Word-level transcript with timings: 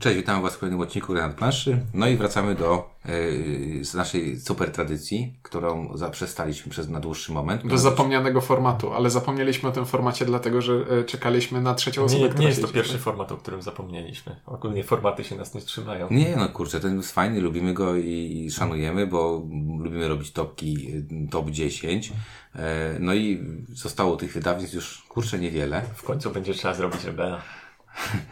Cześć, 0.00 0.16
witamy 0.16 0.42
Was 0.42 0.54
w 0.54 0.58
kolejnym 0.58 0.80
odcinku 0.80 1.12
Granat 1.12 1.36
Planszy. 1.36 1.78
No 1.94 2.08
i 2.08 2.16
wracamy 2.16 2.54
do 2.54 2.90
yy, 3.04 3.84
z 3.84 3.94
naszej 3.94 4.40
super 4.40 4.72
tradycji, 4.72 5.34
którą 5.42 5.96
zaprzestaliśmy 5.96 6.70
przez 6.70 6.88
na 6.88 7.00
dłuższy 7.00 7.32
moment. 7.32 7.66
Do 7.66 7.78
zapomnianego 7.78 8.40
formatu, 8.40 8.92
ale 8.92 9.10
zapomnieliśmy 9.10 9.68
o 9.68 9.72
tym 9.72 9.86
formacie 9.86 10.24
dlatego, 10.24 10.62
że 10.62 10.72
e, 10.72 11.04
czekaliśmy 11.04 11.60
na 11.60 11.74
trzecią 11.74 12.04
osobę, 12.04 12.22
Nie, 12.22 12.28
która 12.28 12.42
nie 12.42 12.48
jest 12.48 12.62
to 12.62 12.68
pierwszy 12.68 12.98
format, 12.98 13.32
o 13.32 13.36
którym 13.36 13.62
zapomnieliśmy. 13.62 14.36
Ogólnie 14.46 14.84
formaty 14.84 15.24
się 15.24 15.36
nas 15.36 15.54
nie 15.54 15.60
trzymają. 15.60 16.08
Nie, 16.10 16.36
no 16.36 16.48
kurczę, 16.48 16.80
ten 16.80 16.96
jest 16.96 17.12
fajny, 17.12 17.40
lubimy 17.40 17.74
go 17.74 17.96
i, 17.96 18.48
szanujemy, 18.50 19.06
bo 19.06 19.42
lubimy 19.78 20.08
robić 20.08 20.32
topki, 20.32 20.94
y, 21.26 21.28
top 21.30 21.50
10. 21.50 22.12
E, 22.54 22.96
no 23.00 23.14
i 23.14 23.44
zostało 23.68 24.16
tych 24.16 24.32
wydawnictw 24.32 24.74
już, 24.74 25.02
kurczę, 25.08 25.38
niewiele. 25.38 25.82
W 25.94 26.02
końcu 26.02 26.30
będzie 26.30 26.54
trzeba 26.54 26.74
zrobić 26.74 27.04
rebela. 27.04 27.42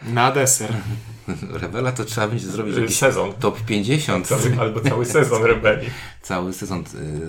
Na 0.03 0.31
deser. 0.31 0.73
Rewela 1.51 1.91
to 1.91 2.05
trzeba 2.05 2.27
będzie 2.27 2.47
zrobić 2.47 2.77
jakiś 2.77 2.97
Sezon. 2.97 3.33
top 3.33 3.61
50. 3.65 4.27
Cały, 4.27 4.59
albo 4.59 4.81
cały 4.81 5.05
sezon 5.05 5.43
rebeli. 5.43 5.89
Cały 6.21 6.53
sezon, 6.53 6.83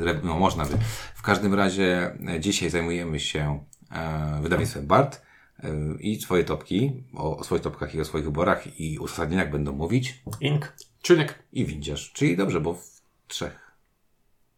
y, 0.07 0.21
no 0.23 0.39
można 0.39 0.65
by. 0.67 0.79
W 1.15 1.23
każdym 1.23 1.55
razie 1.55 2.17
e, 2.29 2.41
dzisiaj 2.41 2.71
zajmujemy 2.71 3.21
się 3.21 3.65
e, 3.93 4.39
wydawnictwem 4.43 4.87
BART 4.87 5.23
e, 5.63 5.71
i 6.01 6.21
swoje 6.21 6.45
topki, 6.45 7.05
o, 7.15 7.37
o 7.37 7.45
swoich 7.45 7.63
topkach 7.63 7.95
i 7.95 8.01
o 8.01 8.05
swoich 8.05 8.25
wyborach 8.25 8.81
i 8.81 8.99
uzasadnieniach 8.99 9.51
będą 9.51 9.73
mówić 9.73 10.23
Ink. 10.41 10.73
Czuniek. 11.03 11.39
i 11.53 11.65
windziarz. 11.67 12.13
Czyli 12.13 12.37
dobrze, 12.37 12.61
bo 12.61 12.75
w 12.75 13.01
trzech. 13.29 13.71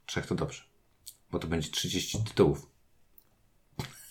Trzech 0.06 0.27
to 0.27 0.34
dobrze. 0.34 0.62
Bo 1.30 1.38
to 1.38 1.48
będzie 1.48 1.70
30 1.70 2.24
tytułów. 2.24 2.71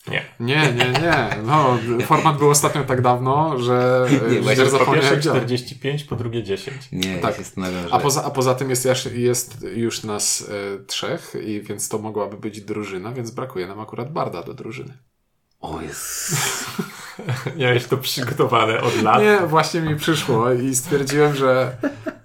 Nie. 0.08 0.26
Nie, 0.40 0.74
nie, 0.74 0.92
nie. 1.02 1.30
No, 1.44 1.78
format 2.06 2.38
był 2.38 2.50
ostatnio 2.50 2.84
tak 2.84 3.02
dawno, 3.02 3.60
że 3.60 4.08
Nie, 4.12 4.18
właśnie 4.20 4.40
Po 4.42 4.46
pierwsze 4.46 4.70
zapomniałem 4.70 5.20
gdzie. 5.20 5.30
45, 5.30 6.04
po 6.04 6.16
drugie 6.16 6.44
10. 6.44 6.76
Nie, 6.92 7.18
Tak. 7.18 7.36
że... 7.56 7.88
A 7.92 8.00
poza, 8.00 8.24
a 8.24 8.30
poza 8.30 8.56
tym 8.56 8.70
jest, 8.70 8.88
jest 9.14 9.58
już 9.76 10.04
nas 10.04 10.50
e, 10.50 10.84
trzech, 10.86 11.34
i 11.46 11.62
więc 11.62 11.90
to 11.90 11.98
mogłaby 11.98 12.38
być 12.38 12.62
drużyna, 12.62 13.12
więc 13.12 13.32
brakuje 13.32 13.68
nam 13.68 13.80
akurat 13.80 14.14
Barda 14.14 14.44
do 14.44 14.54
drużyny. 14.54 14.98
O 15.60 15.82
jest. 15.82 16.36
Miałeś 17.58 17.86
to 17.86 17.98
przygotowane 17.98 18.82
od 18.82 19.02
lat. 19.02 19.22
Nie, 19.22 19.40
właśnie 19.48 19.82
mi 19.82 19.96
przyszło 19.96 20.52
i 20.52 20.76
stwierdziłem, 20.76 21.36
że 21.36 21.78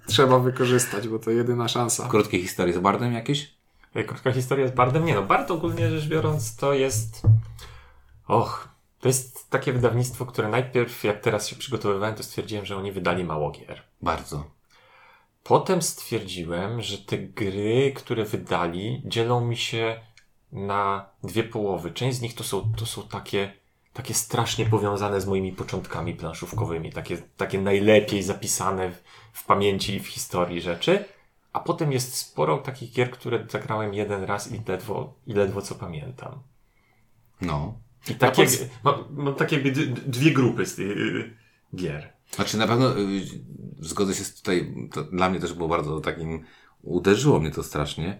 trzeba 0.07 0.39
wykorzystać, 0.39 1.07
bo 1.07 1.19
to 1.19 1.31
jedyna 1.31 1.67
szansa. 1.67 2.07
Krótkie 2.07 2.39
historie 2.41 2.73
z 2.73 2.77
Bardem 2.79 3.13
jakieś? 3.13 3.56
Krótka 4.03 4.31
historia 4.31 4.67
z 4.67 4.71
Bardem? 4.71 5.05
Nie 5.05 5.15
no, 5.15 5.23
Bard 5.23 5.51
ogólnie 5.51 5.89
rzecz 5.89 6.07
biorąc 6.07 6.55
to 6.55 6.73
jest... 6.73 7.21
Och, 8.27 8.69
to 8.99 9.07
jest 9.07 9.49
takie 9.49 9.73
wydawnictwo, 9.73 10.25
które 10.25 10.49
najpierw, 10.49 11.03
jak 11.03 11.21
teraz 11.21 11.47
się 11.47 11.55
przygotowywałem, 11.55 12.15
to 12.15 12.23
stwierdziłem, 12.23 12.65
że 12.65 12.77
oni 12.77 12.91
wydali 12.91 13.23
mało 13.23 13.51
gier. 13.51 13.81
Bardzo. 14.01 14.43
Potem 15.43 15.81
stwierdziłem, 15.81 16.81
że 16.81 16.97
te 16.97 17.17
gry, 17.17 17.93
które 17.95 18.25
wydali, 18.25 19.01
dzielą 19.05 19.45
mi 19.45 19.57
się 19.57 19.99
na 20.51 21.09
dwie 21.23 21.43
połowy. 21.43 21.91
Część 21.91 22.17
z 22.17 22.21
nich 22.21 22.35
to 22.35 22.43
są, 22.43 22.73
to 22.77 22.85
są 22.85 23.03
takie, 23.03 23.53
takie 23.93 24.13
strasznie 24.13 24.65
powiązane 24.65 25.21
z 25.21 25.27
moimi 25.27 25.51
początkami 25.51 26.13
planszówkowymi, 26.13 26.91
takie, 26.91 27.17
takie 27.17 27.61
najlepiej 27.61 28.23
zapisane 28.23 28.91
w, 28.91 29.03
w 29.33 29.45
pamięci 29.45 29.95
i 29.95 29.99
w 29.99 30.07
historii 30.07 30.61
rzeczy. 30.61 31.05
A 31.57 31.59
potem 31.59 31.91
jest 31.91 32.13
sporo 32.15 32.57
takich 32.57 32.93
gier, 32.93 33.11
które 33.11 33.45
zagrałem 33.49 33.93
jeden 33.93 34.23
raz 34.23 34.51
i 34.51 34.61
ledwo, 34.67 35.13
i 35.27 35.33
ledwo 35.33 35.61
co 35.61 35.75
pamiętam. 35.75 36.39
No. 37.41 37.79
I 38.09 38.15
takie, 38.15 38.43
pod- 38.45 38.69
mam, 38.83 39.23
mam 39.23 39.35
takie 39.35 39.61
dwie 40.07 40.31
grupy 40.31 40.65
z 40.65 40.75
tych 40.75 40.97
y, 40.97 41.37
gier. 41.75 42.13
Znaczy 42.31 42.57
na 42.57 42.67
pewno 42.67 42.97
y, 42.99 43.21
zgodzę 43.79 44.13
się 44.15 44.23
z 44.23 44.35
tutaj, 44.35 44.75
to 44.93 45.03
dla 45.03 45.29
mnie 45.29 45.39
też 45.39 45.53
było 45.53 45.69
bardzo 45.69 45.99
takim, 45.99 46.43
uderzyło 46.81 47.39
mnie 47.39 47.51
to 47.51 47.63
strasznie, 47.63 48.19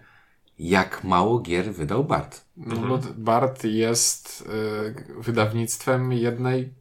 jak 0.60 1.04
mało 1.04 1.40
gier 1.40 1.74
wydał 1.74 2.04
Bart. 2.04 2.46
No, 2.58 2.76
bo 2.76 3.00
Bart 3.18 3.64
jest 3.64 4.42
y, 4.42 5.22
wydawnictwem 5.22 6.14
jednej, 6.14 6.74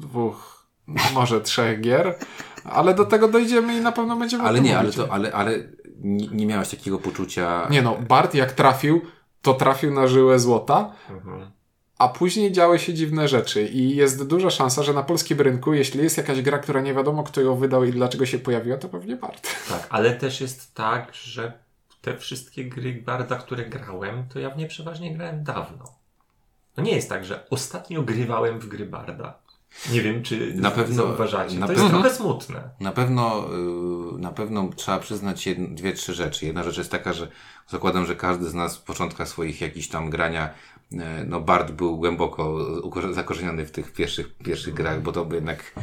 dwóch, 0.00 0.66
może 1.14 1.40
trzech 1.40 1.80
gier, 1.80 2.18
ale 2.64 2.94
do 2.94 3.04
tego 3.04 3.28
dojdziemy 3.28 3.76
i 3.76 3.80
na 3.80 3.92
pewno 3.92 4.16
będziemy 4.16 4.44
Ale 4.44 4.54
tym 4.58 4.64
nie, 4.64 4.78
ale 4.78 4.82
mówić. 4.88 4.96
to, 4.96 5.12
ale, 5.12 5.32
ale 5.32 5.58
nie, 6.04 6.28
nie 6.28 6.46
miałeś 6.46 6.68
takiego 6.68 6.98
poczucia. 6.98 7.68
Nie 7.70 7.82
no, 7.82 7.96
Bart 8.08 8.34
jak 8.34 8.52
trafił, 8.52 9.00
to 9.42 9.54
trafił 9.54 9.94
na 9.94 10.06
żyłę 10.06 10.38
złota, 10.38 10.92
Mhm. 11.10 11.50
a 11.98 12.08
później 12.08 12.52
działy 12.52 12.78
się 12.78 12.94
dziwne 12.94 13.28
rzeczy 13.28 13.62
i 13.68 13.96
jest 13.96 14.26
duża 14.26 14.50
szansa, 14.50 14.82
że 14.82 14.92
na 14.92 15.02
polskim 15.02 15.40
rynku, 15.40 15.74
jeśli 15.74 16.02
jest 16.02 16.16
jakaś 16.16 16.42
gra, 16.42 16.58
która 16.58 16.80
nie 16.80 16.94
wiadomo 16.94 17.22
kto 17.22 17.40
ją 17.40 17.56
wydał 17.56 17.84
i 17.84 17.92
dlaczego 17.92 18.26
się 18.26 18.38
pojawiła, 18.38 18.76
to 18.76 18.88
pewnie 18.88 19.16
Bart. 19.16 19.48
Tak, 19.68 19.86
ale 19.90 20.14
też 20.14 20.40
jest 20.40 20.74
tak, 20.74 21.14
że 21.14 21.52
te 22.02 22.16
wszystkie 22.18 22.64
gry 22.64 23.02
Barda, 23.06 23.36
które 23.36 23.64
grałem, 23.64 24.24
to 24.32 24.38
ja 24.38 24.50
w 24.50 24.56
nie 24.56 24.66
przeważnie 24.66 25.14
grałem 25.16 25.44
dawno. 25.44 25.84
No 26.76 26.82
nie 26.82 26.94
jest 26.94 27.08
tak, 27.08 27.24
że 27.24 27.46
ostatnio 27.50 28.02
grywałem 28.02 28.58
w 28.58 28.66
gry 28.68 28.86
Barda. 28.86 29.38
Nie 29.92 30.02
wiem, 30.02 30.22
czy 30.22 30.54
Na 30.54 30.70
pewno- 30.70 30.94
zauważacie. 30.94 31.58
na 31.58 31.66
to 31.66 31.72
jest 31.72 31.84
pewno- 31.84 32.00
trochę 32.00 32.16
smutne. 32.16 32.70
Na 32.80 32.92
pewno, 32.92 33.46
y, 34.14 34.18
na 34.18 34.30
pewno 34.30 34.70
trzeba 34.76 34.98
przyznać 34.98 35.46
jedn, 35.46 35.74
dwie, 35.74 35.92
trzy 35.92 36.14
rzeczy. 36.14 36.46
Jedna 36.46 36.62
rzecz 36.62 36.78
jest 36.78 36.90
taka, 36.90 37.12
że 37.12 37.28
zakładam, 37.68 38.06
że 38.06 38.16
każdy 38.16 38.50
z 38.50 38.54
nas 38.54 38.76
w 38.76 38.82
początkach 38.82 39.28
swoich 39.28 39.60
jakichś 39.60 39.88
tam 39.88 40.10
grania, 40.10 40.50
y, 40.92 40.96
no 41.26 41.40
Bart 41.40 41.70
był 41.72 41.96
głęboko 41.98 42.58
zakorzeniony 43.12 43.66
w 43.66 43.70
tych 43.70 43.92
pierwszych, 43.92 44.34
pierwszych 44.38 44.74
grach, 44.74 45.02
bo 45.02 45.12
to 45.12 45.24
by 45.24 45.34
jednak 45.34 45.74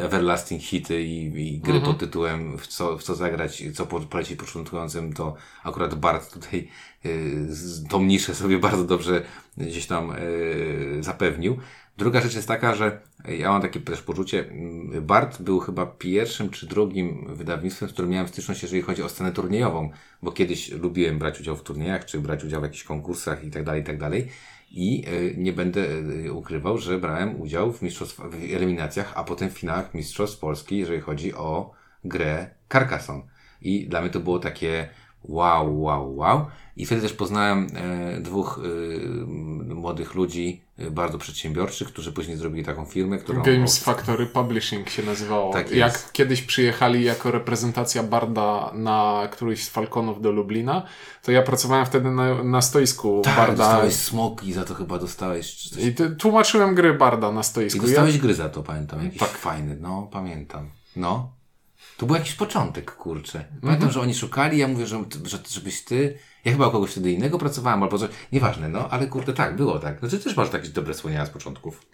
everlasting 0.00 0.62
hity 0.62 1.02
i, 1.02 1.48
i 1.54 1.58
gry 1.60 1.80
pod 1.80 1.98
tytułem 1.98 2.58
w 2.58 2.66
co, 2.66 2.98
w 2.98 3.02
co 3.02 3.14
zagrać, 3.14 3.62
co 3.74 3.86
po- 3.86 4.00
polecić 4.00 4.38
początkującym, 4.38 5.12
to 5.12 5.34
akurat 5.64 5.94
Bart 5.94 6.32
tutaj 6.32 6.68
y, 7.06 7.48
tą 7.90 8.02
niszę 8.02 8.34
sobie 8.34 8.58
bardzo 8.58 8.84
dobrze 8.84 9.22
gdzieś 9.56 9.86
tam 9.86 10.12
y, 10.12 10.96
zapewnił. 11.00 11.58
Druga 11.96 12.20
rzecz 12.20 12.34
jest 12.34 12.48
taka, 12.48 12.74
że 12.74 13.00
ja 13.28 13.50
mam 13.50 13.62
takie 13.62 13.80
też 13.80 14.02
poczucie, 14.02 14.48
mm, 14.50 15.06
Bart 15.06 15.42
był 15.42 15.60
chyba 15.60 15.86
pierwszym 15.86 16.50
czy 16.50 16.66
drugim 16.66 17.34
wydawnictwem, 17.34 17.88
z 17.88 17.92
którym 17.92 18.10
miałem 18.10 18.28
styczność, 18.28 18.62
jeżeli 18.62 18.82
chodzi 18.82 19.02
o 19.02 19.08
scenę 19.08 19.32
turniejową, 19.32 19.90
bo 20.22 20.32
kiedyś 20.32 20.70
lubiłem 20.70 21.18
brać 21.18 21.40
udział 21.40 21.56
w 21.56 21.62
turniejach, 21.62 22.04
czy 22.04 22.20
brać 22.20 22.44
udział 22.44 22.60
w 22.60 22.64
jakichś 22.64 22.84
konkursach 22.84 23.44
i 23.44 23.50
tak 23.50 23.64
dalej, 23.64 23.82
i 23.82 23.84
tak 23.84 23.98
dalej. 23.98 24.28
I 24.70 25.04
y, 25.08 25.34
nie 25.38 25.52
będę 25.52 25.80
y, 26.26 26.32
ukrywał, 26.32 26.78
że 26.78 26.98
brałem 26.98 27.40
udział 27.40 27.72
w 27.72 27.82
mistrzostwach, 27.82 28.30
w 28.30 28.34
eliminacjach, 28.34 29.12
a 29.16 29.24
potem 29.24 29.50
w 29.50 29.58
finałach 29.58 29.94
Mistrzostw 29.94 30.38
Polski, 30.38 30.78
jeżeli 30.78 31.00
chodzi 31.00 31.34
o 31.34 31.72
grę 32.04 32.50
Carcassonne. 32.72 33.22
I 33.60 33.88
dla 33.88 34.00
mnie 34.00 34.10
to 34.10 34.20
było 34.20 34.38
takie 34.38 34.88
wow, 35.24 35.82
wow, 35.82 36.16
wow. 36.16 36.46
I 36.76 36.86
wtedy 36.86 37.02
też 37.02 37.12
poznałem 37.12 37.66
e, 37.74 38.20
dwóch 38.20 38.60
e, 38.64 39.26
młodych 39.74 40.14
ludzi, 40.14 40.62
e, 40.78 40.90
bardzo 40.90 41.18
przedsiębiorczych, 41.18 41.88
którzy 41.88 42.12
później 42.12 42.36
zrobili 42.36 42.64
taką 42.64 42.84
firmę, 42.84 43.18
którą... 43.18 43.42
Games 43.42 43.78
Factory 43.78 44.26
Publishing 44.26 44.90
się 44.90 45.02
nazywało. 45.02 45.52
Tak 45.52 45.70
Jak 45.70 45.92
jest. 45.92 46.12
kiedyś 46.12 46.42
przyjechali 46.42 47.04
jako 47.04 47.30
reprezentacja 47.30 48.02
Barda 48.02 48.70
na 48.74 49.28
któryś 49.32 49.64
z 49.64 49.68
Falconów 49.68 50.22
do 50.22 50.32
Lublina, 50.32 50.82
to 51.22 51.32
ja 51.32 51.42
pracowałem 51.42 51.86
wtedy 51.86 52.10
na, 52.10 52.44
na 52.44 52.62
stoisku 52.62 53.20
tak, 53.24 53.36
Barda. 53.36 53.56
dostałeś 53.56 53.94
smoki, 53.94 54.52
za 54.52 54.64
to 54.64 54.74
chyba 54.74 54.98
dostałeś... 54.98 55.56
czy 55.56 55.70
Coś... 55.70 55.84
I 55.84 55.94
ty, 55.94 56.10
tłumaczyłem 56.10 56.74
gry 56.74 56.94
Barda 56.94 57.32
na 57.32 57.40
I 57.40 57.44
stoisku. 57.44 57.82
dostałeś 57.82 58.18
gry 58.18 58.34
za 58.34 58.48
to, 58.48 58.62
pamiętam. 58.62 59.04
Jakiś 59.04 59.22
fajny, 59.22 59.76
no, 59.80 60.08
pamiętam. 60.12 60.70
No. 60.96 61.32
To 61.96 62.06
był 62.06 62.16
jakiś 62.16 62.34
początek, 62.34 62.94
kurczę. 62.96 63.44
Pamiętam, 63.62 63.90
że 63.90 64.00
oni 64.00 64.14
szukali, 64.14 64.58
ja 64.58 64.68
mówię, 64.68 64.86
że, 64.86 65.04
że 65.24 65.38
żebyś 65.48 65.84
ty... 65.84 66.18
Ja 66.44 66.52
chyba 66.52 66.68
u 66.68 66.70
kogoś 66.70 66.90
wtedy 66.90 67.12
innego 67.12 67.38
pracowałem, 67.38 67.82
albo 67.82 67.98
coś. 67.98 68.10
Nieważne, 68.32 68.68
no, 68.68 68.88
ale 68.90 69.06
kurde, 69.06 69.32
tak, 69.32 69.56
było 69.56 69.78
tak. 69.78 69.98
Znaczy 70.00 70.18
też 70.18 70.36
masz 70.36 70.50
takie 70.50 70.68
dobre 70.68 70.94
wspomnienia 70.94 71.26
z 71.26 71.30
początków. 71.30 71.86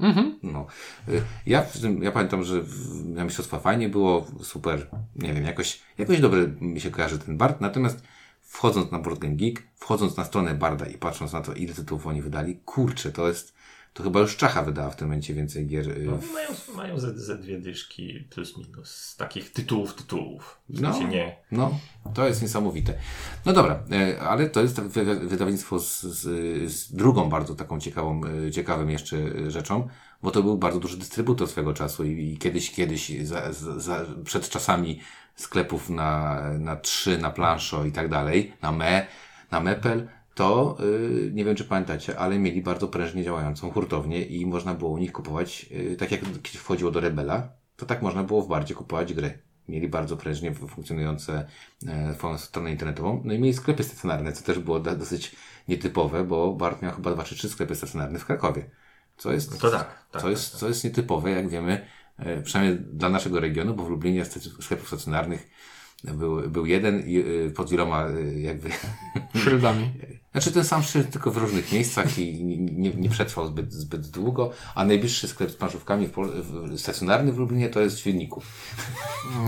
No. 0.43 0.67
Y, 1.09 1.23
Ja, 1.47 1.63
w 1.63 1.81
tym, 1.81 2.03
ja 2.03 2.13
pamiętam, 2.13 2.45
że 2.45 2.63
na 3.05 3.25
mistrzostwa 3.25 3.61
fajnie 3.61 3.89
było, 3.89 4.27
super, 4.43 4.87
nie 5.17 5.35
wiem, 5.35 5.45
jakoś, 5.45 5.81
jakoś 5.99 6.21
dobry 6.21 6.57
mi 6.61 6.81
się 6.81 6.91
kojarzy 6.91 7.19
ten 7.19 7.37
Bard, 7.37 7.61
natomiast 7.61 8.03
wchodząc 8.43 8.91
na 8.91 8.99
Board 8.99 9.19
Game 9.19 9.35
Geek, 9.35 9.63
wchodząc 9.77 10.17
na 10.17 10.25
stronę 10.25 10.55
Barda 10.55 10.87
i 10.87 10.99
patrząc 10.99 11.33
na 11.33 11.41
to, 11.41 11.55
ile 11.55 11.75
tytułów 11.75 12.07
oni 12.07 12.23
wydali, 12.23 12.57
kurczę, 12.65 13.13
to 13.13 13.29
jest, 13.29 13.55
to 13.95 14.03
chyba 14.03 14.21
już 14.21 14.37
Czacha 14.37 14.63
wydała 14.63 14.91
w 14.91 14.97
tym 14.97 15.09
momencie 15.09 15.35
więcej 15.35 15.67
gier. 15.67 15.89
y, 15.89 16.05
No, 16.07 16.19
mają, 16.35 16.49
mają 16.77 16.99
ze, 16.99 17.19
ze 17.19 17.39
dwie 17.39 17.59
dyszki 17.61 18.27
plus 18.31 18.57
minus 18.59 18.91
z 18.91 19.17
takich 19.17 19.53
tytułów 19.53 19.95
tytułów. 19.95 20.61
W 20.69 20.81
No. 20.81 20.93
sensie 20.93 21.09
nie. 21.09 21.37
No, 21.53 21.79
to 22.15 22.27
jest 22.29 22.43
niesamowite. 22.43 22.95
No 23.47 23.53
dobra, 23.53 23.83
e, 23.93 24.21
ale 24.21 24.51
to 24.51 24.63
jest 24.63 24.77
tak 24.77 24.89
wy- 24.89 25.27
wydawnictwo 25.29 25.79
z, 25.79 26.01
z, 26.03 26.23
z 26.73 26.93
drugą 26.93 27.29
bardzo 27.29 27.55
taką 27.55 27.81
ciekawą, 27.81 28.21
e, 28.47 28.51
ciekawym 28.51 28.91
jeszcze 28.91 29.51
rzeczą, 29.51 29.89
bo 30.23 30.31
to 30.31 30.43
był 30.43 30.59
bardzo 30.59 30.81
duży 30.81 30.97
dystrybutor 30.97 31.49
swego 31.49 31.75
czasu 31.75 32.05
i, 32.05 32.33
i 32.33 32.39
kiedyś, 32.39 32.71
kiedyś 32.73 33.13
za, 33.23 33.53
za, 33.77 34.07
przed 34.25 34.49
czasami 34.49 35.01
sklepów 35.37 35.91
na, 35.91 36.41
na 36.59 36.77
trzy, 36.77 37.19
na 37.19 37.31
planszo 37.31 37.85
i 37.85 37.93
tak 37.93 38.09
dalej, 38.09 38.53
na 38.63 38.73
me, 38.73 39.07
na 39.51 39.61
mepel, 39.61 40.09
to 40.35 40.77
y, 40.81 41.31
nie 41.35 41.45
wiem, 41.45 41.57
czy 41.57 41.65
pamiętacie, 41.65 42.19
ale 42.19 42.39
mieli 42.39 42.63
bardzo 42.63 42.89
prężnie 42.89 43.25
działającą 43.25 43.71
hurtownię 43.71 44.25
i 44.25 44.47
można 44.47 44.75
było 44.75 44.91
u 44.91 44.99
nich 44.99 45.13
kupować, 45.13 45.67
y, 45.73 45.97
tak 45.97 46.11
jak 46.13 46.21
kiedyś 46.21 46.61
wchodziło 46.61 46.91
do 46.91 47.01
Rebela, 47.01 47.49
to 47.77 47.87
tak 47.87 48.03
można 48.03 48.25
było 48.25 48.43
w 48.43 48.49
bardzie 48.49 48.75
kupować 48.75 49.15
gry. 49.15 49.39
Mieli 49.69 49.89
bardzo 49.89 50.17
prężnie 50.17 50.55
funkcjonujące 50.55 51.47
e, 51.87 52.39
stronę 52.39 52.71
internetową, 52.71 53.23
no 53.25 53.33
i 53.33 53.39
mieli 53.39 53.55
sklepy 53.55 53.85
stacjonarne, 53.85 54.33
co 54.33 54.45
też 54.45 54.59
było 54.59 54.81
da, 54.81 54.95
dosyć 54.95 55.37
nietypowe, 55.69 56.25
bo 56.25 56.53
Bart 56.53 56.83
miał 56.83 56.93
chyba 56.93 57.13
dwa 57.13 57.25
czy 57.25 57.35
trzy 57.35 57.49
sklepy 57.49 57.75
stacjonarne 57.75 58.19
w 58.19 58.25
Krakowie. 58.25 58.71
Co 59.17 59.33
jest, 59.33 59.51
No 59.51 59.59
to 59.59 59.71
tak, 59.71 60.07
tak, 60.11 60.23
co 60.23 60.31
jest, 60.31 60.57
co 60.57 60.69
jest 60.69 60.85
nietypowe, 60.85 61.31
jak 61.31 61.49
wiemy, 61.49 61.87
e, 62.19 62.43
przynajmniej 62.43 62.79
dla 62.93 63.09
naszego 63.09 63.41
regionu, 63.41 63.75
bo 63.75 63.85
w 63.85 63.91
Lublinie 63.91 64.25
sklepów 64.61 64.87
stacjonarnych 64.87 65.51
był, 66.05 66.51
był 66.51 66.67
jeden 66.67 67.01
i 67.07 67.19
e, 67.19 67.51
pod 67.51 67.71
wieloma 67.71 68.07
jakby 68.37 68.71
Szyldami. 69.35 69.91
Znaczy 70.33 70.53
ten 70.53 70.65
sam 70.65 70.83
szyld, 70.83 71.11
tylko 71.11 71.31
w 71.31 71.37
różnych 71.37 71.73
miejscach 71.73 72.19
i 72.19 72.45
nie, 72.45 72.57
nie, 72.57 72.91
nie 72.95 73.09
przetrwał 73.11 73.47
zbyt, 73.47 73.73
zbyt 73.73 74.07
długo, 74.07 74.51
a 74.75 74.85
najbliższy 74.85 75.29
sklep 75.29 75.51
z 75.51 75.55
planszówkami 75.57 76.07
w, 76.07 76.11
Pol- 76.13 76.43
w, 76.43 76.79
stacjonarny 76.81 77.33
w 77.33 77.39
Lublinie 77.39 77.69
to 77.69 77.81
jest 77.81 77.97
w 77.97 77.99
Świdniku. 77.99 78.43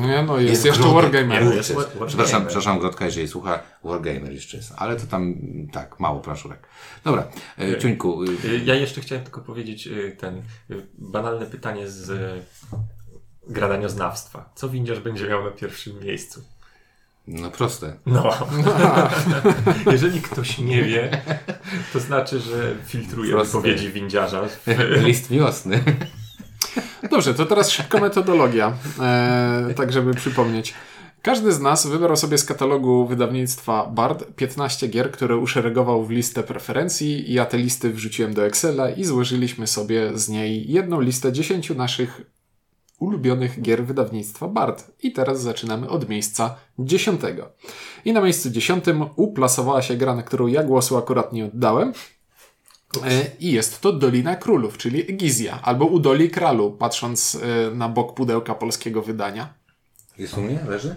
Nie 0.01 0.23
no, 0.23 0.39
jest, 0.39 0.51
Jest 0.51 0.65
jeszcze. 0.65 0.83
Wargamer. 0.95 1.45
Nie, 1.47 1.55
Jest, 1.55 1.73
War- 1.73 1.79
jest. 1.79 1.89
Wargamer. 1.89 2.09
Przepraszam, 2.09 2.43
przepraszam 2.47 2.79
Grodka, 2.79 3.05
jeżeli 3.05 3.29
słucha, 3.29 3.63
Wargamer 3.85 4.33
jeszcze 4.33 4.57
jest, 4.57 4.73
ale 4.77 4.97
to 4.97 5.07
tam 5.07 5.35
tak, 5.73 6.01
mało 6.01 6.21
planszówek. 6.21 6.69
Dobra, 7.05 7.29
e, 7.59 7.79
Ciuńku, 7.79 8.23
e, 8.25 8.27
Y, 8.49 8.59
Ja 8.65 8.75
jeszcze 8.75 9.01
chciałem 9.01 9.25
tylko 9.25 9.41
powiedzieć 9.41 9.87
y, 9.87 10.17
ten 10.21 10.37
y, 10.71 10.87
banalne 10.99 11.47
pytanie 11.47 11.89
z 11.91 12.11
y, 12.11 12.45
gradanioznawstwa. 13.49 14.51
Co 14.55 14.69
windziarz 14.69 15.01
będzie 15.01 15.29
miał 15.29 15.45
na 15.45 15.51
pierwszym 15.51 16.01
miejscu? 16.05 16.43
No 17.27 17.51
proste. 17.51 17.97
No. 18.07 18.33
Jeżeli 19.93 20.23
ktoś 20.23 20.59
nie 20.59 20.83
wie, 20.83 21.23
to 21.93 22.01
znaczy, 22.01 22.41
że 22.41 22.75
filtruje 22.87 23.33
Proste. 23.33 23.59
wypowiedzi 23.59 23.91
windziarza. 23.91 24.43
List 25.07 25.31
wiosny. 25.31 25.85
Dobrze, 27.11 27.35
to 27.35 27.47
teraz 27.47 27.71
szybko 27.71 27.99
metodologia, 28.01 28.73
e, 29.01 29.75
tak 29.77 29.93
żeby 29.93 30.15
przypomnieć. 30.15 30.75
Każdy 31.23 31.53
z 31.53 31.61
nas 31.61 31.87
wybrał 31.87 32.17
sobie 32.17 32.39
z 32.39 32.45
katalogu 32.45 33.07
wydawnictwa 33.07 33.87
Bard 33.87 34.25
15 34.37 34.89
gier, 34.89 35.11
które 35.11 35.37
uszeregował 35.37 36.05
w 36.05 36.11
listę 36.11 36.43
preferencji. 36.43 37.33
Ja 37.33 37.47
te 37.47 37.59
listy 37.59 37.93
wrzuciłem 37.93 38.35
do 38.35 38.47
Excela 38.47 38.91
i 38.91 39.05
złożyliśmy 39.05 39.67
sobie 39.67 40.19
z 40.19 40.29
niej 40.29 40.73
jedną 40.73 41.01
listę 41.01 41.33
10 41.33 41.71
naszych 41.71 42.21
ulubionych 43.03 43.63
gier 43.63 43.85
wydawnictwa 43.85 44.49
Bard. 44.49 44.91
I 45.03 45.13
teraz 45.13 45.43
zaczynamy 45.43 45.89
od 45.89 46.09
miejsca 46.09 46.57
10. 46.79 47.21
I 48.05 48.13
na 48.13 48.21
miejscu 48.21 48.51
10 48.51 48.85
uplasowała 49.17 49.83
się 49.83 49.97
gra, 49.97 50.15
na 50.15 50.23
którą 50.23 50.47
ja 50.47 50.63
głosu 50.63 50.97
akurat 50.97 51.33
nie 51.33 51.45
oddałem. 51.45 51.93
E, 53.05 53.27
I 53.41 53.53
jest 53.53 53.81
to 53.81 53.93
Dolina 53.93 54.37
Królów, 54.37 54.79
czyli 54.79 55.11
Egizja, 55.11 55.63
albo 55.63 55.85
Udoli 55.85 56.31
Kralu, 56.31 56.71
patrząc 56.71 57.39
e, 57.43 57.75
na 57.75 57.89
bok 57.89 58.15
pudełka 58.15 58.55
polskiego 58.55 59.03
wydania. 59.03 59.55
Jest 60.19 60.39
u 60.39 60.41
mnie? 60.41 60.59
Leży? 60.69 60.95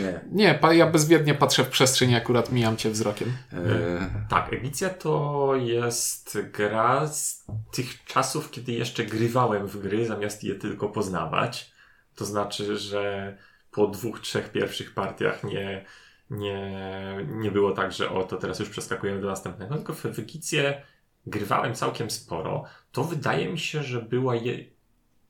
Nie. 0.00 0.20
Nie, 0.32 0.58
ja 0.72 0.86
bezwiednie 0.86 1.34
patrzę 1.34 1.64
w 1.64 1.68
przestrzeń 1.68 2.10
i 2.10 2.14
akurat 2.14 2.52
mijam 2.52 2.76
cię 2.76 2.90
wzrokiem. 2.90 3.32
E, 3.52 4.26
Tak, 4.30 4.52
Egicja 4.52 4.90
to 4.90 5.52
jest 5.56 6.38
gra 6.52 7.06
z 7.06 7.46
tych 7.72 8.04
czasów, 8.04 8.50
kiedy 8.50 8.72
jeszcze 8.72 9.04
grywałem 9.04 9.66
w 9.66 9.76
gry, 9.82 10.06
zamiast 10.06 10.44
je 10.44 10.54
tylko 10.54 10.88
poznawać. 10.88 11.72
To 12.14 12.24
znaczy, 12.24 12.76
że 12.78 13.36
po 13.70 13.86
dwóch, 13.86 14.20
trzech 14.20 14.52
pierwszych 14.52 14.94
partiach 14.94 15.44
nie, 15.44 15.84
nie, 16.30 16.78
nie 17.26 17.50
było 17.50 17.72
tak, 17.72 17.92
że 17.92 18.10
o, 18.10 18.24
to 18.24 18.36
teraz 18.36 18.58
już 18.58 18.70
przeskakujemy 18.70 19.20
do 19.20 19.26
następnego, 19.28 19.74
tylko 19.74 19.92
w, 19.92 20.02
w 20.02 20.18
Egicję 20.18 20.82
grywałem 21.26 21.74
całkiem 21.74 22.10
sporo. 22.10 22.64
To 22.92 23.04
wydaje 23.04 23.48
mi 23.48 23.58
się, 23.58 23.82
że 23.82 24.02
była 24.02 24.34
je, 24.34 24.64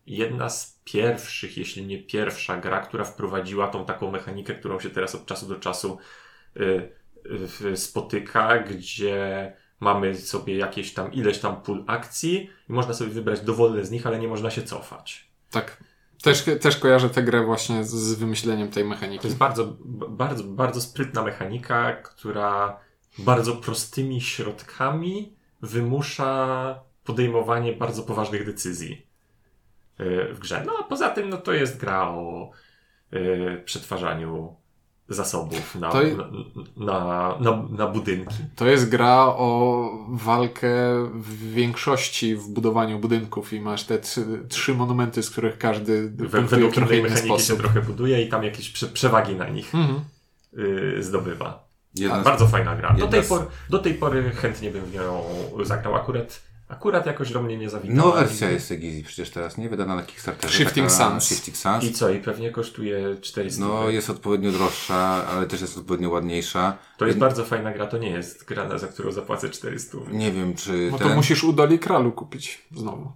jedna 0.06 0.50
z 0.50 0.81
pierwszych, 0.84 1.56
jeśli 1.56 1.87
nie 1.87 1.99
pierwsza 2.02 2.56
gra, 2.56 2.81
która 2.81 3.04
wprowadziła 3.04 3.69
tą 3.69 3.84
taką 3.84 4.10
mechanikę, 4.10 4.54
którą 4.54 4.81
się 4.81 4.90
teraz 4.90 5.14
od 5.14 5.26
czasu 5.26 5.46
do 5.49 5.56
czasu 5.56 5.99
y, 6.56 6.88
y, 7.64 7.76
spotyka, 7.76 8.58
gdzie 8.58 9.52
mamy 9.81 10.14
sobie 10.16 10.56
jakieś 10.56 10.94
tam 10.94 11.12
ileś 11.12 11.38
tam 11.38 11.62
pól 11.62 11.84
akcji 11.87 12.50
i 12.69 12.72
można 12.72 12.94
sobie 12.94 13.10
wybrać 13.10 13.40
dowolne 13.40 13.84
z 13.84 13.90
nich, 13.90 14.06
ale 14.06 14.19
nie 14.19 14.28
można 14.28 14.50
się 14.50 14.62
cofać. 14.62 15.28
Tak. 15.50 15.84
Też, 16.22 16.44
też 16.60 16.76
kojarzę 16.76 17.10
tę 17.10 17.22
grę 17.22 17.44
właśnie 17.44 17.84
z- 17.84 18.14
wymyśleniem 18.14 18.69
tej 18.70 18.82
To 18.82 18.88
mechaniki. 18.88 19.26
jest 19.26 19.38
bardzo, 19.38 19.76
bardzo, 20.08 20.44
bardzo 20.44 20.81
sprytna 20.81 21.22
mechanika, 21.22 21.93
która 21.93 22.81
bardzo 23.19 23.56
prostymi 23.56 24.20
środkami 24.20 25.37
wymusza 25.62 26.81
podejmowanie 27.04 27.72
bardzo 27.72 28.02
poważnych 28.02 28.46
decyzji 28.46 29.06
w 30.32 30.38
grze. 30.38 30.62
No 30.66 30.72
a 30.81 30.82
poza 30.82 31.08
tym, 31.10 31.28
no 31.28 31.37
to 31.37 31.52
jest 31.52 31.81
gra 31.81 32.08
o 32.08 32.50
y, 33.14 33.62
przetwarzaniu 33.64 34.56
zasobów 35.08 35.75
na, 35.75 35.90
To 35.90 35.99
na, 36.02 36.28
na, 36.76 37.38
na, 37.40 37.62
na 37.70 37.87
budynki. 37.87 38.34
To 38.56 38.66
jest 38.66 38.88
gra 38.88 39.16
o 39.26 39.90
walkę 40.08 40.75
w 41.14 41.52
większości 41.52 42.37
w 42.37 42.49
budowaniu 42.49 42.99
budynków 42.99 43.52
i 43.52 43.60
masz 43.60 43.84
te 43.84 43.99
trzy, 43.99 44.25
trzy 44.49 44.75
monumenty, 44.75 45.22
z 45.22 45.31
których 45.31 45.58
każdy 45.58 46.08
punktuje 46.08 46.43
Według 46.43 46.75
trochę 46.75 46.94
inny 46.94 47.02
mechaniki 47.02 47.28
się 47.28 47.34
sposób. 47.38 47.58
trochę 47.58 47.82
buduje 47.82 48.22
i 48.22 48.28
tam 48.28 48.44
jakieś 48.44 48.70
prze, 48.70 48.87
przewagi 48.87 49.34
na 49.37 49.49
nich 49.49 49.75
Mhm. 49.75 50.00
y, 50.58 51.02
zdobywa. 51.02 51.69
jedna 51.94 52.20
z- 52.20 52.25
Bardzo 52.25 52.46
fajna 52.46 52.76
gra. 52.76 52.94
Do 52.94 53.08
tej, 53.08 53.25
z- 53.25 53.28
pory, 53.28 53.44
do 53.70 53.78
tej 53.78 53.94
pory 53.94 54.31
chętnie 54.31 54.70
bym 54.70 54.84
w 54.84 54.94
nią 54.94 55.22
zagrał. 55.62 55.94
Akurat, 55.96 56.43
akurat 56.73 57.07
jakoś 57.07 57.33
do 57.33 57.43
mnie 57.43 57.57
nie 57.57 57.71
zawitała. 57.71 58.07
No 58.07 58.13
wersja 58.13 58.51
jest 58.51 58.73
Egizji 58.73 59.05
przecież 59.05 59.31
teraz, 59.31 59.59
nie? 59.59 59.69
Wydana 59.69 59.97
na 59.97 60.03
Kickstarterze. 60.03 60.55
Shifting 60.55 60.93
Suns. 60.93 61.25
Shifting 61.25 61.57
Suns. 61.57 61.85
I 61.85 61.93
co? 61.93 62.11
I 62.11 62.19
pewnie 62.19 62.51
kosztuje 62.51 63.17
400. 63.21 63.61
No 63.65 63.91
jest 63.91 64.11
odpowiednio 64.11 64.53
droższa, 64.53 65.27
ale 65.27 65.47
też 65.47 65.61
jest 65.61 65.79
odpowiednio 65.79 66.11
ładniejsza. 66.11 66.79
To 66.97 67.07
jest 67.07 67.19
bardzo 67.19 67.45
fajna 67.45 67.73
gra, 67.73 67.87
to 67.87 67.99
nie 67.99 68.11
jest 68.11 68.45
gra, 68.45 68.79
za 68.79 68.89
którą 68.89 69.13
zapłacę 69.13 69.51
400. 69.51 69.99
Nie 70.13 70.33
wiem, 70.33 70.55
czy 70.55 70.89
No 70.93 70.99
ten... 70.99 71.09
to 71.09 71.15
musisz 71.15 71.45
Udoli 71.45 71.79
Kralu 71.79 72.13
kupić 72.13 72.69
znowu. 72.77 73.13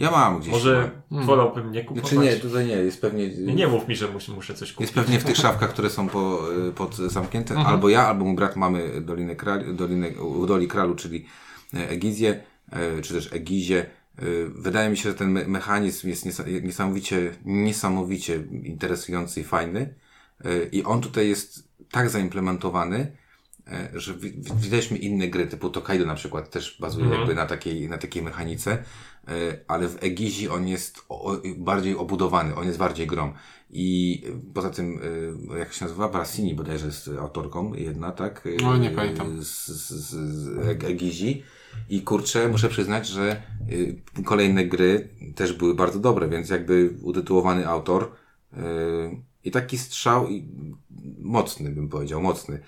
Ja 0.00 0.10
mam 0.10 0.40
gdzieś. 0.40 0.52
Może 0.52 0.90
chyba. 1.08 1.22
wolałbym 1.22 1.72
nie 1.72 1.84
kupować. 1.84 2.10
Znaczy 2.10 2.26
nie, 2.26 2.36
tutaj 2.36 2.66
nie, 2.66 2.76
jest 2.76 3.00
pewnie... 3.00 3.28
nie, 3.28 3.54
nie 3.54 3.66
mów 3.66 3.88
mi, 3.88 3.96
że 3.96 4.08
mus, 4.08 4.28
muszę 4.28 4.54
coś 4.54 4.72
kupić. 4.72 4.80
Jest 4.80 4.94
pewnie 4.94 5.18
w 5.18 5.24
tych 5.24 5.36
szafkach, 5.36 5.70
które 5.70 5.90
są 5.90 6.08
po, 6.08 6.40
y, 6.68 6.72
pod 6.72 6.96
zamknięte. 6.96 7.56
Albo 7.56 7.88
ja, 7.88 8.06
albo 8.06 8.24
mój 8.24 8.36
brat 8.36 8.56
mamy 8.56 9.00
Dolinę, 9.00 9.36
Kral, 9.36 9.76
Dolinę 9.76 10.08
u 10.08 10.46
Doli 10.46 10.68
Kralu, 10.68 10.94
czyli 10.94 11.26
e, 11.74 11.88
Egizję, 11.88 12.42
czy 13.02 13.14
też 13.14 13.32
Egizie. 13.32 13.86
E, 14.18 14.22
Wydaje 14.54 14.90
mi 14.90 14.96
się, 14.96 15.08
że 15.10 15.14
ten 15.14 15.30
me- 15.30 15.48
mechanizm 15.48 16.08
jest 16.08 16.26
niesa- 16.26 16.62
niesamowicie, 16.62 17.34
niesamowicie 17.44 18.42
interesujący 18.64 19.40
i 19.40 19.44
fajny. 19.44 19.94
E, 20.44 20.64
I 20.72 20.84
on 20.84 21.00
tutaj 21.00 21.28
jest 21.28 21.68
tak 21.90 22.10
zaimplementowany, 22.10 23.16
e, 23.66 23.90
że 23.94 24.14
wi- 24.14 24.30
wi- 24.32 24.52
widaliśmy 24.56 24.98
inne 24.98 25.28
gry, 25.28 25.46
typu 25.46 25.70
Tokaido 25.70 26.06
na 26.06 26.14
przykład, 26.14 26.50
też 26.50 26.76
bazuje 26.80 27.04
Mhm. 27.04 27.20
jakby 27.20 27.34
na 27.34 27.46
takiej, 27.46 27.88
na 27.88 27.98
takiej 27.98 28.22
mechanice, 28.22 28.72
e, 28.72 29.32
ale 29.68 29.88
w 29.88 30.02
Egizi 30.04 30.48
on 30.48 30.68
jest 30.68 31.02
bardziej 31.56 31.96
obudowany, 31.96 32.54
on 32.54 32.66
jest 32.66 32.78
bardziej 32.78 33.06
grom. 33.06 33.32
I 33.70 34.22
e, 34.48 34.52
poza 34.54 34.70
tym, 34.70 35.00
e, 35.54 35.58
jak 35.58 35.72
się 35.72 35.84
nazywa? 35.84 36.08
Brasini 36.08 36.54
bodajże 36.54 36.86
jest 36.86 37.10
autorką, 37.20 37.74
jedna, 37.74 38.12
tak? 38.12 38.46
E, 38.46 38.62
No, 38.62 38.76
nie 38.76 38.90
pamiętam. 38.90 39.42
Z, 39.44 39.66
z, 39.66 39.90
z, 39.90 40.10
z 40.14 40.48
Eg- 40.66 40.84
Egizi. 40.86 41.42
I 41.90 42.02
kurczę, 42.02 42.48
muszę 42.48 42.68
przyznać, 42.68 43.08
że 43.08 43.42
y, 43.72 43.96
kolejne 44.24 44.64
gry 44.64 45.08
też 45.34 45.52
były 45.52 45.74
bardzo 45.74 45.98
dobre, 45.98 46.28
więc 46.28 46.50
jakby 46.50 46.94
utytułowany 47.02 47.68
autor 47.68 48.12
y, 48.52 48.56
i 49.44 49.50
taki 49.50 49.78
strzał 49.78 50.28
i 50.28 50.48
mocny, 51.18 51.70
bym 51.70 51.88
powiedział, 51.88 52.22
mocny. 52.22 52.60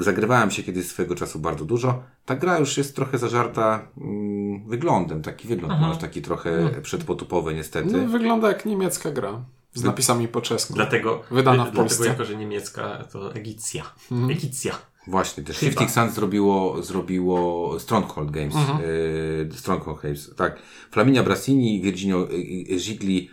Zagrywałem 0.00 0.50
się 0.50 0.62
kiedyś 0.62 0.86
swego 0.86 1.14
czasu 1.14 1.38
bardzo 1.38 1.64
dużo. 1.64 2.02
Ta 2.24 2.36
gra 2.36 2.58
już 2.58 2.78
jest 2.78 2.96
trochę 2.96 3.18
zażarta 3.18 3.88
mm, 3.98 4.68
wyglądem. 4.68 5.22
Taki 5.22 5.48
wygląd 5.48 5.80
masz, 5.80 5.98
taki 5.98 6.22
trochę 6.22 6.70
przedpotupowy 6.82 7.54
niestety. 7.54 7.92
No, 7.92 8.08
wygląda 8.08 8.48
jak 8.48 8.66
niemiecka 8.66 9.10
gra. 9.10 9.44
Z 9.74 9.82
napisami 9.82 10.28
po 10.28 10.40
czesku. 10.40 10.74
Dlatego, 10.74 11.22
Wydana 11.30 11.56
w 11.56 11.56
dlatego 11.56 11.82
Polsce. 11.82 12.06
jako, 12.06 12.24
że 12.24 12.36
niemiecka, 12.36 13.04
to 13.12 13.34
Egicja. 13.34 13.84
Mhm. 14.10 14.30
Egicja. 14.30 14.74
Właśnie, 15.06 15.42
też. 15.44 15.56
Shifting 15.56 15.90
Suns 15.90 16.14
zrobiło, 16.14 16.82
zrobiło 16.82 17.80
Stronghold 17.80 18.30
Games. 18.30 18.54
Mhm. 18.56 18.78
y, 18.80 19.48
Stronghold 19.54 20.02
Games, 20.02 20.34
tak. 20.36 20.58
Flaminia 20.90 21.22
Brassini, 21.22 21.80
Virginio 21.80 22.28
y, 22.30 22.34
y, 22.74 22.76
Gigli 22.76 23.30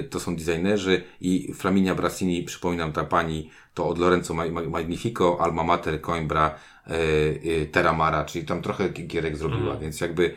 y, 0.00 0.02
to 0.10 0.20
są 0.20 0.36
designerzy 0.36 1.02
i 1.20 1.52
Flaminia 1.54 1.94
Brassini, 1.94 2.42
przypominam 2.42 2.92
ta 2.92 3.04
pani, 3.04 3.50
to 3.74 3.88
od 3.88 3.98
Lorenzo 3.98 4.34
Ma- 4.34 4.48
Ma- 4.50 4.62
Magnifico, 4.62 5.40
Alma 5.40 5.62
Mater, 5.64 6.00
Coimbra, 6.00 6.54
y, 6.90 7.68
Terramara, 7.72 8.24
czyli 8.24 8.44
tam 8.44 8.62
trochę 8.62 8.88
gierek 8.88 9.36
zrobiła, 9.36 9.60
Mhm. 9.60 9.80
więc 9.80 10.00
jakby 10.00 10.34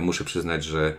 muszę 0.00 0.24
przyznać, 0.24 0.64
że 0.64 0.94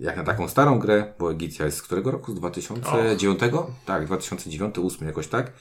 jak 0.00 0.16
na 0.16 0.24
taką 0.24 0.48
starą 0.48 0.78
grę, 0.78 1.12
bo 1.18 1.32
Egicja 1.32 1.64
jest 1.66 1.78
z 1.78 1.82
którego 1.82 2.10
roku? 2.10 2.32
Z 2.32 2.34
2009? 2.34 3.40
Tak, 3.86 4.06
2009, 4.06 4.74
2008 4.74 5.06
jakoś 5.06 5.26
tak. 5.28 5.52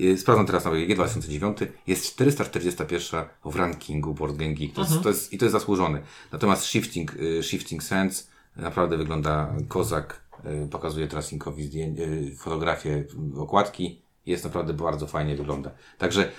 Y, 0.00 0.18
Sprawdzam 0.18 0.46
teraz 0.46 0.64
na 0.64 0.70
WG 0.70 0.94
2009. 0.94 1.58
Jest 1.86 2.06
441 2.06 3.24
w 3.44 3.56
rankingu 3.56 4.14
Board 4.14 4.36
Game 4.36 4.52
Geek. 4.54 4.72
To 4.72 4.80
jest, 4.80 5.02
to 5.02 5.08
jest, 5.08 5.32
I 5.32 5.38
to 5.38 5.44
jest 5.44 5.52
zasłużone. 5.52 6.00
Natomiast 6.32 6.64
Shifting, 6.64 7.14
y, 7.16 7.42
Shifting 7.42 7.82
Sense 7.82 8.24
Naprawdę 8.56 8.96
wygląda 8.96 9.54
kozak. 9.68 10.20
Y, 10.64 10.68
Pokazuję 10.68 11.06
teraz 11.08 11.32
Inkowi 11.32 11.64
zdję- 11.64 11.98
y, 11.98 12.36
fotografię 12.36 13.04
okładki. 13.36 14.02
Jest 14.26 14.44
naprawdę 14.44 14.74
bardzo 14.74 15.06
fajnie 15.06 15.36
wygląda. 15.36 15.70
Także 15.98 16.30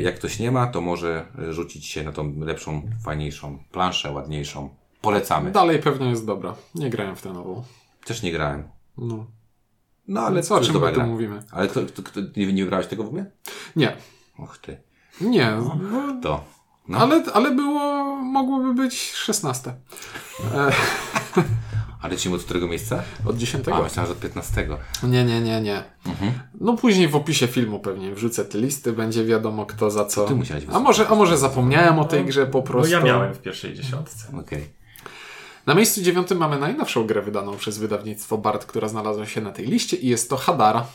jak 0.00 0.14
ktoś 0.14 0.38
nie 0.38 0.50
ma, 0.50 0.66
to 0.66 0.80
może 0.80 1.26
rzucić 1.50 1.86
się 1.86 2.02
na 2.04 2.12
tą 2.12 2.40
lepszą, 2.40 2.82
fajniejszą 3.04 3.58
planszę, 3.72 4.12
ładniejszą. 4.12 4.74
Polecamy. 5.00 5.50
Dalej 5.50 5.78
pewnie 5.78 6.10
jest 6.10 6.26
dobra. 6.26 6.54
Nie 6.74 6.90
grałem 6.90 7.16
w 7.16 7.22
tę 7.22 7.32
nową. 7.32 7.64
Też 8.04 8.22
nie 8.22 8.32
grałem. 8.32 8.68
No. 8.98 9.26
No 10.08 10.20
ale 10.20 10.42
Co, 10.42 10.54
o 10.54 10.60
czym 10.60 10.80
my 10.80 10.92
tu 10.92 11.02
mówimy? 11.02 11.42
Ale 11.50 11.68
kto, 11.68 11.80
kto, 11.86 12.02
kto, 12.02 12.20
nie, 12.36 12.52
nie 12.52 12.62
wybrałeś 12.62 12.86
tego 12.86 13.04
w 13.04 13.06
ogóle? 13.06 13.26
Nie. 13.76 13.96
Och 14.38 14.58
ty. 14.58 14.76
Nie. 15.20 15.52
bo- 15.62 16.20
To. 16.22 16.44
No. 16.88 16.98
Ale, 16.98 17.22
ale 17.34 17.50
było, 17.50 18.06
mogłoby 18.16 18.74
być 18.74 19.12
16. 19.12 19.74
E, 20.54 20.70
Ale 22.02 22.12
lecimy 22.12 22.34
od 22.34 22.42
którego 22.42 22.68
miejsca? 22.68 23.02
od 23.24 23.36
10. 23.36 23.68
A, 23.68 23.82
myślałem, 23.82 24.06
że 24.06 24.12
od 24.12 24.20
15. 24.20 24.68
Nie, 25.02 25.24
nie, 25.24 25.40
nie, 25.40 25.60
nie. 25.60 25.82
Mhm. 26.06 26.32
No 26.60 26.76
później 26.76 27.08
w 27.08 27.16
opisie 27.16 27.46
filmu 27.46 27.80
pewnie 27.80 28.14
wrzucę 28.14 28.44
te 28.44 28.58
listy, 28.58 28.92
będzie 28.92 29.24
wiadomo 29.24 29.66
kto 29.66 29.90
za 29.90 30.04
co. 30.04 30.24
ty 30.24 30.34
musiałeś 30.34 30.64
a 30.72 30.78
może, 30.80 31.08
a 31.08 31.14
może 31.14 31.38
zapomniałem 31.38 31.98
o 31.98 32.04
tej 32.04 32.24
grze 32.24 32.46
po 32.46 32.58
No 32.58 32.64
prostu. 32.64 32.92
ja 32.92 33.00
miałem 33.00 33.34
w 33.34 33.38
pierwszej 33.38 33.74
dziesiątce. 33.74 34.38
Okej. 34.40 34.68
Na 35.66 35.74
miejscu 35.74 36.02
dziewiątym 36.02 36.38
mamy 36.38 36.58
najnowszą 36.58 37.06
grę 37.06 37.22
wydaną 37.22 37.56
przez 37.56 37.78
wydawnictwo 37.78 38.38
Bard, 38.38 38.66
która 38.66 38.88
znalazła 38.88 39.26
się 39.26 39.40
na 39.40 39.52
tej 39.52 39.66
liście 39.66 39.96
i 39.96 40.08
jest 40.08 40.30
to 40.30 40.36
Hadara. 40.36 40.86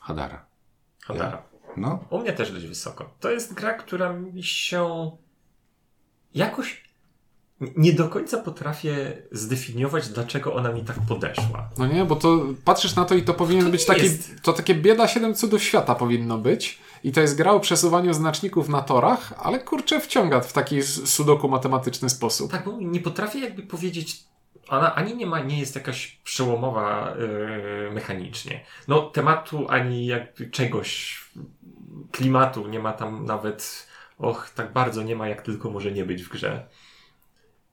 Hadara. 0.00 0.46
Hadara. 1.04 1.42
No. 1.76 2.04
U 2.10 2.18
mnie 2.18 2.32
też 2.32 2.52
dość 2.52 2.66
wysoko. 2.66 3.10
To 3.20 3.30
jest 3.30 3.54
gra, 3.54 3.74
która 3.74 4.12
mi 4.12 4.42
się 4.42 5.10
jakoś 6.34 6.88
nie 7.76 7.92
do 7.92 8.08
końca 8.08 8.38
potrafię 8.38 9.22
zdefiniować, 9.32 10.08
dlaczego 10.08 10.54
ona 10.54 10.72
mi 10.72 10.84
tak 10.84 10.96
podeszła. 11.08 11.70
No 11.78 11.86
nie, 11.86 12.04
bo 12.04 12.16
to 12.16 12.46
patrzysz 12.64 12.94
na 12.96 13.04
to 13.04 13.14
i 13.14 13.22
to 13.22 13.34
powinien 13.34 13.64
To 13.64 13.70
być 13.70 13.84
taki, 13.86 14.02
jest. 14.02 14.42
to 14.42 14.52
takie 14.52 14.74
bieda 14.74 15.08
siedem 15.08 15.34
cudów 15.34 15.62
świata 15.62 15.94
powinno 15.94 16.38
być. 16.38 16.78
I 17.04 17.12
to 17.12 17.20
jest 17.20 17.36
gra 17.36 17.52
o 17.52 17.60
przesuwaniu 17.60 18.14
znaczników 18.14 18.68
na 18.68 18.82
torach, 18.82 19.32
ale 19.38 19.58
kurczę 19.58 20.00
wciąga 20.00 20.40
w 20.40 20.52
taki 20.52 20.82
sudoku 20.82 21.48
matematyczny 21.48 22.10
sposób. 22.10 22.50
Tak, 22.50 22.64
bo 22.64 22.76
nie 22.80 23.00
potrafię 23.00 23.38
jakby 23.38 23.62
powiedzieć, 23.62 24.24
ona 24.68 24.94
ani 24.94 25.16
nie 25.16 25.26
ma, 25.26 25.40
nie 25.40 25.60
jest 25.60 25.74
jakaś 25.74 26.20
przełomowa 26.24 27.14
yy, 27.18 27.90
mechanicznie. 27.92 28.64
No 28.88 29.02
tematu, 29.02 29.66
ani 29.68 30.06
jakby 30.06 30.50
czegoś, 30.50 31.20
klimatu 32.12 32.68
nie 32.68 32.78
ma 32.78 32.92
tam 32.92 33.24
nawet, 33.24 33.88
och, 34.18 34.50
tak 34.54 34.72
bardzo 34.72 35.02
nie 35.02 35.16
ma, 35.16 35.28
jak 35.28 35.42
tylko 35.42 35.70
może 35.70 35.92
nie 35.92 36.04
być 36.04 36.22
w 36.22 36.28
grze. 36.28 36.68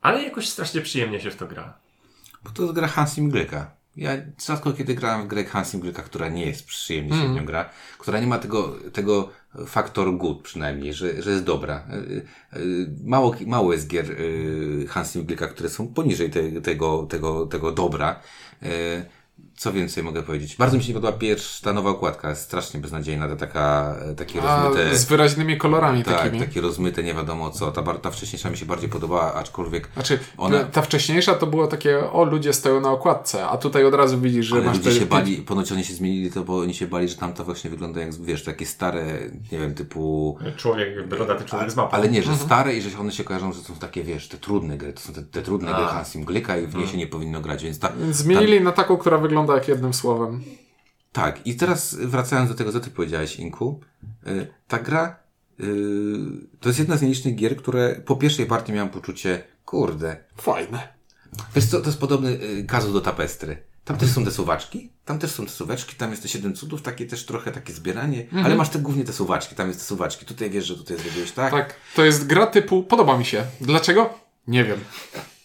Ale 0.02 0.24
jakoś 0.24 0.50
strasznie 0.50 0.82
przyjemnie 0.82 1.22
się 1.22 1.32
w 1.32 1.36
to 1.36 1.48
gra. 1.48 1.78
Bo 2.44 2.50
to 2.52 2.62
jest 2.62 2.76
gra 2.76 2.88
Hansi 2.88 3.22
Mgryka. 3.22 3.72
Ja 3.98 4.12
rzadko 4.46 4.74
kiedy 4.74 4.96
grałem 4.96 5.26
w 5.26 5.28
grę 5.28 5.44
Hansi 5.44 5.78
Mgryka, 5.78 6.02
która 6.02 6.30
nie 6.30 6.46
jest 6.46 6.66
przyjemnie 6.66 7.14
się 7.14 7.28
w 7.28 7.36
nią 7.36 7.46
gra, 7.46 7.70
która 7.98 8.20
nie 8.20 8.28
ma 8.28 8.38
tego, 8.38 8.76
tego 8.94 9.30
faktor 9.68 10.18
good 10.18 10.42
przynajmniej, 10.42 10.94
że, 10.94 11.22
że 11.22 11.32
jest 11.32 11.44
dobra. 11.44 11.88
Y, 11.94 12.26
y, 12.60 12.96
Mało, 13.04 13.36
mało 13.48 13.74
jest 13.74 13.88
gier 13.88 14.12
y, 14.12 14.86
Hansi 14.90 15.20
Mgryka, 15.20 15.48
które 15.48 15.70
są 15.70 15.88
poniżej 15.88 16.30
te, 16.30 16.62
tego, 16.62 17.04
tego, 17.10 17.46
tego 17.46 17.72
dobra. 17.72 18.20
Co 19.58 19.74
więcej 19.74 20.04
mogę 20.04 20.24
powiedzieć? 20.24 20.56
Bardzo 20.56 20.78
mi 20.78 20.84
się 20.84 20.90
nie 20.90 20.94
podoba 20.94 21.18
pierwsza, 21.18 21.66
ta 21.66 21.74
nowa 21.74 21.90
okładka, 21.90 22.30
jest 22.30 22.42
strasznie 22.42 22.80
beznadziejna, 22.80 23.28
ta 23.28 23.36
taka, 23.36 23.96
takie 24.18 24.42
A, 24.42 24.64
rozmyte... 24.64 24.98
z 24.98 25.06
wyraźnymi 25.06 25.58
kolorami 25.58 26.04
Tak, 26.04 26.18
takimi. 26.18 26.40
takie 26.40 26.62
rozmyte, 26.62 27.04
nie 27.04 27.14
wiadomo 27.14 27.50
co. 27.52 27.72
Ta, 27.72 27.84
ta 27.84 28.12
wcześniejsza 28.12 28.50
mi 28.50 28.58
się 28.58 28.66
bardziej 28.66 28.90
podobała, 28.90 29.34
aczkolwiek 29.34 29.90
Znaczy, 29.94 30.20
Ona- 30.38 30.64
ta 30.64 30.82
wcześniejsza 30.82 31.34
to 31.34 31.48
było 31.48 31.68
takie, 31.68 32.12
o 32.12 32.24
ludzie 32.24 32.54
stoją 32.54 32.82
na 32.82 32.92
okładce, 32.92 33.48
a 33.48 33.58
tutaj 33.58 33.86
od 33.86 33.94
razu 33.94 34.20
widzisz, 34.20 34.46
że 34.46 34.56
Ale 34.56 34.66
masz 34.66 34.78
ludzie 34.78 34.90
te 34.90 34.96
się 34.96 35.06
bali, 35.06 35.38
ponoć 35.38 35.72
oni 35.72 35.84
się 35.84 35.94
zmienili 35.94 36.32
to, 36.32 36.44
bo 36.44 36.58
oni 36.60 36.74
się 36.74 36.88
bali, 36.88 37.10
że 37.10 37.16
tamto 37.16 37.44
właśnie 37.44 37.70
wygląda 37.70 38.02
jak, 38.02 38.16
wiesz, 38.16 38.44
takie 38.44 38.66
stare, 38.66 39.06
nie 39.52 39.60
wiem, 39.60 39.74
typu... 39.74 40.38
Człowiek, 40.58 41.08
brodaty 41.08 41.46
człowiek 41.46 41.72
z 41.72 41.76
mapą. 41.76 41.92
Ale 41.92 42.10
nie, 42.10 42.24
że 42.24 42.36
stare 42.36 42.76
i 42.76 42.82
że 42.82 43.00
one 43.00 43.12
się 43.12 43.24
kojarzą, 43.24 43.54
że 43.54 43.62
są 43.62 43.76
takie, 43.76 44.04
wiesz, 44.04 44.28
te 44.28 44.38
trudne 44.38 44.78
gry, 44.78 44.94
to 44.94 45.02
są 45.02 45.14
te, 45.14 45.22
te 45.22 45.42
trudne 45.42 45.74
gry 45.74 45.86
Hansim 45.86 46.26
Glyka 46.26 46.58
i 46.58 46.68
w 46.68 46.76
nie 46.76 46.88
się 46.88 46.98
nie 46.98 47.08
powinno 47.08 47.42
grać, 47.42 47.64
więc 47.64 47.80
ta... 47.80 47.92
Zmienili 48.12 48.62
na 48.62 48.72
taką, 48.72 48.98
która 48.98 49.18
wygląda 49.18 49.45
jak 49.54 49.68
jednym 49.68 49.94
słowem. 49.94 50.44
Tak, 51.12 51.48
i 51.48 51.56
teraz 51.56 51.96
wracając 51.96 52.50
do 52.50 52.56
tego, 52.56 52.72
co 52.72 52.80
ty 52.80 52.90
powiedziałeś, 52.90 53.36
Inku, 53.36 53.80
y, 54.28 54.48
ta 54.68 54.80
gra 54.80 55.20
y, 55.60 55.64
to 56.60 56.70
jest 56.70 56.80
jedna 56.80 56.98
z 56.98 57.02
nielicznych 57.02 57.36
gier, 57.36 57.58
które 57.58 57.96
po 58.06 58.16
pierwszej 58.16 58.46
partii 58.46 58.74
miałem 58.74 58.90
poczucie, 58.90 59.44
kurde, 59.66 60.18
Fajne. 60.38 60.96
Wiesz 61.56 61.66
co, 61.66 61.82
to 61.82 61.86
jest 61.86 62.00
podobny 62.00 62.30
y, 62.30 62.66
kazus 62.68 62.94
do 62.94 63.02
tapestry. 63.02 63.58
Tam 63.86 63.98
też 63.98 64.10
są 64.10 64.26
te 64.26 64.32
suwaczki, 64.32 64.90
tam 65.06 65.20
też 65.20 65.32
są 65.32 65.46
te 65.46 65.52
suweczki, 65.52 65.96
tam 65.96 66.12
jest 66.12 66.24
te 66.24 66.30
siedem 66.30 66.56
cudów, 66.56 66.82
takie 66.82 67.06
też 67.06 67.26
trochę 67.26 67.52
takie 67.52 67.74
zbieranie, 67.74 68.26
ale 68.44 68.56
masz 68.56 68.70
te 68.70 68.80
głównie 68.80 69.04
te 69.04 69.14
suwaczki, 69.14 69.56
tam 69.56 69.68
jest 69.68 69.80
te 69.80 69.86
suwaczki. 69.86 70.26
Tutaj 70.26 70.50
wiesz, 70.50 70.66
że 70.66 70.76
tutaj 70.76 70.98
zrobiłeś 70.98 71.32
tak. 71.32 71.52
Tak, 71.52 71.76
to 71.96 72.06
jest 72.06 72.28
gra 72.28 72.48
typu, 72.48 72.84
podoba 72.84 73.18
mi 73.18 73.26
się. 73.26 73.44
Dlaczego? 73.62 74.20
Nie 74.48 74.64
wiem. 74.64 74.80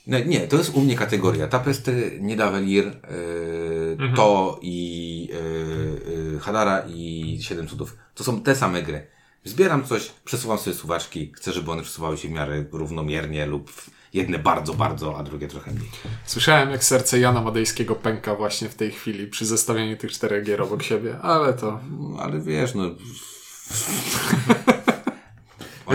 Nie, 0.06 0.24
nie, 0.24 0.48
to 0.48 0.56
jest 0.56 0.74
u 0.74 0.80
mnie 0.80 0.96
kategoria. 0.96 1.48
Tapestry, 1.48 2.18
Nidavellir, 2.20 2.84
yy, 2.84 3.00
to 4.16 4.58
i 4.62 5.28
yy, 6.32 6.40
Hadara 6.40 6.82
i 6.88 7.38
Siedem 7.42 7.68
Cudów. 7.68 7.96
To 8.14 8.24
są 8.24 8.42
te 8.42 8.56
same 8.56 8.82
gry. 8.82 9.06
Zbieram 9.44 9.84
coś, 9.84 10.12
przesuwam 10.24 10.58
sobie 10.58 10.76
suwaczki, 10.76 11.32
chcę, 11.36 11.52
żeby 11.52 11.70
one 11.70 11.82
przesuwały 11.82 12.16
się 12.16 12.28
w 12.28 12.30
miarę 12.30 12.64
równomiernie 12.72 13.46
lub 13.46 13.72
jedne 14.14 14.38
bardzo, 14.38 14.74
bardzo, 14.74 15.18
a 15.18 15.22
drugie 15.22 15.48
trochę 15.48 15.70
mniej. 15.70 15.90
Słyszałem, 16.24 16.70
jak 16.70 16.84
serce 16.84 17.18
Jana 17.18 17.40
Madejskiego 17.40 17.94
pęka 17.94 18.34
właśnie 18.34 18.68
w 18.68 18.74
tej 18.74 18.90
chwili 18.90 19.26
przy 19.26 19.46
zestawieniu 19.46 19.96
tych 19.96 20.12
czterech 20.12 20.44
gier 20.44 20.62
obok 20.62 20.82
siebie, 20.82 21.18
ale 21.18 21.52
to... 21.52 21.80
No, 21.98 22.22
ale 22.22 22.40
wiesz, 22.40 22.74
no... 22.74 22.84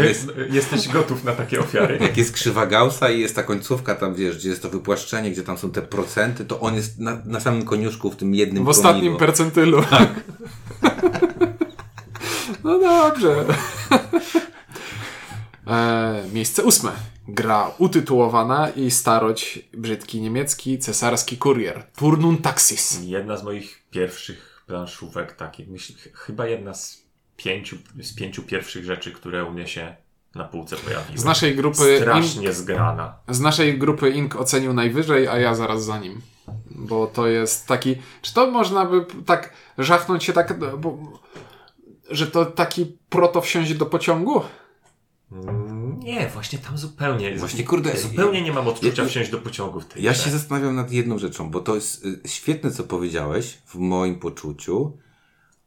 Jest, 0.03 0.27
Jesteś 0.49 0.87
gotów 0.87 1.23
na 1.23 1.31
takie 1.31 1.59
ofiary. 1.59 1.97
jak 2.01 2.17
jest 2.17 2.31
krzywa 2.31 2.65
Gaussa 2.65 3.09
i 3.09 3.19
jest 3.19 3.35
ta 3.35 3.43
końcówka 3.43 3.95
tam, 3.95 4.15
wiesz, 4.15 4.37
gdzie 4.37 4.49
jest 4.49 4.61
to 4.61 4.69
wypłaszczenie, 4.69 5.31
gdzie 5.31 5.43
tam 5.43 5.57
są 5.57 5.71
te 5.71 5.81
procenty, 5.81 6.45
to 6.45 6.59
on 6.59 6.75
jest 6.75 6.99
na, 6.99 7.21
na 7.25 7.39
samym 7.39 7.65
koniuszku 7.65 8.11
w 8.11 8.15
tym 8.15 8.35
jednym 8.35 8.65
W 8.65 8.69
ostatnim 8.69 9.17
percentylu. 9.17 9.83
no 12.63 12.79
dobrze. 12.79 13.35
e, 15.67 16.23
miejsce 16.33 16.63
ósme. 16.63 16.91
Gra 17.27 17.71
utytułowana 17.77 18.69
i 18.69 18.91
starość 18.91 19.59
brzydki 19.73 20.21
niemiecki 20.21 20.79
cesarski 20.79 21.37
kurier. 21.37 21.83
Turnun 21.95 22.37
Taxis. 22.37 22.99
Jedna 23.03 23.37
z 23.37 23.43
moich 23.43 23.83
pierwszych 23.91 24.63
planszówek 24.67 25.35
takich, 25.35 25.67
myślę, 25.67 25.95
ch- 25.95 26.17
chyba 26.17 26.47
jedna 26.47 26.73
z 26.73 27.04
pięciu, 27.37 27.77
z 28.01 28.15
pięciu 28.15 28.43
pierwszych 28.43 28.85
rzeczy, 28.85 29.11
które 29.11 29.45
u 29.45 29.51
mnie 29.51 29.67
się 29.67 29.95
na 30.35 30.43
półce 30.43 30.75
pojawiły. 30.75 31.17
Z 31.17 31.23
naszej 31.23 31.55
grupy 31.55 31.97
Strasznie 32.01 32.53
zgrana. 32.53 33.15
Z 33.29 33.39
naszej 33.39 33.77
grupy 33.79 34.09
Ink 34.09 34.35
ocenił 34.35 34.73
najwyżej, 34.73 35.27
a 35.27 35.37
ja 35.37 35.55
zaraz 35.55 35.85
za 35.85 35.99
nim. 35.99 36.21
Bo 36.71 37.07
to 37.07 37.27
jest 37.27 37.67
taki. 37.67 37.95
Czy 38.21 38.33
to 38.33 38.51
można 38.51 38.85
by 38.85 39.05
tak 39.25 39.53
żachnąć 39.77 40.23
się 40.23 40.33
tak. 40.33 40.59
Bo, 40.79 40.97
że 42.09 42.27
to 42.27 42.45
taki 42.45 42.97
proto 43.09 43.41
wsiąść 43.41 43.73
do 43.73 43.85
pociągu? 43.85 44.41
Nie, 45.99 46.29
właśnie 46.29 46.59
tam 46.59 46.77
zupełnie. 46.77 47.37
Właśnie, 47.37 47.63
kurde, 47.63 47.97
Zupełnie 47.97 48.41
nie 48.41 48.51
mam 48.51 48.67
odczucia 48.67 49.03
ja- 49.03 49.09
wsiąść 49.09 49.31
do 49.31 49.37
pociągu 49.37 49.79
w 49.81 49.85
tej 49.85 50.03
Ja 50.03 50.11
grze. 50.11 50.23
się 50.23 50.29
zastanawiam 50.29 50.75
nad 50.75 50.91
jedną 50.91 51.17
rzeczą, 51.19 51.49
bo 51.51 51.59
to 51.59 51.75
jest 51.75 52.05
y, 52.05 52.19
świetne, 52.25 52.71
co 52.71 52.83
powiedziałeś 52.83 53.57
w 53.65 53.75
moim 53.75 54.19
poczuciu, 54.19 54.97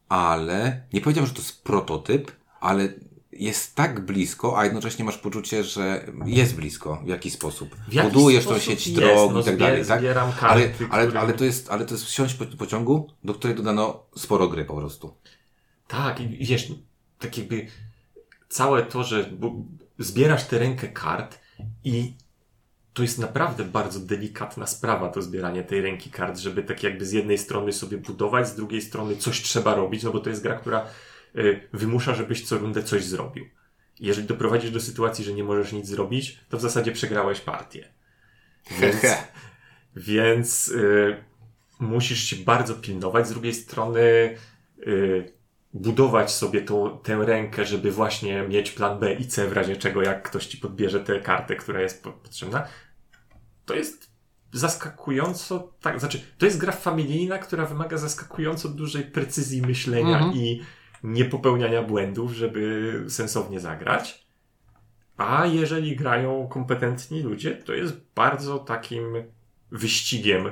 ale 0.09 0.81
nie 0.93 1.01
powiedziałem, 1.01 1.27
że 1.27 1.33
to 1.33 1.41
jest 1.41 1.63
prototyp, 1.63 2.31
ale 2.59 2.89
jest 3.31 3.75
tak 3.75 4.05
blisko, 4.05 4.57
a 4.59 4.65
jednocześnie 4.65 5.05
masz 5.05 5.17
poczucie, 5.17 5.63
że 5.63 6.11
jest 6.25 6.55
blisko 6.55 7.01
w 7.05 7.07
jakiś 7.07 7.33
sposób. 7.33 7.75
W 7.87 7.93
jakiś 7.93 8.13
Budujesz 8.13 8.43
tą 8.43 8.49
sposób 8.49 8.69
sieć 8.69 8.87
jest, 8.87 8.99
dróg 8.99 9.33
no 9.33 9.41
i 9.41 9.43
tak 9.43 9.57
dalej, 9.57 9.85
tak? 9.85 9.99
zbieram 9.99 10.31
Ale, 10.41 10.69
karty, 10.69 10.87
ale, 10.91 11.19
ale, 11.19 11.33
to 11.33 11.45
jest, 11.45 11.69
ale 11.69 11.85
to 11.85 11.93
jest 11.93 12.05
wsiąść 12.05 12.33
po 12.33 12.45
pociągu, 12.45 13.07
do 13.23 13.33
której 13.33 13.57
dodano 13.57 14.03
sporo 14.15 14.47
gry 14.47 14.65
po 14.65 14.75
prostu. 14.75 15.15
Tak, 15.87 16.19
i 16.19 16.45
wiesz, 16.45 16.71
tak 17.19 17.37
jakby 17.37 17.67
całe 18.49 18.83
to, 18.83 19.03
że 19.03 19.29
zbierasz 19.99 20.43
tę 20.43 20.59
rękę 20.59 20.87
kart 20.87 21.39
i 21.83 22.13
to 22.99 23.03
jest 23.03 23.19
naprawdę 23.19 23.63
bardzo 23.63 23.99
delikatna 23.99 24.67
sprawa, 24.67 25.09
to 25.09 25.21
zbieranie 25.21 25.63
tej 25.63 25.81
ręki 25.81 26.09
kart, 26.09 26.37
żeby 26.37 26.63
tak 26.63 26.83
jakby 26.83 27.05
z 27.05 27.11
jednej 27.11 27.37
strony 27.37 27.73
sobie 27.73 27.97
budować, 27.97 28.47
z 28.47 28.55
drugiej 28.55 28.81
strony 28.81 29.15
coś 29.15 29.41
trzeba 29.41 29.75
robić, 29.75 30.03
no 30.03 30.11
bo 30.11 30.19
to 30.19 30.29
jest 30.29 30.43
gra, 30.43 30.55
która 30.55 30.85
y, 31.35 31.67
wymusza, 31.73 32.15
żebyś 32.15 32.47
co 32.47 32.57
rundę 32.57 32.83
coś 32.83 33.03
zrobił. 33.03 33.45
Jeżeli 33.99 34.27
doprowadzisz 34.27 34.71
do 34.71 34.81
sytuacji, 34.81 35.25
że 35.25 35.33
nie 35.33 35.43
możesz 35.43 35.71
nic 35.71 35.87
zrobić, 35.87 36.39
to 36.49 36.57
w 36.57 36.61
zasadzie 36.61 36.91
przegrałeś 36.91 37.41
partię. 37.41 37.87
Więc, 38.79 39.01
więc 39.95 40.67
y, 40.67 41.23
musisz 41.79 42.23
się 42.23 42.35
bardzo 42.35 42.75
pilnować. 42.75 43.27
Z 43.27 43.31
drugiej 43.31 43.53
strony 43.53 43.99
y, 44.87 45.33
budować 45.73 46.31
sobie 46.31 46.61
tą, 46.61 46.99
tę 47.03 47.25
rękę, 47.25 47.65
żeby 47.65 47.91
właśnie 47.91 48.43
mieć 48.43 48.71
plan 48.71 48.99
B 48.99 49.13
i 49.13 49.27
C 49.27 49.47
w 49.47 49.53
razie 49.53 49.75
czego, 49.75 50.01
jak 50.01 50.23
ktoś 50.23 50.45
ci 50.45 50.57
podbierze 50.57 50.99
tę 50.99 51.19
kartę, 51.19 51.55
która 51.55 51.81
jest 51.81 52.03
po- 52.03 52.11
potrzebna. 52.11 52.67
To 53.69 53.75
jest 53.75 54.11
zaskakująco, 54.51 55.73
tak, 55.81 55.99
znaczy, 55.99 56.21
to 56.37 56.45
jest 56.45 56.57
gra 56.57 56.71
familijna, 56.71 57.37
która 57.37 57.65
wymaga 57.65 57.97
zaskakująco 57.97 58.69
dużej 58.69 59.03
precyzji 59.03 59.61
myślenia 59.61 60.17
Mhm. 60.17 60.33
i 60.33 60.61
niepopełniania 61.03 61.83
błędów, 61.83 62.33
żeby 62.33 63.05
sensownie 63.09 63.59
zagrać. 63.59 64.27
A 65.17 65.45
jeżeli 65.45 65.95
grają 65.95 66.47
kompetentni 66.47 67.21
ludzie, 67.21 67.55
to 67.55 67.73
jest 67.73 67.93
bardzo 68.15 68.59
takim 68.59 69.03
wyścigiem. 69.71 70.51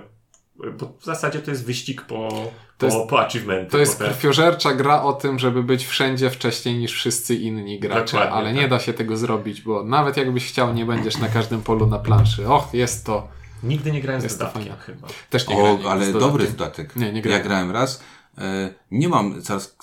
Bo 0.79 0.93
w 0.99 1.05
zasadzie 1.05 1.39
to 1.39 1.51
jest 1.51 1.65
wyścig 1.65 2.01
po, 2.01 2.29
To 2.29 2.51
po, 2.77 2.85
jest- 2.85 3.09
po 3.09 3.19
achievementy. 3.19 3.71
To 3.71 3.77
jest 3.77 3.97
po 3.99 4.03
te- 4.03 4.09
krwiożercza 4.09 4.73
gra 4.73 5.01
o 5.03 5.13
tym, 5.13 5.39
żeby 5.39 5.63
być 5.63 5.85
wszędzie 5.85 6.29
wcześniej 6.29 6.77
niż 6.77 6.91
wszyscy 6.93 7.35
inni 7.35 7.79
gracze, 7.79 8.11
Dokładnie, 8.17 8.31
ale 8.35 8.53
nie 8.53 8.61
tak. 8.61 8.69
da 8.69 8.79
się 8.79 8.93
tego 8.93 9.17
zrobić, 9.17 9.61
bo 9.61 9.83
nawet 9.83 10.17
jakbyś 10.17 10.47
chciał, 10.49 10.73
nie 10.73 10.85
będziesz 10.85 11.17
na 11.17 11.27
każdym 11.29 11.61
polu 11.61 11.87
na 11.87 11.99
planszy. 11.99 12.47
Och, 12.49 12.73
jest 12.73 13.05
to. 13.05 13.27
Nigdy 13.63 13.91
nie 13.91 14.01
grałem 14.01 14.21
z 14.29 14.37
dodatkiem 14.37 14.75
chyba. 14.85 15.07
Też 15.29 15.47
nie 15.47 15.55
grałem 15.55 15.85
O, 15.85 15.91
ale 15.91 16.05
z 16.05 16.13
dobry 16.13 16.47
dodatek. 16.47 16.95
Nie, 16.95 17.09
nie 17.11 17.17
Ja 17.17 17.21
grałem. 17.21 17.43
grałem 17.43 17.71
raz. 17.71 18.03
E, 18.37 18.73
nie 18.91 19.09
mam 19.09 19.41
cars, 19.41 19.75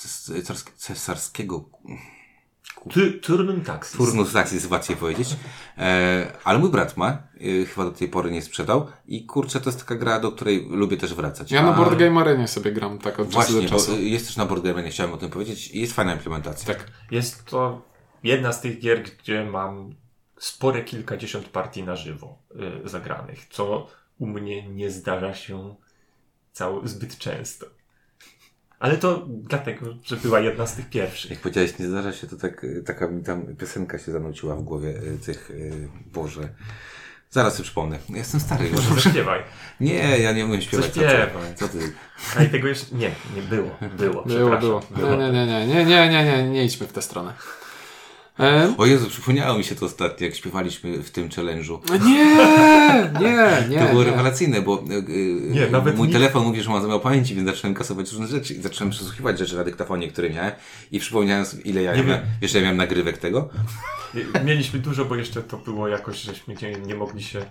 cesarskiego 2.90 3.10
Ty, 3.12 3.20
Turnum 3.20 3.60
Taxis. 3.60 3.96
turnus 3.98 4.32
taxis, 4.32 4.70
łatwiej 4.70 4.96
powiedzieć. 4.96 5.36
E, 5.78 6.32
ale 6.44 6.58
mój 6.58 6.70
brat 6.70 6.96
ma. 6.96 7.08
E, 7.10 7.64
chyba 7.66 7.84
do 7.84 7.90
tej 7.90 8.08
pory 8.08 8.30
nie 8.30 8.42
sprzedał. 8.42 8.86
I 9.06 9.26
kurczę, 9.26 9.60
to 9.60 9.68
jest 9.70 9.78
taka 9.80 9.94
gra, 9.94 10.20
do 10.20 10.32
której 10.32 10.66
lubię 10.70 10.96
też 10.96 11.14
wracać. 11.14 11.50
Ja 11.52 11.62
na 11.62 11.74
A- 11.74 11.76
Board 11.76 11.98
Game 11.98 12.20
Arenie 12.20 12.48
sobie 12.48 12.72
gram 12.72 12.98
tak 12.98 13.20
od 13.20 13.26
czasu 13.30 13.52
Właśnie, 13.52 13.54
do 13.54 13.62
bo 13.62 13.68
czasu. 13.68 13.98
jest 14.00 14.26
też 14.26 14.36
na 14.36 14.46
Board 14.46 14.64
Game, 14.64 14.82
nie 14.82 14.90
chciałem 14.90 15.12
o 15.12 15.16
tym 15.16 15.30
powiedzieć. 15.30 15.70
i 15.70 15.80
Jest 15.80 15.92
fajna 15.92 16.12
implementacja. 16.12 16.74
Tak. 16.74 16.86
Jest 17.10 17.44
to 17.44 17.82
jedna 18.22 18.52
z 18.52 18.60
tych 18.60 18.80
gier, 18.80 19.02
gdzie 19.02 19.44
mam 19.44 19.94
spore 20.38 20.82
kilkadziesiąt 20.82 21.48
partii 21.48 21.82
na 21.82 21.96
żywo 21.96 22.38
y, 22.84 22.88
zagranych, 22.88 23.46
co 23.50 23.86
u 24.18 24.26
mnie 24.26 24.68
nie 24.68 24.90
zdarza 24.90 25.34
się 25.34 25.74
cał, 26.52 26.86
zbyt 26.88 27.18
często. 27.18 27.66
Ale 28.84 28.96
to 28.96 29.26
dlatego, 29.28 29.86
że 30.04 30.16
była 30.16 30.40
jedna 30.40 30.66
z 30.66 30.74
tych 30.74 30.90
pierwszych. 30.90 31.30
Jak 31.30 31.40
powiedziałeś, 31.40 31.78
nie 31.78 31.88
zdarza 31.88 32.12
się, 32.12 32.26
to 32.26 32.36
tak, 32.36 32.66
taka 32.86 33.08
mi 33.08 33.22
tam 33.22 33.56
piosenka 33.56 33.98
się 33.98 34.12
zanuciła 34.12 34.56
w 34.56 34.62
głowie 34.62 34.88
y, 34.88 35.18
tych, 35.18 35.50
y, 35.50 35.88
Boże. 36.12 36.48
Zaraz 37.30 37.54
sobie 37.54 37.64
przypomnę. 37.64 37.98
Ja 38.08 38.16
Jestem 38.16 38.40
stary. 38.40 38.68
Już. 38.68 38.88
Może 38.88 39.00
zaśpiewaj. 39.00 39.42
Nie, 39.80 40.18
ja 40.18 40.32
nie 40.32 40.44
umiem 40.44 40.60
śpiewać. 40.60 40.86
Co 40.86 41.00
ty? 41.00 41.06
Zaśpiewaj. 41.06 41.54
Co 41.54 41.68
ty? 41.68 41.92
A 42.36 42.42
i 42.42 42.48
tego 42.48 42.68
jeszcze... 42.68 42.94
Nie, 42.94 43.10
nie 43.36 43.42
było. 43.42 43.70
Było, 43.80 44.22
Było, 44.22 44.24
przepraszam. 44.26 44.80
było. 44.96 45.16
Nie, 45.16 45.32
nie, 45.32 45.46
nie, 45.46 45.66
nie, 45.66 45.84
nie, 45.84 46.08
nie, 46.08 46.24
nie, 46.24 46.48
nie 46.48 46.64
idźmy 46.64 46.86
w 46.86 46.92
tę 46.92 47.02
stronę. 47.02 47.32
E, 48.40 48.74
O 48.78 48.86
Jezu, 48.86 49.06
przypomniało 49.08 49.58
mi 49.58 49.64
się 49.64 49.74
to 49.74 49.86
ostatnio, 49.86 50.26
jak 50.26 50.34
śpiewaliśmy 50.36 51.02
w 51.02 51.10
tym 51.10 51.28
challenge'u. 51.28 51.78
nie, 52.04 52.24
nie, 53.20 53.68
nie. 53.68 53.78
To 53.78 53.88
było 53.88 54.04
nie. 54.04 54.10
rewelacyjne, 54.10 54.62
bo 54.62 54.84
y, 54.90 54.94
y, 54.94 55.40
Nie, 55.50 55.66
nawet 55.66 55.96
mój 55.96 56.06
nie- 56.08 56.12
telefon 56.12 56.44
mówi, 56.44 56.62
że 56.62 56.70
ma 56.70 56.80
zamiar 56.80 57.00
pamięci, 57.00 57.34
więc 57.34 57.48
zacząłem 57.48 57.74
kasować 57.74 58.10
różne 58.12 58.26
rzeczy 58.26 58.54
i 58.54 58.62
zacząłem 58.62 58.90
przesłuchiwać 58.90 59.38
rzeczy 59.38 59.56
na 59.56 59.64
dyktafonie, 59.64 60.08
które 60.08 60.30
miałem 60.30 60.52
i 60.92 60.98
przypomniałem 61.00 61.44
sobie, 61.46 61.62
ile 61.62 61.82
ja 61.82 61.96
Nie 61.96 62.02
miałem, 62.02 62.22
wiesz, 62.42 62.54
ja 62.54 62.60
miałem 62.60 62.76
nagrywek 62.76 63.18
tego. 63.18 63.48
Mieliśmy 64.44 64.78
dużo, 64.78 65.04
bo 65.04 65.16
jeszcze 65.16 65.42
to 65.42 65.56
było 65.56 65.88
jakoś, 65.88 66.22
żeśmy 66.22 66.54
nie, 66.62 66.72
nie 66.86 66.94
mogli 66.94 67.22
się... 67.22 67.44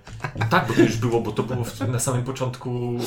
Tak, 0.50 0.68
bo 0.68 0.74
to 0.74 0.82
już 0.82 0.98
było, 0.98 1.22
bo 1.22 1.32
to 1.32 1.44
było 1.44 1.64
w, 1.64 1.80
na 1.90 2.00
samym 2.00 2.24
początku... 2.24 3.00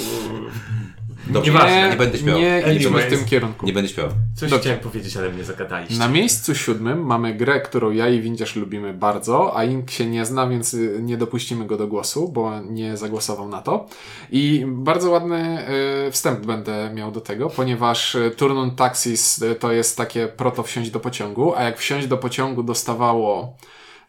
Dobrze, 1.26 1.52
Nieważne, 1.52 1.90
nie 1.90 1.96
będę 1.96 2.18
śpiewał. 2.18 2.40
Nie 2.40 2.62
idźmy 2.76 3.02
w 3.02 3.06
tym 3.10 3.24
kierunku. 3.24 3.66
Nie 3.66 3.72
będę 3.72 3.88
śpiewał. 3.88 4.10
Coś 4.36 4.50
Dobrze. 4.50 4.60
chciałem 4.62 4.80
powiedzieć, 4.80 5.16
ale 5.16 5.30
mnie 5.30 5.44
zagadaliście. 5.44 5.98
Na 5.98 6.08
miejscu 6.08 6.54
siódmym 6.54 7.06
mamy 7.06 7.34
grę, 7.34 7.60
którą 7.66 7.90
ja 7.90 8.08
i 8.08 8.20
Windziarz 8.20 8.56
lubimy 8.56 8.94
bardzo, 8.94 9.56
a 9.56 9.64
Ink 9.64 9.90
się 9.90 10.06
nie 10.06 10.26
zna, 10.26 10.48
więc 10.48 10.74
y, 10.74 10.98
nie 11.02 11.16
dopuścimy 11.16 11.66
go 11.66 11.76
do 11.76 11.86
głosu, 11.86 12.28
bo 12.28 12.60
nie 12.60 12.96
zagłosował 12.96 13.48
na 13.48 13.62
to. 13.62 13.86
I 14.30 14.64
bardzo 14.66 15.10
ładny 15.10 15.68
y, 16.08 16.10
wstęp 16.10 16.46
będę 16.46 16.90
miał 16.94 17.12
do 17.12 17.20
tego, 17.20 17.50
ponieważ 17.50 18.14
y, 18.14 18.30
Turnun 18.36 18.70
Taxis 18.76 19.44
to 19.60 19.72
jest 19.72 19.96
takie 19.96 20.28
proto 20.28 20.62
wsiąść 20.62 20.90
do 20.90 21.00
pociągu, 21.00 21.54
a 21.54 21.62
jak 21.62 21.78
wsiąść 21.78 22.06
do 22.06 22.18
pociągu 22.18 22.62
dostawało 22.62 23.56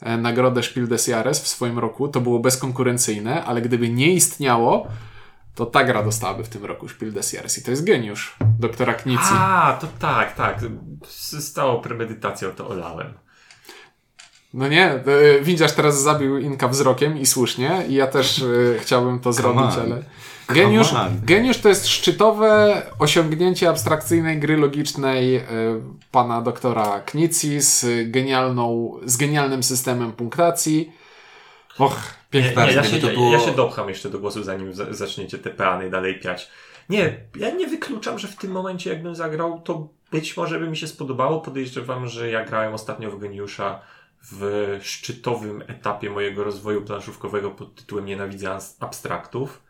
e, 0.02 0.18
nagrodę 0.18 0.64
Spiel 0.64 0.88
des 0.88 1.08
Jahres 1.08 1.40
w 1.40 1.48
swoim 1.48 1.80
roku, 1.80 2.08
to 2.08 2.22
było 2.22 2.40
bezkonkurencyjne, 2.40 3.46
ale 3.46 3.62
gdyby 3.62 3.90
nie 3.90 4.12
istniało, 4.14 4.88
to 5.56 5.66
ta 5.66 5.84
gra 5.84 6.04
dostałaby 6.04 6.44
w 6.44 6.50
tym 6.50 6.66
roku 6.66 6.90
Spiel 6.90 7.14
des 7.14 7.34
Jahres. 7.34 7.58
I 7.58 7.64
to 7.64 7.72
jest 7.72 7.84
geniusz 7.84 8.36
doktora 8.60 8.94
Knici. 8.94 9.34
A, 9.34 9.78
to 9.82 9.88
tak, 10.00 10.36
tak. 10.36 10.60
Z 11.08 11.54
całą 11.54 11.82
premedytacją 11.82 12.52
to 12.52 12.68
olałem. 12.68 13.14
No 14.54 14.68
nie, 14.68 14.86
e, 14.86 15.02
Windziarz 15.42 15.72
teraz 15.72 16.02
zabił 16.02 16.38
Inka 16.38 16.68
wzrokiem 16.68 17.18
i 17.18 17.26
słusznie. 17.26 17.84
I 17.90 17.94
ja 17.94 18.08
też 18.08 18.40
e, 18.40 18.80
chciałbym 18.80 19.20
to 19.20 19.34
zrobić, 19.34 19.76
ale... 19.82 20.04
Geniusz, 20.50 20.88
geniusz 21.24 21.58
to 21.58 21.70
jest 21.70 21.88
szczytowe 21.88 22.82
osiągnięcie 23.00 23.70
abstrakcyjnej 23.70 24.40
gry 24.40 24.58
logicznej 24.58 25.36
e, 25.36 25.44
pana 26.12 26.42
doktora 26.42 27.02
Knici 27.06 27.62
z 27.62 27.86
genialną, 28.12 28.92
z 29.06 29.18
genialnym 29.18 29.64
systemem 29.64 30.12
punktacji. 30.12 30.92
Och, 31.80 31.98
piękna 32.30 32.66
nie, 32.66 32.72
ja, 32.72 32.82
gdyby 32.82 32.96
się, 32.96 33.08
to 33.08 33.14
było- 33.14 33.32
ja 33.32 33.40
się 33.40 33.52
dopcham 33.52 33.90
jeszcze 33.90 34.10
do 34.10 34.20
głosu, 34.20 34.44
zanim 34.44 34.74
za, 34.74 34.94
zaczniecie 34.94 35.38
te 35.38 35.50
peany 35.50 35.90
dalej 35.90 36.20
piać. 36.20 36.50
Nie, 36.90 37.18
ja 37.36 37.52
nie 37.52 37.68
wykluczam, 37.68 38.20
że 38.20 38.28
w 38.28 38.36
tym 38.36 38.52
momencie 38.52 38.90
jakbym 38.90 39.16
zagrał, 39.16 39.62
to 39.62 39.88
być 40.12 40.38
może 40.38 40.60
by 40.60 40.70
mi 40.70 40.78
się 40.78 40.88
spodobało. 40.88 41.42
Podejrzewam, 41.42 42.08
że 42.08 42.30
ja 42.30 42.46
grałem 42.46 42.74
ostatnio 42.74 43.12
w 43.12 43.20
Geniusza 43.20 43.80
w 44.32 44.80
szczytowym 44.82 45.64
etapie 45.68 46.10
mojego 46.10 46.44
rozwoju 46.44 46.82
planszówkowego 46.82 47.52
pod 47.52 47.76
tytułem 47.76 48.06
Nienawidzę 48.06 48.48
abs- 48.48 48.76
abstraktów. 48.80 49.62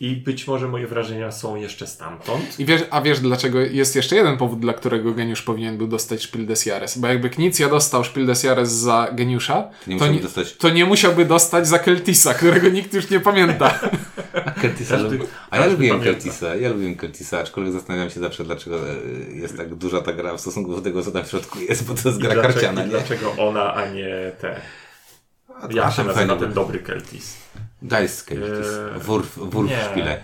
I 0.00 0.16
być 0.16 0.46
może 0.46 0.68
moje 0.68 0.86
wrażenia 0.86 1.32
są 1.32 1.56
jeszcze 1.56 1.86
stamtąd. 1.86 2.60
I 2.60 2.64
wiesz, 2.64 2.82
a 2.90 3.00
wiesz 3.00 3.20
dlaczego 3.20 3.60
jest 3.60 3.96
jeszcze 3.96 4.16
jeden 4.16 4.36
powód, 4.36 4.60
dla 4.60 4.72
którego 4.72 5.14
geniusz 5.14 5.42
powinien 5.42 5.78
był 5.78 5.86
dostać 5.86 6.22
Spiel 6.22 6.46
des 6.46 6.66
Jahres? 6.66 6.98
Bo 6.98 7.06
jakby 7.06 7.30
Knicja 7.30 7.68
dostał 7.68 8.04
Spiel 8.04 8.26
des 8.26 8.42
Jahres 8.42 8.70
za 8.72 9.08
geniusza, 9.12 9.70
Nie 9.86 9.98
to, 9.98 10.06
nie, 10.06 10.20
dostać- 10.20 10.56
to 10.56 10.70
nie 10.70 10.84
musiałby 10.84 11.24
dostać 11.24 11.68
za 11.68 11.78
Keltisa, 11.78 12.34
którego 12.34 12.68
nikt 12.68 12.94
już 12.94 13.10
nie 13.10 13.20
pamięta. 13.20 13.78
Curtisa 14.60 14.96
Każdy- 14.96 15.18
A 15.50 15.58
ja 15.58 15.66
lubiłem. 15.66 16.02
Curtisa, 16.02 16.54
ja 16.56 16.68
lubiłem 16.68 16.96
Curtisa, 16.96 17.38
aczkolwiek 17.40 17.72
zastanawiam 17.72 18.10
się 18.10 18.20
zawsze, 18.20 18.44
dlaczego 18.44 18.76
e, 18.90 18.92
jest 19.34 19.56
tak 19.56 19.74
duża 19.74 20.00
ta 20.00 20.12
gra 20.12 20.36
w 20.36 20.40
stosunku 20.40 20.74
do 20.74 20.80
tego, 20.82 21.02
co 21.02 21.10
tam 21.10 21.24
w 21.24 21.28
środku 21.28 21.58
jest, 21.60 21.84
bo 21.86 21.94
to 21.94 22.08
jest 22.08 22.20
I 22.20 22.22
gra 22.22 22.34
dlaczego, 22.34 22.54
karciana, 22.54 22.82
i 22.82 22.84
nie? 22.84 22.90
dlaczego 22.90 23.34
ona, 23.38 23.74
a 23.74 23.88
nie 23.88 24.32
te. 24.40 24.60
A, 25.62 25.68
Jak 25.72 25.86
a 25.86 25.90
się 25.90 25.96
tam 25.96 26.06
nazywa 26.06 26.12
fajny 26.14 26.36
ten 26.36 26.52
dobry 26.52 26.78
Keltis? 26.78 27.36
Curtis, 28.22 28.68
Eee, 28.68 29.00
Wurf, 29.00 29.38
Wurf. 29.38 29.70
Szpile. 29.90 30.20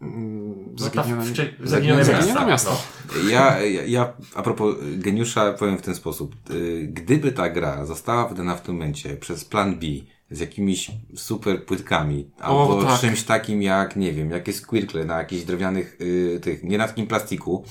No 0.00 0.84
Zaginione- 0.84 1.22
wcze- 1.24 1.52
Zaginione 1.64 2.04
Zaginione 2.04 2.46
miasto. 2.46 2.70
miasto. 2.70 2.82
Ja, 3.30 3.60
ja, 3.60 3.82
ja 3.86 4.12
a 4.34 4.42
propos 4.42 4.76
geniusza 4.96 5.52
powiem 5.52 5.78
w 5.78 5.82
ten 5.82 5.94
sposób. 5.94 6.34
Y, 6.50 6.88
Gdyby 6.92 7.32
ta 7.32 7.48
gra 7.50 7.86
została 7.86 8.28
wydana 8.28 8.54
w 8.54 8.62
tym 8.62 8.74
momencie 8.74 9.16
przez 9.16 9.44
plan 9.44 9.74
B 9.78 9.86
z 10.30 10.40
jakimiś 10.40 10.90
super 11.16 11.64
płytkami, 11.66 12.30
albo 12.40 12.82
tak. 12.84 13.00
czymś 13.00 13.22
takim 13.22 13.62
jak, 13.62 13.96
nie 13.96 14.12
wiem, 14.12 14.30
jakieś 14.30 14.56
squirkle 14.56 15.04
na 15.04 15.18
jakichś 15.18 15.44
drewnianych 15.44 15.96
y, 16.00 16.40
tych, 16.42 16.64
nie 16.64 16.78
na 16.78 16.88
takim 16.88 17.06
plastiku, 17.06 17.64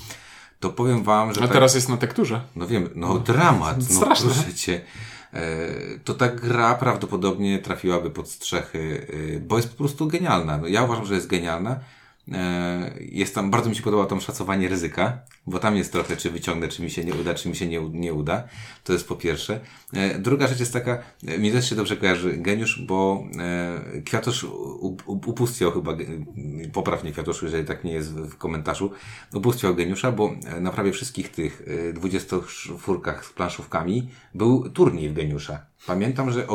to 0.59 0.69
powiem 0.69 1.03
wam, 1.03 1.33
że 1.33 1.41
A 1.43 1.47
ta- 1.47 1.53
teraz 1.53 1.75
jest 1.75 1.89
na 1.89 1.97
tekturze. 1.97 2.41
no 2.55 2.67
wiem, 2.67 2.89
no 2.95 3.19
dramat, 3.19 3.77
no 3.89 3.95
Straszne. 3.95 4.29
proszę 4.31 4.53
cię. 4.53 4.81
E, 5.33 5.39
To 6.03 6.13
ta 6.13 6.27
gra 6.27 6.75
prawdopodobnie 6.75 7.59
trafiłaby 7.59 8.09
pod 8.11 8.29
strzechy, 8.29 9.07
e, 9.35 9.39
bo 9.39 9.57
jest 9.57 9.69
po 9.71 9.77
prostu 9.77 10.07
genialna. 10.07 10.57
No, 10.57 10.67
ja 10.67 10.83
uważam, 10.83 11.05
że 11.05 11.13
jest 11.15 11.27
genialna. 11.27 11.79
E, 12.31 12.93
Jest 12.99 13.35
tam, 13.35 13.51
bardzo 13.51 13.69
mi 13.69 13.75
się 13.75 13.83
podoba 13.83 14.05
tam 14.05 14.21
szacowanie 14.21 14.67
ryzyka, 14.67 15.19
bo 15.47 15.59
tam 15.59 15.75
jest 15.75 15.91
trochę, 15.91 16.17
czy 16.17 16.31
wyciągnę, 16.31 16.67
czy 16.67 16.81
mi 16.83 16.89
się 16.91 17.03
nie 17.03 17.13
uda, 17.13 17.33
czy 17.33 17.49
mi 17.49 17.55
się 17.55 17.67
nie, 17.67 17.79
nie 17.89 18.13
uda. 18.13 18.43
To 18.83 18.93
jest 18.93 19.07
po 19.07 19.15
pierwsze. 19.15 19.59
E, 19.93 20.19
Druga 20.19 20.47
rzecz 20.47 20.59
jest 20.59 20.73
taka, 20.73 21.03
e, 21.27 21.37
mi 21.39 21.51
też 21.51 21.69
się 21.69 21.75
dobrze 21.75 21.97
kojarzy 21.97 22.37
geniusz, 22.37 22.81
bo 22.81 23.23
e, 23.39 24.01
Kwiatosz 24.01 24.43
u- 24.43 24.97
u- 25.05 25.29
upustwiał 25.29 25.71
chyba, 25.71 25.97
poprawnie 26.73 27.11
Kwiatoszu, 27.11 27.45
jeżeli 27.45 27.65
tak 27.65 27.83
nie 27.83 27.93
jest 27.93 28.13
w 28.13 28.37
komentarzu, 28.37 28.91
upustwiał 29.33 29.75
geniusza, 29.75 30.11
bo 30.11 30.31
na 30.61 30.71
prawie 30.71 30.91
wszystkich 30.91 31.31
tych 31.31 31.63
e, 31.89 31.93
20 31.93 32.37
furkach 32.77 33.25
z 33.25 33.29
planszówkami 33.29 34.09
był 34.35 34.69
turniej 34.69 35.09
w 35.09 35.13
geniusza. 35.13 35.65
Pamiętam, 35.87 36.31
że 36.31 36.47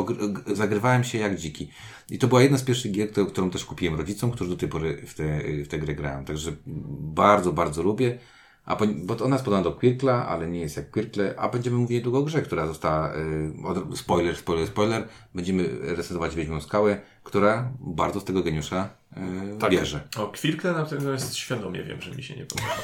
zagrywałem 0.53 1.03
się 1.03 1.17
jak 1.17 1.35
dziki. 1.35 1.69
I 2.09 2.19
to 2.19 2.27
była 2.27 2.41
jedna 2.41 2.57
z 2.57 2.63
pierwszych 2.63 2.91
gier, 2.91 3.09
którą, 3.11 3.49
też 3.49 3.65
kupiłem 3.65 3.95
rodzicom, 3.95 4.31
którzy 4.31 4.49
do 4.49 4.57
tej 4.57 4.69
pory 4.69 5.03
w 5.07 5.13
tę 5.13 5.39
w 5.63 5.67
tę 5.67 5.79
grę 5.79 5.95
grają. 5.95 6.25
Także 6.25 6.51
bardzo, 6.99 7.53
bardzo 7.53 7.83
lubię. 7.83 8.19
A 8.65 8.75
po, 8.75 8.85
bo 8.87 9.17
ona 9.17 9.35
jest 9.35 9.45
podana 9.45 9.63
do 9.63 9.71
Quirkla, 9.71 10.27
ale 10.27 10.47
nie 10.47 10.59
jest 10.59 10.77
jak 10.77 10.91
Quirkle, 10.91 11.35
a 11.37 11.49
będziemy 11.49 11.77
mówić 11.77 11.91
niedługo 11.91 12.19
o 12.19 12.23
grze, 12.23 12.41
która 12.41 12.67
została, 12.67 13.13
y, 13.15 13.97
spoiler, 13.97 14.37
spoiler, 14.37 14.67
spoiler, 14.67 15.07
będziemy 15.35 15.69
resetować 15.81 16.35
Wiedźmią 16.35 16.61
Skałę, 16.61 17.01
która 17.23 17.71
bardzo 17.79 18.19
z 18.19 18.23
tego 18.23 18.43
geniusza 18.43 18.89
Tak. 19.59 19.71
bierze. 19.71 19.99
O, 20.17 20.27
Kwirkle 20.27 20.71
natomiast 20.71 21.35
świadomie 21.35 21.83
wiem, 21.83 22.01
że 22.01 22.11
mi 22.11 22.23
się 22.23 22.35
nie 22.35 22.45
podobało. 22.45 22.81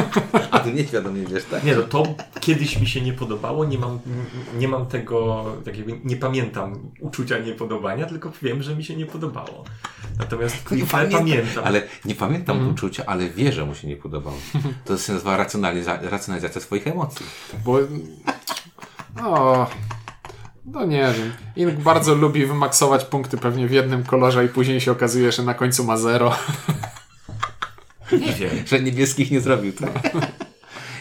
A 0.50 0.58
ty 0.60 0.72
nieświadomie 0.72 1.26
wiesz, 1.26 1.44
tak? 1.44 1.64
Nie 1.64 1.76
no, 1.76 1.82
to 1.82 2.14
kiedyś 2.40 2.80
mi 2.80 2.86
się 2.86 3.00
nie 3.00 3.12
podobało, 3.12 3.64
nie 3.64 3.78
mam, 3.78 3.98
nie 4.58 4.68
mam 4.68 4.86
tego, 4.86 5.44
tak 5.64 5.76
jakby 5.76 6.00
nie 6.04 6.16
pamiętam 6.16 6.90
uczucia 7.00 7.38
niepodobania, 7.38 8.06
tylko 8.06 8.32
wiem, 8.42 8.62
że 8.62 8.76
mi 8.76 8.84
się 8.84 8.96
nie 8.96 9.06
podobało. 9.06 9.64
Natomiast 10.18 10.56
Kwirkle 10.64 11.06
pamiętam. 11.06 11.64
Ale 11.64 11.82
nie 12.04 12.14
pamiętam 12.14 12.68
uczucia, 12.68 13.06
ale 13.06 13.30
wie, 13.30 13.52
że 13.52 13.66
mu 13.66 13.74
się 13.74 13.88
nie 13.88 13.96
podobało. 13.96 14.36
To 14.84 14.98
się 14.98 15.12
nazywa 15.12 15.36
racjonaliza 15.36 15.98
racjonalizacja 16.02 16.60
swoich 16.60 16.86
emocji. 16.86 17.26
Bo. 17.64 17.78
O. 19.24 19.66
No 20.64 20.84
nie 20.86 21.12
wiem. 21.18 21.32
Ink 21.56 21.80
bardzo 21.80 22.14
lubi 22.14 22.46
wymaksować 22.46 23.04
punkty 23.04 23.36
pewnie 23.38 23.68
w 23.68 23.70
jednym 23.70 24.04
kolorze 24.04 24.44
i 24.44 24.48
później 24.48 24.80
się 24.80 24.92
okazuje, 24.92 25.32
że 25.32 25.42
na 25.42 25.54
końcu 25.54 25.84
ma 25.84 25.96
zero. 25.96 26.36
Nie 28.12 28.32
wiem. 28.32 28.50
Że 28.66 28.80
niebieskich 28.80 29.30
nie 29.30 29.40
zrobił, 29.40 29.72
tak? 29.72 30.12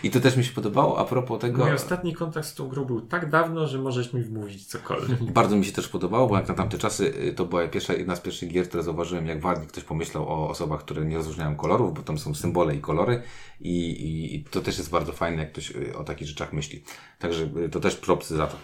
I 0.04 0.10
to 0.10 0.20
też 0.20 0.38
mi 0.38 0.44
się 0.44 0.54
podobało. 0.54 1.00
A 1.00 1.06
propos 1.06 1.42
tego, 1.42 1.64
Mój 1.66 1.74
ostatni 1.74 2.14
kontakt 2.14 2.48
z 2.48 2.56
tą 2.56 2.68
grą 2.68 2.86
był 2.86 3.02
tak 3.02 3.30
dawno, 3.30 3.68
że 3.68 3.78
możesz 3.80 4.14
mi 4.14 4.22
wmówić 4.22 4.66
cokolwiek. 4.66 5.24
bardzo 5.32 5.56
mi 5.56 5.66
się 5.66 5.72
też 5.72 5.88
podobało, 5.88 6.28
bo 6.28 6.36
jak 6.36 6.48
na 6.48 6.54
tamte 6.54 6.78
czasy 6.78 7.14
y, 7.28 7.34
to 7.34 7.46
była 7.46 7.68
pierwsza, 7.68 7.94
jedna 7.94 8.16
z 8.16 8.22
pierwszych 8.22 8.50
gier, 8.50 8.68
które 8.68 8.84
zauważyłem, 8.84 9.28
jak 9.28 9.46
ładnie 9.46 9.68
ktoś 9.68 9.84
pomyślał 9.84 10.30
o 10.30 10.50
osobach, 10.50 10.80
które 10.80 11.06
nie 11.06 11.18
rozróżniają 11.18 11.56
kolorów, 11.56 11.94
bo 11.94 12.02
tam 12.02 12.18
są 12.18 12.36
symbole 12.36 12.76
i 12.76 12.80
kolory 12.80 13.22
i, 13.62 13.90
i, 13.90 14.36
i 14.36 14.44
to 14.44 14.62
też 14.62 14.78
jest 14.78 14.90
bardzo 14.90 15.12
fajne, 15.12 15.38
jak 15.38 15.52
ktoś 15.52 15.72
y, 15.72 15.98
o 15.98 16.04
takich 16.04 16.28
rzeczach 16.28 16.54
myśli. 16.54 16.84
Także 17.20 17.50
y, 17.66 17.70
to 17.70 17.80
też 17.80 17.96
propsy 17.96 18.36
za 18.36 18.48
to. 18.48 18.58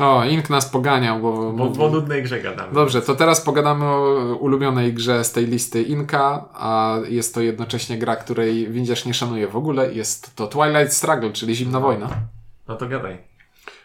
O, 0.00 0.24
Ink 0.24 0.50
nas 0.50 0.68
poganiał, 0.68 1.20
bo. 1.20 1.52
Bo, 1.52 1.70
bo 1.70 1.90
nudnej 1.90 2.22
grze 2.22 2.40
gadamy. 2.40 2.72
Dobrze, 2.72 3.02
to 3.02 3.14
teraz 3.14 3.40
pogadamy 3.40 3.84
o 3.84 4.36
ulubionej 4.40 4.94
grze 4.94 5.24
z 5.24 5.32
tej 5.32 5.46
listy 5.46 5.82
Inka, 5.82 6.48
a 6.52 6.98
jest 7.08 7.34
to 7.34 7.40
jednocześnie 7.40 7.98
gra, 7.98 8.16
której 8.16 8.68
Windziarz 8.68 9.04
nie 9.04 9.14
szanuje 9.14 9.48
w 9.48 9.56
ogóle. 9.56 9.94
Jest 9.94 10.36
to 10.36 10.46
Twilight 10.46 10.67
Struggle, 10.94 11.32
czyli 11.32 11.56
Zimna 11.56 11.80
Wojna. 11.80 12.10
No 12.68 12.76
to 12.76 12.88
gadaj. 12.88 13.28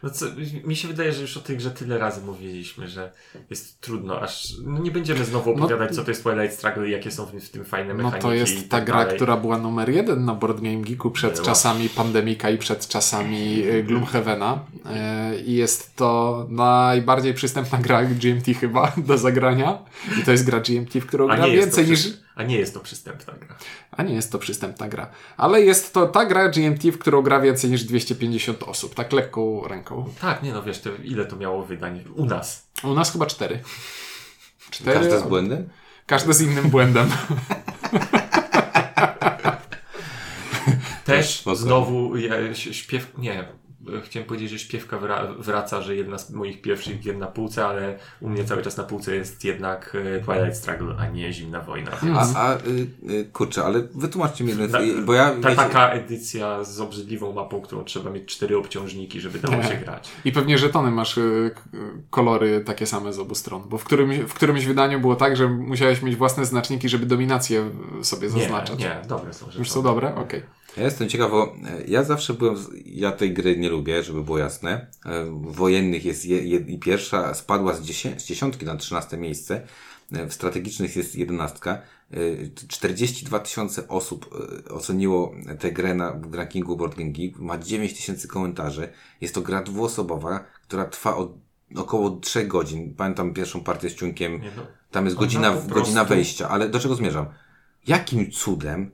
No 0.03 0.09
co, 0.09 0.25
mi 0.63 0.75
się 0.75 0.87
wydaje, 0.87 1.13
że 1.13 1.21
już 1.21 1.37
o 1.37 1.39
tej 1.39 1.57
grze 1.57 1.71
tyle 1.71 1.97
razy 1.97 2.21
mówiliśmy, 2.21 2.87
że 2.87 3.11
jest 3.49 3.81
trudno, 3.81 4.21
aż 4.21 4.47
no 4.65 4.79
nie 4.79 4.91
będziemy 4.91 5.25
znowu 5.25 5.51
opowiadać, 5.53 5.95
co 5.95 6.03
to 6.03 6.11
jest 6.11 6.23
Twilight 6.23 6.57
Struggle 6.57 6.87
i 6.87 6.91
jakie 6.91 7.11
są 7.11 7.25
w, 7.25 7.31
w 7.31 7.49
tym 7.49 7.65
fajne 7.65 7.93
No 7.93 8.03
mechaniki. 8.03 8.21
to 8.21 8.33
i 8.33 8.37
jest 8.39 8.69
ta 8.69 8.77
tak 8.77 8.85
gra, 8.85 8.97
dalej. 8.97 9.15
która 9.15 9.37
była 9.37 9.57
numer 9.57 9.89
jeden 9.89 10.25
na 10.25 10.35
Board 10.35 10.61
Game 10.61 10.81
Geeku 10.81 11.11
przed 11.11 11.33
Była. 11.33 11.45
czasami 11.45 11.89
Pandemika 11.89 12.49
i 12.49 12.57
przed 12.57 12.87
czasami 12.87 13.63
y, 13.67 13.83
Gloomhavena. 13.83 14.59
Y, 15.35 15.41
I 15.41 15.53
jest 15.53 15.95
to 15.95 16.45
najbardziej 16.49 17.33
przystępna 17.33 17.77
gra 17.77 18.03
GMT 18.03 18.45
chyba 18.59 18.91
do 19.07 19.17
zagrania. 19.17 19.79
I 20.21 20.23
to 20.25 20.31
jest 20.31 20.45
gra 20.45 20.59
GMT, 20.59 20.93
w 20.93 21.05
którą 21.05 21.29
A 21.29 21.35
gra 21.35 21.45
to 21.45 21.51
więcej 21.51 21.87
niż... 21.87 22.22
A 22.35 22.43
nie 22.43 22.57
jest 22.57 22.73
to 22.73 22.79
przystępna 22.79 23.33
gra. 23.33 23.55
A 23.91 24.03
nie 24.03 24.13
jest 24.13 24.31
to 24.31 24.39
przystępna 24.39 24.87
gra. 24.87 25.09
Ale 25.37 25.61
jest 25.61 25.93
to 25.93 26.07
ta 26.07 26.25
gra 26.25 26.49
GMT, 26.49 26.83
w 26.83 26.97
którą 26.97 27.21
gra 27.21 27.39
więcej 27.39 27.71
niż 27.71 27.83
250 27.83 28.63
osób. 28.63 28.95
Tak 28.95 29.13
lekką 29.13 29.67
ręką. 29.67 30.13
Tak, 30.21 30.43
nie 30.43 30.53
no 30.53 30.63
wiesz, 30.63 30.81
to 30.81 30.89
ile 31.03 31.25
to 31.25 31.35
miało 31.35 31.65
wydań 31.65 32.03
u 32.15 32.25
nas? 32.25 32.67
U 32.83 32.93
nas 32.93 33.11
chyba 33.11 33.25
cztery. 33.25 33.59
Cztery. 34.69 34.99
Każdy 34.99 35.19
z 35.19 35.23
błędem? 35.23 35.69
Każdy 36.05 36.33
z 36.33 36.41
innym 36.41 36.69
błędem. 36.69 37.09
Też 41.05 41.43
znowu 41.53 42.17
ja, 42.17 42.55
śpiew... 42.55 43.13
Nie, 43.17 43.47
chciałem 44.05 44.27
powiedzieć, 44.27 44.49
że 44.49 44.59
śpiewka 44.59 44.97
wra- 44.97 45.35
wraca, 45.39 45.81
że 45.81 45.95
jedna 45.95 46.17
z 46.17 46.31
moich 46.31 46.61
pierwszych 46.61 46.99
gier 46.99 47.17
na 47.17 47.27
półce, 47.27 47.65
ale 47.65 47.99
u 48.21 48.29
mnie 48.29 48.45
cały 48.45 48.61
czas 48.63 48.77
na 48.77 48.83
półce 48.83 49.15
jest 49.15 49.43
jednak 49.45 49.97
e, 50.15 50.19
Twilight 50.25 50.57
Struggle, 50.57 50.95
a 50.99 51.07
nie 51.07 51.33
Zimna 51.33 51.61
Wojna. 51.61 51.91
A, 52.15 52.35
a 52.35 52.55
y, 52.57 53.25
kurczę, 53.33 53.63
ale 53.63 53.81
wytłumaczcie 53.95 54.43
mi, 54.43 54.49
jedno, 54.49 54.67
Ta- 54.67 54.83
bo 55.05 55.13
ja... 55.13 55.29
Ta 55.29 55.35
wiecie- 55.49 55.55
taka 55.55 55.89
edycja 55.89 56.63
z 56.63 56.79
obrzydliwą 56.79 57.33
mapą, 57.33 57.61
którą 57.61 57.83
trzeba 57.83 58.09
mieć 58.09 58.25
cztery 58.25 58.57
obciążniki, 58.57 59.21
żeby 59.21 59.39
dało 59.39 59.63
się 59.63 59.75
grać. 59.75 60.09
I 60.25 60.31
pewnie 60.31 60.57
żetony 60.57 60.91
masz 60.91 61.15
k- 61.15 61.61
kolory 62.09 62.61
takie 62.65 62.85
same 62.87 63.13
z 63.13 63.19
obu 63.19 63.35
stron. 63.35 63.63
Bo 63.69 63.77
w, 63.77 63.83
którym, 63.83 64.27
w 64.27 64.33
którymś 64.33 64.65
wydaniu 64.65 64.99
było 64.99 65.15
tak, 65.15 65.37
że 65.37 65.47
musiałeś 65.47 66.01
mieć 66.01 66.15
własne 66.15 66.45
znaczniki, 66.45 66.89
żeby 66.89 67.05
dominację 67.05 67.69
sobie 68.01 68.27
Nie, 68.27 68.33
zaznaczać. 68.41 68.79
nie, 68.79 69.01
dobre 69.07 69.33
są 69.33 69.45
rzeczy. 69.45 69.59
Już 69.59 69.71
są 69.71 69.81
dobre? 69.83 70.15
Okej. 70.15 70.43
Ja 70.77 70.83
jestem 70.83 71.09
ciekaw, 71.09 71.31
bo 71.31 71.55
e, 71.67 71.83
ja 71.87 72.03
zawsze 72.03 72.33
byłem, 72.33 72.55
ja 72.85 73.11
tej 73.11 73.33
gry 73.33 73.57
nie 73.57 73.69
lubię, 73.69 74.03
żeby 74.03 74.23
było 74.23 74.37
jasne. 74.37 74.87
E, 75.05 75.25
W 75.25 75.51
wojennych 75.55 76.05
jest 76.05 76.25
je, 76.25 76.77
pierwsza, 76.77 77.33
spadła 77.33 77.73
z, 77.73 77.81
dziesię, 77.81 78.19
z 78.19 78.25
dziesiątki 78.25 78.65
na 78.65 78.75
trzynaste 78.75 79.17
miejsce. 79.17 79.67
E, 80.11 80.27
W 80.27 80.33
strategicznych 80.33 80.95
jest 80.95 81.15
jedenastka. 81.15 81.81
E, 82.11 82.17
42 82.67 83.39
tysiące 83.39 83.87
osób 83.87 84.29
oceniło 84.69 85.35
tę 85.59 85.71
grę 85.71 85.93
na 85.93 86.11
w 86.11 86.33
rankingu 86.33 86.77
Board 86.77 86.95
Game 86.97 87.11
Geek. 87.11 87.39
Ma 87.39 87.57
9 87.57 87.93
tysięcy 87.93 88.27
komentarzy. 88.27 88.89
Jest 89.21 89.35
to 89.35 89.41
gra 89.41 89.63
dwuosobowa, 89.63 90.45
która 90.67 90.85
trwa 90.85 91.15
od 91.15 91.33
około 91.75 92.09
3 92.09 92.45
godzin. 92.47 92.93
Pamiętam 92.95 93.33
pierwszą 93.33 93.63
partię 93.63 93.89
z 93.89 93.95
ciunkiem. 93.95 94.41
No. 94.57 94.67
Tam 94.91 95.05
jest 95.05 95.17
godzina, 95.17 95.57
godzina 95.67 96.05
wejścia, 96.05 96.49
ale 96.49 96.69
do 96.69 96.79
czego 96.79 96.95
zmierzam? 96.95 97.25
Jakim 97.87 98.31
cudem 98.31 98.91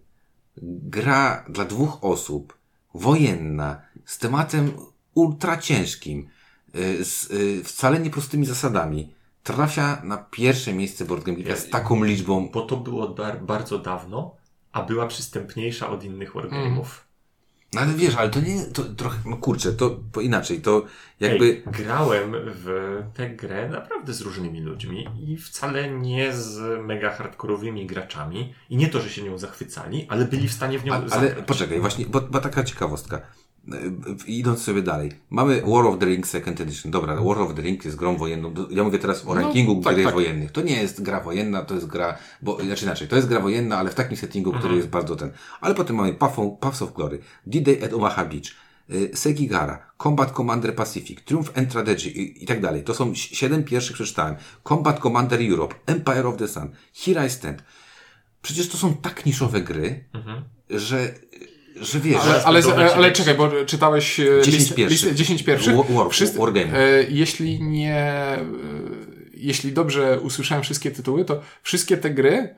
gra 0.62 1.46
dla 1.50 1.66
dwóch 1.66 2.04
osób, 2.04 2.58
wojenna, 2.94 3.82
z 4.06 4.18
tematem 4.18 4.72
ultra 5.14 5.58
ciężkim, 5.58 6.30
y, 6.76 7.06
z 7.06 7.32
y, 7.32 7.64
wcale 7.64 8.00
nieprostymi 8.00 8.46
zasadami, 8.46 9.14
trafia 9.44 10.02
na 10.04 10.18
pierwsze 10.18 10.74
miejsce 10.74 11.06
Board 11.06 11.24
Game 11.24 11.38
Geeka 11.38 11.56
z 11.56 11.70
taką 11.70 12.04
liczbą. 12.04 12.50
Bo 12.54 12.62
to 12.62 12.78
było 12.78 13.16
bardzo 13.42 13.80
dawno, 13.80 14.36
a 14.72 14.84
była 14.84 15.08
przystępniejsza 15.08 15.90
od 15.90 16.04
innych 16.04 16.34
wargame'ów. 16.34 16.86
No 17.74 17.82
ale 17.82 17.94
wiesz, 17.94 18.16
ale 18.16 18.30
to 18.30 18.42
nie, 18.42 18.66
to 18.66 18.84
trochę, 18.84 19.18
no 19.26 19.38
kurczę, 19.38 19.74
to, 19.74 20.00
inaczej, 20.22 20.62
to 20.62 20.86
jakby... 21.20 21.46
Ej, 21.46 21.64
grałem 21.66 22.36
w 22.46 22.98
tę 23.14 23.30
grę 23.30 23.70
naprawdę 23.70 24.14
z 24.14 24.22
różnymi 24.22 24.62
ludźmi 24.62 25.08
i 25.28 25.38
wcale 25.38 25.90
nie 25.90 26.34
z 26.34 26.86
mega 26.86 27.10
hardkorowymi 27.10 27.86
graczami. 27.86 28.54
I 28.70 28.78
nie 28.78 28.88
to, 28.88 29.02
że 29.02 29.10
się 29.10 29.24
nią 29.24 29.38
zachwycali, 29.38 30.06
ale 30.10 30.26
byli 30.26 30.48
w 30.48 30.54
stanie 30.54 30.80
w 30.80 30.86
nią 30.86 30.94
A, 30.94 30.98
ale 30.98 31.10
zagrać. 31.10 31.46
poczekaj, 31.46 31.80
właśnie, 31.80 32.06
bo, 32.06 32.22
bo 32.22 32.40
taka 32.40 32.64
ciekawostka. 32.64 33.22
Y, 33.74 34.32
Idąc 34.32 34.62
sobie 34.62 34.82
dalej. 34.82 35.12
Mamy 35.30 35.62
War 35.62 35.86
of 35.86 36.00
the 36.00 36.06
Ring 36.06 36.28
Second 36.28 36.62
Edition. 36.62 36.92
Dobra, 36.92 37.16
War 37.16 37.40
of 37.40 37.54
the 37.56 37.62
Ring 37.62 37.86
jest 37.86 37.98
grą 37.98 38.18
wojenną. 38.18 38.54
Ja 38.70 38.84
mówię 38.84 39.00
teraz 39.00 39.26
o 39.26 39.36
No, 39.36 39.42
rankingu 39.42 39.82
tak, 39.82 39.96
gier 39.96 40.06
tak. 40.06 40.14
wojennych. 40.14 40.52
To 40.52 40.62
nie 40.62 40.82
jest 40.82 41.02
gra 41.04 41.20
wojenna, 41.20 41.62
to 41.62 41.76
jest 41.76 41.88
gra, 41.88 42.18
bo, 42.42 42.64
znaczy 42.64 42.86
inaczej, 42.86 43.08
to 43.08 43.16
jest 43.16 43.28
gra 43.28 43.40
wojenna, 43.40 43.78
ale 43.78 43.90
w 43.90 43.96
takim 43.96 44.18
settingu, 44.18 44.52
który 44.52 44.76
jest 44.76 44.88
bardzo 44.88 45.16
ten. 45.16 45.32
Ale 45.62 45.76
potem 45.76 45.96
mamy 45.96 46.14
Path 46.14 46.82
of, 46.82 46.94
Glory, 46.94 47.20
D-Day 47.48 47.84
at 47.86 47.94
Omaha 47.94 48.26
Beach, 48.26 48.56
y, 48.92 49.12
Sekigara, 49.14 49.92
Combat 50.04 50.32
Commander 50.32 50.76
Pacific, 50.76 51.22
Triumph 51.24 51.58
and 51.58 51.70
Strategy 51.70 52.10
i, 52.10 52.44
i 52.44 52.48
tak 52.48 52.62
dalej. 52.62 52.84
To 52.84 52.94
są 52.94 53.16
si- 53.16 53.36
siedem 53.36 53.64
pierwszych 53.64 53.96
przeczytałem. 53.96 54.36
Combat 54.68 55.00
Commander 55.00 55.40
Europe, 55.52 55.76
Empire 55.86 56.28
of 56.28 56.38
the 56.38 56.48
Sun, 56.48 56.70
Here 57.06 57.26
I 57.28 57.30
Stand. 57.30 57.64
Przecież 58.42 58.70
to 58.70 58.78
są 58.78 58.94
tak 58.94 59.26
niszowe 59.26 59.62
gry, 59.62 60.04
że, 60.70 61.14
że 61.76 62.00
wiesz, 62.00 62.18
Ale, 62.46 62.64
ale, 62.66 62.94
ale, 62.96 63.12
czekaj, 63.12 63.36
bo 63.36 63.52
czytałeś 63.66 64.20
e, 64.20 64.24
10 64.44 64.48
listę, 64.58 64.76
pierwszych. 64.76 65.02
listę 65.02 65.16
10 65.16 65.44
pierwszych. 65.44 65.76
War- 65.76 65.92
war- 65.92 66.10
Wszyscy- 66.10 66.40
wargaming. 66.40 66.74
e, 66.74 67.04
jeśli 67.10 67.64
nie, 67.64 67.96
e, 67.96 68.40
jeśli 69.34 69.72
dobrze 69.72 70.20
usłyszałem 70.20 70.64
wszystkie 70.64 70.92
tytuły, 70.92 71.26
to 71.26 71.42
wszystkie 71.64 71.98
te 71.98 72.10
gry 72.10 72.56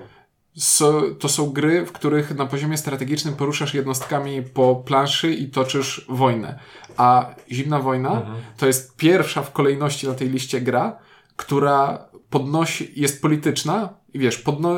so, 0.58 1.02
to 1.19 1.30
są 1.30 1.50
gry, 1.50 1.86
w 1.86 1.91
których 1.91 2.36
na 2.36 2.45
poziomie 2.45 2.78
strategicznym 2.78 3.34
poruszasz 3.36 3.74
jednostkami 3.74 4.41
po 4.41 4.76
planszy 4.76 5.34
i 5.34 5.47
toczysz 5.50 6.06
wojnę. 6.10 6.60
A 6.97 7.36
Zimna 7.52 7.80
Wojna 7.80 8.26
to 8.58 8.67
jest 8.67 8.95
pierwsza 8.95 9.41
w 9.43 9.52
kolejności 9.52 10.08
na 10.08 10.13
tej 10.13 10.30
liście 10.30 10.62
gra, 10.62 10.97
która 11.36 12.06
podnosi, 12.32 12.91
jest 12.96 13.22
polityczna 13.22 13.94
i 14.13 14.20
wiesz, 14.20 14.38
podno, 14.38 14.76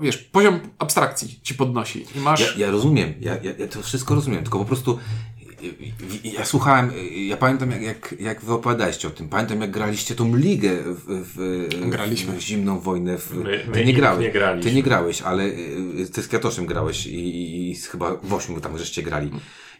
wiesz, 0.00 0.16
poziom 0.16 0.60
abstrakcji 0.78 1.40
ci 1.42 1.54
podnosi. 1.54 2.06
I 2.16 2.20
masz... 2.20 2.40
Ja, 2.40 2.66
ja 2.66 2.70
rozumiem, 2.70 3.14
ja, 3.20 3.34
ja, 3.42 3.52
ja 3.58 3.68
to 3.68 3.82
wszystko 3.82 4.14
rozumiem, 4.14 4.42
tylko 4.42 4.58
po 4.58 4.64
prostu 4.64 4.98
ja, 6.24 6.32
ja 6.32 6.44
słuchałem, 6.44 6.92
ja 7.26 7.36
pamiętam 7.36 7.70
jak, 7.70 7.82
jak, 7.82 8.14
jak 8.20 8.40
wy 8.40 8.52
opowiadaliście 8.52 9.08
o 9.08 9.10
tym, 9.10 9.28
pamiętam 9.28 9.60
jak 9.60 9.70
graliście 9.70 10.14
tą 10.14 10.36
ligę 10.36 10.70
w, 10.84 11.04
w, 11.06 11.90
Graliśmy. 11.90 12.36
w 12.36 12.40
zimną 12.40 12.80
wojnę. 12.80 13.18
W, 13.18 13.34
My- 13.34 13.64
my 13.66 13.72
ty 13.72 13.84
nie 13.84 13.92
grałeś, 13.92 14.34
nie 14.34 14.62
ty 14.62 14.74
nie 14.74 14.82
grałeś, 14.82 15.22
ale 15.22 15.44
y, 15.44 16.08
ty 16.12 16.22
z 16.22 16.28
Kwiatoszem 16.28 16.66
grałeś 16.66 17.06
i, 17.06 17.14
i, 17.14 17.70
i 17.70 17.74
chyba 17.74 18.16
w 18.22 18.34
ośmiu 18.34 18.60
tam 18.60 18.78
żeście 18.78 19.02
grali. 19.02 19.30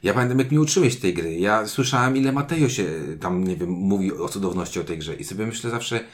Ja 0.02 0.14
pamiętam 0.14 0.38
jak 0.38 0.50
mnie 0.50 0.60
uczyłeś 0.60 0.96
tej 0.96 1.14
gry, 1.14 1.34
ja 1.34 1.66
słyszałem 1.66 2.16
ile 2.16 2.32
Mateo 2.32 2.68
się 2.68 2.84
tam, 3.20 3.44
nie 3.44 3.56
wiem, 3.56 3.70
mówi 3.70 4.12
o 4.12 4.28
cudowności 4.28 4.80
o 4.80 4.84
tej 4.84 4.98
grze 4.98 5.14
i 5.14 5.24
sobie 5.24 5.46
myślę 5.46 5.70
zawsze, 5.70 6.00
y, 6.00 6.04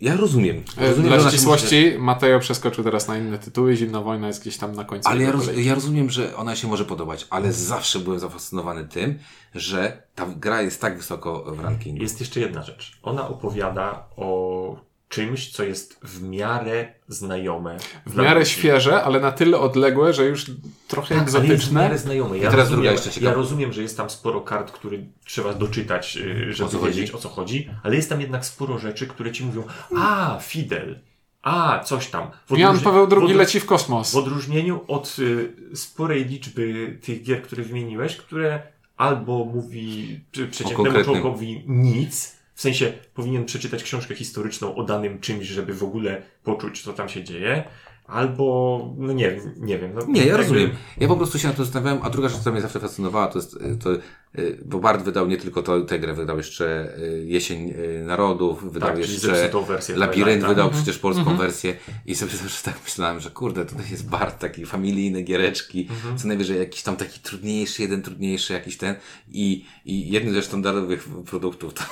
ja 0.00 0.16
rozumiem. 0.16 0.62
E, 0.78 0.88
rozumiem 0.88 1.08
Dla 1.08 1.18
się 1.18 1.24
może- 1.24 1.36
ścisłości, 1.36 1.92
Mateo 1.98 2.40
przeskoczył 2.40 2.84
teraz 2.84 3.08
na 3.08 3.18
inne 3.18 3.38
tytuły, 3.38 3.76
Zimna 3.76 4.00
Wojna 4.00 4.26
jest 4.26 4.40
gdzieś 4.40 4.56
tam 4.56 4.72
na 4.72 4.84
końcu. 4.84 5.08
Ale 5.08 5.22
ja, 5.22 5.32
roz, 5.32 5.50
ja 5.56 5.74
rozumiem, 5.74 6.10
że 6.10 6.36
ona 6.36 6.56
się 6.56 6.68
może 6.68 6.84
podobać, 6.84 7.26
ale 7.30 7.52
zawsze 7.52 7.98
byłem 7.98 8.18
zafascynowany 8.20 8.88
tym, 8.88 9.18
że 9.54 10.02
ta 10.14 10.26
gra 10.26 10.62
jest 10.62 10.80
tak 10.80 10.96
wysoko 10.96 11.44
w 11.54 11.60
rankingu. 11.60 12.02
Jest 12.02 12.20
jeszcze 12.20 12.40
jedna 12.40 12.62
rzecz. 12.62 12.98
Ona 13.02 13.28
opowiada 13.28 14.08
o 14.16 14.85
czymś, 15.08 15.50
co 15.52 15.64
jest 15.64 15.98
w 16.02 16.22
miarę 16.22 16.92
znajome. 17.08 17.76
W 18.06 18.16
miarę 18.16 18.40
ludzi. 18.40 18.50
świeże, 18.52 19.02
ale 19.04 19.20
na 19.20 19.32
tyle 19.32 19.58
odległe, 19.58 20.12
że 20.12 20.26
już 20.26 20.46
trochę 20.88 21.14
Tak, 21.14 21.24
jest 21.24 21.36
w 21.36 21.40
egzotyczne. 21.40 21.80
miarę 21.82 21.98
znajome. 21.98 22.38
Ja, 22.38 22.50
teraz 22.50 22.70
rozumiem, 22.70 22.92
jeszcze 22.92 23.10
ciekawa. 23.10 23.30
ja 23.30 23.36
rozumiem, 23.36 23.72
że 23.72 23.82
jest 23.82 23.96
tam 23.96 24.10
sporo 24.10 24.40
kart, 24.40 24.70
które 24.72 24.98
trzeba 25.24 25.54
doczytać, 25.54 26.16
y, 26.16 26.54
żeby 26.54 26.68
O 26.68 26.72
co 26.72 26.78
chodzi? 26.78 26.94
wiedzieć 27.00 27.14
o 27.14 27.18
co 27.18 27.28
chodzi, 27.28 27.70
ale 27.82 27.96
jest 27.96 28.08
tam 28.08 28.20
jednak 28.20 28.44
sporo 28.44 28.78
rzeczy, 28.78 29.06
które 29.06 29.32
ci 29.32 29.44
mówią, 29.44 29.62
a, 29.96 30.38
Fidel, 30.42 30.98
a, 31.42 31.80
coś 31.84 32.06
tam. 32.06 32.30
W 32.50 32.58
Jan 32.58 32.80
Paweł 32.80 33.08
II 33.26 33.34
leci 33.34 33.60
w 33.60 33.66
kosmos. 33.66 34.12
W 34.12 34.16
odróżnieniu 34.16 34.80
od 34.88 35.16
y, 35.18 35.52
sporej 35.76 36.24
liczby 36.24 36.98
tych 37.02 37.22
gier, 37.22 37.42
które 37.42 37.62
wymieniłeś, 37.62 38.16
które 38.16 38.62
albo 38.96 39.44
mówi 39.44 40.20
przeciętnemu 40.50 41.04
człowiekowi 41.04 41.64
nic, 41.66 42.36
w 42.56 42.60
sensie 42.60 42.92
powinien 43.14 43.44
przeczytać 43.44 43.82
książkę 43.82 44.14
historyczną 44.14 44.74
o 44.74 44.84
danym 44.84 45.20
czymś, 45.20 45.46
żeby 45.46 45.74
w 45.74 45.82
ogóle 45.84 46.22
poczuć, 46.44 46.82
co 46.82 46.92
tam 46.92 47.08
się 47.08 47.24
dzieje, 47.24 47.64
albo, 48.06 48.94
no 48.98 49.12
nie, 49.12 49.30
wiem, 49.30 49.54
nie 49.56 49.78
wiem. 49.78 49.94
No, 49.94 50.00
Nie, 50.08 50.20
ja 50.20 50.26
jakby- 50.26 50.42
rozumiem. 50.42 50.70
Ja 50.98 51.08
po 51.08 51.16
prostu 51.16 51.38
się 51.38 51.48
na 51.48 51.54
to 51.54 51.64
zastanawiałem, 51.64 52.00
a 52.02 52.10
druga 52.10 52.28
rzecz, 52.28 52.38
która 52.38 52.52
mnie 52.52 52.62
zawsze 52.62 52.80
fascynowała, 52.80 53.26
to 53.26 53.38
jest, 53.38 53.54
y, 53.54 53.76
to, 53.82 53.92
y, 54.38 54.58
bo 54.64 54.78
Bart 54.78 55.02
wydał 55.02 55.26
nie 55.26 55.36
tylko 55.36 55.62
to, 55.62 55.80
tę 55.80 55.98
grę, 55.98 56.14
wydał 56.14 56.36
jeszcze 56.36 56.96
y, 56.98 57.24
Jesień 57.26 57.74
Narodów, 58.04 58.72
wydał 58.72 58.88
Tak, 58.90 58.98
jeszcze 58.98 59.50
wersję 59.68 59.96
Labirynt, 59.96 60.26
Twilighta. 60.26 60.48
wydał 60.48 60.70
przecież 60.70 60.98
polską 60.98 61.36
wersję 61.36 61.76
i 62.06 62.14
sobie 62.14 62.32
zawsze 62.42 62.64
tak 62.64 62.80
myślałem, 62.84 63.20
że 63.20 63.30
kurde, 63.30 63.64
tutaj 63.66 63.86
jest 63.90 64.08
Bart, 64.08 64.38
taki 64.38 64.66
familijny, 64.66 65.22
giereczki, 65.22 65.88
co 66.16 66.28
najwyżej 66.28 66.58
jakiś 66.58 66.82
tam 66.82 66.96
taki 66.96 67.20
trudniejszy, 67.20 67.82
jeden 67.82 68.02
trudniejszy, 68.02 68.52
jakiś 68.52 68.76
ten 68.76 68.94
i, 69.28 69.66
i 69.84 70.10
jednym 70.10 70.34
ze 70.34 70.42
sztandarowych 70.42 71.08
produktów 71.26 71.74
to 71.74 71.84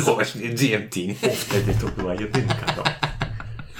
właśnie 0.14 0.48
GMT. 0.48 0.94
wtedy 1.36 1.74
to 1.74 1.88
była 1.88 2.14
jedynka, 2.14 2.66
no. 2.76 2.82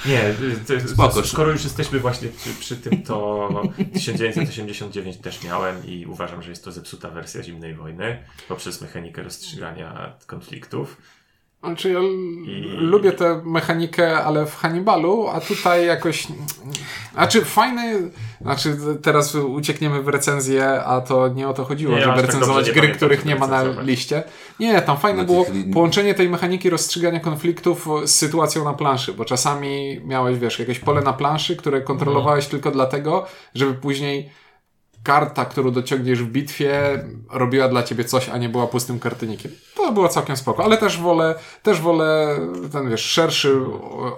Nie, 0.07 0.35
to, 0.66 0.88
Spoko. 0.88 1.24
skoro 1.24 1.50
już 1.50 1.64
jesteśmy 1.64 2.00
właśnie 2.00 2.29
przy, 2.29 2.50
przy 2.55 2.77
tym, 2.77 3.03
to 3.03 3.62
1989 3.94 5.16
też 5.16 5.42
miałem 5.42 5.87
i 5.87 6.07
uważam, 6.07 6.42
że 6.42 6.50
jest 6.50 6.64
to 6.64 6.72
zepsuta 6.72 7.11
wersja 7.11 7.42
Zimnej 7.42 7.74
Wojny 7.74 8.18
poprzez 8.48 8.81
mechanikę 8.81 9.22
rozstrzygania 9.22 10.12
konfliktów. 10.27 10.96
Znaczy 11.64 11.92
ja 11.92 12.00
I- 12.00 12.77
lubię 12.77 13.12
tę 13.12 13.40
mechanikę, 13.44 14.24
ale 14.24 14.46
w 14.46 14.57
Hannibalu, 14.57 15.29
a 15.29 15.40
tutaj 15.40 15.87
jakoś... 15.87 16.27
Znaczy 17.14 17.44
fajny... 17.44 18.11
Znaczy 18.40 18.77
teraz 19.03 19.35
uciekniemy 19.35 20.03
w 20.03 20.09
recenzję, 20.09 20.85
a 20.85 21.00
to 21.00 21.29
nie 21.29 21.48
o 21.48 21.55
to 21.55 21.64
chodziło, 21.64 21.94
Nie, 21.96 22.03
żeby 22.03 22.16
tak 22.16 22.27
recenzować 22.27 22.66
nie 22.66 22.72
gry, 22.72 22.81
pamiętam, 22.81 22.96
których 22.96 23.24
nie 23.24 23.37
ma 23.37 23.46
na 23.46 23.62
liście. 23.83 24.22
Nie, 24.61 24.83
tam 24.83 24.96
fajne 24.96 25.22
No, 25.22 25.24
było 25.24 25.46
połączenie 25.72 26.14
tej 26.14 26.29
mechaniki 26.29 26.70
rozstrzygania 26.70 27.20
konfliktów 27.20 27.88
z 28.05 28.11
sytuacją 28.11 28.64
na 28.64 28.72
planszy, 28.72 29.12
bo 29.12 29.24
czasami 29.24 30.00
miałeś, 30.05 30.38
wiesz, 30.38 30.59
jakieś 30.59 30.79
pole 30.79 31.00
na 31.00 31.12
planszy, 31.12 31.57
które 31.57 31.81
kontrolowałeś 31.81 32.46
tylko 32.46 32.70
dlatego, 32.70 33.27
żeby 33.55 33.74
później 33.74 34.31
karta, 35.05 35.44
którą 35.44 35.70
dociągniesz 35.70 36.22
w 36.22 36.27
bitwie, 36.27 37.05
robiła 37.31 37.68
dla 37.68 37.83
ciebie 37.83 38.05
coś, 38.05 38.29
a 38.29 38.38
nie 38.38 38.48
była 38.48 38.66
pustym 38.66 38.98
kartynikiem. 38.98 39.53
To 39.85 39.92
było 39.92 40.09
całkiem 40.09 40.37
spoko, 40.37 40.64
ale 40.64 40.77
też 40.77 40.99
wolę, 40.99 41.35
też 41.62 41.81
wolę 41.81 42.38
ten, 42.73 42.90
wiesz, 42.90 43.01
szerszy 43.05 43.61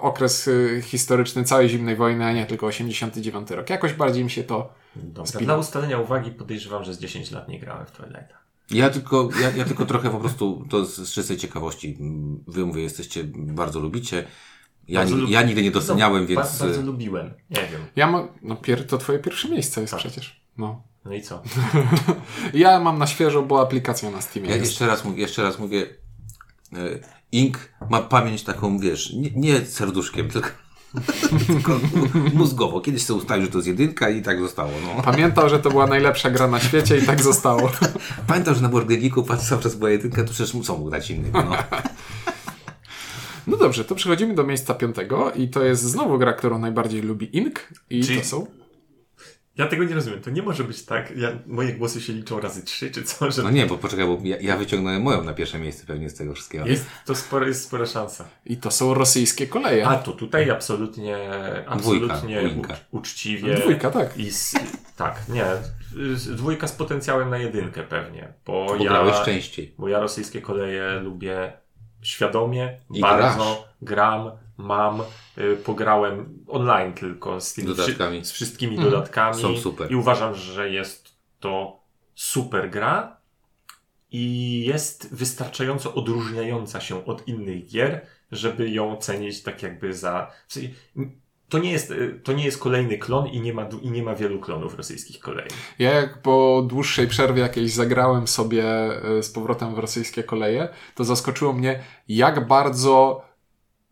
okres 0.01 0.47
y, 0.47 0.81
historyczny 0.85 1.43
całej 1.43 1.69
zimnej 1.69 1.95
wojny, 1.95 2.25
a 2.25 2.33
nie 2.33 2.45
tylko 2.45 2.65
89 2.67 3.49
rok. 3.51 3.69
Jakoś 3.69 3.93
bardziej 3.93 4.23
mi 4.23 4.29
się 4.29 4.43
to 4.43 4.73
Dobra, 4.95 5.39
dla 5.41 5.57
ustalenia 5.57 5.99
uwagi 5.99 6.31
podejrzewam, 6.31 6.83
że 6.83 6.93
z 6.93 6.99
10 6.99 7.31
lat 7.31 7.47
nie 7.49 7.59
grałem 7.59 7.85
w 7.85 7.91
Twilighta. 7.91 8.37
Ja 8.71 8.89
tylko, 8.89 9.29
ja, 9.41 9.51
ja 9.51 9.65
tylko 9.65 9.85
trochę 9.85 10.09
po 10.09 10.19
prostu, 10.19 10.65
to 10.69 10.85
z, 10.85 10.95
z 10.95 11.13
czystej 11.13 11.37
ciekawości, 11.37 11.97
wy 12.47 12.65
mówię, 12.65 12.83
jesteście, 12.83 13.23
bardzo 13.33 13.79
lubicie. 13.79 14.27
Ja, 14.87 14.99
Bardzo 14.99 15.15
ja 15.27 15.41
nigdy 15.41 15.63
nie 15.63 15.71
doceniałem, 15.71 16.21
no, 16.21 16.27
więc... 16.27 16.59
Ba- 16.59 16.65
bardzo 16.65 16.81
lubiłem, 16.81 17.33
nie 17.49 17.61
wiem. 17.61 17.81
Ja 17.95 18.11
mam, 18.11 18.27
no 18.41 18.55
pier, 18.55 18.87
to 18.87 18.97
twoje 18.97 19.19
pierwsze 19.19 19.49
miejsce 19.49 19.81
jest 19.81 19.91
Tak. 19.91 19.99
przecież. 19.99 20.41
No. 20.57 20.81
No 21.07 21.13
i 21.13 21.21
co? 21.21 21.41
Ja 22.53 22.79
mam 22.79 22.97
na 22.99 23.07
świeżo, 23.07 23.41
bo 23.43 23.61
aplikacja 23.61 24.11
na 24.11 24.21
Steamie 24.21 24.49
Ja 24.49 24.55
jest. 24.55 24.67
jeszcze 24.71 24.87
raz, 24.87 25.05
mówię- 25.05 25.21
jeszcze 25.21 25.43
raz 25.43 25.59
mówię, 25.59 25.85
e, 26.73 26.77
Ink 27.31 27.57
ma 27.89 28.01
pamięć 28.01 28.43
taką, 28.43 28.79
wiesz, 28.79 29.13
nie, 29.13 29.29
nie 29.35 29.65
serduszkiem, 29.65 30.29
tylko, 30.33 30.49
tylko 31.47 31.79
mózgowo. 32.33 32.81
Kiedyś 32.81 33.03
sobie 33.03 33.19
ustalił, 33.19 33.45
że 33.45 33.51
to 33.51 33.57
jest 33.57 33.67
jedynka 33.67 34.09
i 34.09 34.21
tak 34.21 34.39
zostało. 34.39 34.71
No. 34.85 35.01
Pamiętał, 35.03 35.49
że 35.49 35.59
to 35.59 35.69
była 35.69 35.87
najlepsza 35.87 36.29
gra 36.29 36.47
na 36.47 36.59
świecie 36.59 36.97
i 36.97 37.01
tak 37.01 37.23
zostało. 37.23 37.71
Pamiętam, 38.27 38.55
że 38.55 38.61
na 38.61 38.69
Borgeniku 38.69 39.23
patrz, 39.23 39.49
cały 39.49 39.61
czas 39.61 39.75
była 39.75 39.89
jedynka, 39.89 40.23
to 40.23 40.33
przecież 40.33 40.55
co 40.65 40.77
mógł 40.77 40.89
dać 40.89 41.09
innego. 41.11 41.43
No. 41.43 41.55
No 43.47 43.57
dobrze, 43.57 43.85
to 43.85 43.95
przechodzimy 43.95 44.35
do 44.35 44.43
miejsca 44.43 44.73
piątego 44.73 45.31
i 45.31 45.47
to 45.49 45.63
jest 45.63 45.81
znowu 45.83 46.17
gra, 46.17 46.33
którą 46.33 46.59
najbardziej 46.59 47.01
lubi 47.01 47.37
Ink 47.37 47.69
i 47.89 48.03
Czyli- 48.03 48.19
to 48.21 48.25
są... 48.27 48.47
Ja 49.57 49.67
tego 49.67 49.83
nie 49.83 49.95
rozumiem. 49.95 50.21
To 50.21 50.29
nie 50.29 50.41
może 50.41 50.63
być 50.63 50.85
tak, 50.85 51.17
ja, 51.17 51.29
moje 51.45 51.73
głosy 51.73 52.01
się 52.01 52.13
liczą 52.13 52.39
razy 52.39 52.63
trzy, 52.63 52.91
czy 52.91 53.03
co, 53.03 53.31
że 53.31 53.43
no 53.43 53.49
nie, 53.49 53.65
bo 53.65 53.77
poczekaj, 53.77 54.05
bo 54.05 54.17
ja, 54.23 54.37
ja 54.39 54.57
wyciągnąłem 54.57 55.01
moją 55.01 55.23
na 55.23 55.33
pierwsze 55.33 55.59
miejsce 55.59 55.85
pewnie 55.85 56.09
z 56.09 56.13
tego 56.13 56.33
wszystkiego. 56.33 56.65
jest, 56.65 56.85
to 57.05 57.15
spora, 57.15 57.47
jest 57.47 57.63
spora 57.63 57.85
szansa. 57.85 58.25
I 58.45 58.57
to 58.57 58.71
są 58.71 58.93
rosyjskie 58.93 59.47
koleje. 59.47 59.87
A 59.87 59.95
to 59.95 60.11
tutaj 60.11 60.49
absolutnie, 60.49 61.17
absolutnie 61.67 62.49
dwójka. 62.49 62.73
u, 62.91 62.97
uczciwie. 62.97 63.55
Dwójka, 63.55 63.91
tak. 63.91 64.17
I 64.17 64.31
z, 64.31 64.55
tak, 64.95 65.21
nie. 65.29 65.45
Dwójka 66.35 66.67
z 66.67 66.71
potencjałem 66.71 67.29
na 67.29 67.37
jedynkę 67.37 67.83
pewnie, 67.83 68.33
bo, 68.45 68.65
Bo 68.65 68.75
ja, 68.75 69.23
częściej. 69.25 69.73
bo 69.77 69.87
ja 69.87 69.99
rosyjskie 69.99 70.41
koleje 70.41 70.99
lubię 70.99 71.53
świadomie, 72.01 72.79
I 72.93 73.01
bardzo, 73.01 73.67
gram, 73.81 74.31
mam, 74.57 75.01
y, 75.37 75.55
pograłem 75.55 76.39
online 76.47 76.93
tylko 76.93 77.41
z 77.41 77.53
tymi 77.53 77.67
Dodatkami. 77.67 78.25
z 78.25 78.31
wszystkimi 78.31 78.75
Mhm. 78.75 78.91
dodatkami 78.91 79.41
Są 79.41 79.57
super. 79.57 79.91
i 79.91 79.95
uważam, 79.95 80.35
że 80.35 80.69
jest 80.69 81.09
to 81.39 81.79
super 82.15 82.69
gra 82.69 83.17
i 84.11 84.63
jest 84.67 85.15
wystarczająco 85.15 85.93
odróżniająca 85.93 86.81
się 86.81 87.05
od 87.05 87.27
innych 87.27 87.65
gier, 87.65 88.01
żeby 88.31 88.69
ją 88.69 88.97
cenić 88.97 89.43
tak 89.43 89.63
jakby 89.63 89.93
za... 89.93 90.31
To 91.49 91.59
nie 91.59 91.71
jest, 91.71 91.91
y, 91.91 92.19
to 92.23 92.33
nie 92.33 92.45
jest 92.45 92.57
kolejny 92.57 92.97
klon 92.97 93.27
i 93.27 93.41
nie, 93.41 93.53
ma, 93.53 93.69
i 93.81 93.91
nie 93.91 94.03
ma 94.03 94.15
wielu 94.15 94.39
klonów 94.39 94.75
rosyjskich 94.75 95.19
kolei. 95.19 95.47
Ja 95.79 95.91
jak 95.93 96.21
po 96.21 96.63
dłuższej 96.69 97.07
przerwie 97.07 97.41
jakiejś 97.41 97.71
zagrałem 97.73 98.27
sobie 98.27 98.63
y, 99.19 99.23
z 99.23 99.29
powrotem 99.31 99.75
w 99.75 99.79
rosyjskie 99.79 100.23
koleje, 100.23 100.69
to 100.95 101.03
zaskoczyło 101.03 101.53
mnie, 101.53 101.79
jak 102.07 102.47
bardzo 102.47 103.26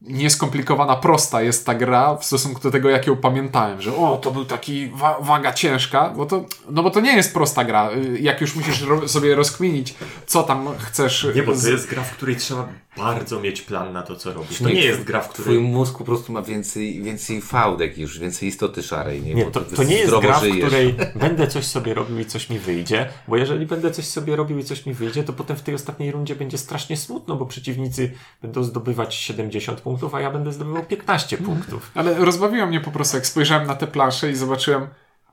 nieskomplikowana, 0.02 0.96
prosta 0.96 1.42
jest 1.42 1.66
ta 1.66 1.76
gra 1.76 2.16
w 2.16 2.26
stosunku 2.26 2.62
do 2.62 2.72
tego, 2.72 2.90
jak 2.90 3.08
ją 3.08 3.18
pamiętałem, 3.18 3.82
że 3.82 3.96
o, 3.96 4.18
to 4.18 4.32
był 4.32 4.46
taki 4.46 4.90
wa 4.90 5.18
waga 5.22 5.54
ciężka, 5.54 6.10
bo 6.10 6.26
to, 6.26 6.46
no 6.70 6.84
bo 6.84 6.92
to 6.92 7.00
nie 7.00 7.16
jest 7.16 7.34
prosta 7.34 7.66
gra. 7.66 7.90
Y, 7.92 8.20
Jak 8.20 8.42
już 8.42 8.56
musisz 8.56 8.82
ro 8.82 9.08
sobie 9.08 9.36
rozkminić, 9.36 9.96
co 10.26 10.44
tam 10.44 10.68
chcesz... 10.80 11.28
Nie, 11.36 11.44
bo 11.44 11.52
to 11.56 11.68
jest 11.68 11.90
gra, 11.90 12.04
w 12.04 12.12
której 12.12 12.36
trzeba 12.36 12.68
bardzo 12.98 13.40
mieć 13.40 13.62
plan 13.62 13.94
na 13.94 14.02
to, 14.02 14.16
co 14.16 14.34
robisz. 14.34 14.58
To 14.60 14.68
Nie, 14.68 14.74
nie 14.74 14.84
jest 14.84 15.04
gra, 15.04 15.22
w 15.22 15.30
Twój 15.34 15.44
której... 15.44 15.60
mózg 15.62 15.98
po 15.98 16.04
prostu 16.04 16.34
ma 16.34 16.42
więcej, 16.42 17.02
więcej 17.04 17.42
fałdek 17.42 17.98
już, 17.98 18.20
więcej 18.20 18.50
istoty 18.50 18.84
szarej. 18.84 19.22
Nie, 19.22 19.34
Nie, 19.34 19.46
to, 19.46 19.62
to 19.62 19.84
nie 19.84 19.98
jest 19.98 20.16
gra, 20.22 20.40
w 20.40 20.42
żyjesz. 20.42 20.58
której 20.66 20.96
będę 21.16 21.48
coś 21.48 21.66
sobie 21.66 21.94
robił 21.94 22.20
i 22.20 22.26
coś 22.26 22.50
mi 22.50 22.60
wyjdzie, 22.60 23.10
bo 23.28 23.38
jeżeli 23.38 23.66
będę 23.66 23.92
coś 23.92 24.06
sobie 24.08 24.36
robił 24.36 24.58
i 24.60 24.64
coś 24.64 24.86
mi 24.86 24.94
wyjdzie, 24.94 25.24
to 25.24 25.34
potem 25.34 25.58
w 25.58 25.62
tej 25.62 25.76
ostatniej 25.76 26.12
rundzie 26.12 26.36
będzie 26.36 26.58
strasznie 26.58 26.98
smutno, 26.98 27.36
bo 27.36 27.46
przeciwnicy 27.46 28.12
będą 28.42 28.64
zdobywać 28.64 29.16
70 29.16 29.82
punktów, 29.82 30.16
a 30.16 30.22
ja 30.22 30.32
będę 30.32 30.52
zdobywał 30.52 30.84
15 30.84 31.38
punktów. 31.38 31.92
Ale 31.96 32.16
rozbawiło 32.26 32.66
mnie 32.68 32.82
po 32.82 32.92
prostu, 32.92 33.18
jak 33.18 33.28
spojrzałem 33.28 33.68
na 33.68 33.76
te 33.76 33.88
plansze 33.88 34.32
i 34.32 34.36
zobaczyłem, 34.36 34.88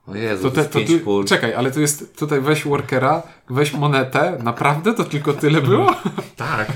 O 0.07 0.15
Jezu, 0.15 0.43
To 0.51 0.51
te, 0.51 0.81
jest 0.81 0.93
to 0.99 1.05
pól. 1.05 1.25
czekaj, 1.25 1.55
ale 1.55 1.71
tu 1.71 1.81
jest, 1.81 2.17
tutaj 2.19 2.41
weź 2.41 2.65
workera, 2.65 3.23
weź 3.51 3.73
monetę, 3.73 4.39
naprawdę 4.43 4.95
to 4.95 5.05
tylko 5.05 5.33
tyle 5.33 5.61
było? 5.63 5.95
Tak. 6.37 6.73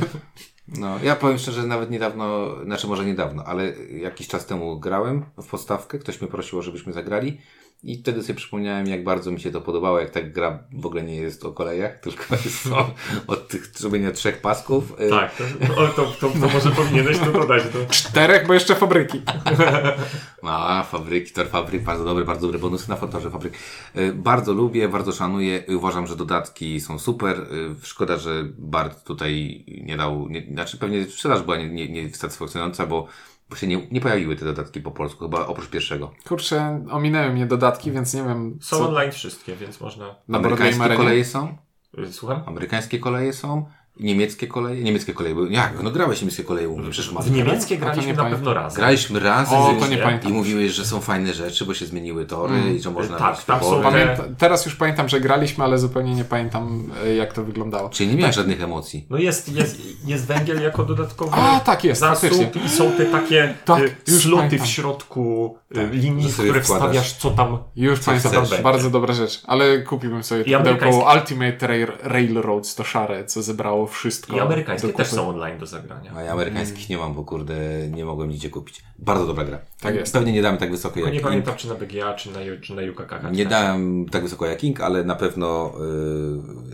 No, 0.69 0.99
ja 1.03 1.17
powiem 1.17 1.39
szczerze, 1.39 1.63
nawet 1.63 1.91
niedawno, 1.91 2.57
znaczy 2.65 2.87
może 2.87 3.05
niedawno, 3.05 3.45
ale 3.45 3.73
jakiś 3.91 4.29
czas 4.29 4.47
temu 4.47 4.81
grałem 4.81 5.25
w 5.43 5.47
podstawkę, 5.47 5.99
ktoś 5.99 6.21
mnie 6.21 6.31
prosił, 6.31 6.63
żebyśmy 6.63 6.93
zagrali 6.93 7.39
i 7.83 7.99
wtedy 7.99 8.23
sobie 8.23 8.35
przypomniałem, 8.35 8.87
jak 8.87 9.05
bardzo 9.05 9.31
mi 9.31 9.41
się 9.41 9.51
to 9.51 9.61
podobało, 9.61 10.01
jak 10.01 10.11
ta 10.11 10.23
gra 10.23 10.65
w 10.73 10.87
ogóle 10.87 11.03
nie 11.03 11.17
jest 11.17 11.45
o 11.45 11.53
kolejach, 11.53 11.99
tylko 12.05 12.25
jest 12.35 12.67
o, 12.67 12.91
od 13.27 13.49
tych 13.49 13.67
zrobienia 13.67 14.13
trzech 14.13 14.41
pasków. 14.41 15.01
Y, 15.01 15.11
Tak, 15.11 15.37
to, 15.37 15.45
to, 15.67 15.89
to, 15.89 16.07
to, 16.21 16.29
to 16.41 16.49
może 16.49 16.71
powinieneś 16.71 17.19
to 17.19 17.33
dodać. 17.33 17.63
Do... 17.65 17.87
Czterech, 17.91 18.47
bo 18.47 18.55
jeszcze 18.55 18.75
fabryki. 18.75 19.23
A, 20.43 20.83
fabryki, 20.83 21.33
tor 21.33 21.49
fabryk, 21.49 21.83
bardzo 21.83 22.05
dobre, 22.05 22.25
bardzo 22.25 22.47
dobre 22.47 22.59
bonusy 22.59 22.89
na 22.91 22.97
torze 22.97 23.31
fabryk. 23.31 23.55
Y, 23.97 24.13
Bardzo 24.13 24.53
lubię, 24.53 24.89
bardzo 24.89 25.13
szanuję, 25.13 25.65
uważam, 25.69 26.07
że 26.07 26.17
dodatki 26.17 26.81
są 26.81 26.99
super. 26.99 27.39
Y, 27.39 27.87
Szkoda, 27.87 28.19
że 28.19 28.45
Bart 28.59 29.05
tutaj 29.05 29.65
nie 29.85 29.97
dał, 29.97 30.29
nie, 30.29 30.47
znaczy 30.53 30.79
pewnie 30.79 31.05
sprzedaż 31.05 31.43
była 31.43 31.57
nie, 31.57 31.69
nie, 31.69 31.89
nie 31.89 32.15
satysfakcjonująca, 32.15 32.87
bo, 32.87 33.07
bo 33.51 33.57
się 33.57 33.67
nie, 33.67 33.87
nie 33.91 34.01
pojawiły 34.01 34.37
te 34.37 34.45
dodatki 34.45 34.81
po 34.81 34.91
polsku, 34.91 35.25
chyba 35.25 35.47
oprócz 35.47 35.69
pierwszego. 35.69 36.13
Kurczę, 36.29 36.85
ominęły 36.91 37.33
mnie 37.33 37.47
dodatki, 37.47 37.91
więc 37.93 38.15
nie 38.15 38.23
wiem, 38.23 38.59
Są 38.61 38.89
online 38.89 39.13
wszystkie, 39.13 39.57
więc 39.57 39.81
można... 39.81 40.15
na 40.29 40.39
Amerykańskie 40.39 40.97
koleje 40.97 41.25
są, 41.25 41.57
Y, 41.99 42.13
Słucham? 42.13 42.43
amerykańskie 42.47 42.99
koleje 42.99 43.33
są 43.33 43.67
Niemieckie 44.01 44.47
koleje? 44.47 44.83
Niemieckie 44.83 45.15
koleje 45.15 45.35
były. 45.35 45.51
Jak? 45.53 45.83
No 45.83 45.91
grałeś 45.91 46.21
niemieckie 46.21 46.45
koleje 46.45 46.69
u 46.69 46.79
mnie, 46.79 46.91
przecież 46.91 47.13
W 47.15 47.31
niemieckie 47.31 47.79
graliśmy 47.79 48.13
na 48.15 48.25
pewno 48.25 48.55
razem. 48.55 48.77
Graliśmy 48.77 49.21
raz 49.21 49.49
O, 49.53 49.73
i- 49.77 49.81
to 49.81 49.87
nie 49.87 50.21
i 50.29 50.33
mówiłeś, 50.33 50.73
że 50.73 50.85
są 50.85 51.01
fajne 51.01 51.35
rzeczy, 51.35 51.65
bo 51.67 51.75
się 51.75 51.87
zmieniły 51.87 52.25
tory 52.27 52.75
i 52.77 52.81
że 52.83 52.91
można 52.91 53.17
tak, 53.19 53.45
tam 53.45 53.61
są- 53.61 53.83
Pamięta, 53.83 54.25
teraz 54.39 54.67
już 54.67 54.75
pamiętam, 54.77 55.09
że 55.09 55.21
graliśmy, 55.21 55.65
ale 55.65 55.79
zupełnie 55.79 56.15
nie 56.15 56.25
pamiętam, 56.25 56.91
e, 57.05 57.15
jak 57.15 57.33
to 57.33 57.45
wyglądało. 57.45 57.89
Czyli 57.89 58.11
nie 58.11 58.17
miałem 58.17 58.33
żadnych 58.33 58.63
emocji. 58.63 59.07
No 59.11 59.19
jest, 59.19 59.49
jest, 59.53 59.81
jest 60.07 60.27
węgiel 60.27 60.63
jako 60.63 60.85
dodatkowy 60.85 61.31
A, 61.35 61.61
tak 61.61 61.85
jest, 61.85 62.01
zasób 62.01 62.31
faktycznie. 62.31 62.63
i 62.67 62.69
są 62.69 62.93
te 62.93 63.07
takie 63.07 63.55
Tak, 63.65 63.83
już 64.09 64.23
sloty 64.23 64.37
pamiętam. 64.43 64.67
w 64.67 64.71
środku 64.71 65.57
y, 65.73 65.75
Tak, 65.75 65.93
linii, 65.93 66.33
które 66.33 66.63
wkładasz. 66.63 66.87
wstawiasz 66.87 67.13
co 67.13 67.31
tam 67.31 67.59
Już 67.77 68.01
pamiętam, 68.01 68.45
chcesz. 68.45 68.61
bardzo 68.63 68.91
dobra 68.91 69.15
rzecz. 69.15 69.43
Ale 69.47 69.79
kupiłbym 69.83 70.25
sobie 70.25 70.59
pudełko 70.59 71.13
Ultimate 71.15 71.67
Rail, 71.67 71.87
Railroads, 72.03 72.75
to 72.75 72.85
szare, 72.85 73.25
co 73.25 73.43
zebrało 73.43 73.86
wszystko. 73.87 74.37
i 74.37 74.41
amerykańskie 74.41 74.93
też 74.93 75.09
są 75.09 75.29
online 75.29 75.59
do 75.59 75.67
zagrania. 75.67 76.13
A 76.17 76.23
ja 76.23 76.33
amerykańskich 76.33 76.89
nie 76.89 76.99
mam, 76.99 77.15
bo 77.15 77.25
kurde, 77.25 77.55
nie 77.91 78.05
mogłem 78.05 78.29
nigdzie 78.29 78.51
kupić. 78.51 78.83
Bardzo 78.99 79.27
dobra 79.27 79.45
gra. 79.45 79.59
Tak 79.81 79.95
jest. 79.95 80.13
Pewnie 80.13 80.33
nie 80.33 80.43
damy 80.43 80.59
tak 80.59 80.71
wysoko 80.71 80.95
Tylko 80.95 81.07
jak 81.07 81.13
nie 81.13 81.19
Ink. 81.19 81.29
pamiętam 81.29 81.57
czy 81.57 81.69
na 81.69 81.75
BGA, 81.75 82.15
czy 82.15 82.31
na, 82.31 82.39
czy 82.63 82.75
na 82.75 82.83
UKK. 82.83 83.13
Nie 83.33 83.47
dałem 83.47 84.09
tak 84.09 84.23
wysoko 84.23 84.47
jak 84.47 84.65
Ink, 84.65 84.81
ale 84.81 85.05
na 85.05 85.15
pewno 85.15 85.73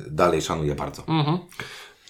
y, 0.06 0.10
dalej 0.10 0.42
szanuję 0.42 0.74
bardzo. 0.74 1.02
Mhm. 1.08 1.38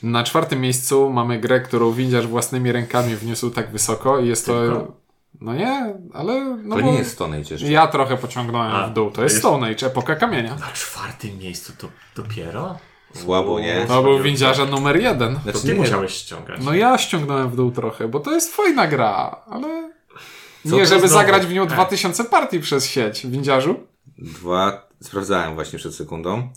Na 0.03 0.25
czwartym 0.25 0.61
miejscu 0.61 1.11
mamy 1.11 1.41
grę, 1.41 1.61
którą 1.61 1.93
Windziarz 1.93 2.27
własnymi 2.27 2.73
rękami 2.73 3.17
wniósł 3.17 3.51
tak 3.51 3.71
wysoko 3.73 4.19
i 4.21 4.29
jest 4.29 4.47
to... 4.47 4.61
Tylko? 4.62 5.03
No 5.41 5.55
nie, 5.55 5.95
ale... 6.12 6.57
No 6.65 6.77
To 6.77 6.83
bo 6.83 6.91
nie 6.93 6.99
jest 6.99 7.12
Stone 7.12 7.37
Age 7.37 7.47
jeszcze. 7.51 7.71
Ja 7.71 7.87
trochę 7.87 8.17
pociągnąłem 8.17 8.73
A, 8.73 8.87
w 8.88 8.93
dół. 8.93 9.11
To 9.11 9.17
to 9.17 9.23
jest 9.23 9.35
jest- 9.35 9.43
Stone 9.47 9.67
Age, 9.69 9.87
epoka 9.87 10.17
kamienia. 10.17 10.55
Na 10.57 10.67
czwartym 10.73 11.38
miejscu 11.38 11.73
to 11.79 11.88
dopiero? 12.17 12.79
Słabo, 13.12 13.61
nie? 13.61 13.85
To 13.88 14.03
był 14.03 14.22
Windziarza 14.22 14.64
numer 14.64 15.01
jeden. 15.01 15.35
To 15.35 15.40
Znaczy, 15.42 15.61
ty 15.61 15.68
nie, 15.68 15.75
musiałeś 15.75 16.12
ściągać. 16.12 16.61
No 16.64 16.75
ja 16.75 16.98
ściągnąłem 16.98 17.51
w 17.51 17.57
dół 17.57 17.70
trochę, 17.70 18.09
bo 18.09 18.20
to 18.20 18.31
jest 18.33 18.55
fajna 18.57 18.87
gra, 18.87 19.37
ale... 19.51 19.92
Co 20.68 20.77
Nie, 20.77 20.83
to 20.83 20.87
żeby 20.87 21.09
znowu? 21.09 21.09
zagrać 21.14 21.46
w 21.46 21.53
nią 21.53 21.66
Tak. 21.66 21.75
2000 21.75 22.25
partii 22.25 22.61
przez 22.61 22.87
sieć. 22.87 23.27
Windziarzu? 23.27 23.75
Dwa, 24.18 24.88
sprawdzałem 25.03 25.55
właśnie 25.55 25.79
przed 25.79 25.94
sekundą. 25.94 26.48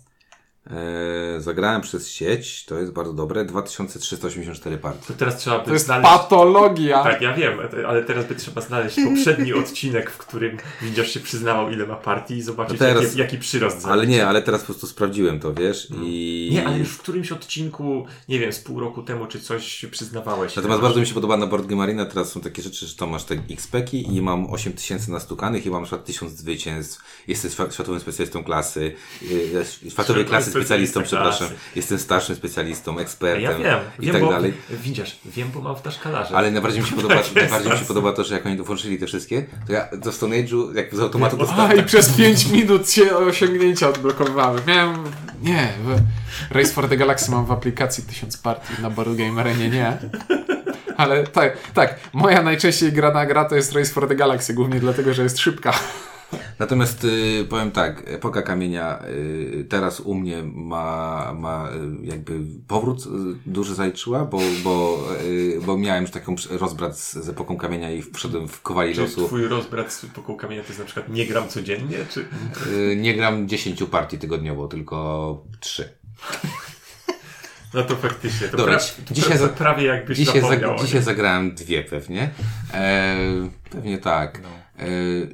E, 0.70 1.42
zagrałem 1.42 1.82
przez 1.82 2.10
sieć, 2.12 2.66
to 2.66 2.80
jest 2.80 2.92
bardzo 2.92 3.14
dobre, 3.14 3.46
2384 3.46 4.78
partie. 4.78 5.08
To 5.08 5.14
teraz 5.14 5.38
trzeba 5.38 5.60
by 5.60 5.66
To 5.66 5.74
jest 5.74 5.86
znaleźć... 5.86 6.10
patologia. 6.10 7.04
Tak, 7.04 7.22
ja 7.22 7.34
wiem, 7.34 7.60
ale 7.88 8.04
teraz 8.04 8.26
by 8.28 8.36
trzeba 8.36 8.62
znaleźć 8.62 8.96
poprzedni 9.06 9.54
odcinek, 9.64 10.12
w 10.12 10.18
którym 10.18 10.58
widzisz 10.82 11.14
się 11.14 11.20
przyznawał 11.20 11.72
ile 11.72 11.86
ma 11.88 11.96
partii 11.96 12.34
i 12.34 12.42
zobaczyć 12.42 12.80
No 12.80 12.86
teraz- 12.86 13.04
jaki, 13.04 13.18
jaki 13.20 13.38
przyrost 13.38 13.82
za 13.82 13.90
Ale 13.90 14.08
nie, 14.08 14.28
ale 14.28 14.42
teraz 14.42 14.62
po 14.62 14.66
prostu 14.66 14.88
sprawdziłem 14.88 15.40
to, 15.40 15.54
wiesz, 15.54 15.88
i... 16.04 16.50
Nie, 16.54 16.68
ale 16.68 16.78
już 16.78 16.90
w 16.90 16.98
którymś 16.98 17.32
odcinku, 17.32 18.06
nie 18.30 18.40
wiem, 18.40 18.54
z 18.54 18.60
pół 18.60 18.80
roku 18.80 19.04
temu 19.04 19.26
czy 19.28 19.40
coś 19.40 19.68
się 19.68 19.88
przyznawałeś. 19.88 20.56
Natomiast 20.56 20.82
bardzo 20.82 21.00
mi 21.00 21.08
się 21.08 21.14
podoba 21.14 21.38
na 21.38 21.48
Board 21.48 21.66
Game 21.66 21.84
Arena, 21.84 22.06
teraz 22.06 22.32
są 22.32 22.42
takie 22.42 22.62
rzeczy, 22.62 22.88
że 22.88 22.96
to 22.96 23.08
masz 23.08 23.24
te 23.24 23.36
XP-ki 23.50 24.16
i 24.16 24.22
mam 24.22 24.50
8000 24.54 25.12
nastukanych 25.12 25.66
i 25.66 25.70
mam 25.70 25.82
na 25.82 25.86
przykład 25.88 26.06
1000 26.06 26.32
zwycięstw, 26.34 27.02
jestem 27.28 27.52
świat- 27.52 27.74
światowym 27.74 28.00
specjalistą 28.00 28.44
klasy, 28.44 28.96
yy, 29.22 29.28
światowej 29.66 29.92
Światowy 29.92 30.26
klasy 30.26 30.52
specjalistą, 30.60 31.00
specjalista 31.00 31.32
przepraszam, 31.32 31.58
jestem 31.76 32.00
starszym 32.00 32.36
specjalistą, 32.36 32.96
Ja 32.96 33.02
ekspertem 33.02 33.64
wiem, 33.64 33.80
i 34.00 34.06
wiem, 34.06 34.14
tak 34.14 34.22
bo, 34.22 34.32
dalej. 34.32 34.54
Widzisz, 34.70 35.20
wiem, 35.26 35.52
bo 35.54 35.62
mam 35.62 35.76
w 35.76 35.82
taszkalarze. 35.82 36.36
Ale 36.36 36.52
najbardziej 36.52 36.82
mi 36.82 36.88
się 36.88 36.96
podoba, 36.96 37.16
Tak 37.24 37.36
najbardziej 37.36 37.72
mi 37.72 37.78
się 37.78 37.86
podoba 37.86 38.14
to, 38.14 38.24
że 38.24 38.36
jak 38.36 38.46
oni 38.46 38.58
włączyli 38.58 39.00
te 39.00 39.08
wszystkie, 39.08 39.46
to 39.68 39.74
ja 39.74 39.88
do 39.98 40.12
Stone 40.12 40.36
Age'u 40.36 40.76
jak 40.76 40.96
z 40.96 41.00
automatu 41.00 41.36
A, 41.36 41.40
dostałem. 41.40 41.80
i 41.80 41.84
przez 41.84 42.10
5 42.10 42.48
minut 42.48 42.92
się 42.92 43.16
osiągnięcia 43.16 43.90
odblokowywałem. 43.90 44.62
Miałem... 44.68 45.04
Nie, 45.42 45.74
Race 46.52 46.74
for 46.74 46.90
the 46.90 46.98
Galaxy 46.98 47.32
mam 47.32 47.46
w 47.46 47.52
aplikacji 47.52 48.04
1000 48.04 48.38
partii, 48.38 48.82
na 48.82 48.90
Board 48.90 49.16
Game 49.16 49.42
Arenie 49.42 49.70
nie. 49.70 49.98
Ale 50.98 51.28
tak, 51.28 51.58
tak, 51.74 52.00
moja 52.14 52.42
najczęściej 52.42 52.92
grana 52.92 53.26
gra 53.26 53.46
to 53.46 53.56
jest 53.56 53.74
Race 53.74 53.94
for 53.94 54.08
the 54.08 54.16
Galaxy, 54.16 54.54
głównie 54.54 54.80
dlatego, 54.80 55.14
że 55.14 55.24
jest 55.24 55.40
szybka. 55.40 55.74
Natomiast 56.60 57.04
y, 57.04 57.46
powiem 57.50 57.72
tak, 57.72 58.04
epoka 58.08 58.42
kamienia 58.42 59.00
y, 59.08 59.66
teraz 59.70 60.00
u 60.00 60.16
mnie 60.16 60.44
ma, 60.44 61.34
ma 61.40 61.70
y, 62.04 62.06
jakby 62.06 62.40
powrót 62.68 63.06
y, 63.06 63.10
duży 63.46 63.76
zaliczyła, 63.76 64.26
bo, 64.26 64.40
bo, 64.64 65.04
y, 65.24 65.60
bo 65.66 65.78
miałem 65.78 66.02
już 66.02 66.12
taką 66.12 66.36
rozbrat 66.50 67.00
z, 67.00 67.14
z 67.16 67.30
epoką 67.30 67.58
kamienia 67.58 67.92
i 67.92 68.02
wszedłem 68.02 68.48
w 68.48 68.62
kowali 68.62 68.96
Czy 68.96 69.02
losu. 69.02 69.26
twój 69.28 69.48
rozbrat 69.48 69.94
z 69.94 70.06
pokół 70.06 70.36
kamienia 70.38 70.62
to 70.62 70.68
jest 70.68 70.80
na 70.80 70.86
przykład 70.86 71.10
nie 71.10 71.26
gram 71.26 71.48
codziennie, 71.50 71.98
czy... 72.10 72.26
Y, 72.72 72.96
nie 72.96 73.14
gram 73.16 73.48
10 73.48 73.84
partii 73.84 74.18
tygodniowo, 74.18 74.68
tylko 74.68 75.44
3. 75.60 75.90
No 77.74 77.84
to 77.84 77.96
faktycznie, 77.96 78.48
to, 78.48 78.58
Dobra, 78.58 78.78
pra... 78.78 78.86
to 79.08 79.14
dzisiaj 79.14 79.38
pra... 79.38 79.48
prawie 79.48 79.84
jakbyś 79.86 80.18
Dzisiaj, 80.18 80.42
zapomniał. 80.42 80.78
zag- 80.78 80.82
dzisiaj 80.86 81.02
zagrałem 81.04 81.56
dwie 81.56 81.84
pewnie. 81.84 82.30
E, 82.74 83.16
pewnie 83.70 83.98
tak. 83.98 84.40
No. 84.44 84.50
E, 84.80 84.86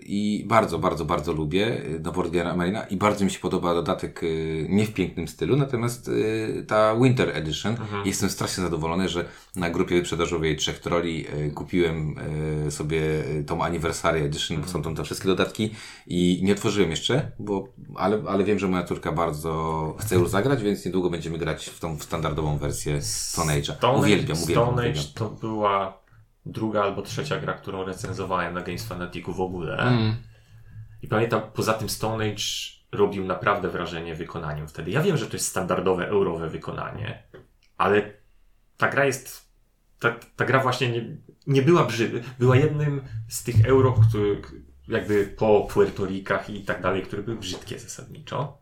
I 0.06 0.44
bardzo, 0.48 0.80
bardzo, 0.80 1.06
bardzo 1.06 1.34
lubię 1.34 1.68
e, 1.68 2.00
no, 2.04 2.12
Board 2.12 2.32
Game 2.32 2.52
Arena 2.52 2.84
i 2.84 2.98
bardzo 2.98 3.26
mi 3.26 3.32
się 3.32 3.40
podoba 3.40 3.74
dodatek 3.74 4.22
e, 4.24 4.28
nie 4.70 4.86
w 4.86 4.94
pięknym 4.94 5.28
stylu, 5.28 5.56
natomiast 5.56 6.12
ta 6.68 6.96
Winter 6.96 7.38
Edition. 7.38 7.72
Mhm. 7.72 8.06
Jestem 8.08 8.30
strasznie 8.30 8.64
zadowolony, 8.64 9.10
że 9.10 9.26
na 9.56 9.70
grupie 9.70 9.96
wyprzedażowej 9.96 10.56
trzech 10.56 10.80
troli 10.80 11.26
kupiłem 11.56 12.16
sobie 12.70 13.02
tą 13.48 13.64
Anniversary 13.64 14.20
Edition, 14.22 14.58
Mhm. 14.58 14.66
bo 14.66 14.72
są 14.74 14.84
tam 14.84 14.96
te 14.96 15.04
wszystkie 15.04 15.28
dodatki 15.28 15.70
i 16.08 16.40
nie 16.44 16.54
otworzyłem 16.54 16.90
jeszcze, 16.90 17.32
bo, 17.40 17.68
ale, 17.96 18.22
ale 18.28 18.44
wiem, 18.44 18.60
że 18.60 18.68
moja 18.68 18.84
córka 18.84 19.12
bardzo 19.12 19.96
chce 20.00 20.16
już 20.16 20.30
zagrać, 20.30 20.64
więc 20.64 20.86
niedługo 20.86 21.10
będziemy 21.10 21.38
grać 21.38 21.66
w 21.66 21.80
tą 21.80 22.00
standardową 22.00 22.58
wersję 22.58 23.02
Stone 23.02 23.60
Age'a. 23.60 23.76
Stone 23.78 23.94
Age, 23.98 24.00
Uwielbiam, 24.00 24.38
uwielbiam, 24.44 24.68
Stone. 24.68 24.90
Age 24.90 25.02
to 25.16 25.30
była 25.30 26.01
druga 26.46 26.84
albo 26.84 27.02
trzecia 27.02 27.40
gra, 27.40 27.54
którą 27.54 27.86
recenzowałem 27.86 28.54
na 28.54 28.62
Games 28.62 28.88
Fanaticu 28.88 29.34
w 29.34 29.42
ogóle. 29.42 29.78
Mm. 29.78 30.16
I 31.02 31.08
pamiętam, 31.08 31.42
poza 31.54 31.74
tym 31.74 31.90
Stone 31.90 32.26
Age 32.26 32.44
robił 32.92 33.26
naprawdę 33.26 33.70
wrażenie 33.70 34.16
wykonaniem 34.16 34.68
wtedy. 34.68 34.92
Ja 34.92 35.02
wiem, 35.02 35.18
że 35.18 35.28
to 35.28 35.34
jest 35.34 35.48
standardowe, 35.48 36.08
eurowe 36.08 36.50
wykonanie, 36.50 37.24
ale 37.78 38.14
ta 38.78 38.90
gra 38.90 39.06
jest. 39.06 39.52
Ta, 40.00 40.16
ta 40.36 40.46
gra 40.46 40.60
właśnie 40.60 40.90
nie, 40.90 41.18
nie 41.48 41.62
była 41.62 41.86
brzydka. 41.86 42.30
Była 42.40 42.56
jednym 42.56 43.02
z 43.28 43.44
tych 43.44 43.66
euro, 43.66 43.96
który 44.10 44.42
jakby 44.88 45.26
po 45.26 45.68
Puerto 45.74 46.06
Ricach 46.06 46.50
i 46.50 46.64
tak 46.64 46.82
dalej, 46.82 47.02
które 47.04 47.24
były 47.24 47.38
brzydkie 47.38 47.80
zasadniczo. 47.80 48.61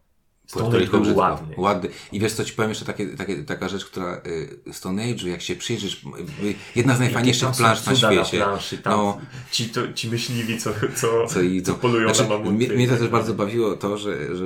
Stone 0.50 0.78
Age 0.78 0.88
był 0.88 1.02
brzydko. 1.02 1.20
ładny. 1.22 1.56
ładny. 1.58 1.90
I 2.12 2.20
wiesz 2.20 2.34
co 2.34 2.46
ci 2.46 2.54
powiem 2.54 2.70
jeszcze 2.70 2.86
takie, 2.86 3.08
takie, 3.08 3.44
taka 3.44 3.70
rzecz, 3.70 3.86
która 3.86 4.22
y, 4.68 4.74
Stone 4.74 5.04
Age'u, 5.04 5.28
jak 5.28 5.42
się 5.42 5.56
przyjrzysz, 5.56 6.04
y, 6.44 6.56
jedna 6.76 6.96
z 6.96 7.00
najfajniejszych 7.00 7.50
plansz 7.58 7.86
na 7.86 7.96
świecie. 7.96 8.40
Na 8.40 8.46
planszy, 8.46 8.78
tam 8.78 8.94
No. 8.94 9.18
ci, 9.52 9.70
to, 9.70 9.94
ci 9.94 10.10
myśliwi, 10.10 10.58
co, 10.60 10.70
co, 10.96 11.28
Co, 11.28 11.42
i, 11.42 11.62
co 11.62 11.74
polują 11.74 12.08
znaczy, 12.14 12.24
na 12.30 12.30
mamuty. 12.38 12.52
mnie, 12.52 12.68
mnie 12.68 12.88
to 12.88 12.98
też 12.98 13.08
bardzo 13.08 13.34
bawiło 13.34 13.76
to, 13.76 13.98
że, 13.98 14.36
że 14.36 14.46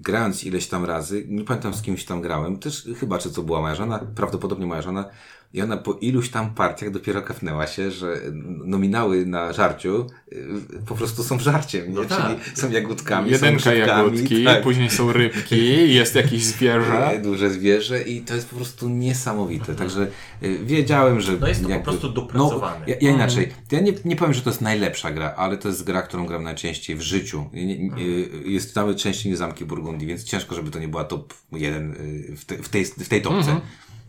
grając 0.00 0.44
ileś 0.44 0.66
tam 0.66 0.84
razy, 0.84 1.24
nie 1.28 1.44
pamiętam 1.44 1.74
z 1.74 1.82
kimś 1.82 2.04
tam 2.04 2.20
grałem, 2.20 2.58
też 2.58 2.88
chyba 3.00 3.18
czy 3.18 3.30
to 3.32 3.42
była 3.42 3.60
moja 3.60 3.74
żona, 3.74 3.98
prawdopodobnie 4.14 4.66
moja 4.66 4.82
żona, 4.82 5.04
i 5.52 5.62
ona 5.62 5.76
po 5.76 5.92
iluś 5.92 6.28
tam 6.28 6.54
partiach 6.54 6.90
dopiero 6.90 7.22
kapnęła 7.22 7.66
się, 7.66 7.90
że 7.90 8.16
nominały 8.64 9.26
na 9.26 9.52
żarciu 9.52 10.06
y, 10.32 10.86
po 10.86 10.94
prostu 10.94 11.22
są 11.22 11.38
żarciem, 11.38 11.88
nie? 11.88 11.94
No 11.94 12.04
tak. 12.04 12.22
czyli 12.22 12.56
są 12.56 12.70
jagódkami, 12.70 13.30
Jedynka 13.30 13.64
są 13.64 13.72
jagódki, 13.72 14.44
tak. 14.44 14.62
później 14.62 14.90
są 14.90 15.12
rybki, 15.12 15.94
jest 15.98 16.14
jakieś 16.14 16.44
zwierzę. 16.44 17.10
E, 17.10 17.18
duże 17.18 17.50
zwierzę 17.50 18.02
i 18.02 18.20
to 18.20 18.34
jest 18.34 18.48
po 18.48 18.56
prostu 18.56 18.88
niesamowite. 18.88 19.74
Także 19.74 20.06
y, 20.42 20.58
wiedziałem, 20.64 21.20
że. 21.20 21.32
No 21.40 21.48
jest 21.48 21.62
to 21.62 21.68
po 21.68 21.80
prostu 21.80 22.08
dopracowane. 22.08 22.80
No, 22.80 22.84
ja, 22.86 22.96
ja 23.00 23.10
inaczej. 23.10 23.48
Ja 23.72 23.80
nie, 23.80 23.92
nie 24.04 24.16
powiem, 24.16 24.34
że 24.34 24.42
to 24.42 24.50
jest 24.50 24.60
najlepsza 24.60 25.10
gra, 25.10 25.34
ale 25.36 25.56
to 25.56 25.68
jest 25.68 25.84
gra, 25.84 26.02
którą 26.02 26.26
gram 26.26 26.42
najczęściej 26.42 26.96
w 26.96 27.02
życiu. 27.02 27.46
Nie, 27.52 27.66
nie, 27.66 28.02
y, 28.02 28.28
jest 28.44 28.76
nawet 28.76 28.96
częściej 28.96 29.30
niż 29.30 29.38
Zamki 29.38 29.64
Burgundii, 29.64 30.08
więc 30.08 30.24
ciężko, 30.24 30.54
żeby 30.54 30.70
to 30.70 30.78
nie 30.78 30.88
była 30.88 31.04
top 31.04 31.34
1 31.52 31.92
y, 31.92 32.36
w, 32.36 32.44
te, 32.44 32.56
w, 32.56 32.68
tej, 32.68 32.84
w 32.84 33.08
tej 33.08 33.22
topce. 33.22 33.60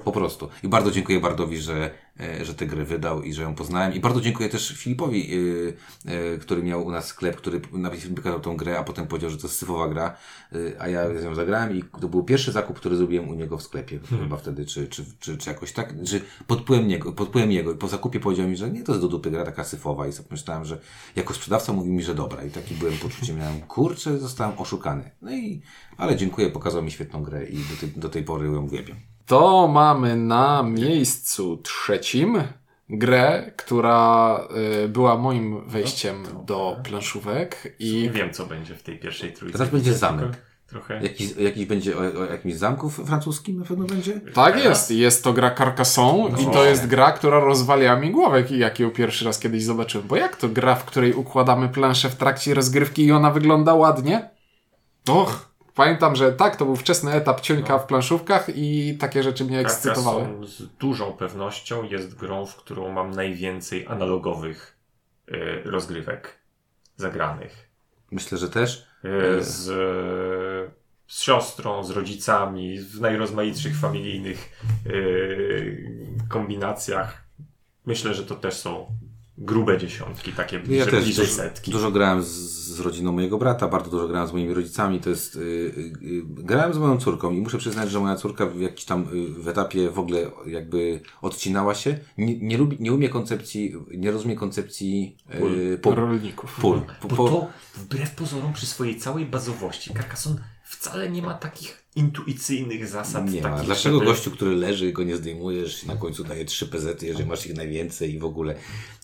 Po 0.04 0.12
prostu. 0.12 0.50
I 0.64 0.68
bardzo 0.68 0.92
dziękuję 0.92 1.20
Bardowi, 1.20 1.58
że, 1.58 1.92
e, 2.20 2.46
że 2.46 2.56
tę 2.56 2.66
grę 2.66 2.86
wydał 2.86 3.24
i 3.24 3.34
że 3.34 3.42
ją 3.42 3.56
poznałem. 3.56 3.94
I 3.94 4.00
bardzo 4.00 4.22
dziękuję 4.22 4.50
też 4.50 4.74
Filipowi, 4.78 5.36
y, 5.36 5.74
y, 6.36 6.40
który 6.40 6.64
miał 6.64 6.86
u 6.86 6.92
nas 6.92 7.06
sklep, 7.08 7.36
który 7.36 7.62
najpierw 7.72 8.08
wykazał 8.08 8.40
tą 8.40 8.58
grę, 8.58 8.80
a 8.80 8.84
potem 8.84 9.08
powiedział, 9.08 9.30
że 9.30 9.38
to 9.38 9.48
jest 9.48 9.60
syfowa 9.60 9.88
gra, 9.88 10.16
y, 10.56 10.76
a 10.80 10.88
ja 10.88 11.20
z 11.20 11.24
nią 11.24 11.36
zagrałem 11.36 11.78
i 11.78 11.84
to 12.02 12.08
był 12.08 12.24
pierwszy 12.24 12.52
zakup, 12.52 12.80
który 12.80 12.96
zrobiłem 12.96 13.30
u 13.30 13.34
niego 13.34 13.58
w 13.58 13.64
sklepie, 13.64 14.00
chyba 14.22 14.38
wtedy, 14.38 14.66
czy, 14.66 14.88
czy, 14.88 15.06
czy, 15.20 15.38
czy 15.38 15.50
jakoś 15.50 15.72
tak, 15.72 15.94
że 16.04 16.20
pod 16.48 16.62
wpływem 16.62 16.88
niego, 16.88 17.12
pod 17.12 17.28
wpływem 17.28 17.52
jego 17.52 17.72
i 17.72 17.78
po 17.78 17.88
zakupie 17.88 18.20
powiedział 18.20 18.48
mi, 18.48 18.58
że 18.58 18.72
nie, 18.72 18.84
to 18.84 18.92
jest 18.92 19.02
do 19.02 19.08
dupy 19.08 19.32
gra 19.32 19.46
taka 19.46 19.64
syfowa 19.64 20.08
i 20.08 20.14
sobie 20.14 20.28
myślałem, 20.32 20.66
że 20.66 20.80
jako 21.16 21.34
sprzedawca 21.34 21.74
mówił 21.74 21.94
mi, 21.94 22.04
że 22.04 22.16
dobra 22.16 22.44
i 22.44 22.50
taki 22.50 22.76
byłem 22.76 22.98
poczucie, 22.98 23.34
miałem, 23.34 23.62
kurczę, 23.62 24.20
zostałem 24.20 24.60
oszukany. 24.60 25.12
No 25.22 25.32
i, 25.32 25.62
ale 25.98 26.16
dziękuję, 26.16 26.50
pokazał 26.50 26.84
mi 26.84 26.92
świetną 26.92 27.24
grę 27.24 27.46
i 27.46 27.58
do 27.58 27.76
tej, 27.80 27.90
do 27.90 28.10
tej 28.10 28.24
pory 28.24 28.46
ją 28.46 28.64
uwielbiam. 28.64 29.11
To 29.26 29.68
mamy 29.68 30.16
na 30.16 30.64
miejscu 30.64 31.58
trzecim 31.58 32.44
grę, 32.90 33.52
która 33.58 34.40
y, 34.84 34.88
była 34.88 35.18
moim 35.18 35.70
wejściem 35.70 36.24
do 36.46 36.78
planszówek 36.84 37.76
I 37.80 38.10
wiem, 38.14 38.34
co 38.34 38.46
będzie 38.46 38.76
w 38.76 38.84
tej 38.84 39.00
pierwszej 39.00 39.34
trójce. 39.34 39.58
Teraz 39.58 39.72
będzie 39.72 39.94
zamek. 39.94 40.30
trochę. 40.68 41.04
Jakiś, 41.04 41.36
jakiś 41.36 41.66
będzie 41.66 41.98
o, 41.98 42.00
o 42.00 42.26
jakimś 42.26 42.56
zamku 42.56 42.90
francuskim 42.90 43.60
na 43.60 43.66
pewno 43.66 43.86
będzie? 43.86 44.20
Tak 44.34 44.64
jest, 44.64 44.92
jest 44.92 45.24
to 45.24 45.34
gra 45.34 45.56
Carcassonne 45.56 46.42
i 46.42 46.46
to 46.46 46.66
jest 46.66 46.88
gra, 46.88 47.12
która 47.12 47.40
rozwaliła 47.40 47.96
mi 47.96 48.12
głowę, 48.12 48.44
jak 48.50 48.80
ją 48.80 48.92
pierwszy 48.92 49.26
raz 49.26 49.40
kiedyś 49.40 49.64
zobaczyłem. 49.64 50.08
Bo 50.08 50.16
jak 50.16 50.36
to 50.36 50.50
gra, 50.50 50.76
w 50.76 50.86
której 50.86 51.14
układamy 51.14 51.70
planszę 51.70 52.10
w 52.10 52.16
trakcie 52.16 52.54
rozgrywki 52.54 53.06
i 53.06 53.12
ona 53.12 53.32
wygląda 53.32 53.74
ładnie? 53.74 54.30
Och, 55.10 55.51
pamiętam, 55.76 56.16
że 56.16 56.32
tak, 56.32 56.56
to 56.56 56.66
był 56.66 56.76
wczesny 56.76 57.12
etap 57.12 57.42
ciuńka 57.42 57.80
w 57.80 57.86
planszówkach 57.86 58.48
i 58.56 58.98
takie 58.98 59.24
rzeczy 59.24 59.46
mnie 59.46 59.60
ekscytowały. 59.60 60.22
Carcassonne 60.22 60.48
z 60.48 60.68
dużą 60.80 61.14
pewnością 61.14 61.84
jest 61.84 62.16
grą, 62.16 62.46
w 62.46 62.56
którą 62.56 62.92
mam 62.92 63.12
najwięcej 63.12 63.88
analogowych 63.88 64.78
y, 65.30 65.62
rozgrywek 65.66 66.40
zagranych. 66.98 67.70
Myślę, 68.12 68.38
że 68.38 68.50
też. 68.50 68.88
Y, 69.06 69.44
z, 69.44 69.64
z 71.08 71.22
siostrą, 71.22 71.84
z 71.84 71.90
rodzicami, 71.90 72.80
w 72.80 73.02
najrozmaitszych 73.02 73.76
familijnych 73.76 74.62
y, 74.86 76.18
kombinacjach. 76.30 77.24
Myślę, 77.86 78.14
że 78.14 78.26
to 78.26 78.36
też 78.36 78.54
są 78.54 78.88
grube 79.42 79.78
dziesiątki, 79.78 80.32
takie 80.34 80.56
Ja 80.56 80.62
bliżej, 80.64 80.92
też 80.92 81.04
bliżej 81.04 81.26
dużo, 81.26 81.38
setki. 81.38 81.72
dużo 81.72 81.92
grałem 81.92 82.24
z, 82.24 82.28
z 82.76 82.80
rodziną 82.80 83.12
mojego 83.12 83.38
brata, 83.38 83.68
bardzo 83.68 83.92
dużo 83.92 84.08
grałem 84.08 84.28
z 84.28 84.34
moimi 84.34 84.54
rodzicami. 84.54 85.00
To 85.00 85.10
jest. 85.10 85.36
Yy, 85.36 85.42
yy, 86.02 86.24
grałem 86.28 86.74
z 86.74 86.78
moją 86.78 86.98
córką 86.98 87.32
i 87.32 87.42
muszę 87.42 87.58
przyznać, 87.58 87.92
że 87.92 88.00
moja 88.00 88.16
córka 88.16 88.46
w 88.46 88.60
jakiś 88.60 88.86
tam 88.86 89.06
yy, 89.14 89.44
w 89.44 89.48
etapie 89.48 89.90
w 89.90 90.00
ogóle 90.00 90.32
jakby 90.46 91.02
odcinała 91.22 91.76
się. 91.76 92.00
Nie, 92.18 92.38
nie, 92.40 92.58
lubi, 92.58 92.78
nie 92.80 92.94
umie 92.94 93.10
koncepcji, 93.10 93.76
nie 93.98 94.12
rozumie 94.12 94.36
koncepcji 94.36 95.18
yy, 95.40 95.78
pól. 95.78 95.96
Rolników. 95.96 96.60
pól. 96.62 96.82
Po, 97.02 97.08
Bo 97.08 97.16
po, 97.16 97.30
to 97.30 97.48
wbrew 97.76 98.16
pozorom 98.16 98.54
przy 98.54 98.66
swojej 98.66 98.98
całej 98.98 99.26
bazowości 99.26 99.94
Carcassonne 99.94 100.42
wcale 100.72 101.10
nie 101.10 101.22
ma 101.22 101.34
takich 101.34 101.82
intuicyjnych 101.96 102.88
zasad. 102.88 103.32
Nie 103.32 103.42
ma. 103.42 103.50
Dlaczego 103.64 103.96
żeby- 103.96 104.06
gościu, 104.12 104.32
który 104.32 104.56
leży, 104.56 104.92
go 104.92 105.04
nie 105.04 105.16
zdejmujesz 105.16 105.84
i 105.84 105.88
na 105.88 105.96
końcu 105.96 106.24
daje 106.24 106.46
trzy 106.46 106.68
PZ, 106.68 107.02
jeżeli 107.04 107.26
masz 107.30 107.46
ich 107.48 107.56
najwięcej 107.56 108.14
i 108.14 108.20
w 108.20 108.26
ogóle. 108.26 108.56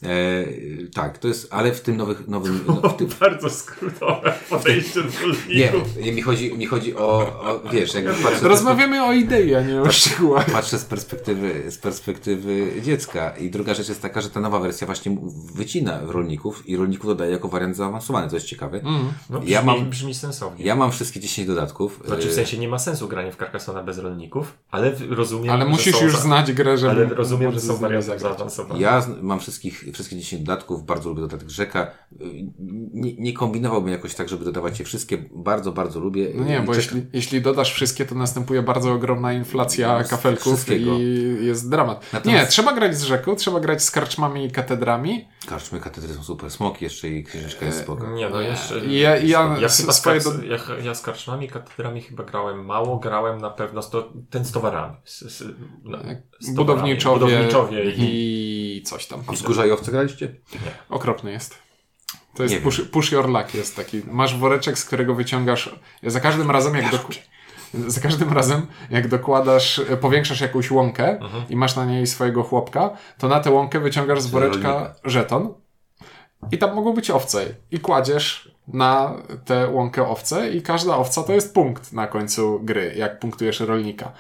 E, 0.03 0.45
tak, 0.93 1.17
to 1.17 1.27
jest, 1.27 1.47
ale 1.51 1.71
w 1.71 1.81
tym 1.81 1.97
nowych, 1.97 2.27
nowym, 2.27 2.63
no, 2.67 2.89
w 2.89 2.97
tym, 2.97 3.07
Bardzo 3.19 3.49
skrótowe 3.49 4.33
podejście 4.49 5.03
do 5.03 5.09
nie, 5.49 5.71
rolników. 5.71 5.97
nie, 5.97 6.11
mi 6.11 6.21
chodzi, 6.21 6.53
mi 6.57 6.65
chodzi 6.65 6.95
o, 6.95 7.17
o 7.41 7.69
wiesz, 7.71 7.93
jakby 7.93 8.13
patrzę, 8.23 8.47
Rozmawiamy 8.47 9.03
o 9.03 9.13
idei, 9.13 9.55
a 9.55 9.61
nie 9.61 9.81
o 9.81 9.91
szczegółach. 9.91 10.51
patrzę 10.51 10.79
z 10.79 10.85
perspektywy, 10.85 11.71
z 11.71 11.77
perspektywy 11.77 12.71
dziecka. 12.81 13.29
I 13.37 13.49
druga 13.49 13.73
rzecz 13.73 13.89
jest 13.89 14.01
taka, 14.01 14.21
że 14.21 14.29
ta 14.29 14.39
nowa 14.39 14.59
wersja 14.59 14.87
właśnie 14.87 15.17
wycina 15.55 15.99
rolników 16.05 16.69
i 16.69 16.77
rolników 16.77 17.05
dodaje 17.07 17.31
jako 17.31 17.47
wariant 17.47 17.75
zaawansowany, 17.75 18.29
co 18.29 18.35
jest 18.35 18.45
ciekawe. 18.47 18.81
No, 19.29 19.39
brzmi, 19.39 19.51
Ja 19.51 19.61
mam- 19.63 19.89
brzmi 19.89 20.13
sensownie. 20.15 20.65
Ja 20.65 20.75
mam 20.75 20.91
wszystkie 20.91 21.19
10 21.19 21.47
dodatków. 21.61 22.01
Znaczy 22.05 22.27
w 22.27 22.31
E, 22.31 22.33
sensie 22.33 22.57
nie 22.57 22.67
ma 22.67 22.79
sensu 22.79 23.07
granie 23.07 23.31
w 23.31 23.35
Carcassonne 23.37 23.83
bez 23.83 23.97
rolników, 23.99 24.57
ale 24.71 24.91
rozumiem, 25.09 25.49
Ale 25.53 25.65
musisz 25.65 26.01
już 26.01 26.11
za- 26.15 26.21
znać 26.21 26.51
grę, 26.53 26.77
żeby... 26.77 26.91
Ale 26.91 27.05
rozumiem, 27.05 27.51
że 27.53 27.59
są 27.61 27.77
warianty 27.77 28.19
zaawansowane. 28.19 28.79
Ja 28.81 29.05
mam 29.21 29.39
wszystkich, 29.39 29.85
wszystkie 29.93 30.15
10 30.17 30.43
dodatków, 30.43 30.85
bardzo 30.85 31.09
lubię 31.09 31.21
dodatek 31.21 31.49
rzeka. 31.49 31.91
Nie, 32.93 33.13
nie 33.15 33.33
kombinowałbym 33.33 33.91
jakoś 33.91 34.15
tak, 34.15 34.29
żeby 34.29 34.45
dodawać 34.45 34.79
je 34.79 34.85
wszystkie. 34.85 35.17
Bardzo, 35.35 35.71
bardzo 35.71 35.99
lubię. 35.99 36.27
No 36.35 36.43
nie, 36.43 36.59
bo 36.61 36.71
Czeka- 36.73 36.75
jeśli, 36.75 37.05
jeśli 37.13 37.41
dodasz 37.41 37.73
wszystkie, 37.73 38.05
to 38.05 38.15
następuje 38.15 38.61
bardzo 38.63 38.93
ogromna 38.93 39.33
inflacja 39.33 40.03
Z 40.03 40.09
kafelków 40.09 40.53
wszystkiego. 40.53 40.91
i 40.99 41.37
jest 41.41 41.69
dramat. 41.69 42.05
Natomiast- 42.13 42.43
Nie, 42.43 42.47
trzeba 42.51 42.73
grać 42.73 42.97
z 42.97 43.01
rzeką, 43.03 43.35
trzeba 43.35 43.59
grać 43.59 43.83
z 43.83 43.91
karczmami 43.91 44.45
i 44.45 44.51
katedrami. 44.51 45.25
Karczmy 45.47 45.79
katedry 45.79 46.13
są 46.13 46.23
super. 46.23 46.51
Smoki 46.51 46.83
jeszcze 46.85 47.07
i 47.09 47.23
księżyczka 47.23 47.65
jest 47.65 47.79
spoko. 47.79 48.07
Nie, 48.11 48.29
no 48.29 48.41
jeszcze. 48.41 48.85
Ja- 48.85 49.17
ja 49.17 49.57
ja, 49.61 49.69
swoje 49.69 50.19
do- 50.21 50.43
ja, 50.43 50.57
ja 50.83 50.95
z 50.95 51.01
karczmami, 51.01 51.46
katedrami 51.47 52.01
chyba 52.01 52.23
grałem 52.23 52.65
mało, 52.65 52.97
grałem 52.97 53.41
na 53.41 53.49
pewno 53.49 53.81
z 53.81 53.89
to, 53.89 54.13
ten 54.29 54.45
z 54.45 54.51
towarami. 54.51 54.95
Z, 55.05 55.19
z, 55.19 55.43
no, 55.83 55.97
z 55.97 56.45
towarami. 56.45 56.55
Budowniczowie, 56.55 57.19
Budowniczowie 57.19 57.91
i, 57.91 58.77
i 58.77 58.83
coś 58.83 59.07
tam. 59.07 59.23
A 59.27 59.31
wzgórza 59.31 59.65
i 59.65 59.71
owce 59.71 59.91
graliście? 59.91 60.35
Okropny 60.89 61.31
jest. 61.31 61.67
To 62.35 62.43
jest 62.43 62.61
push, 62.61 62.81
push 62.81 63.11
your 63.11 63.29
luck 63.29 63.53
jest 63.53 63.75
taki. 63.75 64.01
Masz 64.11 64.37
woreczek, 64.37 64.79
z 64.79 64.85
którego 64.85 65.15
wyciągasz. 65.15 65.75
Za 66.03 66.19
każdym 66.19 66.51
razem, 66.51 66.75
jak 66.75 66.91
do, 66.91 66.99
za 67.87 68.01
każdym 68.01 68.33
razem, 68.33 68.67
jak 68.89 69.07
dokładasz, 69.07 69.81
powiększasz 70.01 70.41
jakąś 70.41 70.71
łąkę 70.71 71.19
i 71.49 71.55
masz 71.55 71.75
na 71.75 71.85
niej 71.85 72.07
swojego 72.07 72.43
chłopka, 72.43 72.89
to 73.17 73.27
na 73.27 73.39
tę 73.39 73.51
łąkę 73.51 73.79
wyciągasz 73.79 74.21
z 74.21 74.27
woreczka 74.27 74.95
żeton 75.03 75.53
i 76.51 76.57
tam 76.57 76.75
mogą 76.75 76.93
być 76.93 77.11
owce. 77.11 77.45
I 77.71 77.79
kładziesz 77.79 78.56
na 78.67 79.13
tę 79.45 79.67
łąkę 79.67 80.07
owce 80.07 80.49
i 80.49 80.61
każda 80.61 80.97
owca 80.97 81.23
to 81.23 81.33
jest 81.33 81.53
punkt 81.53 81.93
na 81.93 82.07
końcu 82.07 82.59
gry, 82.63 82.93
jak 82.95 83.19
punktujesz 83.19 83.59
rolnika. 83.59 84.11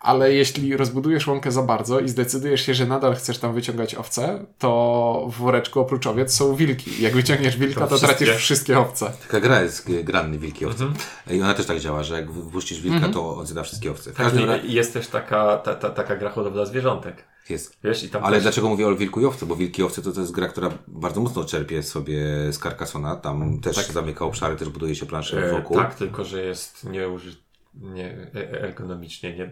Ale 0.00 0.32
jeśli 0.34 0.76
rozbudujesz 0.76 1.26
łąkę 1.26 1.52
za 1.52 1.62
bardzo 1.62 2.00
i 2.00 2.08
zdecydujesz 2.08 2.60
się, 2.66 2.74
że 2.74 2.86
nadal 2.86 3.14
chcesz 3.14 3.38
tam 3.38 3.54
wyciągać 3.54 3.94
owce, 3.94 4.46
to 4.58 5.28
w 5.32 5.36
woreczku 5.36 5.80
oprócz 5.80 6.06
owiec 6.06 6.34
są 6.34 6.54
wilki. 6.54 7.02
Jak 7.02 7.12
wyciągniesz 7.14 7.56
wilka, 7.56 7.80
To 7.80 7.86
to, 7.86 7.96
wszystkie? 7.96 8.24
tracisz 8.24 8.42
wszystkie 8.44 8.78
owce. 8.78 9.12
Taka 9.22 9.40
gra 9.40 9.62
jest 9.62 9.90
Granny 10.04 10.38
Wielki 10.38 10.66
Owce. 10.66 10.84
Mhm. 10.84 11.04
I 11.38 11.42
ona 11.42 11.54
też 11.54 11.66
tak 11.66 11.78
działa, 11.80 12.02
że 12.02 12.14
jak 12.14 12.30
wypuścisz 12.32 12.80
wilka, 12.80 13.08
to 13.08 13.36
on 13.36 13.46
zjada 13.46 13.62
wszystkie 13.62 13.90
owce. 13.90 14.12
W 14.12 14.16
Tak, 14.16 14.26
każdym 14.26 14.44
razie 14.44 14.66
i 14.66 14.72
jest 14.72 14.92
też 14.92 15.08
taka, 15.08 15.56
ta, 15.56 15.74
ta, 15.74 15.90
taka 15.90 16.16
gra 16.16 16.30
hodowla 16.30 16.66
zwierzątek. 16.66 17.24
jest. 17.48 17.76
Wiesz, 17.84 18.04
i 18.04 18.08
tam 18.08 18.24
Ale 18.24 18.36
też, 18.36 18.42
dlaczego 18.42 18.68
mówię 18.68 18.88
o 18.88 18.96
Wilku 18.96 19.20
i 19.20 19.24
Owce? 19.24 19.46
Bo 19.46 19.56
Wilki 19.56 19.80
i 19.82 19.84
Owce 19.84 20.02
to, 20.02 20.12
to 20.12 20.20
jest 20.20 20.32
gra, 20.32 20.48
która 20.48 20.70
bardzo 20.88 21.20
mocno 21.20 21.44
czerpie 21.44 21.82
sobie 21.82 22.22
z 22.52 22.58
Carcassona. 22.58 23.16
Tam 23.16 23.60
też 23.60 23.76
zamyka 23.86 24.24
obszary, 24.24 24.56
też 24.56 24.68
buduje 24.68 24.94
się 24.94 25.06
plansze 25.06 25.48
e, 25.48 25.50
wokół. 25.52 25.76
Tak, 25.76 25.94
tylko 25.94 26.24
że 26.24 26.42
jest 26.44 26.84
nieuży... 26.84 27.36
nie, 27.74 28.10
e- 28.34 28.60
ergonomicznie, 28.62 29.36
nie, 29.36 29.50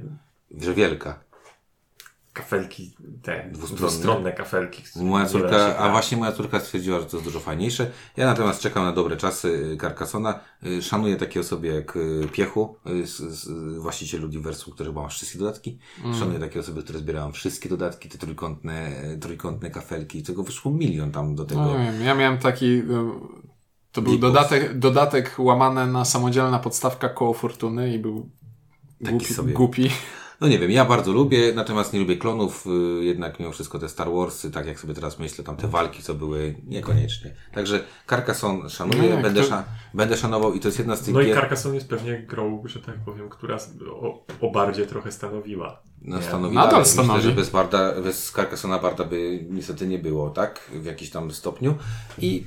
Że 0.51 0.75
wielka. 0.75 1.19
kafelki, 2.33 2.95
te 3.23 3.51
Dwustronne. 3.53 3.77
dwustronne 3.77 4.33
kafelki. 4.33 4.83
Moja 4.97 5.27
córka, 5.27 5.77
a 5.79 5.91
właśnie 5.91 6.17
moja 6.19 6.33
córka 6.33 6.61
stwierdziła, 6.61 7.01
że 7.01 7.07
to 7.07 7.17
jest 7.17 7.25
dużo 7.29 7.41
fajniejsze. 7.41 7.91
Ja 8.17 8.27
natomiast 8.27 8.61
czekam 8.61 8.85
na 8.85 8.93
dobre 8.93 9.17
czasy 9.17 9.49
y, 9.49 9.77
Carcassona. 9.77 10.41
Y, 10.67 10.83
Szanuję 10.83 11.17
takie 11.17 11.41
osoby 11.41 11.67
jak 11.67 11.97
y, 11.97 12.29
Piechu, 12.33 12.77
właściciel 13.79 14.21
Ludiversu, 14.21 14.71
który 14.71 14.93
ma 14.93 15.09
wszystkie 15.09 15.39
dodatki. 15.39 15.79
Szanuję 16.19 16.39
takie 16.39 16.61
osoby, 16.61 16.83
które 16.83 16.99
zbierają 16.99 17.33
wszystkie 17.33 17.69
dodatki, 17.69 18.09
te 18.09 18.19
trójkątne, 18.19 18.91
trójkątne 19.21 19.71
kafelki. 19.71 20.23
Tego 20.23 20.43
wyszło 20.43 20.71
milion 20.73 21.13
tam 21.13 21.35
do 21.35 21.45
tego. 21.45 21.61
No 21.65 22.05
ja 22.05 22.15
miałem 22.15 22.39
taki. 22.39 22.83
To 23.93 24.03
był 24.03 24.19
dodatek, 24.19 24.79
dodatek 24.79 25.35
łamany 25.39 25.87
na 25.93 26.05
samodzielna 26.05 26.59
podstawka 26.59 27.09
koło 27.09 27.35
fortuny 27.35 27.95
i 27.95 27.99
był 27.99 28.29
Taki 29.05 29.11
głupi. 29.11 29.35
sobie. 29.35 29.53
głupi. 29.53 29.91
No 30.41 30.49
nie 30.49 30.59
wiem, 30.59 30.71
ja 30.71 30.85
bardzo 30.85 31.13
lubię, 31.13 31.53
natomiast 31.55 31.93
nie 31.93 32.01
lubię 32.01 32.17
klonów, 32.17 32.67
y, 33.01 33.05
jednak 33.05 33.41
mimo 33.41 33.53
wszystko 33.53 33.79
te 33.79 33.89
Star 33.89 34.09
Warsy, 34.13 34.51
tak 34.51 34.67
jak 34.67 34.81
sobie 34.81 34.95
teraz 34.95 35.19
myślę, 35.19 35.45
tam 35.45 35.57
te 35.57 35.69
walki, 35.69 36.03
co 36.03 36.15
były, 36.15 36.55
niekoniecznie. 36.67 37.35
Także 37.53 37.85
Carcassonne 38.09 38.71
szanuję, 38.71 39.03
No 39.03 39.09
jak 39.09 39.23
będę, 39.23 39.41
to- 39.43 39.49
sza, 39.49 39.65
będę 39.95 40.17
szanował 40.17 40.55
i 40.55 40.61
to 40.61 40.69
jest 40.69 40.79
jedna 40.79 40.97
z 40.97 41.01
tych 41.03 41.15
No 41.15 41.21
i 41.21 41.27
gier, 41.27 41.35
Carcassonne 41.41 41.75
jest 41.75 41.89
pewnie 41.89 42.23
grą, 42.23 42.63
że 42.65 42.81
tak 42.81 42.95
powiem, 43.05 43.29
która 43.29 43.59
o, 43.91 44.25
o 44.41 44.51
bardzie 44.51 44.87
trochę 44.87 45.13
stanowiła. 45.13 45.83
no, 46.03 46.17
Nie. 46.17 46.23
stanowi 46.23 46.55
Nadal 46.55 46.87
stanowi. 46.87 47.15
Myślę, 47.17 47.31
że 47.31 47.37
bez, 47.37 47.51
Barda, 47.51 48.01
bez 48.03 48.33
Carcassona 48.33 48.79
Barda 48.79 49.05
by 49.05 49.47
niestety 49.51 49.87
nie 49.87 49.99
było, 49.99 50.31
tak? 50.31 50.71
W 50.75 50.85
jakimś 50.85 51.11
tam 51.11 51.31
stopniu. 51.31 51.75
I, 52.19 52.45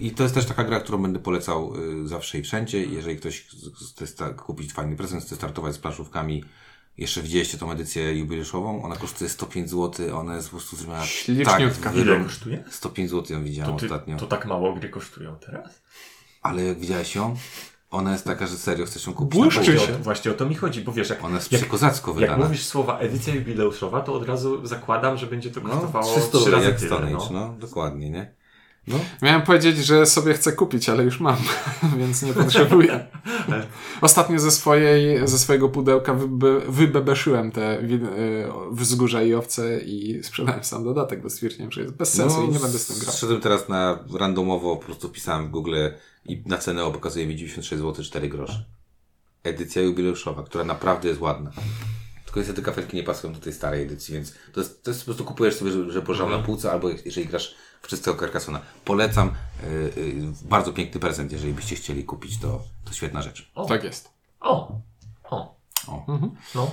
I 0.00 0.10
to 0.10 0.22
jest 0.22 0.34
też 0.34 0.46
taka 0.46 0.64
gra, 0.64 0.80
którą 0.80 1.02
będę 1.02 1.18
polecał 1.18 1.72
y, 2.04 2.08
zawsze 2.08 2.38
i 2.38 2.42
wszędzie. 2.42 2.84
Jeżeli 2.84 3.16
ktoś 3.16 3.46
chce 4.04 4.34
kupić 4.34 4.72
fajny 4.72 4.96
prezent, 4.96 5.22
chce 5.24 5.36
startować 5.36 5.74
z 5.74 5.78
planszówkami, 5.78 6.44
jeszcze 6.98 7.22
widzieliście 7.22 7.58
tą 7.58 7.72
edycję 7.72 8.18
jubileuszową, 8.18 8.82
ona 8.84 8.96
kosztuje 8.96 9.30
105 9.30 9.70
zł, 9.70 10.18
ona 10.18 10.36
jest 10.36 10.48
po 10.50 10.56
prostu 10.56 10.76
zrobiona 10.76 11.04
Śliczniutka. 11.04 11.82
tak, 11.90 11.96
Ile 11.96 12.20
kosztuje? 12.24 12.64
105 12.70 13.10
zł 13.10 13.36
ją 13.36 13.44
widziałem 13.44 13.72
To, 13.72 13.78
ty, 13.80 13.86
ostatnio. 13.86 14.16
to 14.16 14.26
tak 14.26 14.46
mało 14.46 14.72
gry 14.74 14.88
kosztują 14.88 15.36
teraz? 15.46 15.82
Ale 16.42 16.64
jak 16.64 16.78
widziałeś 16.78 17.14
ją, 17.14 17.36
ona 17.90 18.12
jest 18.12 18.24
taka, 18.24 18.46
że 18.46 18.56
serio 18.56 18.86
chcesz 18.86 19.06
ją 19.06 19.14
kupić. 19.14 19.40
Błyszczy 19.40 19.78
się. 19.78 19.94
O, 19.94 19.98
właśnie 19.98 20.30
o 20.30 20.34
to 20.34 20.46
mi 20.46 20.54
chodzi, 20.54 20.80
bo 20.82 20.92
wiesz, 20.92 21.10
jak, 21.10 21.24
Ona 21.24 21.34
jest 21.34 21.52
jak, 21.52 21.60
przekozacko 21.60 22.10
jak 22.10 22.20
wydana. 22.20 22.44
mówisz 22.44 22.64
słowa 22.64 22.98
edycja 22.98 23.34
jubileuszowa, 23.34 24.00
to 24.00 24.14
od 24.14 24.26
razu 24.28 24.66
zakładam, 24.66 25.16
że 25.18 25.26
będzie 25.26 25.50
to 25.50 25.60
no, 25.60 25.68
kosztowało 25.70 26.12
300 26.16 26.38
trzy 26.38 26.50
razy 26.50 26.66
jak 26.68 26.80
tyle. 26.80 27.10
No. 27.10 27.28
No. 27.32 27.54
dokładnie, 27.58 28.10
nie? 28.10 28.34
No, 28.86 28.96
Miałem 29.22 29.42
powiedzieć, 29.42 29.76
że 29.76 30.06
sobie 30.06 30.34
chcę 30.34 30.52
kupić, 30.52 30.88
ale 30.88 31.04
już 31.04 31.20
mam, 31.20 31.36
więc 31.98 32.22
nie 32.22 32.32
potrzebuję. 32.32 33.06
Ostatnio 34.00 34.38
ze, 34.38 34.50
swojej, 34.50 35.28
ze 35.28 35.38
swojego 35.38 35.68
pudełka 35.68 36.14
wybe, 36.14 36.60
wybebeszyłem 36.60 37.50
te 37.50 37.80
y, 37.80 38.48
wzgórza 38.70 39.22
i 39.22 39.34
owce 39.34 39.80
i 39.80 40.24
sprzedałem 40.24 40.64
sam 40.64 40.84
dodatek, 40.84 41.22
bo 41.22 41.30
stwierdziłem, 41.30 41.72
że 41.72 41.80
jest 41.80 41.94
bez 41.94 42.12
sensu 42.12 42.42
i 42.42 42.48
nie 42.48 42.58
będę 42.58 42.78
z 42.78 42.86
tym 42.86 42.98
grał. 42.98 43.14
Szedłem 43.14 43.40
teraz 43.40 43.68
na 43.68 44.04
randomowo, 44.18 44.76
po 44.76 44.84
prostu 44.84 45.08
wpisałem 45.08 45.46
w 45.46 45.50
Google 45.50 45.76
i 46.24 46.42
na 46.46 46.58
cenę 46.58 46.92
pokazuje 46.92 47.26
mi 47.26 47.36
96 47.36 47.82
zł 47.82 48.04
4 48.04 48.28
grosze. 48.28 48.64
Edycja 49.42 49.82
jubileuszowa, 49.82 50.42
która 50.42 50.64
naprawdę 50.64 51.08
jest 51.08 51.20
ładna. 51.20 51.50
Tylko 52.24 52.40
niestety 52.40 52.62
kafelki 52.62 52.96
nie 52.96 53.02
pasują 53.02 53.32
do 53.32 53.40
tej 53.40 53.52
starej 53.52 53.82
edycji, 53.82 54.14
więc 54.14 54.34
to 54.52 54.60
jest, 54.60 54.82
to 54.82 54.90
jest 54.90 55.00
po 55.00 55.04
prostu 55.04 55.24
kupujesz 55.24 55.54
sobie, 55.54 55.70
że, 55.70 56.14
że 56.14 56.26
na 56.28 56.38
półce, 56.38 56.72
albo 56.72 56.88
jeżeli 57.04 57.26
grasz 57.26 57.54
w 57.82 57.88
czystego 57.88 58.18
Carcassona. 58.18 58.60
Polecam, 58.84 59.30
yy, 59.62 60.02
yy, 60.02 60.32
bardzo 60.42 60.72
piękny 60.72 61.00
prezent, 61.00 61.32
jeżeli 61.32 61.52
byście 61.52 61.76
chcieli 61.76 62.04
kupić, 62.04 62.40
to, 62.40 62.62
to 62.84 62.92
świetna 62.92 63.22
rzecz. 63.22 63.50
O, 63.54 63.64
Tak 63.64 63.84
jest. 63.84 64.10
O! 64.40 64.80
O! 65.30 65.56
O. 65.88 66.06
No. 66.54 66.70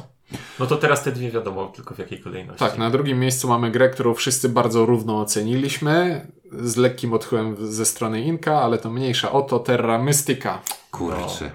No 0.59 0.65
to 0.65 0.77
teraz 0.77 1.03
te 1.03 1.11
dwie 1.11 1.31
wiadomo, 1.31 1.67
tylko 1.67 1.95
w 1.95 1.99
jakiej 1.99 2.19
kolejności. 2.19 2.59
Tak, 2.59 2.77
na 2.77 2.89
drugim 2.89 3.19
miejscu 3.19 3.47
mamy 3.47 3.71
grę, 3.71 3.89
którą 3.89 4.13
wszyscy 4.13 4.49
bardzo 4.49 4.85
równo 4.85 5.21
oceniliśmy, 5.21 6.27
z 6.51 6.75
lekkim 6.75 7.13
odchyłem 7.13 7.71
ze 7.71 7.85
strony 7.85 8.21
Inka, 8.21 8.61
ale 8.61 8.77
to 8.77 8.89
mniejsza. 8.89 9.31
Oto 9.31 9.59
Terra 9.59 9.97
Mystica. 10.03 10.61
Kurczę. 10.91 11.51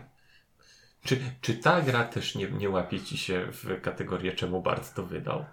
Czy, 1.04 1.20
czy 1.40 1.54
ta 1.54 1.82
gra 1.82 2.04
też 2.04 2.34
nie, 2.34 2.50
nie 2.50 2.70
łapie 2.70 3.00
ci 3.00 3.18
się 3.18 3.46
w 3.52 3.80
kategorię 3.80 4.32
czemu 4.32 4.62
Bart 4.62 4.94
to 4.94 5.06
wydał? 5.06 5.44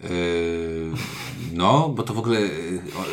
Yy, 0.00 0.08
no, 1.52 1.88
bo 1.88 2.02
to 2.02 2.14
w 2.14 2.18
ogóle 2.18 2.40
yy, 2.40 2.48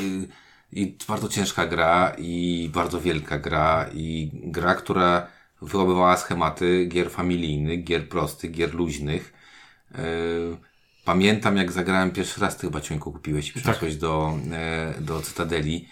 yy, 0.01 0.27
i 0.71 0.97
bardzo 1.07 1.29
ciężka 1.29 1.67
gra 1.67 2.15
i 2.17 2.69
bardzo 2.73 3.01
wielka 3.01 3.39
gra 3.39 3.89
i 3.93 4.31
gra, 4.33 4.75
która 4.75 5.27
wyłapywała 5.61 6.17
schematy 6.17 6.85
gier 6.85 7.11
familijnych, 7.11 7.83
gier 7.83 8.09
prostych, 8.09 8.51
gier 8.51 8.73
luźnych. 8.73 9.33
Pamiętam 11.05 11.57
jak 11.57 11.71
zagrałem 11.71 12.11
pierwszy 12.11 12.41
raz, 12.41 12.57
ty 12.57 12.67
chyba 12.67 12.81
ciągu 12.81 13.11
kupiłeś 13.11 13.49
i 13.49 13.53
przyniosłeś 13.53 13.95
do, 13.95 14.33
e, 14.51 14.93
do 15.01 15.21
Cytadeli. 15.21 15.87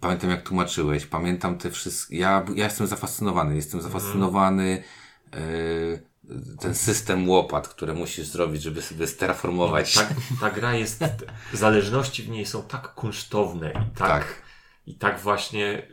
Pamiętam 0.00 0.30
jak 0.30 0.42
tłumaczyłeś, 0.42 1.06
pamiętam 1.06 1.58
te 1.58 1.70
wszystkie, 1.70 2.16
ja, 2.16 2.44
ja 2.54 2.64
jestem 2.64 2.86
zafascynowany, 2.86 3.56
jestem 3.56 3.80
zafascynowany 3.80 4.82
e, 5.32 5.38
ten 6.60 6.74
system 6.74 7.28
łopat, 7.28 7.68
które 7.68 7.94
musisz 7.94 8.26
zrobić, 8.26 8.62
żeby 8.62 8.82
sobie 8.82 9.06
sterraformować. 9.06 9.94
Ta, 9.94 10.08
ta 10.40 10.50
gra 10.50 10.74
jest, 10.74 11.04
zależności 11.52 12.22
w 12.22 12.28
niej 12.28 12.46
są 12.46 12.62
tak 12.62 12.94
kunsztowne 12.94 13.70
i 13.70 13.96
tak, 13.96 14.08
Tak. 14.08 14.42
i 14.86 14.94
tak 14.94 15.20
właśnie 15.20 15.88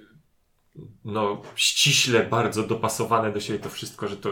no, 1.05 1.41
ściśle 1.55 2.23
bardzo 2.23 2.63
dopasowane 2.63 3.31
do 3.31 3.39
siebie 3.39 3.59
to 3.59 3.69
wszystko, 3.69 4.07
że 4.07 4.17
to 4.17 4.29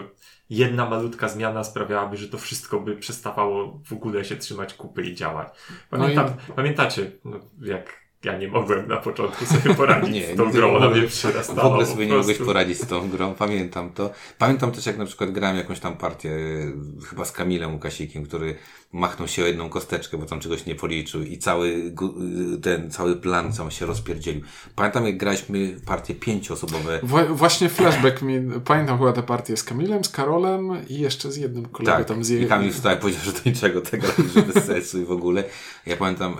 jedna 0.50 0.90
malutka 0.90 1.30
zmiana 1.30 1.64
sprawiałaby, 1.64 2.18
że 2.18 2.28
to 2.28 2.38
wszystko 2.38 2.80
by 2.80 2.98
przestawało 2.98 3.82
w 3.86 3.94
ogóle 3.94 4.26
się 4.26 4.38
trzymać 4.38 4.74
kupy 4.74 5.04
i 5.04 5.16
działać. 5.16 5.48
Pamiętam, 5.90 6.34
Pamiętacie, 6.56 7.12
no, 7.26 7.40
jak 7.62 8.02
ja 8.24 8.38
nie 8.38 8.48
mogłem 8.48 8.88
na 8.88 8.98
początku 8.98 9.46
sobie 9.46 9.76
poradzić 9.82 10.14
Nie, 10.14 10.34
z 10.34 10.38
tą 10.38 10.52
grą, 10.52 10.76
ona 10.76 10.90
mnie 10.90 11.08
przyrastała. 11.08 11.62
W 11.62 11.66
ogóle 11.66 11.86
sobie 11.86 12.08
nie 12.08 12.14
mogłeś 12.14 12.38
poradzić 12.38 12.78
z 12.78 12.88
tą 12.88 13.10
grą, 13.10 13.34
pamiętam 13.34 13.90
to. 13.90 14.10
Pamiętam 14.38 14.72
też 14.72 14.86
jak 14.86 14.98
na 14.98 15.06
przykład 15.06 15.32
grałem 15.32 15.58
jakąś 15.58 15.80
tam 15.80 15.98
partię, 15.98 16.30
e, 16.32 17.06
chyba 17.06 17.26
z 17.26 17.32
Kamilem 17.32 17.74
Łukasikiem, 17.74 18.26
który 18.26 18.56
machnął 18.94 19.28
się 19.28 19.44
o 19.44 19.46
jedną 19.48 19.70
kosteczkę, 19.70 20.18
bo 20.18 20.26
tam 20.26 20.40
czegoś 20.40 20.66
nie 20.66 20.76
policzył 20.76 21.24
i 21.24 21.38
cały 21.38 21.92
gu- 21.92 22.14
ten, 22.62 22.92
cały 22.92 23.16
plan 23.16 23.54
cały 23.54 23.72
się 23.72 23.86
rozpierdzielił. 23.86 24.42
Pamiętam 24.76 25.06
jak 25.06 25.18
graliśmy 25.18 25.76
partie 25.86 26.16
pięcioosobowe. 26.16 27.00
Wła- 27.04 27.34
właśnie 27.36 27.70
flashback 27.70 28.22
mi, 28.22 28.40
pamiętam 28.66 28.98
chyba 29.00 29.14
tę 29.14 29.24
partię 29.24 29.58
z 29.58 29.64
Kamilem, 29.64 30.04
z 30.04 30.10
Karolem 30.10 30.70
i 30.90 31.00
jeszcze 31.00 31.32
z 31.32 31.38
jednym 31.38 31.66
kolegą 31.66 31.98
Tak, 31.98 32.08
tam 32.08 32.24
z 32.24 32.30
i 32.30 32.46
Kamil 32.46 32.72
wstał 32.72 32.98
powiedział, 32.98 33.24
że 33.24 33.32
do 33.32 33.40
niczego 33.46 33.82
tego, 33.82 34.08
że 34.36 34.42
bez 34.42 34.66
sensu 34.66 35.02
i 35.02 35.06
w 35.06 35.12
ogóle. 35.12 35.44
Ja 35.86 35.98
pamiętam, 35.98 36.34
e, 36.34 36.36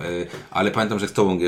ale 0.50 0.70
pamiętam, 0.70 0.98
że 0.98 1.08
z 1.08 1.12
tobą 1.12 1.38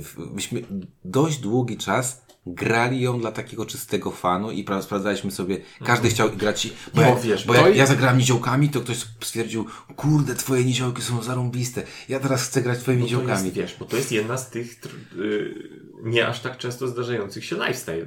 w- 0.00 0.34
myśmy 0.34 0.62
dość 1.04 1.38
długi 1.38 1.76
czas 1.76 2.25
grali 2.46 3.00
ją 3.00 3.20
dla 3.20 3.32
takiego 3.32 3.66
czystego 3.66 4.10
fanu 4.10 4.50
i 4.50 4.64
pra- 4.64 4.82
sprawdzaliśmy 4.82 5.30
sobie, 5.30 5.58
każdy 5.84 6.08
chciał 6.08 6.30
grać, 6.30 6.68
bo, 6.94 7.00
No, 7.00 7.08
ja, 7.08 7.16
wiesz, 7.16 7.44
bo 7.46 7.54
ja, 7.54 7.68
i- 7.68 7.76
ja 7.76 7.86
zagrałem 7.86 8.18
niziołkami, 8.18 8.68
to 8.68 8.80
ktoś 8.80 8.96
stwierdził, 9.24 9.66
kurde, 9.96 10.34
twoje 10.34 10.64
niziołki 10.64 11.02
są 11.02 11.22
zarąbiste, 11.22 11.82
ja 12.08 12.20
teraz 12.20 12.42
chcę 12.48 12.62
grać 12.62 12.78
twoimi 12.78 12.98
to 12.98 13.04
niziołkami. 13.04 13.44
jest, 13.44 13.56
wiesz, 13.56 13.76
bo 13.78 13.84
to 13.84 13.96
jest 13.96 14.12
jedna 14.12 14.36
z 14.36 14.50
tych 14.50 14.80
tr- 14.80 15.20
y, 15.20 15.86
nie 16.02 16.26
aż 16.28 16.40
tak 16.40 16.58
często 16.58 16.88
zdarzających 16.88 17.44
się 17.44 17.56
lifestyle, 17.56 18.06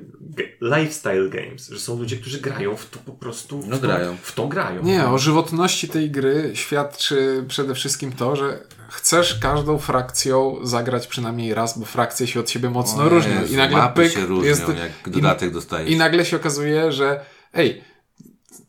lifestyle 0.62 1.30
games, 1.30 1.70
że 1.70 1.80
są 1.80 2.00
ludzie, 2.00 2.18
którzy 2.18 2.42
grają 2.42 2.76
w 2.76 2.90
to 2.90 3.00
po 3.00 3.12
prostu. 3.12 3.62
W 3.62 3.68
No 3.68 3.76
to, 3.78 3.82
grają. 3.82 4.18
W 4.22 4.32
to 4.36 4.48
grają. 4.48 4.84
Nie, 4.84 5.06
o 5.08 5.18
żywotności 5.18 5.88
tej 5.90 6.12
gry 6.12 6.52
świadczy 6.54 7.46
przede 7.48 7.76
wszystkim 7.76 8.12
to, 8.12 8.36
że 8.36 8.64
chcesz 8.92 9.40
każdą 9.40 9.78
frakcją 9.78 10.58
zagrać 10.64 11.08
przynajmniej 11.08 11.54
raz, 11.54 11.80
bo 11.80 11.86
frakcje 11.86 12.28
się 12.28 12.40
od 12.40 12.50
siebie 12.50 12.70
mocno 12.70 13.04
O 13.04 13.10
różnią. 13.10 13.42
Jezu, 13.42 13.54
I 13.54 13.58
nagle 13.58 13.78
mapy 13.78 14.02
pyk, 14.04 14.14
się 14.14 14.26
różnią, 14.26 14.50
jest, 14.50 14.64
jak 14.68 15.10
dodatek 15.14 15.54
dostajesz. 15.54 15.92
i 15.92 15.98
nagle 15.98 16.26
się 16.26 16.38
okazuje, 16.38 16.92
że 16.92 17.26
ej, 17.54 17.84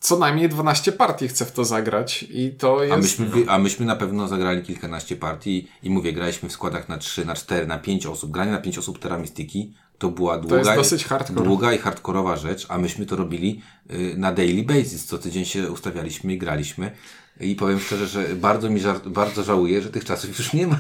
co 0.01 0.19
najmniej 0.19 0.49
12 0.49 0.93
partii 0.93 1.29
chcę 1.29 1.45
w 1.45 1.53
to 1.53 1.65
zagrać 1.65 2.23
i 2.23 2.51
to 2.51 2.83
jest... 2.83 2.95
A 2.95 2.97
myśmy, 2.97 3.27
a 3.49 3.59
myśmy 3.59 3.87
na 3.87 3.97
pewno 3.97 4.29
zagrali 4.29 4.63
kilkanaście 4.63 5.17
partii 5.17 5.69
i 5.83 5.91
mówię, 5.91 6.13
graliśmy 6.13 6.49
w 6.49 6.53
składach 6.53 6.89
na 6.89 6.99
3, 6.99 7.25
na 7.25 7.35
4, 7.35 7.67
na 7.67 7.79
5 7.79 8.07
osób. 8.07 8.31
Granie 8.31 8.53
na 8.53 8.59
5 8.59 8.79
osób 8.79 8.99
Terra 8.99 9.19
Mystiki 9.19 9.75
to 9.99 10.09
była 10.09 10.39
długa, 10.39 10.57
jest 10.57 10.75
dosyć 10.75 11.05
hardcore. 11.05 11.45
długa 11.45 11.73
i 11.73 11.79
hardkorowa 11.79 12.37
rzecz, 12.37 12.67
a 12.69 12.79
myśmy 12.79 13.07
to 13.07 13.17
robili 13.17 13.63
y, 13.91 14.15
na 14.17 14.33
daily 14.33 14.63
basis. 14.63 15.07
Co 15.07 15.19
tydzień 15.19 15.45
się 15.45 15.71
ustawialiśmy 15.71 16.33
i 16.33 16.39
graliśmy. 16.39 16.91
I 17.41 17.55
powiem 17.55 17.81
szczerze, 17.81 18.07
że 18.07 18.25
bardzo 18.25 18.71
mi 18.71 18.81
żart, 18.81 19.09
bardzo 19.09 19.43
żałuję, 19.43 19.83
że 19.83 19.91
tych 19.91 20.05
czasów 20.05 20.39
już 20.39 20.53
nie 20.53 20.67
ma. 20.67 20.79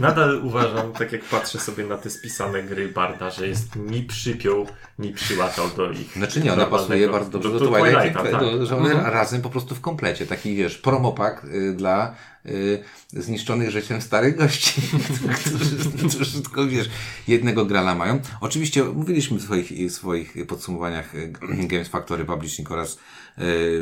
Nadal 0.00 0.44
uważam, 0.44 0.92
tak 0.92 1.12
jak 1.12 1.24
patrzę 1.24 1.58
sobie 1.58 1.84
na 1.84 1.96
te 1.96 2.10
spisane 2.10 2.62
gry 2.62 2.88
Barda, 2.88 3.30
że 3.30 3.48
jest 3.48 3.76
mi 3.76 4.02
przypiął, 4.02 4.66
mi 4.98 5.12
przyłatał 5.12 5.68
do 5.76 5.90
ich. 5.90 6.12
Znaczy 6.12 6.40
nie, 6.40 6.52
ona 6.52 6.66
pasuje 6.66 7.08
bardzo 7.08 7.30
dobrze 7.30 7.50
do, 7.50 7.58
do 7.58 7.66
Twilight, 7.66 7.98
Twilighta, 7.98 8.22
tak. 8.22 8.40
do, 8.40 8.66
że 8.66 8.76
one 8.76 8.94
razem 8.94 9.42
po 9.42 9.50
prostu 9.50 9.74
w 9.74 9.80
komplecie. 9.80 10.26
Taki 10.26 10.56
wiesz, 10.56 10.78
promopak 10.78 11.44
y, 11.44 11.74
dla 11.74 12.14
y, 12.46 12.84
zniszczonych 13.12 13.70
życiem 13.70 14.02
starych 14.02 14.36
gości, 14.36 14.82
którzy, 16.08 16.42
tylko 16.42 16.66
wiesz, 16.66 16.90
jednego 17.28 17.64
grala 17.64 17.94
mają. 17.94 18.20
Oczywiście 18.40 18.84
mówiliśmy 18.84 19.38
w 19.38 19.42
swoich, 19.42 19.92
swoich 19.92 20.46
podsumowaniach 20.46 21.14
y, 21.14 21.32
Games 21.42 21.88
Factory 21.88 22.24
Publishing 22.24 22.70
oraz 22.70 22.92
y, 22.92 22.98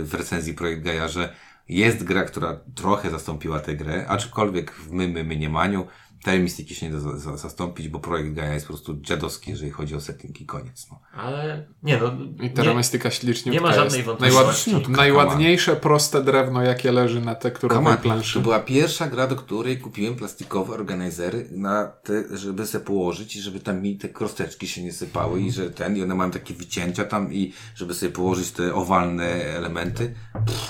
w 0.05 0.15
recenzji 0.15 0.55
Projekt 0.55 0.83
Gaia, 0.83 1.09
że 1.09 1.35
jest 1.69 2.05
gra, 2.05 2.25
która 2.25 2.61
trochę 2.75 3.11
zastąpiła 3.11 3.61
tę 3.61 3.77
grę, 3.77 4.07
aczkolwiek 4.09 4.73
w 4.73 4.93
my, 4.93 5.09
my, 5.09 5.25
my 5.25 5.37
nie 5.37 5.49
maniu. 5.49 5.87
Tej 6.25 6.41
mistyki 6.41 6.75
się 6.75 6.87
nie 6.87 6.93
da 6.93 7.01
za, 7.01 7.18
za, 7.18 7.37
zastąpić, 7.37 7.89
bo 7.89 8.01
projekt 8.01 8.35
Gaia 8.35 8.55
jest 8.55 8.66
po 8.66 8.72
prostu 8.72 8.97
dziadowski, 9.01 9.51
jeżeli 9.51 9.70
chodzi 9.70 9.95
o 9.95 10.01
setting 10.01 10.41
i 10.41 10.47
koniec. 10.47 10.87
No. 10.91 11.01
Ale 11.16 11.66
nie 11.83 11.99
no. 11.99 12.12
I 12.45 12.51
Terra 12.51 12.70
nie, 12.70 12.77
Mystica 12.77 13.11
ślicznie 13.11 13.53
nie 13.53 13.61
ma 13.61 13.72
żadnej 13.72 14.03
wątpliwości. 14.03 14.77
Najładniejsze, 14.89 15.77
proste 15.77 16.22
drewno, 16.22 16.62
jakie 16.62 16.93
leży 16.93 17.20
na 17.20 17.35
tekturowej 17.35 17.97
planszy. 17.97 18.35
To 18.35 18.41
była 18.41 18.59
pierwsza 18.59 19.09
gra, 19.09 19.27
do 19.27 19.37
której 19.37 19.79
kupiłem 19.79 20.16
plastikowe 20.16 20.75
organizery 20.75 21.49
na 21.51 21.85
te, 22.03 22.39
żeby 22.39 22.66
se 22.66 22.81
położyć 22.81 23.37
i 23.37 23.41
żeby 23.41 23.61
tam 23.61 23.83
mi 23.83 23.97
te 23.97 24.09
krosteczki 24.09 24.68
się 24.68 24.83
nie 24.83 24.93
sypały 24.93 25.41
i 25.41 25.53
że 25.53 25.70
ten, 25.70 25.97
i 25.97 26.03
one 26.03 26.14
mają 26.14 26.31
takie 26.31 26.55
wycięcia 26.55 27.05
tam 27.05 27.33
i 27.33 27.53
żeby 27.75 27.95
sobie 27.95 28.12
położyć 28.12 28.51
te 28.51 28.75
owalne 28.75 29.25
elementy. 29.45 30.14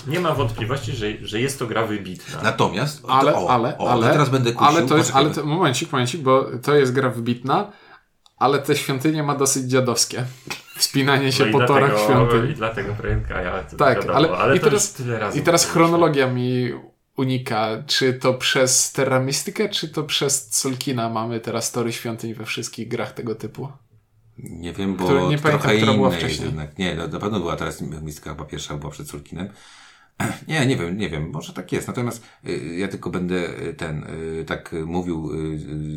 nie 0.06 0.20
ma 0.20 0.34
wątpliwości, 0.34 0.92
że, 0.92 1.06
że 1.20 1.40
jest 1.40 1.58
to 1.58 1.66
gra 1.66 1.86
wybitna. 1.86 2.42
Natomiast, 2.42 3.02
to, 3.02 3.08
Ale, 3.08 3.36
o, 3.36 3.50
ale, 3.50 3.78
o, 3.78 3.90
ale, 3.90 4.10
teraz 4.10 4.28
będę 4.28 4.52
kusił, 4.52 4.68
ale 4.68 4.86
to 4.86 4.96
jest, 4.96 5.10
ale 5.14 5.30
to, 5.30 5.43
momencik, 5.44 5.92
momencik, 5.92 6.20
bo 6.20 6.46
to 6.62 6.74
jest 6.74 6.92
gra 6.92 7.10
wybitna, 7.10 7.72
ale 8.38 8.58
te 8.58 8.76
świątynie 8.76 9.22
ma 9.22 9.34
dosyć 9.34 9.64
dziadowskie. 9.64 10.24
Wspinanie 10.76 11.32
się 11.32 11.46
No 11.46 11.58
po 11.58 11.66
torach 11.66 11.90
dlatego, 11.90 12.12
świątyń. 12.12 12.50
I 12.50 12.54
dlatego 12.54 12.96
Gaia, 13.28 13.62
to 13.62 13.76
Tak, 13.76 13.96
wiadomo, 13.98 14.14
ale, 14.14 14.28
ale 14.28 14.56
i, 14.56 14.60
to 14.60 14.64
teraz, 14.64 14.84
już 14.84 15.06
tyle 15.06 15.18
razy 15.18 15.38
i 15.38 15.42
teraz 15.42 15.66
chronologia 15.70 16.30
mi 16.30 16.72
unika. 17.16 17.68
Czy 17.86 18.14
to 18.14 18.34
przez 18.34 18.92
Terra 18.92 19.20
Mystica, 19.20 19.68
czy 19.68 19.88
to 19.88 20.02
przez 20.02 20.54
Sulkina 20.58 21.08
mamy 21.08 21.40
teraz 21.40 21.72
tory 21.72 21.92
świątyń 21.92 22.34
we 22.34 22.44
wszystkich 22.44 22.88
grach 22.88 23.12
tego 23.12 23.34
typu? 23.34 23.68
Nie 24.38 24.72
wiem, 24.72 24.96
bo 24.96 25.04
Które- 25.04 25.20
nie 25.20 25.38
pamiętam, 25.38 25.50
trochę 25.60 25.76
która 25.76 25.92
była 25.94 26.10
wcześniej. 26.10 26.46
jednak. 26.46 26.78
Nie, 26.78 26.94
no, 26.94 27.08
na 27.08 27.20
pewno 27.20 27.40
była 27.40 27.56
teraz 27.56 27.80
Mistka 27.80 28.30
chyba 28.30 28.44
pierwsza, 28.44 28.76
była 28.76 28.92
przed 28.92 29.08
Sulkinem. 29.08 29.48
Nie, 30.48 30.66
nie 30.66 30.76
wiem, 30.76 30.96
nie 30.96 31.10
wiem, 31.10 31.30
może 31.30 31.52
tak 31.52 31.72
jest. 31.72 31.88
Natomiast 31.88 32.24
y, 32.48 32.76
ja 32.78 32.88
tylko 32.88 33.10
będę 33.10 33.60
y, 33.62 33.74
ten, 33.74 34.04
y, 34.04 34.44
tak 34.44 34.72
y, 34.72 34.86
mówił 34.86 35.30
y, 35.32 35.36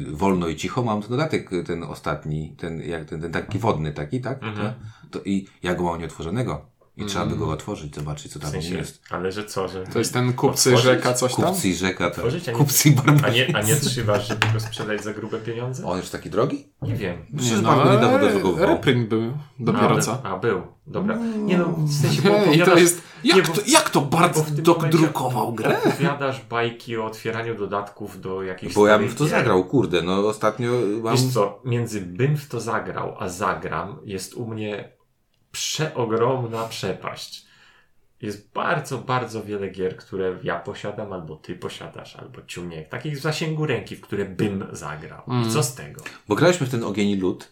y, 0.10 0.16
wolno 0.16 0.48
i 0.48 0.56
cicho. 0.56 0.84
Mam 0.84 1.02
ten 1.02 1.10
dodatek, 1.10 1.54
y, 1.54 1.64
ten 1.64 1.84
ostatni, 1.84 2.56
ten, 2.58 2.82
jak, 2.82 3.06
ten, 3.06 3.22
ten 3.22 3.32
taki 3.32 3.60
wodny 3.60 3.94
taki, 3.94 4.22
tak? 4.22 4.44
Mhm. 4.44 4.74
To, 5.12 5.20
I 5.26 5.48
ja 5.64 5.76
go 5.76 5.84
mam 5.84 6.00
nieotworzonego. 6.00 6.77
I 6.98 7.06
trzeba 7.06 7.26
by 7.26 7.36
go 7.36 7.50
otworzyć, 7.52 7.96
zobaczyć, 7.96 8.32
co 8.34 8.40
W 8.40 8.42
tam 8.42 8.52
sensie, 8.52 8.76
jest. 8.78 9.02
ale 9.10 9.32
że 9.32 9.46
co, 9.46 9.68
że... 9.68 9.84
To 9.84 10.00
jest 10.00 10.14
ten 10.14 10.34
kupcy 10.34 10.70
Otworzyć? 10.70 10.86
rzeka, 10.96 11.14
coś 11.14 11.36
tam? 11.36 11.46
Kupcy 11.46 11.70
i 11.70 11.74
rzeka, 11.76 12.06
tak. 12.10 12.18
Otworzyć, 12.18 12.50
a 12.50 12.52
nie- 12.52 12.58
Kupcy 12.58 12.90
i 12.90 12.96
A 13.24 13.30
nie, 13.30 13.56
a 13.58 13.62
nie 13.62 13.76
trzymasz, 13.76 14.28
żeby 14.28 14.48
go 14.54 14.60
sprzedać 14.60 15.04
za 15.04 15.14
grube 15.14 15.40
pieniądze? 15.40 15.86
On 15.86 15.98
jest 15.98 16.12
taki 16.12 16.30
drogi? 16.30 16.68
Nie 16.82 16.96
wiem. 16.96 17.26
Nie, 17.34 17.44
że 17.44 17.62
no, 17.62 17.76
bardzo 17.76 17.94
niedawno 17.94 18.18
ale 18.18 18.34
dodrukował. 18.34 18.66
reprint 18.68 19.10
był 19.10 19.34
dopiero 19.60 19.96
a, 19.98 20.02
co. 20.02 20.26
A, 20.26 20.38
był. 20.38 20.62
Dobra. 20.88 21.18
Nie 21.38 21.58
no, 21.58 21.66
w 21.78 21.94
sensie, 21.94 22.22
bo 22.22 22.30
Ej, 22.30 22.62
to 22.62 22.78
jest... 22.78 23.02
nie, 23.24 23.38
Jak 23.38 23.48
bo- 23.48 23.54
to, 23.54 23.62
jak 23.68 23.90
to 23.90 24.02
w 24.02 24.10
bardzo 24.10 24.46
dodrukował 24.52 25.46
momencie 25.46 25.64
grę? 25.64 25.78
Opowiadasz 25.86 26.46
bajki 26.50 26.98
o 26.98 27.06
otwieraniu 27.06 27.56
dodatków 27.56 28.22
do 28.22 28.44
jakichś 28.44 28.76
Bo 28.76 28.88
ja 28.88 29.00
bym 29.00 29.08
w 29.10 29.16
to 29.16 29.24
gier. 29.24 29.32
zagrał, 29.32 29.64
kurde, 29.66 30.02
no 30.02 30.28
ostatnio 30.28 30.72
mam... 31.04 31.16
Wiesz 31.16 31.34
co, 31.34 31.62
między 31.66 32.02
bym 32.02 32.38
w 32.38 32.48
to 32.48 32.60
zagrał, 32.60 33.16
a 33.20 33.30
zagram 33.30 34.00
jest 34.04 34.34
u 34.34 34.48
mnie 34.48 34.97
przeogromna 35.58 36.64
przepaść. 36.68 37.46
Jest 38.22 38.54
bardzo, 38.54 38.98
bardzo 38.98 39.44
wiele 39.44 39.70
gier, 39.70 39.98
które 39.98 40.38
ja 40.44 40.60
posiadam, 40.60 41.14
albo 41.14 41.36
ty 41.36 41.56
posiadasz, 41.56 42.16
albo 42.16 42.42
ciuniek. 42.48 42.90
Takich 42.90 43.18
w 43.18 43.22
zasięgu 43.22 43.66
ręki, 43.66 43.96
w 43.96 44.02
które 44.02 44.26
bym 44.26 44.68
zagrał. 44.72 45.22
Mm. 45.28 45.48
I 45.48 45.52
co 45.52 45.64
z 45.64 45.76
tego? 45.76 46.02
Bo 46.28 46.36
graliśmy 46.36 46.68
w 46.68 46.70
ten 46.70 46.84
ogień 46.84 47.10
i 47.10 47.16
lód 47.16 47.52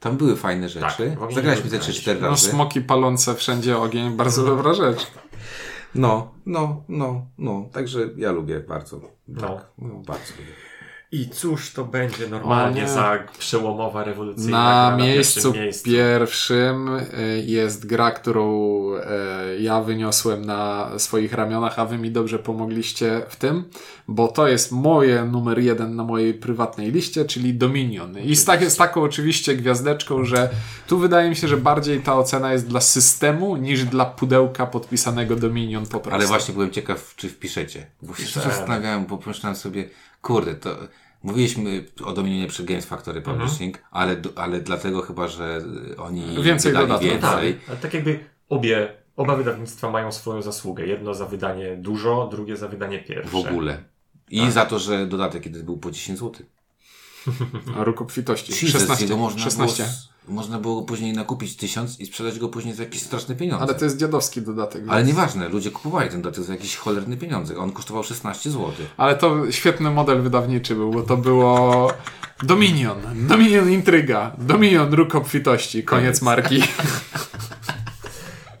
Tam 0.00 0.16
były 0.16 0.36
fajne 0.36 0.68
rzeczy. 0.68 1.16
Tak, 1.20 1.34
Zagraliśmy 1.34 1.70
te 1.70 1.78
3-4 1.78 2.20
No 2.20 2.28
razy. 2.28 2.50
smoki 2.50 2.80
palące 2.80 3.34
wszędzie 3.34 3.78
ogień, 3.78 4.16
bardzo 4.16 4.44
dobra 4.44 4.74
rzecz. 4.74 5.06
No, 5.94 6.34
no, 6.46 6.84
no, 6.88 7.26
no. 7.38 7.68
Także 7.72 8.00
ja 8.16 8.32
lubię 8.32 8.60
bardzo. 8.60 9.00
No. 9.28 9.40
Tak, 9.40 9.66
no 9.78 9.94
bardzo 9.94 10.32
lubię. 10.38 10.69
I 11.12 11.28
cóż 11.28 11.72
to 11.72 11.84
będzie 11.84 12.28
normalnie 12.28 12.88
za 12.88 13.18
przełomowa 13.38 14.04
rewolucyjna 14.04 14.50
Na 14.90 14.96
gra 14.96 15.04
miejscu 15.04 15.52
pierwszym 15.52 15.62
miejscu. 15.62 15.84
pierwszym 15.84 16.90
jest 17.44 17.86
gra, 17.86 18.10
którą 18.10 18.80
y, 18.94 19.60
ja 19.60 19.80
wyniosłem 19.82 20.44
na 20.44 20.90
swoich 20.98 21.32
ramionach, 21.32 21.78
a 21.78 21.86
wy 21.86 21.98
mi 21.98 22.10
dobrze 22.10 22.38
pomogliście 22.38 23.22
w 23.28 23.36
tym, 23.36 23.64
bo 24.08 24.28
to 24.28 24.48
jest 24.48 24.72
moje 24.72 25.24
numer 25.24 25.58
jeden 25.58 25.96
na 25.96 26.04
mojej 26.04 26.34
prywatnej 26.34 26.92
liście, 26.92 27.24
czyli 27.24 27.54
Dominion. 27.54 28.18
I 28.18 28.36
z, 28.36 28.44
tak, 28.44 28.70
z 28.70 28.76
taką 28.76 29.02
oczywiście 29.02 29.56
gwiazdeczką, 29.56 30.24
że 30.24 30.50
tu 30.86 30.98
wydaje 30.98 31.30
mi 31.30 31.36
się, 31.36 31.48
że 31.48 31.56
bardziej 31.56 32.00
ta 32.00 32.14
ocena 32.16 32.52
jest 32.52 32.66
dla 32.66 32.80
systemu 32.80 33.56
niż 33.56 33.84
dla 33.84 34.04
pudełka 34.04 34.66
podpisanego 34.66 35.36
Dominion 35.36 35.86
po 35.86 36.00
prostu. 36.00 36.14
Ale 36.14 36.26
właśnie 36.26 36.54
byłem 36.54 36.70
ciekaw, 36.70 37.14
czy 37.16 37.28
wpiszecie. 37.28 37.86
Bo 38.02 38.14
się 38.14 38.40
zastanawiałem, 38.40 39.06
bo 39.06 39.18
pomyślałem 39.18 39.56
sobie, 39.56 39.84
kurde, 40.22 40.54
to 40.54 40.76
mówiliśmy 41.22 41.84
o 42.04 42.12
Dominionie 42.12 42.48
przy 42.48 42.64
Games 42.64 42.86
Factory 42.86 43.22
Publishing, 43.22 43.78
ale, 43.90 44.22
ale 44.36 44.60
dlatego 44.60 45.02
chyba, 45.02 45.28
że 45.28 45.60
oni 45.98 46.42
Więcej 46.42 46.72
wydali 46.72 46.88
dodatków. 46.88 47.10
więcej. 47.10 47.54
Tak, 47.54 47.68
ale 47.68 47.76
tak 47.76 47.94
jakby 47.94 48.20
obie, 48.48 48.92
oba 49.16 49.36
wydawnictwa 49.36 49.90
mają 49.90 50.12
swoją 50.12 50.42
zasługę. 50.42 50.86
Jedno 50.86 51.14
za 51.14 51.26
wydanie 51.26 51.76
dużo, 51.76 52.28
drugie 52.30 52.56
za 52.56 52.68
wydanie 52.68 52.98
pierwsze. 52.98 53.30
W 53.30 53.34
ogóle. 53.34 53.82
I 54.30 54.50
za 54.50 54.66
to, 54.66 54.78
że 54.78 55.06
dodatek 55.06 55.42
kiedy 55.42 55.62
był 55.62 55.78
po 55.78 55.90
10 55.90 56.18
zł. 56.18 56.46
A 57.76 57.84
Róg 57.84 58.00
obfitości. 58.00 58.52
Jesus, 58.52 58.70
16. 58.80 59.04
jego 59.04 59.16
można 59.16 59.42
16. 59.42 59.88
Można 60.28 60.58
było 60.58 60.74
go 60.80 60.82
później 60.82 61.12
nakupić 61.12 61.56
1000 61.56 62.00
i 62.00 62.06
sprzedać 62.06 62.38
go 62.38 62.48
później 62.48 62.74
za 62.74 62.82
jakieś 62.82 63.02
straszne 63.02 63.34
pieniądze. 63.34 63.64
Ale 63.64 63.74
to 63.74 63.84
jest 63.84 63.96
dziadowski 63.96 64.42
dodatek. 64.42 64.82
Ale 64.88 64.96
więc- 65.04 65.08
nieważne, 65.16 65.48
ludzie 65.48 65.70
kupowali 65.70 66.10
ten 66.10 66.22
dodatek 66.22 66.44
za 66.44 66.52
jakieś 66.52 66.76
cholerne 66.76 67.16
pieniądze. 67.16 67.58
On 67.58 67.72
kosztował 67.72 68.04
16 68.04 68.50
zł. 68.50 68.70
Ale 68.96 69.16
to 69.16 69.52
świetny 69.52 69.90
model 69.90 70.22
wydawniczy 70.22 70.74
był, 70.74 70.90
bo 70.90 71.02
to 71.02 71.16
było 71.16 71.92
Dominion, 72.42 72.98
Dominion 73.28 73.70
intryga, 73.70 74.32
Dominion 74.38 74.92
róg 74.94 75.14
obfitości, 75.14 75.84
koniec 75.84 76.04
Koniec. 76.20 76.22
marki. 76.22 76.62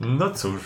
No 0.00 0.30
cóż. 0.30 0.60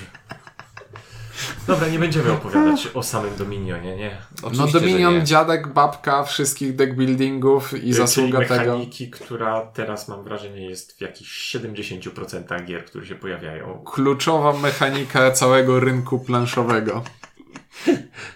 Dobra, 1.66 1.88
nie 1.88 1.98
będziemy 1.98 2.32
opowiadać 2.32 2.88
o 2.94 3.02
samym 3.02 3.36
Dominionie, 3.36 3.96
nie? 3.96 4.10
No 4.42 4.48
Oczywiście, 4.48 4.72
że 4.72 4.80
Dominion, 4.80 5.14
nie. 5.14 5.24
dziadek, 5.24 5.68
babka 5.68 6.24
wszystkich 6.24 6.76
deckbuildingów 6.76 7.84
i 7.84 7.92
zasługa 7.92 8.38
Czyli 8.38 8.48
tego. 8.48 8.60
mechaniki, 8.72 9.10
która 9.10 9.60
teraz 9.60 10.08
mam 10.08 10.24
wrażenie 10.24 10.66
jest 10.70 10.98
w 10.98 11.00
jakichś 11.00 11.56
70% 11.56 12.64
gier, 12.64 12.84
które 12.84 13.06
się 13.06 13.14
pojawiają. 13.14 13.82
Kluczowa 13.84 14.52
mechanika 14.52 15.30
całego 15.30 15.80
rynku 15.80 16.18
planszowego. 16.18 17.02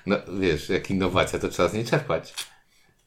No 0.06 0.16
wiesz, 0.40 0.68
jak 0.68 0.90
innowacja, 0.90 1.38
to 1.38 1.48
trzeba 1.48 1.68
z 1.68 1.72
niej 1.74 1.84
czerpać. 1.84 2.34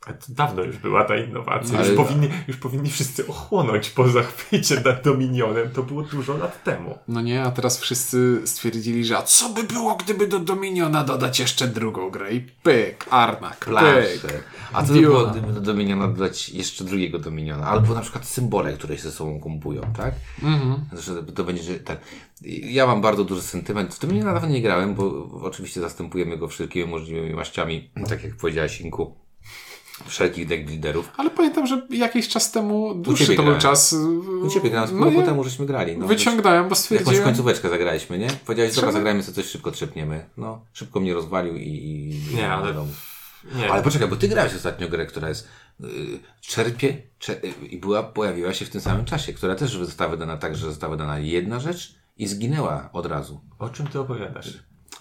A 0.07 0.13
to 0.13 0.25
dawno 0.29 0.63
już 0.63 0.77
była 0.77 1.03
ta 1.03 1.17
innowacja. 1.17 1.79
Ale- 1.79 1.87
Już, 1.87 1.97
powinni, 1.97 2.29
już 2.47 2.57
powinni 2.57 2.89
wszyscy 2.89 3.27
ochłonąć 3.27 3.89
po 3.89 4.07
zachwycie 4.09 4.81
nad 4.85 5.03
Dominionem. 5.03 5.69
To 5.71 5.83
było 5.83 6.01
dużo 6.03 6.37
lat 6.37 6.63
temu. 6.63 6.97
No 7.07 7.21
nie, 7.21 7.43
a 7.43 7.51
teraz 7.51 7.79
wszyscy 7.79 8.41
stwierdzili, 8.45 9.05
że 9.05 9.17
a 9.17 9.21
co 9.21 9.49
by 9.49 9.63
było, 9.63 9.95
gdyby 9.95 10.27
do 10.27 10.39
Dominiona 10.39 11.03
dodać 11.03 11.39
jeszcze 11.39 11.67
drugą 11.67 12.09
grę 12.09 12.33
i 12.33 12.41
pyk, 12.63 13.05
Arnak, 13.09 13.65
pyk. 14.21 14.43
A 14.73 14.83
co 14.83 14.93
by 14.93 14.99
było, 15.01 15.25
gdyby 15.25 15.53
do 15.53 15.61
Dominiona 15.61 16.07
dodać 16.07 16.49
jeszcze 16.49 16.83
drugiego 16.83 17.19
Dominiona? 17.19 17.65
Albo 17.67 17.93
na 17.93 18.01
przykład 18.01 18.25
symbole, 18.27 18.73
które 18.73 18.97
się 18.97 19.03
ze 19.03 19.11
sobą 19.11 19.39
kompują, 19.39 19.81
tak? 19.97 20.13
Mhm. 20.43 20.85
Że 20.99 21.23
to 21.23 21.43
będzie, 21.43 21.63
że 21.63 21.73
tak. 21.79 21.97
Ja 22.63 22.87
mam 22.87 23.01
bardzo 23.01 23.23
duży 23.23 23.41
sentyment. 23.41 23.95
W 23.95 23.99
Dominiona 23.99 24.33
nawet 24.33 24.49
nie 24.49 24.61
grałem, 24.61 24.95
bo 24.95 25.29
oczywiście 25.41 25.81
zastępujemy 25.81 26.37
go 26.37 26.47
wszelkimi 26.47 26.85
możliwymi 26.85 27.33
maściami, 27.33 27.89
tak 28.09 28.23
jak 28.23 28.35
powiedziałaś 28.35 28.81
Inku, 28.81 29.15
wszelkich 30.07 30.47
deckbuilderów. 30.47 31.09
Ale 31.17 31.29
pamiętam, 31.29 31.67
że 31.67 31.81
jakiś 31.89 32.27
czas 32.27 32.51
temu, 32.51 32.95
dłuższy 32.95 33.25
to 33.25 33.33
był 33.33 33.43
grałem. 33.43 33.61
czas. 33.61 33.95
U 34.43 34.49
Ciebie 34.49 34.69
grałem, 34.69 34.99
no 34.99 35.05
roku 35.05 35.21
temu 35.23 35.43
żeśmy 35.43 35.65
grali. 35.65 35.97
No, 35.97 36.07
wyciągnąłem, 36.07 36.59
bo 36.63 36.65
Jakąś 36.65 36.77
stwierdziłem, 36.77 37.23
końcóweczkę 37.23 37.69
zagraliśmy, 37.69 38.17
nie? 38.17 38.27
Powiedziałeś, 38.45 38.75
dobra, 38.75 38.91
zagrajmy 38.91 39.23
sobie 39.23 39.35
coś 39.35 39.45
szybko 39.45 39.71
trzepniemy. 39.71 40.25
No, 40.37 40.65
szybko 40.73 40.99
mnie 40.99 41.13
rozwalił 41.13 41.55
i... 41.55 41.67
i 42.31 42.35
Nie, 42.35 42.51
ale- 42.51 42.67
do 42.67 42.73
domu. 42.73 42.91
Nie, 43.55 43.71
Ale 43.71 43.83
poczekaj, 43.83 44.07
bo 44.07 44.15
ty 44.15 44.27
grałeś 44.27 44.55
ostatnio 44.55 44.89
grę, 44.89 45.05
która 45.05 45.29
jest 45.29 45.47
yy, 45.79 45.89
czerpie 46.41 47.01
cze, 47.19 47.33
yy, 47.43 47.67
i 47.67 47.77
była, 47.77 48.03
pojawiła 48.03 48.53
się 48.53 48.65
w 48.65 48.69
tym 48.69 48.81
samym 48.81 49.05
czasie, 49.05 49.33
która 49.33 49.55
też 49.55 49.77
została 49.77 50.11
wydana 50.11 50.37
tak, 50.37 50.55
że 50.55 50.65
została 50.65 50.91
wydana 50.91 51.19
jedna 51.19 51.59
rzecz 51.59 51.95
i 52.17 52.27
zginęła 52.27 52.89
od 52.93 53.05
razu. 53.05 53.41
o 53.59 53.69
czym 53.69 53.87
ty 53.87 53.99
opowiadasz? 53.99 54.53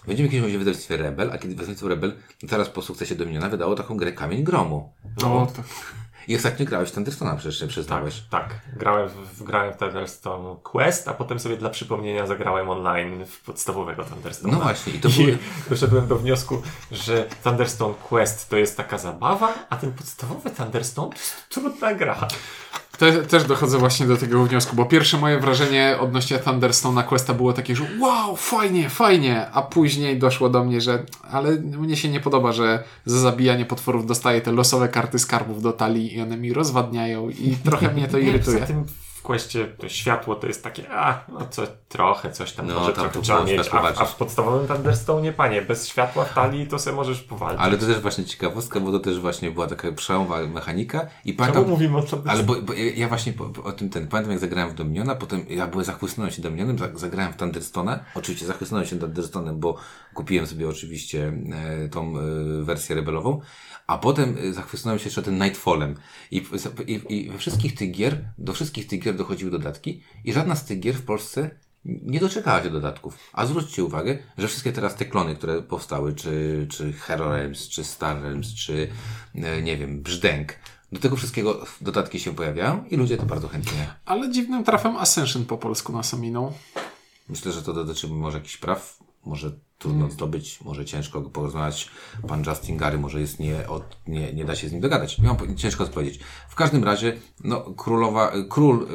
Będziemy 0.07 0.29
kiedyś 0.29 0.55
o 0.55 0.59
wydawnictwie 0.59 0.97
Rebel, 0.97 1.31
a 1.33 1.37
kiedy 1.37 1.55
wydawnictwo 1.55 1.87
Rebel 1.87 2.13
no 2.43 2.49
teraz 2.49 2.69
po 2.69 2.81
sukcesie 2.81 3.15
Dominiona 3.15 3.49
wydało 3.49 3.75
taką 3.75 3.97
grę 3.97 4.11
Kamień 4.11 4.43
Gromu. 4.43 4.93
o, 5.23 5.47
to, 5.55 5.63
I 6.27 6.35
ostatnio 6.35 6.65
grałeś 6.65 6.89
w 6.89 6.91
Thunderstona 6.93 7.35
przecież 7.35 7.55
się 7.59 7.65
Tak, 7.65 7.69
przyznałeś. 7.69 8.23
tak. 8.29 8.55
Grałem 8.75 9.09
w, 9.09 9.43
grałem 9.43 9.73
w 9.73 9.77
Thunderstone 9.77 10.55
Quest, 10.63 11.07
a 11.07 11.13
potem 11.13 11.39
sobie 11.39 11.57
dla 11.57 11.69
przypomnienia 11.69 12.27
zagrałem 12.27 12.69
online 12.69 13.25
w 13.25 13.41
podstawowego 13.41 14.03
Thunderstone'a. 14.03 14.51
No 14.51 14.59
właśnie, 14.59 14.93
i 14.93 14.99
to 14.99 15.09
I 15.09 15.11
były... 15.11 15.37
doszedłem 15.69 16.07
do 16.07 16.15
wniosku, 16.17 16.61
że 16.91 17.27
Thunderstone 17.43 17.93
Quest 18.09 18.49
to 18.49 18.57
jest 18.57 18.77
taka 18.77 18.97
zabawa, 18.97 19.53
a 19.69 19.77
ten 19.77 19.91
podstawowy 19.93 20.49
Thunderstone 20.51 21.09
to 21.09 21.15
jest 21.17 21.49
trudna 21.49 21.93
gra. 21.95 22.27
Te, 23.01 23.11
też 23.11 23.43
dochodzę 23.43 23.77
właśnie 23.77 24.05
do 24.05 24.17
tego 24.17 24.45
wniosku, 24.45 24.75
bo 24.75 24.85
pierwsze 24.85 25.17
moje 25.17 25.39
wrażenie 25.39 25.97
odnośnie 25.99 26.37
Thunderstone'a 26.37 27.03
Questa 27.03 27.33
było 27.33 27.53
takie, 27.53 27.75
że 27.75 27.83
wow, 27.99 28.35
fajnie, 28.35 28.89
fajnie, 28.89 29.51
a 29.51 29.61
później 29.61 30.19
doszło 30.19 30.49
do 30.49 30.63
mnie, 30.63 30.81
że 30.81 31.03
ale 31.31 31.51
mnie 31.51 31.97
się 31.97 32.09
nie 32.09 32.19
podoba, 32.19 32.51
że 32.51 32.83
za 33.05 33.19
zabijanie 33.19 33.65
potworów 33.65 34.05
dostaję 34.05 34.41
te 34.41 34.51
losowe 34.51 34.87
karty 34.87 35.19
skarbów 35.19 35.61
do 35.61 35.73
talii 35.73 36.15
i 36.15 36.21
one 36.21 36.37
mi 36.37 36.53
rozwadniają 36.53 37.29
i 37.29 37.55
trochę 37.63 37.93
mnie 37.93 38.07
to 38.07 38.17
irytuje. 38.17 38.67
Tym 39.21 39.23
w 39.23 39.23
Questie 39.23 39.67
to 39.77 39.89
światło 39.89 40.35
to 40.35 40.47
jest 40.47 40.63
takie, 40.63 40.89
a, 40.91 41.25
no 41.27 41.47
co, 41.49 41.61
trochę, 41.89 42.31
coś 42.31 42.51
tam 42.51 42.67
No, 42.67 42.79
może 42.79 42.93
tam 42.93 43.03
trochę 43.03 43.21
trzeba 43.21 43.43
mieć, 43.43 43.69
a, 43.71 44.01
a 44.01 44.05
w 44.05 44.15
podstawowym 44.15 44.67
Thunderstone 44.67 45.33
panie, 45.33 45.61
bez 45.61 45.87
światła 45.87 46.25
w 46.25 46.33
talii 46.33 46.67
to 46.67 46.79
sobie 46.79 46.95
możesz 46.95 47.21
powalczyć. 47.21 47.61
Ale 47.61 47.77
to 47.77 47.85
też 47.85 47.99
właśnie 47.99 48.25
ciekawostka, 48.25 48.79
bo 48.79 48.91
to 48.91 48.99
też 48.99 49.19
właśnie 49.19 49.51
była 49.51 49.67
taka 49.67 49.91
przełomowa 49.91 50.47
mechanika 50.47 51.07
i 51.25 51.35
Czemu 51.35 51.37
pamiętam... 51.37 51.69
mówimy 51.69 51.97
o 51.97 52.01
Thunderstone? 52.01 52.31
Ale 52.31 52.43
bo, 52.43 52.61
bo 52.61 52.73
ja 52.73 53.07
właśnie 53.07 53.33
po, 53.33 53.63
o 53.63 53.71
tym 53.71 53.89
ten, 53.89 54.07
pamiętam 54.07 54.31
jak 54.31 54.39
zagrałem 54.39 54.69
w 54.69 54.73
Dominiona, 54.73 55.15
potem 55.15 55.45
ja 55.49 55.67
byłem 55.67 55.85
zachłysnąłem 55.85 56.31
się 56.31 56.41
Dominionem, 56.41 56.79
za- 56.79 56.97
zagrałem 56.97 57.33
w 57.33 57.37
Thunderstone'a, 57.37 57.99
oczywiście 58.15 58.45
zachłysnąłem 58.45 58.87
się 58.87 58.95
Thunderstone'em, 58.95 59.53
bo 59.53 59.77
kupiłem 60.13 60.47
sobie 60.47 60.69
oczywiście 60.69 61.33
e, 61.83 61.89
tą 61.89 62.13
e, 62.17 62.21
wersję 62.63 62.95
rebelową, 62.95 63.41
a 63.87 63.97
potem 63.97 64.37
e, 64.49 64.53
zachłysnąłem 64.53 64.99
się 64.99 65.05
jeszcze 65.05 65.21
tym 65.23 65.43
Nightfallem 65.43 65.95
I, 66.31 66.45
i, 66.87 67.01
i 67.09 67.29
we 67.29 67.37
wszystkich 67.37 67.75
tych 67.75 67.91
gier, 67.91 68.25
do 68.37 68.53
wszystkich 68.53 68.87
tych 68.87 68.99
gier 68.99 69.10
dochodziły 69.13 69.51
dodatki 69.51 70.03
i 70.25 70.33
żadna 70.33 70.55
z 70.55 70.65
tych 70.65 70.79
gier 70.79 70.95
w 70.95 71.05
Polsce 71.05 71.49
nie 71.85 72.19
doczekała 72.19 72.63
się 72.63 72.69
dodatków. 72.69 73.17
A 73.33 73.45
zwróćcie 73.45 73.83
uwagę, 73.83 74.17
że 74.37 74.47
wszystkie 74.47 74.71
teraz 74.71 74.95
te 74.95 75.05
klony, 75.05 75.35
które 75.35 75.61
powstały, 75.61 76.15
czy, 76.15 76.67
czy 76.69 76.93
Hero 76.93 77.29
Realms, 77.29 77.69
czy 77.69 77.83
Star 77.83 78.21
Realms, 78.21 78.53
czy 78.53 78.87
e, 79.35 79.61
nie 79.61 79.77
wiem, 79.77 80.01
Brzdęk, 80.01 80.53
do 80.91 80.99
tego 80.99 81.15
wszystkiego 81.15 81.65
dodatki 81.81 82.19
się 82.19 82.35
pojawiają 82.35 82.85
i 82.85 82.97
ludzie 82.97 83.17
to 83.17 83.25
bardzo 83.25 83.47
chętnie. 83.47 83.93
Ale 84.05 84.31
dziwnym 84.31 84.63
trafem 84.63 84.97
Ascension 84.97 85.45
po 85.45 85.57
polsku 85.57 85.93
nas 85.93 86.13
ominął. 86.13 86.53
Myślę, 87.29 87.51
że 87.51 87.61
to 87.61 87.73
dotyczy 87.73 88.07
może 88.07 88.37
jakichś 88.37 88.57
praw, 88.57 88.99
może 89.25 89.51
trudno 89.77 90.09
zdobyć, 90.09 90.61
może 90.61 90.85
ciężko 90.85 91.21
porozmawiać. 91.21 91.89
Pan 92.27 92.43
Justin 92.47 92.77
Gary 92.77 92.97
może 92.97 93.21
jest 93.21 93.39
nie, 93.39 93.67
od, 93.67 93.97
nie, 94.07 94.33
nie 94.33 94.45
da 94.45 94.55
się 94.55 94.69
z 94.69 94.71
nim 94.71 94.81
dogadać. 94.81 95.17
Po- 95.39 95.55
ciężko 95.55 95.83
odpowiedzieć. 95.83 96.19
W 96.49 96.55
każdym 96.55 96.83
razie, 96.83 97.17
no, 97.43 97.61
królowa, 97.61 98.31
król 98.49 98.83
y, 98.83 98.87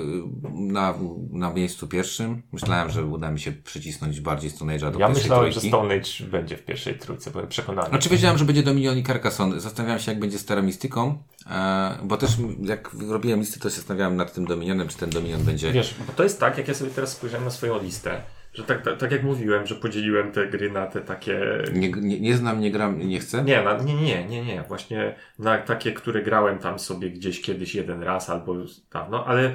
na, 0.52 0.94
na 1.30 1.52
miejscu 1.52 1.88
pierwszym. 1.88 2.42
Myślałem, 2.52 2.90
że 2.90 3.04
uda 3.04 3.30
mi 3.30 3.40
się 3.40 3.52
przycisnąć 3.52 4.20
bardziej 4.20 4.50
Stone 4.50 4.78
Age'a 4.78 4.92
do 4.92 4.98
Ja 4.98 5.06
pierwszej 5.06 5.24
myślałem, 5.24 5.52
że 5.52 5.60
trójki. 5.60 5.68
Stone 5.68 5.94
Age 5.94 6.30
będzie 6.30 6.56
w 6.56 6.64
pierwszej 6.64 6.98
trójce, 6.98 7.30
byłem 7.30 7.48
przekonany. 7.48 7.88
Znaczy 7.88 8.08
wiedziałem, 8.08 8.38
że 8.38 8.44
będzie 8.44 8.62
Dominion 8.62 8.98
i 8.98 9.02
Carcassonne. 9.04 9.60
Zastanawiałem 9.60 10.00
się, 10.02 10.12
jak 10.12 10.20
będzie 10.20 10.38
z 10.38 10.44
Teramistyką, 10.44 11.18
e, 11.50 11.98
bo 12.04 12.16
też 12.16 12.30
jak 12.62 12.90
robiłem 13.08 13.40
listy, 13.40 13.60
to 13.60 13.70
się 13.70 13.76
zastanawiałem 13.76 14.16
nad 14.16 14.34
tym 14.34 14.46
Dominionem, 14.46 14.88
czy 14.88 14.96
ten 14.96 15.10
Dominion 15.10 15.44
będzie... 15.44 15.72
Wiesz, 15.72 15.94
bo 16.06 16.12
to 16.12 16.22
jest 16.22 16.40
tak, 16.40 16.58
jak 16.58 16.68
ja 16.68 16.74
sobie 16.74 16.90
teraz 16.90 17.12
spojrzałem 17.12 17.44
na 17.44 17.50
swoją 17.50 17.82
listę, 17.82 18.22
że 18.56 18.62
tak, 18.64 18.82
tak, 18.82 18.98
tak 18.98 19.12
jak 19.12 19.22
mówiłem, 19.22 19.66
że 19.66 19.74
podzieliłem 19.74 20.32
te 20.32 20.46
gry 20.46 20.70
na 20.70 20.86
te 20.86 21.00
takie... 21.00 21.40
Nie, 21.72 21.90
nie, 21.90 22.20
nie 22.20 22.36
znam, 22.36 22.60
nie 22.60 22.70
gram, 22.70 22.98
nie 23.08 23.20
chcę. 23.20 23.44
Nie, 23.44 23.62
na, 23.62 23.78
nie, 23.82 23.94
nie, 23.94 24.24
nie, 24.24 24.44
nie, 24.44 24.64
właśnie 24.68 25.14
na 25.38 25.58
takie, 25.58 25.92
które 25.92 26.22
grałem 26.22 26.58
tam 26.58 26.78
sobie 26.78 27.10
gdzieś 27.10 27.42
kiedyś 27.42 27.74
jeden 27.74 28.02
raz 28.02 28.30
albo 28.30 28.54
dawno, 28.92 29.26
ale 29.26 29.52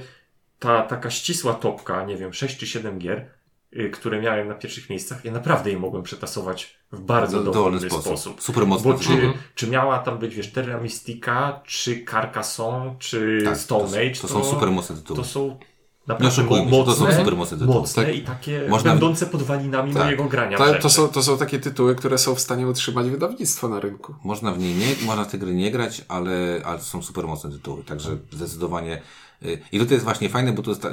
ta 0.59 0.81
taka 0.81 1.09
ścisła 1.09 1.53
topka, 1.53 2.05
nie 2.05 2.17
wiem, 2.17 2.33
6 2.33 2.57
czy 2.57 2.67
7 2.67 2.99
gier, 2.99 3.25
y, 3.75 3.89
które 3.89 4.21
miałem 4.21 4.47
na 4.47 4.53
pierwszych 4.53 4.89
miejscach, 4.89 5.25
ja 5.25 5.31
naprawdę 5.31 5.71
je 5.71 5.79
mogłem 5.79 6.03
przetasować 6.03 6.77
w 6.91 6.99
bardzo 7.01 7.41
w 7.41 7.45
dowolny 7.45 7.89
sposób. 7.89 8.41
Super 8.41 8.65
mocno. 8.67 8.93
Bo 8.93 8.99
czy, 8.99 9.33
czy 9.55 9.67
miała 9.67 9.99
tam 9.99 10.17
być, 10.19 10.35
wiesz, 10.35 10.51
Terra 10.51 10.81
Mystica, 10.81 11.61
czy 11.65 12.05
Carcassonne, 12.05 12.95
czy 12.99 13.41
Tak, 13.45 13.57
Stone 13.57 13.89
to, 13.89 13.97
Age, 13.97 14.15
to 14.21 14.27
są 14.27 14.43
super 14.43 14.71
mocne 14.71 14.95
tytuły. 14.95 15.19
to 15.19 15.25
są 15.25 15.59
naprawdę 16.07 16.23
Nie 16.23 16.29
oszukujmy 16.43 16.71
się, 16.71 16.85
to 16.85 16.93
są 16.93 17.01
mocne, 17.05 17.17
super 17.17 17.35
mocne 17.35 17.57
tytuły. 17.57 17.75
mocne 17.79 18.05
Tak. 18.05 18.15
i 18.15 18.21
takie 18.21 18.65
Można- 18.69 18.91
będące 18.91 19.25
podwalinami 19.25 19.93
Tak. 19.93 20.03
mojego 20.03 20.23
grania. 20.25 20.57
To, 20.57 20.73
to, 20.73 20.89
są, 20.89 21.07
to 21.07 21.23
są 21.23 21.37
takie 21.37 21.59
tytuły, 21.59 21.95
które 21.95 22.17
są 22.17 22.35
w 22.35 22.39
stanie 22.39 22.67
utrzymać 22.67 23.09
wydawnictwo 23.09 23.69
na 23.69 23.79
rynku. 23.79 24.15
Można 24.23 24.51
w 24.51 24.59
niej 24.59 24.75
nie, 24.75 25.05
można 25.05 25.23
w 25.25 25.31
te 25.31 25.37
gry 25.37 25.53
nie 25.53 25.71
grać, 25.71 26.05
ale, 26.07 26.61
ale 26.65 26.77
to 26.79 26.83
są 26.85 27.01
super 27.03 27.27
mocne 27.27 27.51
tytuły, 27.51 27.83
także 27.83 28.17
zdecydowanie. 28.31 29.01
y, 29.45 29.59
I 29.71 29.79
tutaj 29.79 29.93
jest 29.93 30.03
właśnie 30.05 30.29
fajne, 30.29 30.53
bo 30.53 30.61
to 30.61 30.71
jest 30.71 30.81
ta, 30.81 30.89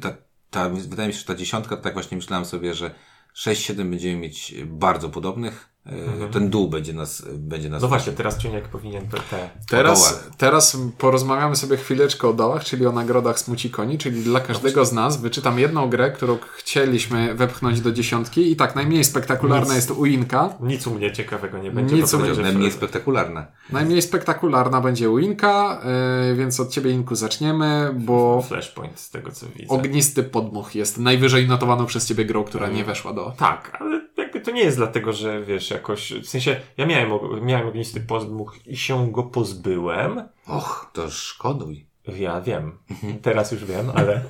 ta, 0.00 0.16
ta, 0.50 0.68
wydaje 0.70 1.06
mi 1.08 1.12
się, 1.14 1.20
że 1.20 1.24
ta 1.26 1.34
dziesiątka, 1.34 1.76
tak 1.76 1.92
właśnie 1.92 2.16
myślałem 2.16 2.44
sobie, 2.44 2.74
że 2.74 2.94
6-7 3.36 3.74
będziemy 3.90 4.16
mieć 4.16 4.54
bardzo 4.66 5.08
podobnych. 5.08 5.69
Y, 5.86 6.32
Ten 6.32 6.50
dół 6.50 6.68
będzie 6.68 6.92
nas, 6.92 7.22
będzie 7.32 7.68
nas. 7.68 7.82
No 7.82 7.88
właśnie, 7.88 8.12
teraz 8.12 8.38
Ciuniek 8.38 8.68
powinien 8.68 9.08
te- 9.08 9.20
te... 9.30 9.50
Teraz, 9.68 10.24
teraz 10.38 10.76
porozmawiamy 10.98 11.56
sobie 11.56 11.76
chwileczkę 11.76 12.28
o 12.28 12.32
dołach, 12.32 12.64
czyli 12.64 12.86
o 12.86 12.92
nagrodach 12.92 13.38
Smucikoni, 13.38 13.98
czyli 13.98 14.22
dla 14.22 14.40
każdego 14.40 14.84
z 14.84 14.92
nas 14.92 15.20
wyczytam 15.20 15.58
jedną 15.58 15.90
grę, 15.90 16.10
którą 16.10 16.38
chcieliśmy 16.56 17.34
wepchnąć 17.34 17.80
do 17.80 17.92
dziesiątki 17.92 18.52
i 18.52 18.56
tak, 18.56 18.76
najmniej 18.76 19.04
spektakularna 19.04 19.66
Nic. 19.66 19.74
jest 19.76 19.90
Uinka, 19.90 20.54
Nic 20.60 20.86
u 20.86 20.94
mnie 20.94 21.12
ciekawego 21.12 21.58
nie 21.58 21.70
będzie. 21.70 21.96
Nic 21.96 22.10
to 22.10 22.16
u 22.16 22.20
mnie 22.20 22.28
będzie 22.28 22.42
Najmniej 22.42 22.70
spektakularne. 22.72 23.46
najmniej 23.72 24.02
spektakularna 24.02 24.80
będzie 24.80 25.10
Uinka, 25.10 25.80
yy, 26.28 26.36
więc 26.36 26.60
od 26.60 26.70
ciebie 26.70 26.90
Inku 26.90 27.14
zaczniemy, 27.14 27.90
bo 27.98 28.42
Flashpoint 28.48 29.00
z 29.00 29.10
tego 29.10 29.30
co 29.32 29.46
widzę. 29.46 29.68
Ognisty 29.74 30.22
Podmuch 30.22 30.74
jest 30.74 30.98
najwyżej 30.98 31.48
notowaną 31.48 31.86
przez 31.86 32.06
ciebie 32.06 32.24
grą, 32.24 32.44
która 32.44 32.68
nie 32.68 32.84
weszła 32.84 33.12
do... 33.12 33.32
Tak, 33.36 33.76
ale 33.80 34.09
to 34.40 34.50
nie 34.50 34.62
jest 34.62 34.76
dlatego, 34.76 35.12
że 35.12 35.42
wiesz, 35.44 35.70
jakoś, 35.70 36.12
w 36.12 36.28
sensie, 36.28 36.60
ja 36.76 36.86
miałem, 36.86 37.10
miałem 37.44 37.68
ognisty 37.68 38.00
podmuch 38.00 38.66
i 38.66 38.76
się 38.76 39.12
go 39.12 39.22
pozbyłem. 39.22 40.28
Och, 40.46 40.90
to 40.92 41.10
szkoduj. 41.10 41.86
Ja 42.18 42.40
wiem, 42.40 42.78
teraz 43.22 43.52
już 43.52 43.64
wiem, 43.64 43.90
ale, 43.94 44.24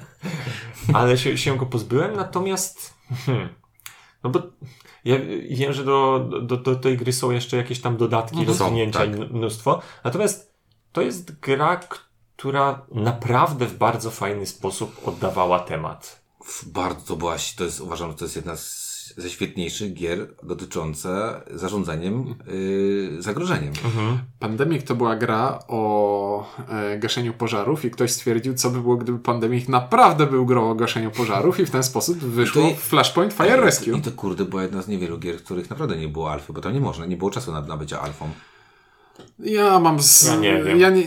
ale 0.94 1.18
się, 1.18 1.38
się 1.38 1.56
go 1.56 1.66
pozbyłem, 1.66 2.16
natomiast, 2.16 2.94
hmm, 3.26 3.48
no 4.24 4.30
bo 4.30 4.42
ja 5.04 5.16
wiem, 5.50 5.72
że 5.72 5.84
do, 5.84 6.28
do, 6.42 6.56
do 6.56 6.76
tej 6.76 6.96
gry 6.96 7.12
są 7.12 7.30
jeszcze 7.30 7.56
jakieś 7.56 7.80
tam 7.80 7.96
dodatki, 7.96 8.36
No 8.36 8.54
są, 8.54 8.64
rozwinięcia 8.64 8.98
tak. 8.98 9.08
i 9.16 9.20
mnóstwo, 9.20 9.80
natomiast 10.04 10.54
to 10.92 11.02
jest 11.02 11.40
gra, 11.40 11.80
która 12.36 12.86
naprawdę 12.92 13.66
w 13.66 13.76
bardzo 13.78 14.10
fajny 14.10 14.46
sposób 14.46 15.08
oddawała 15.08 15.58
temat. 15.60 16.22
W- 16.44 16.64
Bardzo 16.68 17.06
to 17.06 17.16
była, 17.16 17.36
to 17.56 17.64
jest, 17.64 17.80
uważam, 17.80 18.10
że 18.10 18.16
to 18.16 18.24
jest 18.24 18.36
jedna 18.36 18.56
z, 18.56 18.89
ze 19.16 19.30
świetniejszych 19.30 19.94
gier 19.94 20.18
dotycząca 20.42 21.40
zarządzaniem 21.54 22.34
y, 22.48 23.22
zagrożeniem. 23.22 23.72
Pandemic 24.38 24.84
to 24.84 24.94
była 24.94 25.16
gra 25.16 25.58
o 25.68 26.46
e, 26.68 26.98
gaszeniu 26.98 27.32
pożarów 27.32 27.84
i 27.84 27.90
ktoś 27.90 28.10
stwierdził, 28.10 28.54
co 28.54 28.70
by 28.70 28.80
było, 28.80 28.96
gdyby 28.96 29.18
Pandemic 29.18 29.68
naprawdę 29.68 30.26
był 30.26 30.46
grą 30.46 30.70
o 30.70 30.74
gaszeniu 30.74 31.10
pożarów 31.10 31.60
i 31.60 31.66
w 31.66 31.70
ten 31.70 31.82
sposób 31.82 32.18
wyszło 32.18 32.68
I 32.68 32.70
to- 32.74 32.80
Flashpoint 32.80 33.32
Fire 33.32 33.56
Rescue. 33.56 33.90
I 33.96 34.02
to 34.02 34.10
kurde 34.12 34.44
była 34.44 34.62
jedna 34.62 34.82
z 34.82 34.88
niewielu 34.88 35.18
gier, 35.18 35.38
w 35.38 35.44
których 35.44 35.70
naprawdę 35.70 35.96
nie 35.96 36.08
było 36.08 36.32
alfy, 36.32 36.52
bo 36.52 36.60
tam 36.60 36.72
nie 36.72 36.80
można, 36.80 37.06
nie 37.06 37.16
było 37.16 37.30
czasu 37.30 37.52
na, 37.52 37.60
na 37.60 37.76
bycie 37.76 38.00
alfą. 38.00 38.28
Ja 39.38 39.80
mam. 39.80 40.00
Z... 40.00 40.26
Ja 40.26 40.36
nie 40.36 40.62
wiem. 40.64 40.80
Ja 40.80 40.90
nie, 40.90 41.02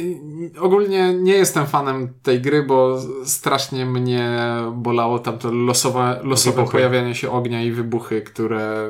ogólnie 0.59 1.13
nie 1.13 1.33
jestem 1.33 1.65
fanem 1.67 2.13
tej 2.23 2.41
gry, 2.41 2.63
bo 2.63 2.97
strasznie 3.25 3.85
mnie 3.85 4.37
bolało 4.73 5.19
tam 5.19 5.37
to 5.37 5.51
losowe, 5.51 6.19
losowe 6.23 6.55
Wybuchy. 6.55 6.71
pojawianie 6.71 7.15
się 7.15 7.31
ognia 7.31 7.61
i 7.63 7.71
wybuchy, 7.71 8.21
które. 8.21 8.89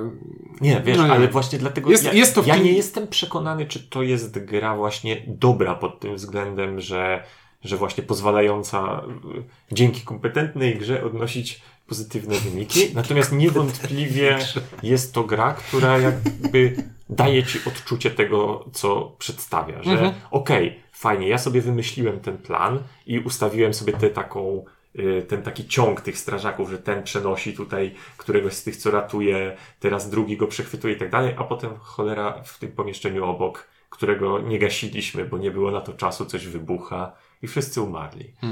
Nie, 0.62 0.82
wiesz, 0.86 0.98
No 0.98 1.08
nie. 1.08 1.14
ale 1.14 1.28
właśnie 1.28 1.60
dlatego 1.60 1.92
Jest- 1.92 2.04
ja, 2.04 2.14
jest 2.14 2.36
to 2.36 2.44
ja 2.46 2.58
nie 2.58 2.72
jestem 2.74 3.08
przekonany, 3.08 3.66
czy 3.66 3.80
to 3.90 4.02
jest 4.04 4.40
gra 4.46 4.76
właśnie 4.76 5.24
dobra 5.28 5.76
pod 5.76 6.00
tym 6.00 6.16
względem, 6.16 6.80
że, 6.80 7.24
że 7.64 7.78
właśnie 7.78 8.04
pozwalająca 8.04 9.02
y, 9.38 9.44
dzięki 9.76 10.02
kompetentnej 10.02 10.76
grze 10.78 11.04
odnosić 11.04 11.62
pozytywne 11.98 12.36
wyniki. 12.36 12.80
Natomiast 12.96 13.32
niewątpliwie 13.32 14.38
jest 14.84 15.14
to 15.14 15.24
gra, 15.24 15.54
która 15.54 15.98
jakby 15.98 16.76
daje 17.10 17.44
ci 17.44 17.60
odczucie 17.68 18.12
tego, 18.12 18.66
co 18.74 19.16
przedstawia, 19.20 19.84
że 19.84 19.92
Mhm. 19.92 20.14
okej, 20.32 20.80
fajnie, 20.92 21.28
ja 21.28 21.38
sobie 21.38 21.62
wymyśliłem 21.62 22.20
ten 22.20 22.38
plan 22.38 22.80
i 23.06 23.20
ustawiłem 23.20 23.74
sobie 23.74 23.94
tę 23.94 24.10
taką 24.10 24.66
y, 25.00 25.26
ten 25.28 25.42
taki 25.44 25.68
ciąg 25.68 26.02
tych 26.02 26.18
strażaków, 26.18 26.70
że 26.70 26.78
ten 26.78 27.04
przenosi 27.04 27.54
tutaj 27.54 27.96
któregoś 28.18 28.54
z 28.54 28.64
tych, 28.64 28.76
co 28.78 28.92
ratuje, 28.92 29.58
teraz 29.80 30.10
drugi 30.10 30.38
go 30.38 30.48
przechwytuje 30.48 30.94
i 30.94 30.98
tak 30.98 31.10
dalej, 31.10 31.34
a 31.38 31.44
potem 31.44 31.72
cholera 31.80 32.44
w 32.44 32.60
tym 32.60 32.72
pomieszczeniu 32.72 33.26
obok, 33.26 33.68
którego 33.90 34.40
nie 34.40 34.60
gasiliśmy, 34.60 35.26
bo 35.26 35.38
nie 35.38 35.52
było 35.52 35.72
na 35.72 35.82
to 35.82 35.94
czasu, 35.94 36.26
coś 36.26 36.48
wybucha 36.48 37.12
i 37.42 37.48
wszyscy 37.48 37.82
umarli. 37.82 38.34
No 38.44 38.50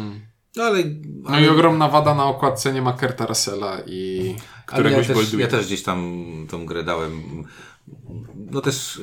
ale, 0.58 0.84
No 1.24 1.30
ale 1.30 1.46
i 1.46 1.50
ogromna 1.50 1.88
wada 1.88 2.16
na 2.16 2.26
okładce 2.26 2.74
nie 2.74 2.82
ma 2.82 2.94
Kurta 2.94 3.26
Russella 3.26 3.78
i 3.86 4.36
Ale 4.68 4.84
któregoś 4.84 5.08
ja 5.10 5.16
też, 5.16 5.34
ja 5.34 5.48
też 5.48 5.66
gdzieś 5.66 5.84
tam 5.84 6.26
tą 6.50 6.66
grę 6.66 6.84
dałem. 6.84 7.44
No 8.52 8.62
też 8.62 9.02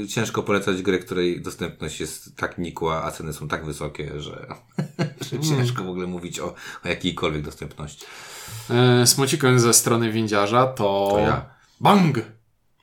yy, 0.00 0.08
ciężko 0.08 0.42
polecać 0.42 0.82
grę, 0.82 0.98
której 0.98 1.40
dostępność 1.40 2.00
jest 2.00 2.36
tak 2.36 2.58
nikła, 2.58 3.04
a 3.04 3.10
ceny 3.10 3.32
są 3.32 3.48
tak 3.48 3.64
wysokie, 3.64 4.20
że, 4.20 4.46
że 5.30 5.40
ciężko 5.40 5.84
w 5.84 5.88
ogóle 5.88 6.06
mówić 6.06 6.40
o, 6.40 6.54
o 6.84 6.88
jakiejkolwiek 6.88 7.42
dostępności. 7.42 8.06
E, 8.70 9.58
ze 9.58 9.74
strony 9.74 10.12
windziarza 10.12 10.66
to. 10.66 11.08
To 11.10 11.18
ja. 11.18 11.46
Bang! 11.80 12.18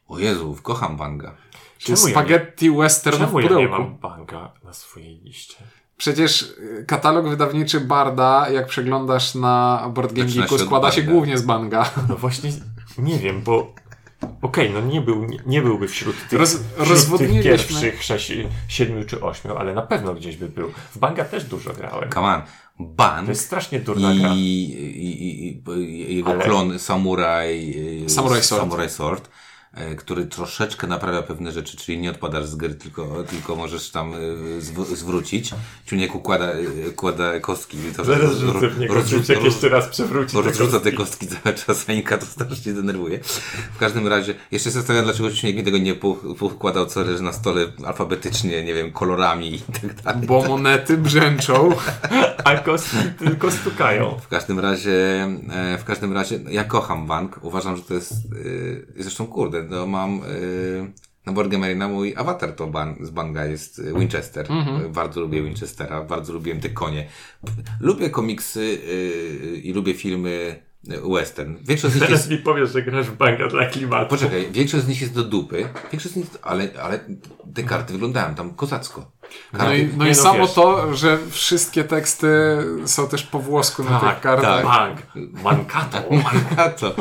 O 0.08 0.20
Jezu, 0.20 0.58
kocham 0.64 0.97
Banga. 0.97 1.36
Czemu 1.78 2.08
ja 2.08 2.12
spaghetti 2.12 2.72
western 2.72 3.18
w 3.18 3.20
Czemu 3.20 3.39
ja 3.39 3.43
nie 3.43 3.49
pudełku. 3.49 3.82
mam 3.82 3.97
banga 3.97 4.54
na 4.64 4.74
swojej 4.74 5.22
liście? 5.22 5.56
Przecież 6.02 6.41
y, 6.41 6.86
katalog 6.88 7.30
wydawniczy 7.30 7.80
Barda, 7.80 8.49
jak 8.49 8.68
przeglądasz 8.68 9.36
na 9.36 9.86
Board 9.93 10.14
Game 10.14 10.30
Geeku, 10.30 10.58
składa 10.58 10.91
się 10.91 11.04
głównie 11.04 11.38
z 11.38 11.41
banga. 11.41 11.89
No 12.10 12.16
właśnie, 12.16 12.52
nie 12.97 13.20
wiem, 13.20 13.41
bo 13.41 13.74
okej, 14.41 14.72
no 14.74 14.82
nie, 14.82 15.02
był, 15.02 15.26
nie, 15.26 15.38
nie 15.45 15.62
byłby 15.62 15.88
wśród 15.88 16.16
tych, 16.30 16.39
Roz- 16.39 16.58
wśród 16.86 17.18
tych 17.20 17.43
pierwszych 17.43 18.04
sześć, 18.04 18.34
siedmiu 18.68 19.06
czy 19.06 19.22
ośmiu, 19.22 19.58
ale 19.58 19.74
na 19.74 19.82
pewno 19.82 20.14
gdzieś 20.14 20.38
by 20.38 20.49
był. 20.49 20.72
W 20.91 20.97
Banga 20.97 21.26
też 21.26 21.43
dużo 21.43 21.74
grałem. 21.74 22.10
Come 22.10 22.28
on. 22.28 22.41
Bang 22.80 23.26
To 23.26 23.32
jest 23.32 23.45
strasznie 23.45 23.80
durna 23.80 24.14
gra. 24.16 24.30
i, 24.34 24.38
i, 24.39 25.47
i, 25.49 25.64
i 26.12 26.16
jego 26.16 26.32
Ale- 26.32 26.43
klon 26.43 26.80
Samurai, 26.80 27.68
yy, 28.04 28.10
Samurai 28.10 28.41
Sword. 28.43 28.62
Samurai 28.62 28.89
Sword 28.89 29.30
który 29.97 30.26
troszeczkę 30.26 30.88
naprawia 30.88 31.22
pewne 31.22 31.51
rzeczy, 31.51 31.78
czyli 31.78 31.97
nie 31.97 32.09
odpadasz 32.11 32.45
z 32.45 32.55
gry, 32.55 32.76
tylko, 32.76 33.24
tylko 33.30 33.55
możesz 33.55 33.89
tam 33.91 34.13
y, 34.13 34.17
zw- 34.61 34.95
zwrócić. 34.95 35.51
Ciuniek 35.86 36.15
układa, 36.15 36.47
układa 36.89 37.39
kostki. 37.39 37.78
To, 37.97 38.03
że 38.05 38.11
Zaraz 38.13 38.30
roz- 38.32 38.39
rzucę 38.53 38.67
w 38.69 38.80
niego, 38.80 38.93
rozrzuca- 38.93 39.09
Ciuciek 39.22 39.43
jeszcze 39.43 39.69
raz 39.69 39.88
przewróci 39.88 40.36
te 40.38 40.41
rozrzuca 40.41 40.80
te 40.80 40.91
kostki. 40.91 41.28
cały 41.28 41.55
czas, 41.55 41.86
a 41.89 41.93
Inka 41.93 42.17
to 42.17 42.26
strasznie 42.26 42.74
denerwuje. 42.74 43.19
W 43.74 43.78
każdym 43.80 44.07
razie, 44.07 44.34
jeszcze 44.51 44.69
się 44.69 44.74
zastanawiam, 44.74 45.05
dlaczego 45.05 45.32
Ciuniek 45.32 45.55
mi 45.55 45.63
tego 45.63 45.78
nie 45.78 45.95
po- 45.95 46.15
poukładał, 46.39 46.86
co 46.86 47.01
leży 47.03 47.24
na 47.24 47.34
stole 47.34 47.65
alfabetycznie, 47.86 48.63
nie 48.63 48.74
wiem, 48.74 48.91
kolorami 48.91 49.55
i 49.55 49.59
tak 49.61 50.01
dalej. 50.01 50.28
Bo 50.28 50.43
monety 50.47 50.97
brzęczą. 50.97 51.69
A 52.43 52.55
kostki 52.57 52.97
tylko 53.19 53.51
stukają. 53.51 54.19
W 54.19 54.28
każdym 54.28 54.59
razie, 54.59 55.24
e, 55.51 55.78
w 55.78 55.84
każdym 55.84 56.13
razie, 56.13 56.39
ja 56.49 56.63
kocham 56.63 57.07
bank. 57.07 57.39
Uważam, 57.41 57.78
że 57.78 57.84
to 57.84 57.93
jest, 57.93 58.11
e, 58.11 58.15
zresztą 59.03 59.28
kurde, 59.28 59.61
no 59.70 59.88
mam, 59.88 60.22
e, 60.24 60.91
na 61.26 61.34
Board 61.34 61.49
Game 61.49 61.66
Arena 61.66 61.88
mój 61.88 62.14
awatar 62.18 62.55
to 62.55 62.68
ban, 62.68 62.95
z 63.01 63.09
banga 63.09 63.45
jest 63.45 63.80
e, 63.80 63.99
Winchester. 63.99 64.47
E, 64.86 64.89
Bardzo 64.89 65.22
lubię 65.22 65.43
Winchestera, 65.43 66.01
bardzo 66.03 66.34
lubiłem 66.34 66.59
te 66.59 66.70
konie. 66.70 67.07
Lubię 67.80 68.09
komiksy 68.09 68.80
e, 68.86 69.55
i 69.57 69.74
lubię 69.74 69.93
filmy 69.93 70.64
e, 70.89 71.14
western. 71.14 71.55
Większość 71.62 71.93
z 71.93 72.01
nich 72.01 72.09
jest 72.09 72.24
Teraz 72.24 72.39
mi 72.39 72.45
powiesz, 72.45 72.72
że 72.72 72.82
grasz 72.82 73.07
w 73.07 73.18
Banga 73.18 73.47
dla 73.47 73.66
klimatu. 73.66 74.09
Poczekaj, 74.09 74.47
większość 74.51 74.84
z 74.84 74.88
nich 74.88 75.01
jest 75.01 75.14
do 75.14 75.24
dupy, 75.24 75.70
większość 75.91 76.14
z 76.14 76.18
nich, 76.18 76.28
ale, 76.41 76.70
ale 76.84 76.99
te 77.53 77.64
karty 77.64 77.93
wyglądają 77.93 78.36
tam 78.36 78.53
kozacko. 78.53 79.12
No 79.53 79.74
i, 79.74 79.89
no 79.97 80.05
i 80.05 80.07
no, 80.07 80.16
samo 80.16 80.39
wiesz. 80.39 80.53
to, 80.53 80.95
że 80.95 81.18
wszystkie 81.30 81.84
teksty 81.84 82.28
są 82.86 83.07
też 83.07 83.24
po 83.24 83.39
włosku 83.39 83.84
na 83.84 83.99
Tak, 83.99 84.14
tych 84.14 84.24
kartach. 84.24 84.64
Bang. 84.64 84.99
Mankato. 85.43 85.97
A 86.57 86.70
to. 86.70 86.95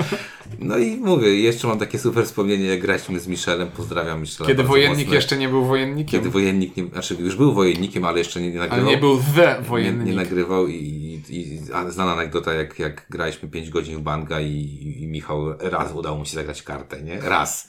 No 0.58 0.78
i 0.78 0.96
mówię, 0.96 1.40
jeszcze 1.40 1.68
mam 1.68 1.78
takie 1.78 1.98
super 1.98 2.24
wspomnienie, 2.24 2.64
jak 2.64 2.80
graliśmy 2.80 3.20
z 3.20 3.28
Michelem, 3.28 3.68
pozdrawiam 3.76 4.20
Michela 4.20 4.46
Kiedy 4.48 4.62
wojennik 4.64 4.98
mocno. 4.98 5.14
jeszcze 5.14 5.36
nie 5.36 5.48
był 5.48 5.64
wojennikiem. 5.64 6.20
Kiedy 6.20 6.30
wojennik, 6.30 6.76
nie, 6.76 6.86
znaczy 6.86 7.16
już 7.20 7.36
był 7.36 7.54
wojennikiem, 7.54 8.04
ale 8.04 8.18
jeszcze 8.18 8.40
nie, 8.40 8.50
nie 8.50 8.60
Ale 8.60 8.68
nagrywał. 8.68 8.90
nie 8.90 8.98
był 8.98 9.18
the 9.36 9.56
nie, 9.60 9.68
wojennik. 9.68 10.06
nie 10.06 10.14
nagrywał 10.14 10.68
i, 10.68 11.22
i, 11.28 11.58
znana 11.88 12.12
anegdota, 12.12 12.52
jak, 12.54 12.78
jak 12.78 13.06
graliśmy 13.10 13.48
5 13.48 13.70
godzin 13.70 13.98
w 13.98 14.00
Banga 14.00 14.40
i, 14.40 14.96
i 15.00 15.06
Michał 15.06 15.58
raz 15.58 15.92
udało 15.94 16.18
mu 16.18 16.24
się 16.24 16.34
zagrać 16.34 16.62
kartę, 16.62 17.02
nie? 17.02 17.20
Raz. 17.20 17.68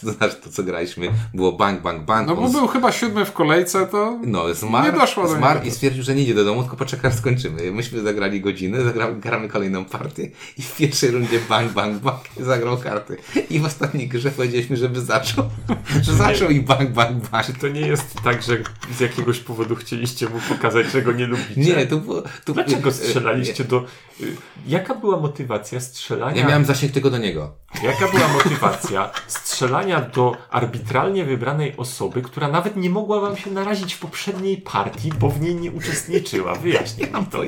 To 0.00 0.12
znaczy 0.12 0.36
to, 0.44 0.50
co 0.50 0.62
graliśmy, 0.62 1.12
było 1.34 1.52
bang, 1.52 1.82
bang, 1.82 2.04
bang. 2.04 2.28
No 2.28 2.36
bo 2.36 2.48
był 2.48 2.66
chyba 2.66 2.92
siódmy 2.92 3.24
w 3.24 3.32
kolejce, 3.32 3.86
to 3.86 4.18
No, 4.24 4.54
zmarł, 4.54 4.92
Nie 4.92 5.00
doszło 5.00 5.22
do 5.22 5.28
zmarł 5.28 5.60
i 5.64 5.70
stwierdził, 5.70 6.02
że 6.02 6.14
nie 6.14 6.22
idzie 6.22 6.34
do 6.34 6.44
domu, 6.44 6.62
tylko 6.62 6.76
poczeka, 6.76 7.08
aż 7.08 7.14
skończymy. 7.14 7.72
Myśmy 7.72 8.02
zagrali 8.02 8.40
godzinę, 8.40 8.82
zagramy, 8.84 9.20
gramy 9.20 9.48
kolejną 9.48 9.84
partię 9.84 10.30
i 10.58 10.62
w 10.62 10.76
pierwszej 10.76 11.10
rundzie 11.10 11.40
bang, 11.48 11.72
bang, 11.72 11.98
bang 11.98 12.20
zagrał 12.40 12.78
karty. 12.78 13.16
I 13.50 13.60
w 13.60 13.64
ostatniej 13.64 14.08
grze 14.08 14.30
powiedzieliśmy, 14.30 14.76
żeby 14.76 15.00
zaczął. 15.00 15.44
że 16.02 16.14
zaczął 16.14 16.50
i 16.50 16.60
bang, 16.60 16.90
bang, 16.90 17.28
bang. 17.28 17.46
Czy 17.46 17.52
to 17.52 17.68
nie 17.68 17.80
jest 17.80 18.14
tak, 18.24 18.42
że 18.42 18.56
z 18.96 19.00
jakiegoś 19.00 19.38
powodu 19.40 19.76
chcieliście 19.76 20.28
mu 20.28 20.40
pokazać, 20.48 20.86
czego 20.92 21.12
nie 21.12 21.26
lubicie? 21.26 21.60
Nie, 21.60 21.86
to 21.86 21.96
było... 21.96 22.22
To 22.44 22.52
Dlaczego 22.52 22.88
e, 22.88 22.92
strzelaliście 22.92 23.64
do... 23.64 23.84
y, 24.20 24.36
Jaka 24.66 24.94
była 24.94 25.20
motywacja 25.20 25.80
strzelania... 25.80 26.42
Ja 26.42 26.48
miałem 26.48 26.64
zasięg 26.64 26.92
tylko 26.92 27.10
do 27.10 27.18
niego. 27.18 27.54
Jaka 27.82 28.08
była 28.08 28.28
motywacja 28.28 29.10
strzelania 29.44 30.00
do 30.00 30.36
arbitralnie 30.50 31.24
wybranej 31.24 31.76
osoby, 31.76 32.22
która 32.22 32.48
nawet 32.48 32.76
nie 32.76 32.90
mogła 32.90 33.20
wam 33.20 33.36
się 33.36 33.50
narazić 33.50 33.94
w 33.94 33.98
poprzedniej 33.98 34.56
partii, 34.56 35.12
bo 35.20 35.28
w 35.30 35.40
niej 35.40 35.54
nie 35.54 35.72
uczestniczyła? 35.72 36.52
Nam 36.52 37.12
mam 37.12 37.26
to. 37.26 37.42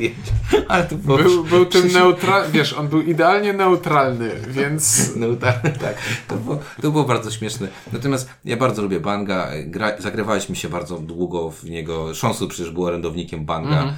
Ale 0.69 0.85
to 0.85 0.95
było... 0.97 1.19
był, 1.19 1.45
był 1.45 1.67
tym 1.67 1.83
przecież- 1.83 1.95
neutralny, 1.95 2.53
wiesz, 2.53 2.73
on 2.73 2.89
był 2.89 3.03
idealnie 3.03 3.53
neutralny, 3.53 4.31
więc 4.49 4.83
Neutralny, 5.17 5.71
tak. 5.81 5.97
To 6.29 6.37
było, 6.37 6.59
to 6.83 6.91
było 6.91 7.05
bardzo 7.05 7.31
śmieszne. 7.31 7.69
Natomiast 7.93 8.29
ja 8.45 8.57
bardzo 8.57 8.83
lubię 8.83 9.01
Banga. 9.01 9.51
Gra, 9.67 9.93
zagrywaliśmy 9.99 10.57
się 10.57 10.69
bardzo 10.69 10.99
długo 10.99 11.51
w 11.51 11.65
niego. 11.65 12.15
Szonsu 12.15 12.49
przecież 12.49 12.71
był 12.73 12.85
orędownikiem 12.85 13.45
Banga. 13.45 13.69
Mhm. 13.77 13.89
E, 13.89 13.97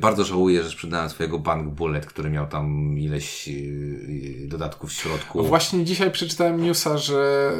Bardzo 0.00 0.24
żałuję, 0.24 0.62
że 0.62 0.70
sprzedałem 0.70 1.10
swojego 1.10 1.38
Bang 1.38 1.68
Bullet, 1.74 2.06
który 2.06 2.30
miał 2.30 2.46
tam 2.46 2.98
ileś 2.98 3.48
e, 3.48 3.52
dodatków 4.48 4.90
w 4.90 4.92
środku. 4.92 5.44
Właśnie 5.44 5.84
dzisiaj 5.84 6.10
przeczytałem 6.10 6.62
newsa, 6.62 6.98
że 6.98 7.52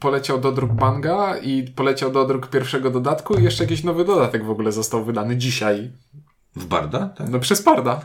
poleciał 0.00 0.40
do 0.40 0.52
druk 0.52 0.72
Banga 0.72 1.36
i 1.38 1.62
poleciał 1.62 2.10
do 2.12 2.26
druk 2.26 2.46
pierwszego 2.46 2.90
dodatku 2.90 3.34
i 3.34 3.44
jeszcze 3.44 3.64
jakiś 3.64 3.84
nowy 3.84 4.04
dodatek 4.04 4.44
w 4.44 4.50
ogóle 4.50 4.72
został 4.72 5.04
wydany 5.04 5.36
dzisiaj. 5.36 5.92
W 6.56 6.66
Barda? 6.66 7.08
Tak. 7.08 7.28
No 7.28 7.38
przez 7.40 7.62
Parda. 7.62 8.00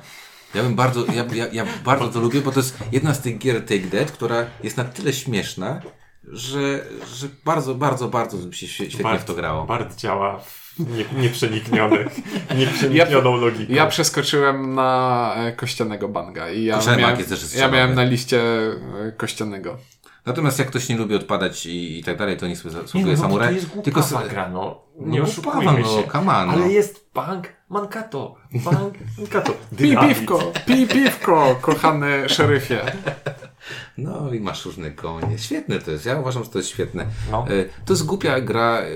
Ja 0.56 0.64
bym 0.64 0.76
bardzo, 0.76 1.06
ja, 1.06 1.26
ja, 1.34 1.48
ja 1.48 1.66
bardzo 1.86 2.08
to 2.08 2.20
lubię, 2.20 2.42
bo 2.42 2.52
to 2.52 2.60
jest 2.60 2.78
jedna 2.92 3.14
z 3.14 3.22
tych 3.22 3.38
gier 3.38 3.66
Take 3.66 4.00
That, 4.00 4.12
która 4.12 4.46
jest 4.64 4.78
na 4.78 4.84
tyle 4.84 5.14
śmieszna, 5.14 5.82
że, 6.24 6.86
że 7.16 7.28
bardzo, 7.46 7.76
bardzo, 7.76 8.08
bardzo 8.08 8.38
mi 8.38 8.54
się 8.54 8.68
świe- 8.68 8.90
świetnie 8.90 9.20
w 9.20 9.26
to 9.26 9.34
grało. 9.34 9.66
Bart 9.66 9.96
działa 9.96 10.40
w 10.40 10.68
nie, 10.80 11.21
nieprzenikniony, 11.21 12.05
nieprzeniknioną 12.57 13.36
logiką. 13.38 13.73
Ja 13.73 13.88
przeskoczyłem 13.88 14.75
na 14.75 15.34
e, 15.38 15.51
kościanego 15.51 16.07
Banga 16.07 16.49
i 16.49 16.63
ja 16.63 16.80
miałem, 16.88 17.01
bank 17.01 17.17
jest 17.17 17.30
też 17.30 17.55
ja 17.55 17.67
miałem 17.67 17.95
na 17.95 18.03
liście 18.03 18.41
e, 18.41 19.11
kościanego. 19.17 19.77
Natomiast 20.25 20.59
jak 20.59 20.67
ktoś 20.67 20.89
nie 20.89 20.97
lubi 20.97 21.15
odpadać 21.15 21.65
i, 21.65 21.99
i 21.99 22.03
tak 22.03 22.17
dalej, 22.17 22.38
to 22.38 22.47
niech 22.47 22.57
sobie 22.57 22.75
Nie, 22.95 23.05
no, 23.05 23.11
no, 23.11 23.17
samuraj. 23.17 23.47
to 23.47 23.53
jest 23.55 23.71
Tylko 23.84 24.01
głupawa 24.01 24.19
sobie, 24.19 24.30
gra, 24.30 24.49
no. 24.49 24.82
No 24.99 25.07
Nie 25.07 25.23
oszukujmy 25.23 25.80
no, 25.80 25.88
się. 25.88 26.07
come 26.11 26.38
on, 26.38 26.47
no. 26.47 26.53
Ale 26.53 26.71
jest 26.71 27.09
bank 27.13 27.47
mankato. 27.69 28.36
Bank 28.53 28.93
mankato. 29.17 29.53
Dynamit. 29.71 30.17
piwko, 30.17 30.51
pij 30.65 30.88
piwko, 30.88 31.55
kochany 31.61 32.30
szeryfie. 32.30 32.82
No 33.97 34.34
i 34.34 34.39
masz 34.39 34.65
różne 34.65 34.91
konie. 34.91 35.38
Świetne 35.38 35.80
to 35.80 35.91
jest. 35.91 36.05
Ja 36.05 36.20
uważam, 36.20 36.43
że 36.43 36.49
to 36.49 36.59
jest 36.59 36.70
świetne. 36.70 37.05
No. 37.32 37.45
E, 37.49 37.65
To 37.86 37.93
jest 37.93 38.05
głupia 38.05 38.41
gra 38.41 38.80
e, 38.82 38.89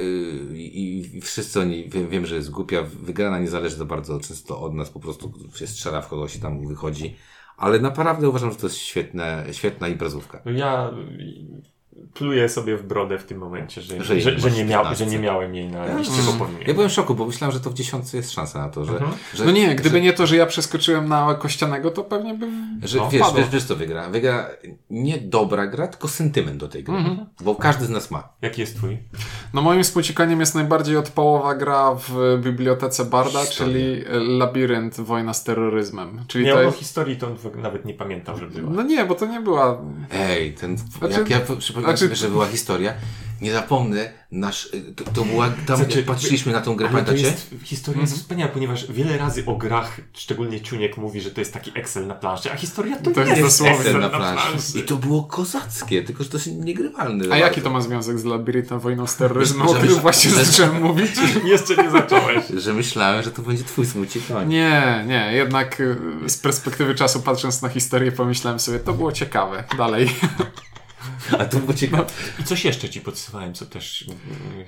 i, 0.56 1.22
wszyscy 1.22 1.60
oni, 1.60 1.90
wiem, 1.90 2.10
wiem, 2.10 2.26
że 2.26 2.36
jest 2.36 2.50
głupia. 2.52 2.82
Wygrana 2.84 3.40
nie 3.40 3.48
zależy 3.48 3.76
za 3.76 3.86
bardzo 3.86 4.20
często 4.20 4.62
od 4.62 4.74
nas. 4.74 4.90
Po 4.90 5.00
prostu 5.00 5.34
się 5.56 5.68
strzela 5.68 6.02
w 6.02 6.08
kogoś 6.10 6.36
i 6.36 6.40
tam 6.40 6.68
wychodzi. 6.68 7.16
Ale 7.58 7.80
naprawdę 7.80 8.30
uważam, 8.30 8.52
że 8.52 8.58
to 8.58 8.68
jest 8.68 8.78
świetne, 8.78 9.46
świetna 9.52 9.88
imprezówka. 9.88 10.42
Ja 10.46 10.92
pluję 12.14 12.50
sobie 12.50 12.78
w 12.78 12.84
brodę 12.84 13.18
w 13.20 13.24
tym 13.24 13.38
momencie, 13.38 13.82
że, 13.82 14.04
Że 14.04 14.04
że, 14.04 14.22
że, 14.22 14.32
nie 14.32 14.40
że, 14.40 14.52
nie, 14.52 14.66
w 14.66 14.70
miał, 14.70 14.82
dwunastce. 14.82 15.06
że 15.06 15.12
nie 15.12 15.20
miałem 15.20 15.56
jej 15.56 15.68
na 15.68 15.86
Ja, 15.86 15.98
liście, 15.98 16.14
mm, 16.14 16.26
bo 16.26 16.32
powinienem. 16.34 16.68
Ja 16.68 16.74
byłem 16.74 16.90
w 16.90 16.94
szoku, 16.94 17.16
bo 17.16 17.26
myślałem, 17.26 17.54
że 17.54 17.60
to 17.60 17.70
w 17.70 17.74
dziesiątce 17.74 18.18
jest 18.18 18.32
szansa 18.32 18.60
na 18.60 18.70
to, 18.70 18.86
że... 18.86 18.94
Mhm. 18.94 19.12
że 19.34 19.46
No 19.46 19.52
nie, 19.52 19.76
gdyby 19.76 19.96
że, 19.98 20.02
nie 20.02 20.14
to, 20.14 20.28
że 20.28 20.36
ja 20.36 20.46
przeskoczyłem 20.46 21.10
na 21.10 21.36
kościanego, 21.36 21.92
to 21.92 22.04
pewnie 22.04 22.34
by 22.34 22.48
Że 22.88 22.98
no, 22.98 23.10
wiesz, 23.10 23.22
padło. 23.22 23.38
wiesz, 23.40 23.50
wiesz 23.50 23.64
co 23.64 23.76
wygra? 23.76 24.10
Wygra 24.10 24.50
nie 24.90 25.18
dobra 25.18 25.68
gra, 25.68 25.88
tylko 25.88 26.08
sentyment 26.08 26.58
do 26.58 26.68
tej 26.68 26.84
gry. 26.84 26.96
Mhm. 26.96 27.26
Bo 27.42 27.56
każdy 27.56 27.86
z 27.86 27.90
nas 27.90 28.12
ma. 28.12 28.30
Jaki 28.42 28.62
jest 28.62 28.76
twój? 28.78 28.98
No 29.54 29.62
moim 29.62 29.84
współciekaniem 29.84 30.40
jest 30.40 30.56
najbardziej 30.56 30.98
odpałowa 30.98 31.56
gra 31.56 31.96
w 31.96 32.40
bibliotece 32.44 33.06
Barda, 33.06 33.46
Historia. 33.46 33.74
czyli 33.74 34.04
Labirynt 34.38 34.96
Wojna 35.02 35.34
z 35.34 35.44
terroryzmem. 35.44 36.24
Czyli 36.28 36.46
Nie, 36.46 36.56
o 36.56 36.62
jest... 36.62 36.78
historii 36.78 37.18
to 37.18 37.28
nawet 37.56 37.86
nie 37.86 37.94
pamiętał, 37.94 38.38
że 38.38 38.48
była. 38.48 38.70
No 38.72 38.82
nie, 38.84 39.06
bo 39.06 39.16
to 39.16 39.26
nie 39.26 39.40
była... 39.42 39.82
Ej, 40.12 40.54
ten, 40.54 40.78
Znaczy- 40.78 41.14
jak 41.20 41.30
ja 41.30 41.40
przypominam 41.84 41.98
znaczy- 41.98 42.16
sobie, 42.16 42.16
że 42.16 42.30
była 42.30 42.48
historia, 42.48 42.94
nie 43.42 43.52
zapomnę, 43.54 44.12
nasz, 44.32 44.70
to, 44.96 45.04
to 45.12 45.26
była, 45.26 45.50
tam 45.68 45.78
Znaczy, 45.78 46.04
patrzyliśmy 46.04 46.52
na 46.52 46.62
tą 46.62 46.76
grę, 46.76 46.90
Ale 46.90 47.00
to 47.00 47.06
pamiętacie? 47.06 47.32
jest, 47.36 47.50
historia 47.64 48.02
jest 48.02 48.14
wspaniała, 48.16 48.52
ponieważ 48.52 48.92
wiele 48.92 49.18
razy 49.18 49.46
o 49.46 49.56
grach, 49.56 50.02
szczególnie 50.14 50.62
Ciuniek 50.62 50.98
mówi, 50.98 51.22
że 51.22 51.32
to 51.32 51.42
jest 51.42 51.54
taki 51.54 51.72
Excel 51.76 52.08
na 52.08 52.16
planszy, 52.16 52.52
a 52.52 52.56
historia 52.56 52.96
to, 52.98 53.12
To 53.12 53.20
jest, 53.20 53.30
jest 53.32 53.42
dosłownie 53.42 53.76
Excel 53.78 54.00
na 54.02 54.10
planszy. 54.10 54.48
planszy. 54.48 54.80
I 54.80 54.84
to 54.84 54.96
było 54.96 55.24
kozackie, 55.24 56.04
tylko 56.04 56.24
że 56.24 56.30
to 56.30 56.38
jest 56.38 56.48
niegrywalne. 56.52 57.26
A 57.34 57.38
jaki 57.38 57.62
to 57.62 57.70
ma 57.70 57.82
związek 57.82 58.20
z 58.20 58.24
Labiryntem 58.26 58.80
Wojną 58.80 59.08
z 59.08 59.16
terroryzmem, 59.16 59.68
o 59.68 59.74
którym 59.74 59.96
właśnie 60.00 60.32
że- 60.32 60.46
zacząłem 60.46 60.82
mówić? 60.82 61.12
Jeszcze 61.46 61.76
nie 61.84 61.92
zacząłeś. 61.92 62.44
Że 62.58 62.74
myślałem, 62.74 63.24
że 63.24 63.32
to 63.32 63.42
będzie 63.42 63.64
twój 63.64 63.86
smucik 63.86 64.28
koń. 64.28 64.48
Nie, 64.50 65.04
nie, 65.08 65.32
jednak 65.34 65.80
y, 65.80 65.96
z 66.28 66.38
perspektywy 66.38 66.96
czasu 66.96 67.20
patrząc 67.22 67.62
na 67.62 67.70
historię 67.70 68.12
pomyślałem 68.12 68.60
sobie, 68.60 68.80
to 68.80 68.94
było 68.94 69.12
ciekawe. 69.12 69.64
Dalej. 69.78 70.10
A 71.40 71.46
to 71.46 71.58
było 71.58 71.74
ciekawe. 71.74 72.06
I 72.40 72.44
coś 72.44 72.66
jeszcze 72.66 72.90
ci 72.90 73.02
podsyłałem, 73.02 73.54
co 73.54 73.66
też... 73.66 74.06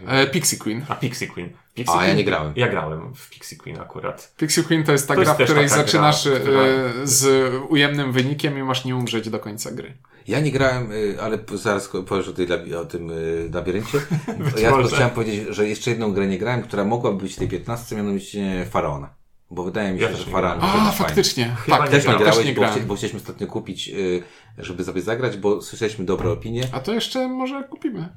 E, 0.07 0.27
Pixie 0.27 0.57
Queen. 0.57 0.85
A 0.89 0.95
Pixie 0.95 1.27
Queen. 1.27 1.49
Pixie 1.73 1.95
A, 1.95 2.05
ja 2.05 2.13
Queen- 2.13 2.17
nie 2.17 2.23
grałem. 2.23 2.53
Ja 2.55 2.67
grałem 2.67 3.15
w 3.15 3.29
Pixie 3.29 3.57
Queen 3.57 3.81
akurat. 3.81 4.33
Pixie 4.37 4.63
Queen 4.63 4.83
to 4.83 4.91
jest 4.91 5.07
ta 5.07 5.15
To 5.15 5.21
gra, 5.21 5.29
jest 5.29 5.41
w 5.41 5.45
której 5.45 5.69
zaczynasz 5.69 6.27
gra, 6.29 6.39
która- 6.39 6.61
e, 6.61 6.91
z 7.03 7.53
ujemnym 7.69 8.11
wynikiem 8.11 8.57
i 8.59 8.63
masz 8.63 8.85
nie 8.85 8.95
umrzeć 8.95 9.29
do 9.29 9.39
końca 9.39 9.71
gry. 9.71 9.97
Ja 10.27 10.39
nie 10.39 10.51
grałem, 10.51 10.91
y, 10.91 11.17
ale 11.21 11.39
zaraz 11.53 11.89
powiesz 12.07 12.27
o, 12.27 12.33
tej, 12.33 12.75
o 12.75 12.85
tym 12.85 13.11
y, 13.11 13.49
labiryncie. 13.53 13.97
ja 14.61 14.83
chciałem 14.87 15.09
powiedzieć, 15.09 15.55
że 15.55 15.67
jeszcze 15.67 15.89
jedną 15.89 16.13
grę 16.13 16.27
nie 16.27 16.37
grałem, 16.37 16.61
która 16.61 16.83
mogłaby 16.83 17.21
być 17.21 17.33
w 17.33 17.37
tej 17.37 17.47
15, 17.47 17.95
mianowicie 17.95 18.65
Faraona. 18.69 19.24
Bo 19.55 19.63
wydaje 19.63 19.93
mi 19.93 19.99
się, 19.99 20.05
Ja 20.05 20.11
też 20.11 20.25
że 20.25 20.31
Faraon 20.31 20.59
A, 20.61 20.71
fajny. 20.71 20.91
faktycznie. 20.91 21.55
Chyba 21.65 21.77
tak, 21.77 21.85
nie 21.85 21.91
Też 21.91 22.05
tak, 22.05 22.13
nie 22.13 22.25
też 22.25 22.27
grałeś, 22.35 22.45
nie 22.47 22.53
bo, 22.53 22.61
chci- 22.61 22.85
bo 22.85 22.95
chcieliśmy 22.95 23.19
ostatnio 23.19 23.47
kupić, 23.47 23.87
y, 23.89 24.23
żeby 24.57 24.83
sobie 24.83 25.01
zagrać, 25.01 25.37
bo 25.37 25.61
słyszeliśmy 25.61 26.05
dobre 26.05 26.31
opinie. 26.31 26.67
A 26.71 26.79
to 26.79 26.93
jeszcze 26.93 27.27
może 27.27 27.63
kupimy. 27.63 28.09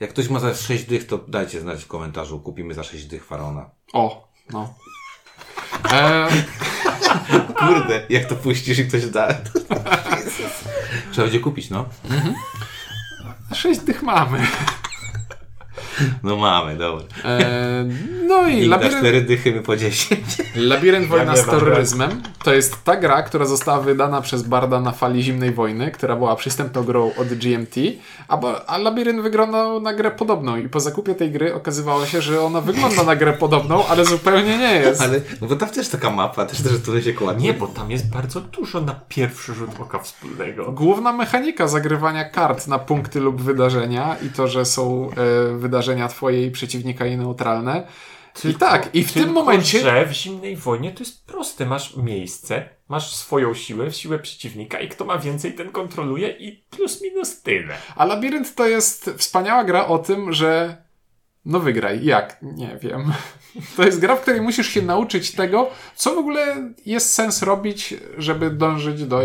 Jak 0.00 0.10
ktoś 0.10 0.28
ma 0.28 0.40
za 0.40 0.54
6 0.54 0.84
dych, 0.84 1.06
to 1.06 1.18
dajcie 1.18 1.60
znać 1.60 1.84
w 1.84 1.86
komentarzu. 1.86 2.40
Kupimy 2.40 2.74
za 2.74 2.82
6 2.82 3.04
dych 3.04 3.24
Faraona. 3.24 3.70
O, 3.92 4.28
no. 4.52 4.74
E, 5.92 6.28
Kurde, 7.58 8.06
jak 8.08 8.24
to 8.24 8.34
puścisz 8.36 8.78
i 8.78 8.88
ktoś 8.88 9.06
da. 9.06 9.28
Trzeba 11.12 11.26
będzie 11.26 11.40
kupić, 11.40 11.70
no. 11.70 11.84
sześć 13.54 13.80
tych 13.80 14.02
mamy. 14.02 14.46
No 16.22 16.36
mamy, 16.36 16.76
dobra. 16.76 17.04
E, 17.24 17.84
no 18.26 18.48
i 18.48 18.58
I 18.58 18.66
labirynt, 18.66 18.98
4 18.98 19.20
dychy, 19.20 19.52
my 19.52 19.60
po 19.62 19.76
10. 19.76 20.20
Labirynt 20.56 21.06
Wojna 21.08 21.32
nie 21.32 21.38
z 21.38 21.46
terroryzmem 21.46 22.22
to 22.44 22.54
jest 22.54 22.84
ta 22.84 22.96
gra, 22.96 23.22
która 23.22 23.44
została 23.46 23.80
wydana 23.80 24.20
przez 24.20 24.42
Barda 24.42 24.80
na 24.80 24.92
fali 24.92 25.22
zimnej 25.22 25.52
wojny, 25.52 25.90
która 25.90 26.16
była 26.16 26.36
przystępną 26.36 26.82
grą 26.84 27.10
od 27.18 27.28
GMT, 27.28 27.74
a, 28.28 28.36
bo- 28.36 28.70
a 28.70 28.78
Labirynt 28.78 29.20
wyglądał 29.22 29.80
na 29.80 29.94
grę 29.94 30.10
podobną 30.10 30.56
i 30.56 30.68
po 30.68 30.80
zakupie 30.80 31.14
tej 31.14 31.30
gry 31.30 31.54
okazywało 31.54 32.06
się, 32.06 32.22
że 32.22 32.40
ona 32.40 32.60
wygląda 32.60 33.02
na 33.02 33.16
grę 33.16 33.32
podobną, 33.32 33.86
ale 33.86 34.04
zupełnie 34.04 34.58
nie 34.58 34.74
jest. 34.74 35.02
Ale, 35.02 35.20
no 35.40 35.46
bo 35.48 35.56
tam 35.56 35.68
też 35.68 35.88
taka 35.88 36.10
mapa, 36.10 36.46
też, 36.46 36.62
też 36.62 36.72
tu 36.84 37.02
się 37.02 37.12
kładnie. 37.12 37.46
Nie, 37.48 37.54
bo 37.54 37.66
tam 37.66 37.90
jest 37.90 38.10
bardzo 38.10 38.40
dużo 38.40 38.80
na 38.80 39.00
pierwszy 39.08 39.54
rzut 39.54 39.70
oka 39.80 39.98
wspólnego. 39.98 40.72
Główna 40.72 41.12
mechanika 41.12 41.68
zagrywania 41.68 42.24
kart 42.24 42.68
na 42.68 42.78
punkty 42.78 43.20
lub 43.20 43.42
wydarzenia 43.42 44.16
i 44.26 44.28
to, 44.28 44.48
że 44.48 44.64
są 44.64 45.10
e, 45.10 45.56
wydarzenia 45.56 45.81
twojej 46.08 46.50
przeciwnika 46.50 47.06
i 47.06 47.16
neutralne. 47.16 47.86
I 48.44 48.54
tak, 48.54 48.94
i 48.94 49.04
w 49.04 49.12
tym 49.12 49.24
Tylko, 49.24 49.40
momencie... 49.40 49.80
że 49.80 50.06
w 50.06 50.12
zimnej 50.12 50.56
wojnie 50.56 50.92
to 50.92 50.98
jest 50.98 51.26
proste. 51.26 51.66
Masz 51.66 51.96
miejsce, 51.96 52.68
masz 52.88 53.16
swoją 53.16 53.54
siłę, 53.54 53.92
siłę 53.92 54.18
przeciwnika 54.18 54.80
i 54.80 54.88
kto 54.88 55.04
ma 55.04 55.18
więcej, 55.18 55.54
ten 55.54 55.70
kontroluje 55.72 56.28
i 56.28 56.64
plus 56.70 57.02
minus 57.02 57.42
tyle. 57.42 57.74
A 57.96 58.04
Labirynt 58.04 58.54
to 58.54 58.68
jest 58.68 59.10
wspaniała 59.16 59.64
gra 59.64 59.86
o 59.86 59.98
tym, 59.98 60.32
że 60.32 60.82
no 61.44 61.60
wygraj. 61.60 62.04
Jak? 62.04 62.38
Nie 62.42 62.78
wiem. 62.82 63.12
To 63.76 63.84
jest 63.84 64.00
gra, 64.00 64.16
w 64.16 64.20
której 64.20 64.40
musisz 64.40 64.68
się 64.68 64.82
nauczyć 64.82 65.32
tego, 65.32 65.70
co 65.96 66.14
w 66.14 66.18
ogóle 66.18 66.72
jest 66.86 67.14
sens 67.14 67.42
robić, 67.42 67.94
żeby 68.18 68.50
dążyć 68.50 69.04
do 69.04 69.20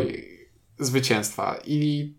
zwycięstwa. 0.80 1.60
I 1.66 2.14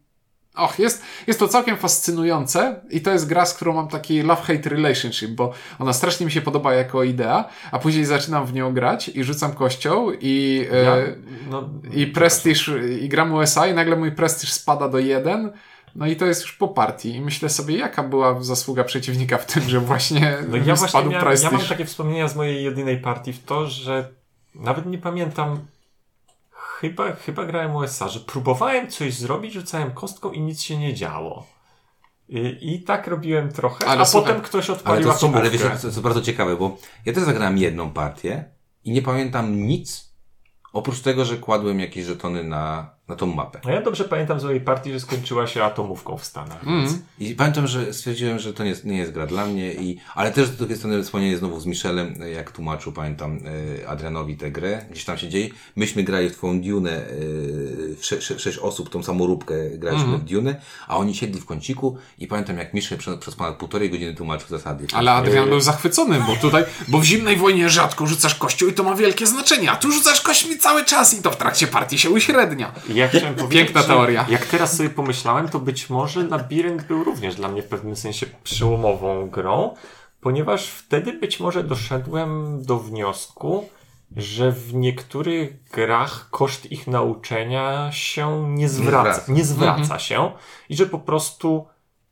och, 0.58 0.78
jest, 0.78 1.02
jest 1.26 1.40
to 1.40 1.48
całkiem 1.48 1.76
fascynujące 1.76 2.80
i 2.90 3.00
to 3.00 3.10
jest 3.10 3.28
gra, 3.28 3.46
z 3.46 3.54
którą 3.54 3.74
mam 3.74 3.88
taki 3.88 4.22
love-hate 4.22 4.68
relationship, 4.68 5.30
bo 5.30 5.52
ona 5.78 5.92
strasznie 5.92 6.26
mi 6.26 6.32
się 6.32 6.40
podoba 6.40 6.74
jako 6.74 7.02
idea, 7.02 7.44
a 7.72 7.78
później 7.78 8.04
zaczynam 8.04 8.46
w 8.46 8.52
nią 8.52 8.74
grać 8.74 9.08
i 9.08 9.24
rzucam 9.24 9.52
kością 9.52 10.12
i... 10.20 10.66
Ja, 10.84 10.96
e, 10.96 11.14
no, 11.50 11.68
i 11.94 12.06
prestiż, 12.06 12.70
i 13.00 13.08
gram 13.08 13.32
USA 13.34 13.66
i 13.66 13.74
nagle 13.74 13.96
mój 13.96 14.12
prestiż 14.12 14.52
spada 14.52 14.88
do 14.88 14.98
jeden. 14.98 15.52
No 15.94 16.06
i 16.06 16.16
to 16.16 16.26
jest 16.26 16.42
już 16.42 16.52
po 16.52 16.68
partii. 16.68 17.14
I 17.14 17.20
myślę 17.20 17.48
sobie, 17.48 17.78
jaka 17.78 18.02
była 18.02 18.42
zasługa 18.42 18.84
przeciwnika 18.84 19.38
w 19.38 19.46
tym, 19.46 19.62
że 19.68 19.80
właśnie 19.80 20.36
No 20.48 20.56
ja 20.56 20.62
właśnie 20.64 20.88
spadł 20.88 21.10
miałem, 21.10 21.26
ja 21.26 21.42
mam 21.42 21.50
prestiż. 21.50 21.68
takie 21.68 21.84
wspomnienia 21.84 22.28
z 22.28 22.36
mojej 22.36 22.64
jedynej 22.64 22.98
partii 22.98 23.32
w 23.32 23.44
to, 23.44 23.66
że 23.66 24.08
nawet 24.54 24.86
nie 24.86 24.98
pamiętam, 24.98 25.58
chyba, 26.80 27.12
chyba 27.12 27.44
grałem 27.44 27.76
USA, 27.76 28.08
że 28.08 28.20
próbowałem 28.20 28.90
coś 28.90 29.14
zrobić, 29.14 29.54
rzucałem 29.54 29.90
kostką 29.90 30.32
i 30.32 30.40
nic 30.40 30.62
się 30.62 30.78
nie 30.78 30.94
działo. 30.94 31.46
I, 32.28 32.58
i 32.60 32.82
tak 32.82 33.06
robiłem 33.06 33.52
trochę, 33.52 33.86
Ale 33.86 34.00
a 34.00 34.04
słuchaj, 34.04 34.28
potem 34.28 34.44
ktoś 34.44 34.70
Ale, 34.70 34.78
odpalił 34.78 35.04
to, 35.04 35.10
ale 35.10 35.16
atomówkę. 35.18 35.50
wiecie, 35.50 35.76
co, 35.78 35.92
co 35.92 36.00
bardzo 36.00 36.22
ciekawe, 36.22 36.56
bo 36.56 36.76
ja 37.06 37.12
też 37.12 37.22
zagrałem 37.22 37.58
jedną 37.58 37.90
partię 37.90 38.44
i 38.84 38.90
nie 38.90 39.02
pamiętam 39.02 39.66
nic, 39.66 40.14
oprócz 40.72 41.00
tego, 41.00 41.24
że 41.24 41.36
kładłem 41.36 41.80
jakieś 41.80 42.04
żetony 42.04 42.44
na, 42.44 42.90
na 43.08 43.16
tą 43.16 43.26
mapę. 43.26 43.60
No 43.64 43.70
ja 43.70 43.82
dobrze 43.82 44.04
pamiętam 44.04 44.40
z 44.40 44.44
mojej 44.44 44.60
partii, 44.60 44.92
że 44.92 45.00
skończyła 45.00 45.46
się 45.46 45.64
atomówką 45.64 46.16
w 46.16 46.24
Stanach. 46.24 46.66
Więc... 46.66 46.90
Mm. 46.90 47.02
I 47.18 47.34
pamiętam, 47.34 47.66
że 47.66 47.92
stwierdziłem, 47.92 48.38
że 48.38 48.52
to 48.52 48.64
nie 48.64 48.70
jest, 48.70 48.84
nie 48.84 48.98
jest 48.98 49.12
gra 49.12 49.26
dla 49.26 49.46
mnie, 49.46 49.72
i, 49.72 49.98
ale 50.14 50.32
też 50.32 50.48
z 50.48 50.56
drugiej 50.56 50.76
strony 50.76 51.02
wspomnienie 51.02 51.36
znowu 51.36 51.60
z 51.60 51.66
Michelem, 51.66 52.14
jak 52.34 52.52
tłumaczył, 52.52 52.92
pamiętam, 52.92 53.38
e, 53.82 53.88
Adrianowi 53.88 54.36
tę 54.36 54.50
grę, 54.50 54.84
gdzieś 54.90 55.04
tam 55.04 55.18
się 55.18 55.28
dzieje. 55.28 55.48
Myśmy 55.76 56.02
grali 56.02 56.28
w 56.28 56.32
twoją 56.32 56.60
Dune, 56.60 56.90
e, 56.90 57.06
w 57.96 58.04
sze, 58.04 58.22
sze, 58.22 58.38
sześć 58.38 58.58
osób, 58.58 58.90
tą 58.90 59.02
samą 59.02 59.26
róbkę 59.26 59.54
graliśmy 59.70 60.18
w 60.18 60.24
Dune, 60.24 60.60
a 60.88 60.96
oni 60.96 61.14
siedli 61.14 61.40
w 61.40 61.46
kąciku 61.46 61.96
i 62.18 62.26
pamiętam, 62.26 62.58
jak 62.58 62.74
Michel 62.74 62.98
przez, 62.98 63.18
przez 63.18 63.34
ponad 63.34 63.56
półtorej 63.56 63.90
godziny 63.90 64.14
tłumaczył 64.14 64.48
zasady. 64.48 64.86
Ale 64.92 65.12
Adrian 65.12 65.48
był 65.48 65.60
zachwycony, 65.60 66.20
bo 66.26 66.36
tutaj, 66.36 66.64
bo 66.88 66.98
w 66.98 67.04
zimnej 67.04 67.36
wojnie 67.36 67.68
rzadko 67.68 68.06
rzucasz 68.06 68.34
kością 68.34 68.66
i 68.66 68.72
to 68.72 68.82
ma 68.82 68.94
wielkie 68.94 69.26
znaczenie, 69.26 69.70
a 69.70 69.76
tu 69.76 69.92
rzucasz 69.92 70.20
kośćmi 70.20 70.58
cały 70.58 70.84
czas 70.84 71.14
i 71.18 71.22
to 71.22 71.30
w 71.30 71.36
trakcie 71.36 71.66
partii 71.66 71.98
się 71.98 72.10
uśrednia. 72.10 72.72
Ja 72.98 73.08
chciałem 73.08 73.34
powiedzieć, 73.34 73.64
Piękna 73.64 73.82
teoria. 73.82 74.26
Jak 74.28 74.46
teraz 74.46 74.76
sobie 74.76 74.90
pomyślałem, 74.90 75.48
to 75.48 75.58
być 75.58 75.90
może 75.90 76.24
Labirynt 76.24 76.82
był 76.82 77.04
również 77.04 77.34
dla 77.34 77.48
mnie 77.48 77.62
w 77.62 77.66
pewnym 77.66 77.96
sensie 77.96 78.26
przełomową 78.44 79.30
grą, 79.30 79.74
ponieważ 80.20 80.68
wtedy 80.68 81.12
być 81.12 81.40
może 81.40 81.64
doszedłem 81.64 82.62
do 82.62 82.78
wniosku, 82.78 83.68
że 84.16 84.52
w 84.52 84.74
niektórych 84.74 85.62
grach 85.62 86.30
koszt 86.30 86.72
ich 86.72 86.86
nauczenia 86.86 87.92
się 87.92 88.48
nie 88.48 88.68
zwraca. 88.68 89.32
Nie 89.32 89.44
zwraca 89.44 89.98
się 89.98 90.32
i 90.68 90.76
że 90.76 90.86
po 90.86 90.98
prostu 90.98 91.66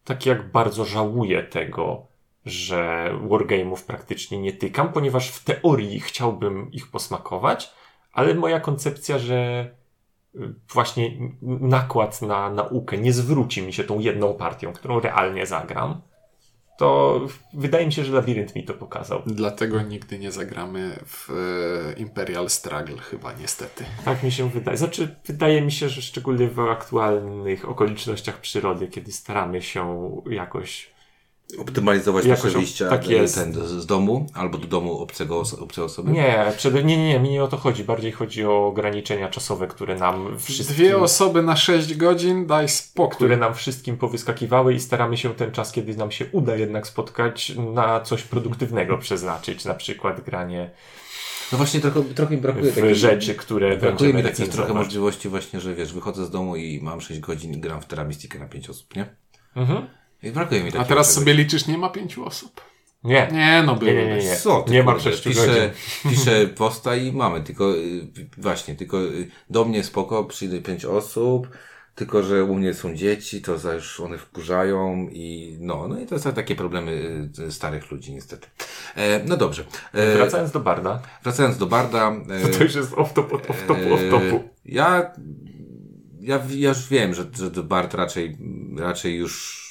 tak 0.04 0.26
jak 0.26 0.50
bardzo 0.50 0.84
żałuję 0.84 1.42
tego, 1.42 2.06
że 2.46 3.10
wargame'ów 3.28 3.84
praktycznie 3.86 4.38
nie 4.38 4.52
tykam, 4.52 4.92
ponieważ 4.92 5.28
w 5.28 5.44
teorii 5.44 6.00
chciałbym 6.00 6.72
ich 6.72 6.90
posmakować, 6.90 7.72
ale 8.12 8.34
moja 8.34 8.60
koncepcja, 8.60 9.18
że 9.18 9.70
właśnie 10.72 11.10
nakład 11.42 12.22
na 12.22 12.50
naukę 12.50 12.98
nie 12.98 13.12
zwróci 13.12 13.62
mi 13.62 13.72
się 13.72 13.84
tą 13.84 13.98
jedną 13.98 14.34
partią, 14.34 14.72
którą 14.72 15.00
realnie 15.00 15.46
zagram, 15.46 16.00
to 16.76 17.20
wydaje 17.54 17.86
mi 17.86 17.92
się, 17.92 18.04
że 18.04 18.12
labirynt 18.12 18.54
mi 18.54 18.64
to 18.64 18.74
pokazał. 18.74 19.22
Dlatego 19.26 19.82
nigdy 19.82 20.18
nie 20.18 20.32
zagramy 20.32 20.98
w 21.06 21.30
e, 21.30 21.92
Imperial 22.00 22.50
Struggle 22.50 22.98
chyba 22.98 23.32
niestety. 23.32 23.84
Tak 24.04 24.22
mi 24.22 24.32
się 24.32 24.50
wydaje. 24.50 24.76
Znaczy, 24.76 25.16
wydaje 25.26 25.62
mi 25.62 25.72
się, 25.72 25.88
że 25.88 26.02
szczególnie 26.02 26.48
w 26.48 26.60
aktualnych 26.60 27.68
okolicznościach 27.68 28.40
przyrody, 28.40 28.88
kiedy 28.88 29.12
staramy 29.12 29.62
się 29.62 30.10
jakoś 30.30 30.95
Optymalizować 31.58 32.24
Jakoś 32.24 32.44
nasze 32.44 32.58
wyjścia 32.58 32.88
tak 32.88 33.08
jest. 33.08 33.34
ten, 33.34 33.52
z, 33.52 33.86
domu 33.86 34.26
albo 34.34 34.58
do 34.58 34.66
domu 34.66 34.98
obcego, 34.98 35.42
obcej 35.60 35.84
osoby. 35.84 36.10
Nie, 36.10 36.52
przede, 36.56 36.84
nie, 36.84 37.08
nie, 37.08 37.20
mi 37.20 37.28
nie 37.28 37.44
o 37.44 37.48
to 37.48 37.56
chodzi. 37.56 37.84
Bardziej 37.84 38.12
chodzi 38.12 38.44
o 38.46 38.66
ograniczenia 38.66 39.28
czasowe, 39.28 39.66
które 39.66 39.96
nam 39.96 40.38
wszystkim, 40.38 40.76
Dwie 40.76 40.98
osoby 40.98 41.42
na 41.42 41.56
6 41.56 41.94
godzin, 41.96 42.46
daj 42.46 42.68
spokój. 42.68 43.16
które 43.16 43.36
nam 43.36 43.54
wszystkim 43.54 43.96
powyskakiwały 43.96 44.74
i 44.74 44.80
staramy 44.80 45.16
się 45.16 45.34
ten 45.34 45.52
czas, 45.52 45.72
kiedy 45.72 45.96
nam 45.96 46.10
się 46.10 46.24
uda 46.32 46.56
jednak 46.56 46.86
spotkać, 46.86 47.52
na 47.74 48.00
coś 48.00 48.22
produktywnego 48.22 48.98
przeznaczyć. 49.06 49.64
Na 49.64 49.74
przykład 49.74 50.20
granie 50.20 50.70
No 51.52 51.58
właśnie 51.58 51.80
trochę, 51.80 52.02
trochę 52.02 52.34
mi 52.36 52.40
brakuje 52.42 52.72
w 52.72 52.74
takiej- 52.74 52.94
rzeczy, 52.94 53.34
które 53.34 53.76
Brakuje 53.76 54.12
mi 54.14 54.22
takich 54.22 54.48
trochę 54.48 54.74
możliwości 54.74 55.28
właśnie, 55.28 55.60
że 55.60 55.74
wiesz, 55.74 55.92
wychodzę 55.92 56.24
z 56.26 56.30
domu 56.30 56.56
i 56.56 56.80
mam 56.82 57.00
6 57.00 57.20
godzin 57.20 57.52
i 57.54 57.60
gram 57.60 57.80
w 57.82 57.86
Terramistikę 57.86 58.38
na 58.38 58.46
5 58.48 58.70
osób, 58.70 58.96
nie? 58.96 59.06
Mhm. 59.56 59.86
I 60.22 60.30
brakuje 60.30 60.60
mi 60.64 60.68
A 60.68 60.84
teraz 60.84 60.86
czegoś. 60.88 61.06
sobie 61.06 61.34
liczysz, 61.34 61.66
nie 61.66 61.78
ma 61.78 61.88
pięciu 61.88 62.24
osób. 62.26 62.60
Nie. 63.04 63.28
Nie, 63.32 63.62
no 63.66 63.76
było. 63.76 63.90
Nie, 63.90 63.96
nie, 63.96 64.06
nie, 64.16 64.24
nie. 64.24 64.36
Co 64.36 64.62
ty, 64.62 64.72
Nie 64.72 64.82
ma 64.82 64.98
6 65.00 65.22
piszę, 65.22 65.46
godzin. 65.46 65.70
piszę 66.10 66.46
posta 66.46 66.96
i 66.96 67.12
mamy, 67.12 67.40
tylko 67.40 67.76
y, 67.76 68.08
właśnie, 68.38 68.74
tylko 68.74 69.02
y, 69.04 69.30
do 69.50 69.64
mnie 69.64 69.84
spoko, 69.84 70.24
przyjdzie 70.24 70.62
5 70.62 70.84
osób, 70.84 71.48
tylko 71.94 72.22
że 72.22 72.44
u 72.44 72.54
mnie 72.54 72.74
są 72.74 72.94
dzieci, 72.94 73.42
to 73.42 73.58
za 73.58 73.74
już 73.74 74.00
one 74.00 74.18
wkurzają 74.18 75.08
i 75.12 75.56
no, 75.60 75.88
no 75.88 76.00
i 76.00 76.06
to 76.06 76.18
są 76.18 76.32
takie 76.32 76.56
problemy 76.56 76.92
y, 77.38 77.52
starych 77.52 77.90
ludzi 77.90 78.12
niestety. 78.14 78.48
E, 78.96 79.20
no 79.24 79.36
dobrze. 79.36 79.64
E, 79.92 80.16
Wracając 80.16 80.50
do 80.50 80.60
Barda, 80.60 81.02
wracając 81.22 81.58
do 81.58 81.66
Barda. 81.66 82.12
E, 82.30 82.48
to 82.58 82.64
już 82.64 82.74
jest 82.74 82.92
off-top, 82.92 83.28
off-topu, 83.28 83.94
off-topu. 83.94 84.36
E, 84.36 84.48
Ja, 84.64 85.12
ja, 86.20 86.42
ja 86.50 86.68
już 86.68 86.88
wiem, 86.88 87.14
że, 87.14 87.24
że 87.34 87.50
Bart 87.62 87.94
raczej, 87.94 88.38
raczej 88.78 89.16
już 89.16 89.65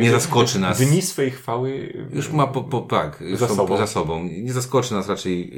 nie 0.00 0.10
zaskoczy 0.10 0.58
nas. 0.58 0.78
Dni 0.80 1.02
swej 1.02 1.30
chwały 1.30 1.92
Już 2.12 2.32
ma 2.32 2.46
po, 2.46 2.62
po, 2.64 2.80
tak, 2.80 3.22
Za 3.34 3.48
sobą. 3.48 3.76
za 3.76 3.86
sobą. 3.86 4.24
Nie 4.24 4.52
zaskoczy 4.52 4.94
nas 4.94 5.08
raczej 5.08 5.50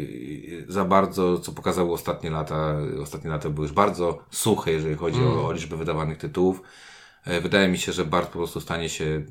yy, 0.51 0.64
za 0.72 0.84
bardzo, 0.84 1.38
co 1.38 1.53
pokazały 1.53 1.92
ostatnie 1.92 2.30
lata. 2.30 2.76
Ostatnie 3.03 3.30
lata 3.30 3.51
były 3.51 3.66
już 3.66 3.74
bardzo 3.74 4.18
suche, 4.30 4.72
jeżeli 4.72 4.94
chodzi 4.94 5.18
Mm. 5.20 5.32
o, 5.32 5.46
o 5.46 5.53
liczbę 5.53 5.76
wydawanych 5.76 6.18
tytułów. 6.18 6.62
E, 7.24 7.40
Wydaje 7.40 7.68
mi 7.68 7.78
się, 7.78 7.92
że 7.92 8.05
Bart 8.05 8.26
po 8.28 8.38
prostu 8.38 8.61
stanie 8.61 8.88
się 8.88 9.22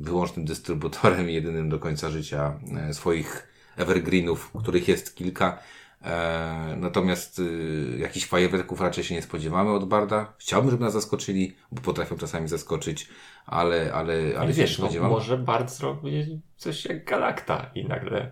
wyłącznym 0.00 0.44
dystrybutorem 0.44 1.30
i 1.30 1.34
jedynym 1.34 1.68
do 1.68 1.78
końca 1.78 2.10
życia 2.10 2.60
e, 2.88 2.94
swoich 2.94 3.48
evergreenów, 3.76 4.50
których 4.62 4.88
jest 4.88 5.14
kilka. 5.14 5.58
E, 6.04 6.76
natomiast 6.76 7.38
y, 7.38 7.96
jakichś 7.98 8.26
fajerwerków 8.26 8.80
raczej 8.80 9.04
się 9.04 9.14
nie 9.14 9.22
spodziewamy 9.22 9.70
od 9.70 9.88
Barda. 9.88 10.34
Chciałbym, 10.38 10.70
żeby 10.70 10.84
nas 10.84 10.92
zaskoczyli, 10.92 11.56
bo 11.72 11.82
potrafią 11.82 12.16
czasami 12.16 12.48
zaskoczyć, 12.48 13.08
ale, 13.46 13.92
ale, 13.94 14.14
ale 14.38 14.54
się 14.54 14.60
wiesz, 14.60 14.78
nie 14.78 15.00
no, 15.00 15.08
może 15.08 15.38
Bart 15.38 15.70
zrobi 15.70 16.40
coś 16.56 16.84
jak 16.84 17.04
Galakta 17.04 17.70
i 17.74 17.84
nagle, 17.84 18.30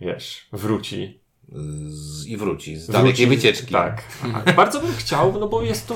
wiesz, 0.00 0.48
wróci. 0.52 1.21
Z, 1.88 2.26
i 2.26 2.36
wróci 2.36 2.76
z 2.76 2.86
wróci 2.86 2.92
dalekiej 2.98 3.26
wycieczki. 3.26 3.72
Tak. 3.72 4.02
tak. 4.44 4.56
Bardzo 4.56 4.80
bym 4.80 4.92
chciał, 4.96 5.38
no 5.40 5.48
bo 5.48 5.62
jest 5.62 5.86
to 5.86 5.94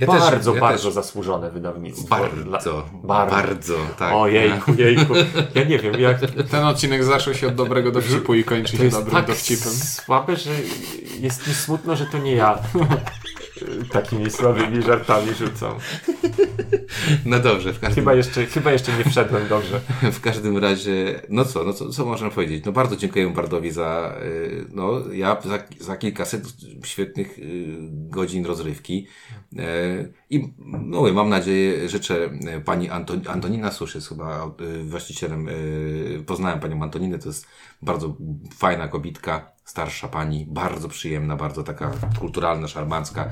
Ja 0.00 0.06
też- 0.06 0.20
bardzo, 0.20 0.54
ja 0.54 0.60
bardzo 0.60 0.84
też. 0.84 0.94
zasłużone 0.94 1.50
wydawnictwo. 1.50 2.08
Bardzo, 2.08 2.36
Dla- 2.36 2.52
bardzo, 2.52 2.84
bardzo. 3.02 3.74
tak. 3.98 4.14
O 4.14 4.28
jejku, 4.28 4.72
jejku. 4.78 5.14
Ja 5.54 5.64
nie 5.64 5.78
wiem, 5.78 6.00
jak 6.00 6.20
Ten 6.50 6.64
odcinek 6.64 7.04
zaczął 7.04 7.34
się 7.34 7.48
od 7.48 7.54
dobrego 7.54 7.90
dowcipu 7.92 8.34
i 8.34 8.44
kończy 8.44 8.76
się 8.76 8.88
dobrym 8.88 9.12
tak 9.14 9.26
dowcipem. 9.26 9.72
słabe, 9.72 10.36
że 10.36 10.50
jest 11.20 11.48
mi 11.48 11.54
smutno, 11.54 11.96
że 11.96 12.06
to 12.06 12.18
nie 12.18 12.32
ja 12.34 12.58
takimi 13.92 14.30
słabymi 14.30 14.82
żartami 14.82 15.34
rzucam. 15.34 15.74
No 17.26 17.38
dobrze, 17.38 17.72
w 17.72 17.80
każdym, 17.80 17.94
Chyba 18.04 18.14
jeszcze, 18.14 18.46
chyba 18.46 18.72
jeszcze 18.72 18.98
nie 18.98 19.04
wszedłem 19.04 19.48
dobrze. 19.48 19.80
w 20.18 20.20
każdym 20.20 20.58
razie, 20.58 21.22
no 21.28 21.44
co, 21.44 21.64
no 21.64 21.72
co, 21.72 21.88
co 21.88 22.04
możemy 22.06 22.30
powiedzieć? 22.30 22.64
No 22.64 22.72
bardzo 22.72 22.96
dziękuję 22.96 23.30
Bardowi 23.30 23.70
za, 23.70 24.14
y, 24.22 24.66
no 24.72 25.00
ja 25.12 25.40
za, 25.44 25.58
za 25.80 25.96
kilkaset 25.96 26.44
świetnych 26.84 27.38
y, 27.38 27.64
godzin 27.90 28.46
rozrywki. 28.46 29.06
Y, 29.52 30.12
I 30.30 30.52
no 30.58 31.12
mam 31.12 31.28
nadzieję, 31.28 31.88
życzę 31.88 32.30
y, 32.56 32.60
pani 32.60 32.90
Anton, 32.90 33.20
Antonina 33.28 33.72
Susz 33.72 33.94
jest 33.94 34.08
chyba 34.08 34.50
y, 34.60 34.84
właścicielem, 34.84 35.48
poznałem 36.26 36.60
panią 36.60 36.82
Antoninę, 36.82 37.18
to 37.18 37.28
jest 37.28 37.46
bardzo 37.82 38.16
fajna 38.56 38.88
kobitka, 38.88 39.52
starsza 39.64 40.08
pani, 40.08 40.46
bardzo 40.48 40.88
przyjemna, 40.88 41.36
bardzo 41.36 41.62
taka 41.62 41.90
kulturalna, 42.18 42.68
szarmancka. 42.68 43.30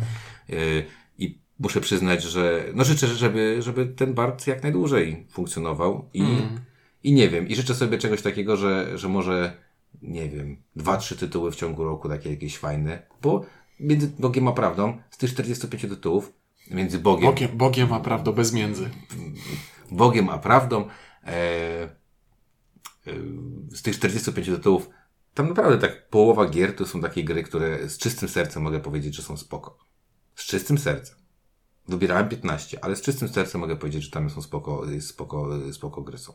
Muszę 1.63 1.81
przyznać, 1.81 2.23
że 2.23 2.65
no 2.75 2.85
życzę, 2.85 3.07
żeby, 3.07 3.63
żeby 3.63 3.87
ten 3.87 4.15
Bart 4.15 4.47
jak 4.47 4.63
najdłużej 4.63 5.27
funkcjonował 5.31 6.09
i, 6.15 6.25
i 7.05 7.13
nie 7.13 7.29
wiem, 7.29 7.49
i 7.49 7.57
życzę 7.57 7.75
sobie 7.75 7.99
czegoś 7.99 8.23
takiego, 8.23 8.57
że, 8.57 8.99
że 8.99 9.09
może, 9.09 9.57
nie 10.03 10.29
wiem, 10.29 10.57
dwa, 10.77 10.97
trzy 10.97 11.17
tytuły 11.17 11.51
w 11.51 11.57
ciągu 11.57 11.85
roku, 11.85 12.09
takie 12.09 12.31
jakieś 12.31 12.59
fajne, 12.59 13.03
bo 13.23 13.45
między 13.81 14.13
Bogiem 14.19 14.49
a 14.49 14.53
Prawdą, 14.53 14.99
z 15.11 15.19
tych 15.19 15.31
45 15.31 15.83
tytułów, 15.83 16.33
między 16.71 16.99
Bogiem, 16.99 17.31
Bogiem, 17.31 17.57
Bogiem 17.57 17.93
a 17.93 18.01
prawdą 18.01 18.33
bez 18.33 18.53
między. 18.53 18.91
Bogiem 19.91 20.29
a 20.29 20.39
Prawdą, 20.39 20.89
e, 21.25 21.29
e, 21.31 21.89
z 23.73 23.83
tych 23.83 23.97
45 23.97 24.47
tytułów, 24.47 24.91
tam 25.35 25.49
naprawdę 25.49 25.79
tak 25.79 26.09
połowa 26.09 26.49
gier 26.49 26.77
to 26.77 26.87
są 26.87 27.01
takie 27.01 27.25
gry, 27.25 27.43
które 27.43 27.89
z 27.89 27.99
czystym 27.99 28.29
sercem 28.29 28.63
mogę 28.63 28.81
powiedzieć, 28.81 29.15
że 29.15 29.23
są 29.23 29.37
spoko. 29.37 29.79
Z 30.35 30.45
czystym 30.45 30.79
sercem. 30.79 31.22
Wybierałem 31.89 32.29
15, 32.29 32.85
ale 32.85 32.97
z 32.97 33.03
czystym 33.03 33.29
sercem 33.29 33.61
mogę 33.61 33.77
powiedzieć, 33.77 34.05
że 34.05 34.11
tam 34.11 34.31
są 34.31 34.43
spoko, 34.43 34.83
spoko, 35.01 35.49
spoko 35.73 36.03
gry 36.03 36.19
są. 36.19 36.33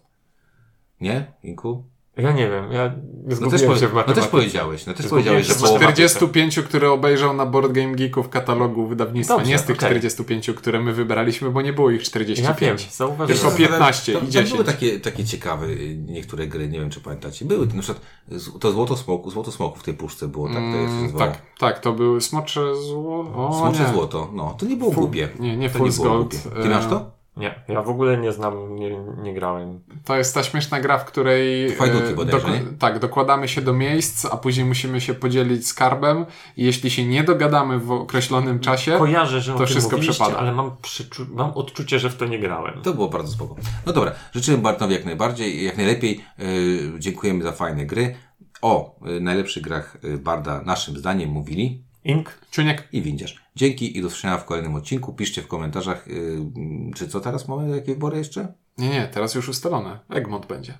Nie, 1.01 1.33
Inku? 1.43 1.83
Ja 2.17 2.31
nie 2.31 2.49
wiem, 2.49 2.71
ja 2.71 2.91
No 3.29 3.35
zgubiłem 3.35 3.51
też, 3.51 3.61
się 3.61 3.67
w 3.67 3.69
powie, 3.69 3.81
no 3.81 3.95
matematyce. 3.95 4.21
też 4.21 4.27
powiedziałeś, 4.31 4.85
no 4.85 4.93
też 4.93 5.05
Zgubiłem 5.05 5.35
powiedziałeś, 5.35 5.47
że 5.47 5.53
matematyce. 5.53 6.09
45, 6.09 6.59
które 6.59 6.91
obejrzał 6.91 7.33
na 7.33 7.45
Board 7.45 7.71
Game 7.71 7.95
Geeku 7.95 8.23
w 8.23 8.29
katalogu 8.29 8.87
wydawnictwa. 8.87 9.35
Dobrze, 9.37 9.51
nie 9.51 9.57
z 9.57 9.63
tych 9.63 9.75
okej. 9.77 9.89
45, 9.89 10.51
które 10.55 10.79
my 10.79 10.93
wybraliśmy, 10.93 11.49
bo 11.51 11.61
nie 11.61 11.73
było 11.73 11.91
ich 11.91 12.03
45. 12.03 12.59
Ja 12.61 12.67
wiem, 12.67 12.77
zauważyłem. 12.91 13.41
Tylko 13.41 13.57
15 13.57 14.13
tam, 14.13 14.21
i 14.21 14.25
tam 14.25 14.31
10. 14.31 14.51
były 14.51 14.63
takie, 14.63 14.99
takie 14.99 15.25
ciekawe 15.25 15.65
y, 15.67 15.97
niektóre 16.05 16.47
gry, 16.47 16.67
nie 16.69 16.79
wiem 16.79 16.89
czy 16.89 17.01
pamiętacie. 17.01 17.45
Były, 17.45 17.67
na 17.67 17.81
przykład 17.81 18.01
z- 18.31 18.59
to 18.59 18.71
Złoto 18.71 18.97
Smoku, 18.97 19.31
Złoto 19.31 19.51
Smoku 19.51 19.79
w 19.79 19.83
tej 19.83 19.93
puszce 19.93 20.27
było, 20.27 20.47
tak 20.47 20.55
to 20.55 20.61
się 20.61 20.67
Mm, 20.77 21.13
tak, 21.13 21.41
tak, 21.59 21.79
to 21.79 21.93
były 21.93 22.21
smocze 22.21 22.75
zło... 22.75 23.19
O, 23.35 23.57
Smocze 23.59 23.83
nie. 23.83 23.93
Złoto, 23.93 24.29
no, 24.33 24.55
to 24.59 24.65
nie 24.65 24.75
było 24.75 24.91
Fu- 24.91 24.99
głupie. 25.01 25.29
nie, 25.39 25.57
nie 25.57 25.69
to 25.69 25.79
Fool's 25.79 25.95
było 25.95 26.07
Gold, 26.09 26.35
głupie. 26.43 26.61
Ty 26.61 26.67
e, 26.67 26.71
masz 26.71 26.87
to? 26.87 27.16
Nie, 27.37 27.55
ja 27.67 27.81
w 27.81 27.89
ogóle 27.89 28.17
nie 28.17 28.31
znam, 28.31 28.75
nie, 28.75 28.97
nie 29.21 29.33
grałem. 29.33 29.79
To 30.05 30.15
jest 30.15 30.33
ta 30.33 30.43
śmieszna 30.43 30.79
gra, 30.79 30.97
w 30.97 31.05
której 31.05 31.71
Fajduki 31.75 32.11
e, 32.11 32.15
bodajże, 32.15 32.47
tak, 32.79 32.99
dokładamy 32.99 33.47
się 33.47 33.61
do 33.61 33.73
miejsc, 33.73 34.25
a 34.25 34.37
później 34.37 34.65
musimy 34.65 35.01
się 35.01 35.13
podzielić 35.13 35.67
skarbem 35.67 36.25
i 36.57 36.65
jeśli 36.65 36.89
się 36.89 37.05
nie 37.05 37.23
dogadamy 37.23 37.79
w 37.79 37.91
określonym 37.91 38.59
czasie, 38.59 38.97
Kojarzę, 38.97 39.41
że 39.41 39.53
to 39.53 39.65
wszystko 39.65 39.97
przepada. 39.97 40.37
ale 40.37 40.51
mam, 40.51 40.71
przyczu- 40.81 41.27
mam 41.29 41.51
odczucie, 41.51 41.99
że 41.99 42.09
w 42.09 42.15
to 42.15 42.25
nie 42.25 42.39
grałem. 42.39 42.81
To 42.81 42.93
było 42.93 43.09
bardzo 43.09 43.31
spoko. 43.31 43.55
No 43.85 43.93
dobra, 43.93 44.11
życzymy 44.33 44.57
Bartowi 44.57 44.93
jak 44.93 45.05
najbardziej, 45.05 45.63
jak 45.63 45.77
najlepiej. 45.77 46.23
Yy, 46.37 46.99
dziękujemy 46.99 47.43
za 47.43 47.51
fajne 47.51 47.85
gry. 47.85 48.15
O 48.61 48.99
yy, 49.05 49.21
najlepszych 49.21 49.63
grach 49.63 49.97
Barda 50.19 50.61
naszym 50.61 50.97
zdaniem 50.97 51.29
mówili 51.29 51.86
Ink? 52.03 52.39
Ciuniek, 52.51 52.87
i 52.91 53.01
Windziarz. 53.01 53.35
Dzięki 53.55 53.97
i 53.97 54.01
do 54.01 54.07
usłyszenia 54.07 54.37
w 54.37 54.45
kolejnym 54.45 54.75
odcinku. 54.75 55.13
Piszcie 55.13 55.41
w 55.41 55.47
komentarzach, 55.47 56.07
yy, 56.07 56.93
czy 56.95 57.07
co 57.07 57.19
teraz 57.19 57.47
mamy, 57.47 57.75
jakie 57.75 57.93
wybory 57.93 58.17
jeszcze? 58.17 58.53
nie, 58.77 58.89
nie, 58.89 59.07
teraz 59.07 59.35
już 59.35 59.49
ustalone. 59.49 59.99
Egmont 60.09 60.45
będzie. 60.45 60.73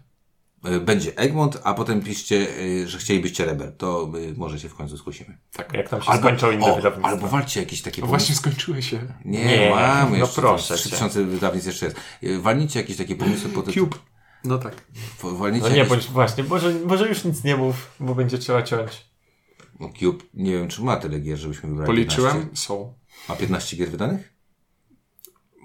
Yy, 0.64 0.80
Będzie 0.80 1.18
Egmont, 1.18 1.62
a 1.64 1.74
potem 1.74 2.02
piszcie, 2.02 2.36
yy, 2.36 2.88
że 2.88 2.98
chcielibyście 2.98 3.46
Rebel. 3.46 3.74
To 3.78 4.12
yy, 4.18 4.34
może 4.38 4.60
się 4.60 4.70
w 4.70 4.76
końcu 4.76 4.98
skusimy. 4.98 5.38
Tak. 5.54 5.74
Jak 5.74 5.90
tam 5.90 6.02
się 6.02 6.18
skończą 6.18 6.52
inne 6.52 6.66
o, 6.66 6.76
wydawnictwa. 6.76 7.10
albo 7.10 7.28
walcie 7.28 7.60
jakieś 7.60 7.82
takie 7.82 8.02
No 8.02 8.08
właśnie 8.08 8.36
skończyły 8.36 8.82
się. 8.82 9.00
Nie, 9.26 9.46
Nie, 9.46 9.70
mamy 9.70 10.12
no 10.12 10.18
jeszcze 10.18 10.42
proszę 10.42 10.68
tam 10.68 10.78
cię. 10.78 10.84
3000 10.84 11.24
wydawnictw 11.24 11.68
jeszcze 11.68 11.86
jest. 11.86 11.98
Yy, 12.22 12.42
Walnijcie 12.42 12.80
jakieś 12.80 12.98
takie 12.98 13.16
pomysły 13.16 13.50
po 13.50 13.62
tytuł. 13.62 13.84
Cube. 13.84 13.98
No 14.44 14.58
tak. 14.58 14.74
Walnijcie 15.24 15.68
No 15.68 15.74
nie, 15.74 15.78
jakieś... 15.78 15.90
bądź 15.90 16.08
właśnie, 16.08 16.44
może, 16.44 16.74
może 16.86 17.10
już 17.10 17.24
nic 17.24 17.44
nie 17.44 17.56
mów, 17.58 17.92
bo 18.00 18.16
będzie 18.16 18.38
trzeba 18.38 18.64
ciąć. 18.64 19.06
No, 19.80 19.90
Cube, 20.00 20.24
nie 20.34 20.52
wiem 20.52 20.68
czy 20.68 20.82
ma 20.82 20.98
tyle 20.98 21.20
gier, 21.20 21.38
żebyśmy 21.38 21.70
wybrali 21.70 21.88
Policzyłem, 21.88 22.34
15. 22.34 22.62
są. 22.62 22.94
Ma 23.30 23.36
15 23.36 23.78
gier 23.78 23.90
wydanych? 23.90 24.37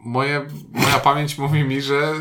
Moje, 0.05 0.46
moja 0.72 0.98
pamięć 0.98 1.38
mówi 1.38 1.64
mi, 1.64 1.82
że 1.82 2.12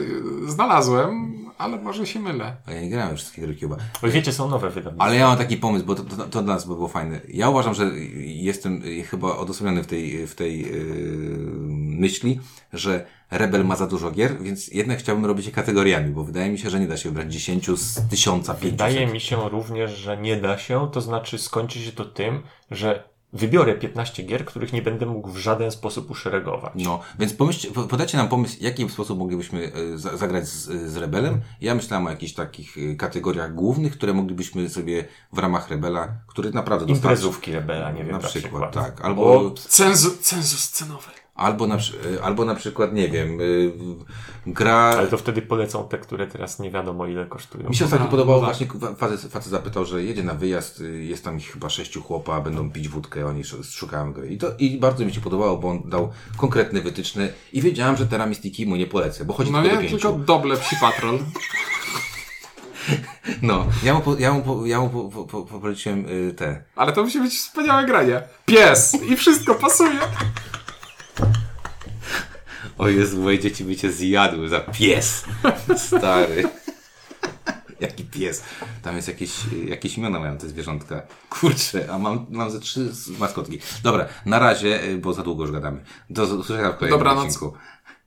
znalazłem, 0.48 1.34
ale 1.58 1.78
może 1.78 2.08
się 2.08 2.20
mylę. 2.20 2.56
A 2.66 2.72
ja 2.72 2.82
nie 2.82 2.90
grałem 2.90 3.16
wszystkie 3.16 3.42
gry 3.42 3.56
Cube'a. 3.56 3.76
Bo 4.02 4.08
wiecie, 4.08 4.34
są 4.34 4.50
nowe 4.50 4.70
wydawnictwa. 4.70 5.06
Ale 5.06 5.16
ja 5.16 5.28
mam 5.28 5.38
taki 5.38 5.58
pomysł, 5.58 5.86
bo 5.86 5.96
to, 5.96 6.04
to, 6.04 6.16
to 6.24 6.42
dla 6.42 6.54
nas 6.54 6.68
by 6.68 6.76
było 6.76 6.88
fajne. 6.88 7.20
Ja 7.28 7.50
uważam, 7.50 7.74
że 7.74 7.92
jestem 8.20 8.82
chyba 9.10 9.38
odosobniony 9.38 9.84
w 9.84 9.88
tej, 9.88 10.28
w 10.28 10.36
tej 10.36 10.62
yy, 10.62 10.68
myśli, 11.78 12.40
że 12.74 13.06
Rebel 13.32 13.66
ma 13.66 13.76
za 13.76 13.88
dużo 13.88 14.12
gier, 14.12 14.42
więc 14.42 14.68
jednak 14.68 15.00
chciałbym 15.00 15.26
robić 15.26 15.46
je 15.46 15.52
kategoriami, 15.52 16.12
bo 16.12 16.24
wydaje 16.24 16.52
mi 16.52 16.60
się, 16.60 16.70
że 16.70 16.80
nie 16.80 16.88
da 16.88 16.98
się 16.98 17.10
wybrać 17.10 17.34
10 17.34 17.68
z 17.68 18.10
1500. 18.10 18.72
Wydaje 18.72 19.08
mi 19.08 19.20
się 19.20 19.50
również, 19.50 19.92
że 19.92 20.18
nie 20.18 20.38
da 20.38 20.58
się, 20.58 20.90
to 20.92 21.02
znaczy 21.02 21.38
skończy 21.38 21.80
się 21.80 21.92
to 21.92 22.06
tym, 22.06 22.44
że 22.72 23.11
wybiorę 23.34 23.76
15 23.76 24.24
gier, 24.24 24.46
których 24.46 24.74
nie 24.74 24.82
będę 24.82 25.06
mógł 25.06 25.30
w 25.30 25.38
żaden 25.38 25.72
sposób 25.72 26.12
uszeregować. 26.12 26.74
No, 26.76 27.00
więc 27.20 27.34
pomyślcie, 27.34 27.72
po- 27.72 27.84
podajcie 27.84 28.18
nam 28.18 28.28
pomysł, 28.28 28.58
w 28.58 28.62
jaki 28.62 28.90
sposób 28.90 29.20
moglibyśmy 29.20 29.72
za- 29.96 30.18
zagrać 30.18 30.48
z, 30.48 30.92
z 30.92 30.98
Rebelem. 30.98 31.42
Ja 31.62 31.76
myślałem 31.76 32.08
o 32.08 32.10
jakichś 32.10 32.34
takich 32.34 32.78
y, 32.78 32.96
kategoriach 32.96 33.56
głównych, 33.56 33.94
które 33.94 34.14
moglibyśmy 34.14 34.70
sobie 34.70 35.06
w 35.34 35.38
ramach 35.38 35.70
Rebela, 35.70 36.08
który 36.28 36.52
naprawdę 36.52 36.86
dostarczy. 36.86 37.08
Imprezówki 37.14 37.52
Rebela, 37.52 37.92
nie 37.92 38.04
wiem, 38.04 38.12
Na 38.12 38.18
na, 38.18 38.28
przykład, 38.28 38.52
przykład. 38.72 38.96
tak. 38.96 39.06
Albo, 39.06 39.22
Bo 39.50 39.52
Cenzu, 39.56 40.12
cenzus 40.22 40.60
scenowy. 40.64 41.08
Albo, 41.42 41.68
na, 41.68 41.76
y, 42.06 42.24
albo 42.24 42.46
na 42.46 42.56
przykład, 42.56 42.94
nie 42.94 43.10
wiem, 43.10 43.42
y, 43.42 43.72
gra... 44.48 44.74
Ale 44.76 45.08
to 45.08 45.18
wtedy 45.18 45.42
polecą 45.42 45.88
te, 45.88 45.98
które 45.98 46.28
teraz 46.28 46.60
nie 46.60 46.72
wiadomo 46.72 47.06
ile 47.08 47.26
kosztują. 47.26 47.70
Mi 47.70 47.76
się 47.76 47.86
ostatnio 47.86 48.08
podobało, 48.08 48.40
no 48.40 48.46
właśnie 48.46 48.68
facet, 48.98 49.22
facet 49.32 49.52
zapytał, 49.52 49.86
że 49.86 50.04
jedzie 50.04 50.24
na 50.24 50.34
wyjazd, 50.34 50.82
y, 50.82 51.04
jest 51.04 51.24
tam 51.24 51.38
ich 51.38 51.52
chyba 51.54 51.70
sześciu 51.70 52.02
chłopa, 52.02 52.42
będą 52.42 52.72
pić 52.72 52.90
wódkę, 52.90 53.26
oni 53.28 53.42
sz- 53.42 53.74
szukają 53.74 54.14
gry. 54.14 54.28
I, 54.28 54.38
to, 54.38 54.48
I 54.60 54.78
bardzo 54.78 55.06
mi 55.06 55.14
się 55.14 55.22
podobało, 55.22 55.58
bo 55.58 55.70
on 55.70 55.82
dał 55.90 56.12
konkretne 56.38 56.82
wytyczne 56.82 57.30
i 57.54 57.62
wiedziałem, 57.62 57.98
że 57.98 58.06
Teramistiki 58.08 58.66
mu 58.66 58.76
nie 58.76 58.88
polecę, 58.88 59.26
bo 59.26 59.34
chodzi 59.34 59.52
No 59.52 59.62
tylko 59.62 59.76
nie, 59.78 59.84
do 59.84 59.90
pięciu. 59.90 60.08
tylko 60.08 60.20
doble 60.26 60.58
psi 60.58 60.76
patrol. 60.82 61.20
No, 63.42 63.66
ja 63.84 63.94
mu, 63.94 64.02
po, 64.02 64.16
ja 64.18 64.34
mu, 64.34 64.42
po, 64.42 64.66
ja 64.66 64.80
mu 64.80 64.90
po, 65.10 65.26
po 65.26 65.44
poleciłem 65.60 66.06
y, 66.10 66.34
te. 66.34 66.64
Ale 66.76 66.92
to 66.94 67.04
musi 67.04 67.20
być 67.20 67.34
wspaniałe 67.34 67.86
granie. 67.86 68.22
Pies! 68.46 68.98
I 69.12 69.16
wszystko 69.16 69.56
pasuje. 69.56 70.00
O 72.82 72.90
Jezu, 72.90 73.22
moje 73.22 73.40
dzieci 73.40 73.64
by 73.64 73.76
cię 73.76 73.92
zjadły 73.92 74.50
za 74.50 74.60
pies. 74.60 75.26
Stary. 75.78 76.44
Jaki 77.80 78.04
pies. 78.04 78.44
Tam 78.82 78.96
jest 78.96 79.08
jakieś, 79.08 79.32
jakieś 79.66 79.98
imiona 79.98 80.20
mają 80.20 80.38
te 80.38 80.50
zwierzątka. 80.50 81.02
Kurczę, 81.30 81.88
a 81.92 81.98
mam, 81.98 82.26
mam 82.30 82.52
ze 82.52 82.60
trzy 82.60 82.92
maskotki. 83.20 83.60
Dobra, 83.84 84.08
na 84.26 84.40
razie, 84.40 84.84
y, 84.84 84.98
bo 84.98 85.14
za 85.14 85.24
długo 85.24 85.44
już 85.44 85.52
gadamy. 85.52 85.84
Do 86.10 86.24
usłyszenia 86.24 86.72
w 86.72 86.78
kolejnym 86.78 87.00
Dobranoc. 87.00 87.24
odcinku. 87.24 87.54